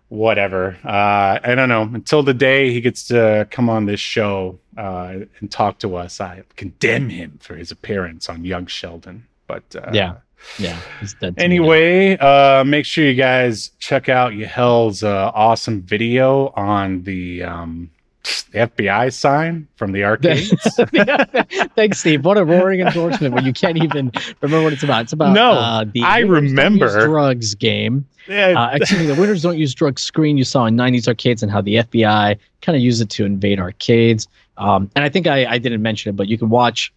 whatever. 0.10 0.78
Uh, 0.84 1.40
I 1.44 1.56
don't 1.56 1.70
know. 1.70 1.84
Until 1.84 2.24
the 2.24 2.34
day 2.34 2.72
he 2.74 2.82
gets 2.82 3.08
to 3.10 3.48
come 3.52 3.70
on 3.70 3.86
this 3.86 4.00
show 4.00 4.60
uh, 4.78 5.20
and 5.40 5.52
talk 5.52 5.80
to 5.80 5.96
us, 5.96 6.20
I 6.22 6.44
condemn 6.56 7.10
him 7.10 7.38
for 7.42 7.56
his 7.56 7.72
appearance 7.72 8.30
on 8.30 8.44
Young 8.46 8.66
Sheldon. 8.68 9.26
But 9.48 9.64
uh, 9.76 9.90
Yeah. 9.94 10.16
yeah, 10.58 10.78
he's 11.00 11.14
dead. 11.16 11.36
to 11.38 11.42
me 11.42 11.48
now. 11.58 11.64
Anyway, 11.64 12.18
uh, 12.18 12.64
make 12.64 12.86
sure 12.86 13.04
you 13.06 13.14
guys 13.16 13.72
check 13.80 14.08
out 14.10 14.34
Yahel's 14.34 15.04
uh, 15.04 15.32
awesome 15.34 15.82
video 15.82 16.48
on 16.56 17.04
the 17.04 17.44
um, 17.44 17.90
the 17.98 17.99
FBI 18.24 19.14
sign 19.14 19.68
from 19.76 19.92
the 19.92 20.04
arcades. 20.04 20.54
Thanks, 21.76 22.00
Steve. 22.00 22.26
What 22.26 22.38
a 22.38 22.44
roaring 22.44 22.82
endorsement 22.82 23.34
when 23.34 23.46
you 23.46 23.54
can't 23.54 23.78
even 23.82 24.12
remember 24.42 24.64
what 24.64 24.74
it's 24.74 24.84
about. 24.84 25.04
It's 25.04 25.14
about 25.14 25.34
No, 25.34 25.52
uh, 25.54 25.86
the 25.86 26.02
I 26.02 26.20
remember. 26.20 27.06
Drugs 27.08 27.56
game. 27.56 28.06
Yeah, 28.28 28.60
Uh, 28.60 28.76
excuse 28.76 29.00
me, 29.02 29.06
the 29.08 29.20
winners 29.20 29.42
don't 29.42 29.58
use 29.58 29.74
drugs 29.74 30.02
screen 30.04 30.38
you 30.38 30.44
saw 30.44 30.66
in 30.66 30.76
90s 30.76 31.08
arcades 31.08 31.42
and 31.42 31.52
how 31.52 31.62
the 31.62 31.76
FBI 31.76 32.38
kind 32.62 32.76
of 32.76 32.82
used 32.82 33.02
it 33.02 33.10
to 33.12 33.26
invade 33.26 33.60
arcades. 33.60 34.28
Um, 34.58 34.90
and 34.96 35.04
I 35.06 35.10
think 35.10 35.26
I, 35.26 35.46
I 35.46 35.58
didn't 35.58 35.82
mention 35.82 36.10
it, 36.10 36.16
but 36.16 36.28
you 36.28 36.38
can 36.38 36.50
watch 36.50 36.94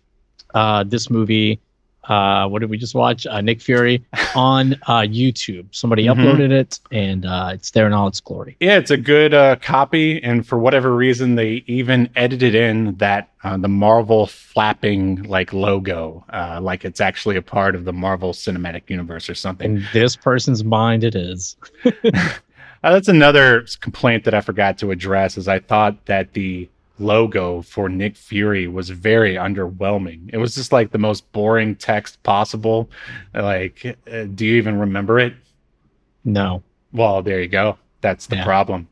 uh, 0.55 0.85
this 0.85 1.09
movie. 1.09 1.61
Uh, 2.05 2.49
what 2.49 2.59
did 2.59 2.69
we 2.71 2.77
just 2.77 2.95
watch? 2.95 3.27
Uh, 3.27 3.41
Nick 3.41 3.61
Fury 3.61 4.05
on 4.35 4.75
uh, 4.89 5.03
YouTube. 5.03 5.67
Somebody 5.71 6.07
Mhm. 6.07 6.17
uploaded 6.17 6.51
it, 6.51 6.81
and 6.91 7.25
uh, 7.25 7.51
it's 7.55 7.71
there 7.71 7.87
in 7.87 7.93
all 7.93 8.09
its 8.09 8.21
glory. 8.21 8.57
Yeah, 8.61 8.77
it's 8.79 8.91
a 8.91 8.97
good 8.97 9.33
uh, 9.35 9.57
copy, 9.57 10.23
and 10.23 10.47
for 10.47 10.59
whatever 10.59 10.95
reason, 10.97 11.37
they 11.37 11.63
even 11.67 12.09
edited 12.17 12.55
in 12.57 12.97
that 12.97 13.29
uh, 13.45 13.57
the 13.57 13.69
Marvel 13.69 14.27
flapping 14.27 15.23
like 15.25 15.53
logo, 15.53 16.25
uh, 16.33 16.59
like 16.61 16.85
it's 16.85 17.01
actually 17.01 17.37
a 17.37 17.43
part 17.43 17.75
of 17.75 17.85
the 17.85 17.93
Marvel 17.93 18.33
Cinematic 18.33 18.89
Universe 18.91 19.29
or 19.31 19.35
something. 19.35 19.77
In 19.77 19.85
this 19.93 20.17
person's 20.17 20.65
mind, 20.65 21.05
it 21.05 21.15
is. 21.15 21.57
That's 22.83 23.07
another 23.09 23.65
complaint 23.81 24.25
that 24.25 24.35
I 24.35 24.41
forgot 24.41 24.77
to 24.79 24.91
address. 24.91 25.39
Is 25.39 25.47
I 25.47 25.61
thought 25.61 26.05
that 26.07 26.33
the 26.33 26.69
logo 26.99 27.63
for 27.63 27.89
Nick 27.89 28.17
Fury 28.17 28.69
was 28.69 28.91
very 28.91 29.35
underwhelming. 29.35 30.31
It 30.33 30.37
was 30.39 30.55
just 30.55 30.73
like 30.73 30.91
the 30.91 30.99
most 30.99 31.31
boring 31.33 31.75
text 31.77 32.23
possible. 32.23 32.91
Like, 33.35 33.85
uh, 34.11 34.25
do 34.25 34.47
you 34.47 34.57
even 34.57 34.79
remember 34.79 35.19
it? 35.19 35.35
No. 36.25 36.63
Well, 36.93 37.23
there 37.23 37.41
you 37.41 37.49
go. 37.49 37.79
That's 38.01 38.27
the 38.27 38.37
Yeah. 38.37 38.45
problem. 38.45 38.89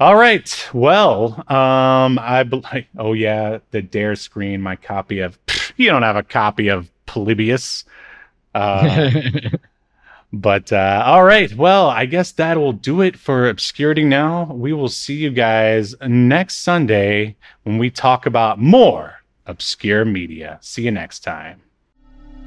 All 0.00 0.16
right. 0.16 0.68
Well, 0.72 1.44
um, 1.48 2.18
I 2.18 2.42
bel 2.44 2.62
oh 2.98 3.12
yeah, 3.12 3.58
the 3.70 3.82
dare 3.82 4.16
screen. 4.16 4.60
My 4.60 4.76
copy 4.76 5.20
of 5.20 5.38
you 5.76 5.88
don't 5.90 6.02
have 6.02 6.16
a 6.16 6.22
copy 6.22 6.68
of 6.68 6.90
Polybius. 7.06 7.84
Uh, 8.54 9.10
but 10.32 10.72
uh, 10.72 11.02
all 11.04 11.24
right. 11.24 11.54
Well, 11.54 11.88
I 11.88 12.06
guess 12.06 12.32
that 12.32 12.56
will 12.56 12.72
do 12.72 13.02
it 13.02 13.18
for 13.18 13.48
obscurity. 13.48 14.04
Now 14.04 14.44
we 14.52 14.72
will 14.72 14.88
see 14.88 15.14
you 15.14 15.30
guys 15.30 15.94
next 16.06 16.58
Sunday 16.58 17.36
when 17.64 17.78
we 17.78 17.90
talk 17.90 18.24
about 18.26 18.58
more 18.58 19.16
obscure 19.46 20.04
media. 20.04 20.58
See 20.62 20.82
you 20.82 20.90
next 20.90 21.20
time. 21.20 21.62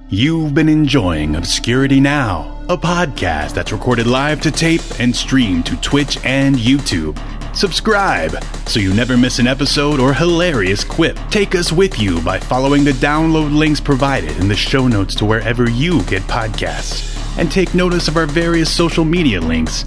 You've 0.07 0.53
been 0.53 0.69
enjoying 0.69 1.35
Obscurity 1.35 1.99
Now, 1.99 2.63
a 2.69 2.77
podcast 2.77 3.55
that's 3.55 3.71
recorded 3.71 4.05
live 4.05 4.39
to 4.41 4.51
tape 4.51 4.81
and 4.99 5.15
streamed 5.15 5.65
to 5.65 5.75
Twitch 5.81 6.23
and 6.23 6.55
YouTube. 6.55 7.17
Subscribe 7.55 8.37
so 8.67 8.79
you 8.79 8.93
never 8.93 9.17
miss 9.17 9.39
an 9.39 9.47
episode 9.47 9.99
or 9.99 10.13
hilarious 10.13 10.83
quip. 10.83 11.17
Take 11.31 11.55
us 11.55 11.71
with 11.71 11.97
you 11.99 12.21
by 12.21 12.39
following 12.39 12.83
the 12.83 12.91
download 12.91 13.55
links 13.57 13.79
provided 13.79 14.37
in 14.37 14.47
the 14.47 14.55
show 14.55 14.87
notes 14.87 15.15
to 15.15 15.25
wherever 15.25 15.67
you 15.67 16.03
get 16.03 16.21
podcasts. 16.23 17.24
And 17.37 17.51
take 17.51 17.73
notice 17.73 18.07
of 18.07 18.17
our 18.17 18.25
various 18.25 18.73
social 18.73 19.05
media 19.05 19.41
links 19.41 19.83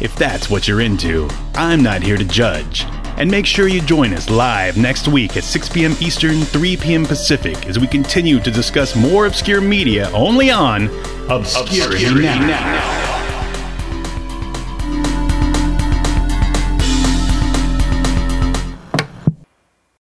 if 0.00 0.14
that's 0.16 0.48
what 0.48 0.68
you're 0.68 0.80
into. 0.80 1.28
I'm 1.54 1.82
not 1.82 2.02
here 2.02 2.16
to 2.16 2.24
judge. 2.24 2.84
And 3.16 3.30
make 3.30 3.46
sure 3.46 3.66
you 3.66 3.80
join 3.80 4.12
us 4.14 4.30
live 4.30 4.76
next 4.76 5.08
week 5.08 5.36
at 5.36 5.42
6 5.42 5.68
p.m. 5.70 5.96
Eastern, 6.00 6.40
3 6.42 6.76
p.m. 6.76 7.04
Pacific 7.04 7.66
as 7.66 7.78
we 7.78 7.88
continue 7.88 8.38
to 8.40 8.50
discuss 8.50 8.94
more 8.94 9.26
obscure 9.26 9.60
media 9.60 10.10
only 10.12 10.50
on 10.50 10.88
Obscurity, 11.28 12.14
now. 12.22 13.17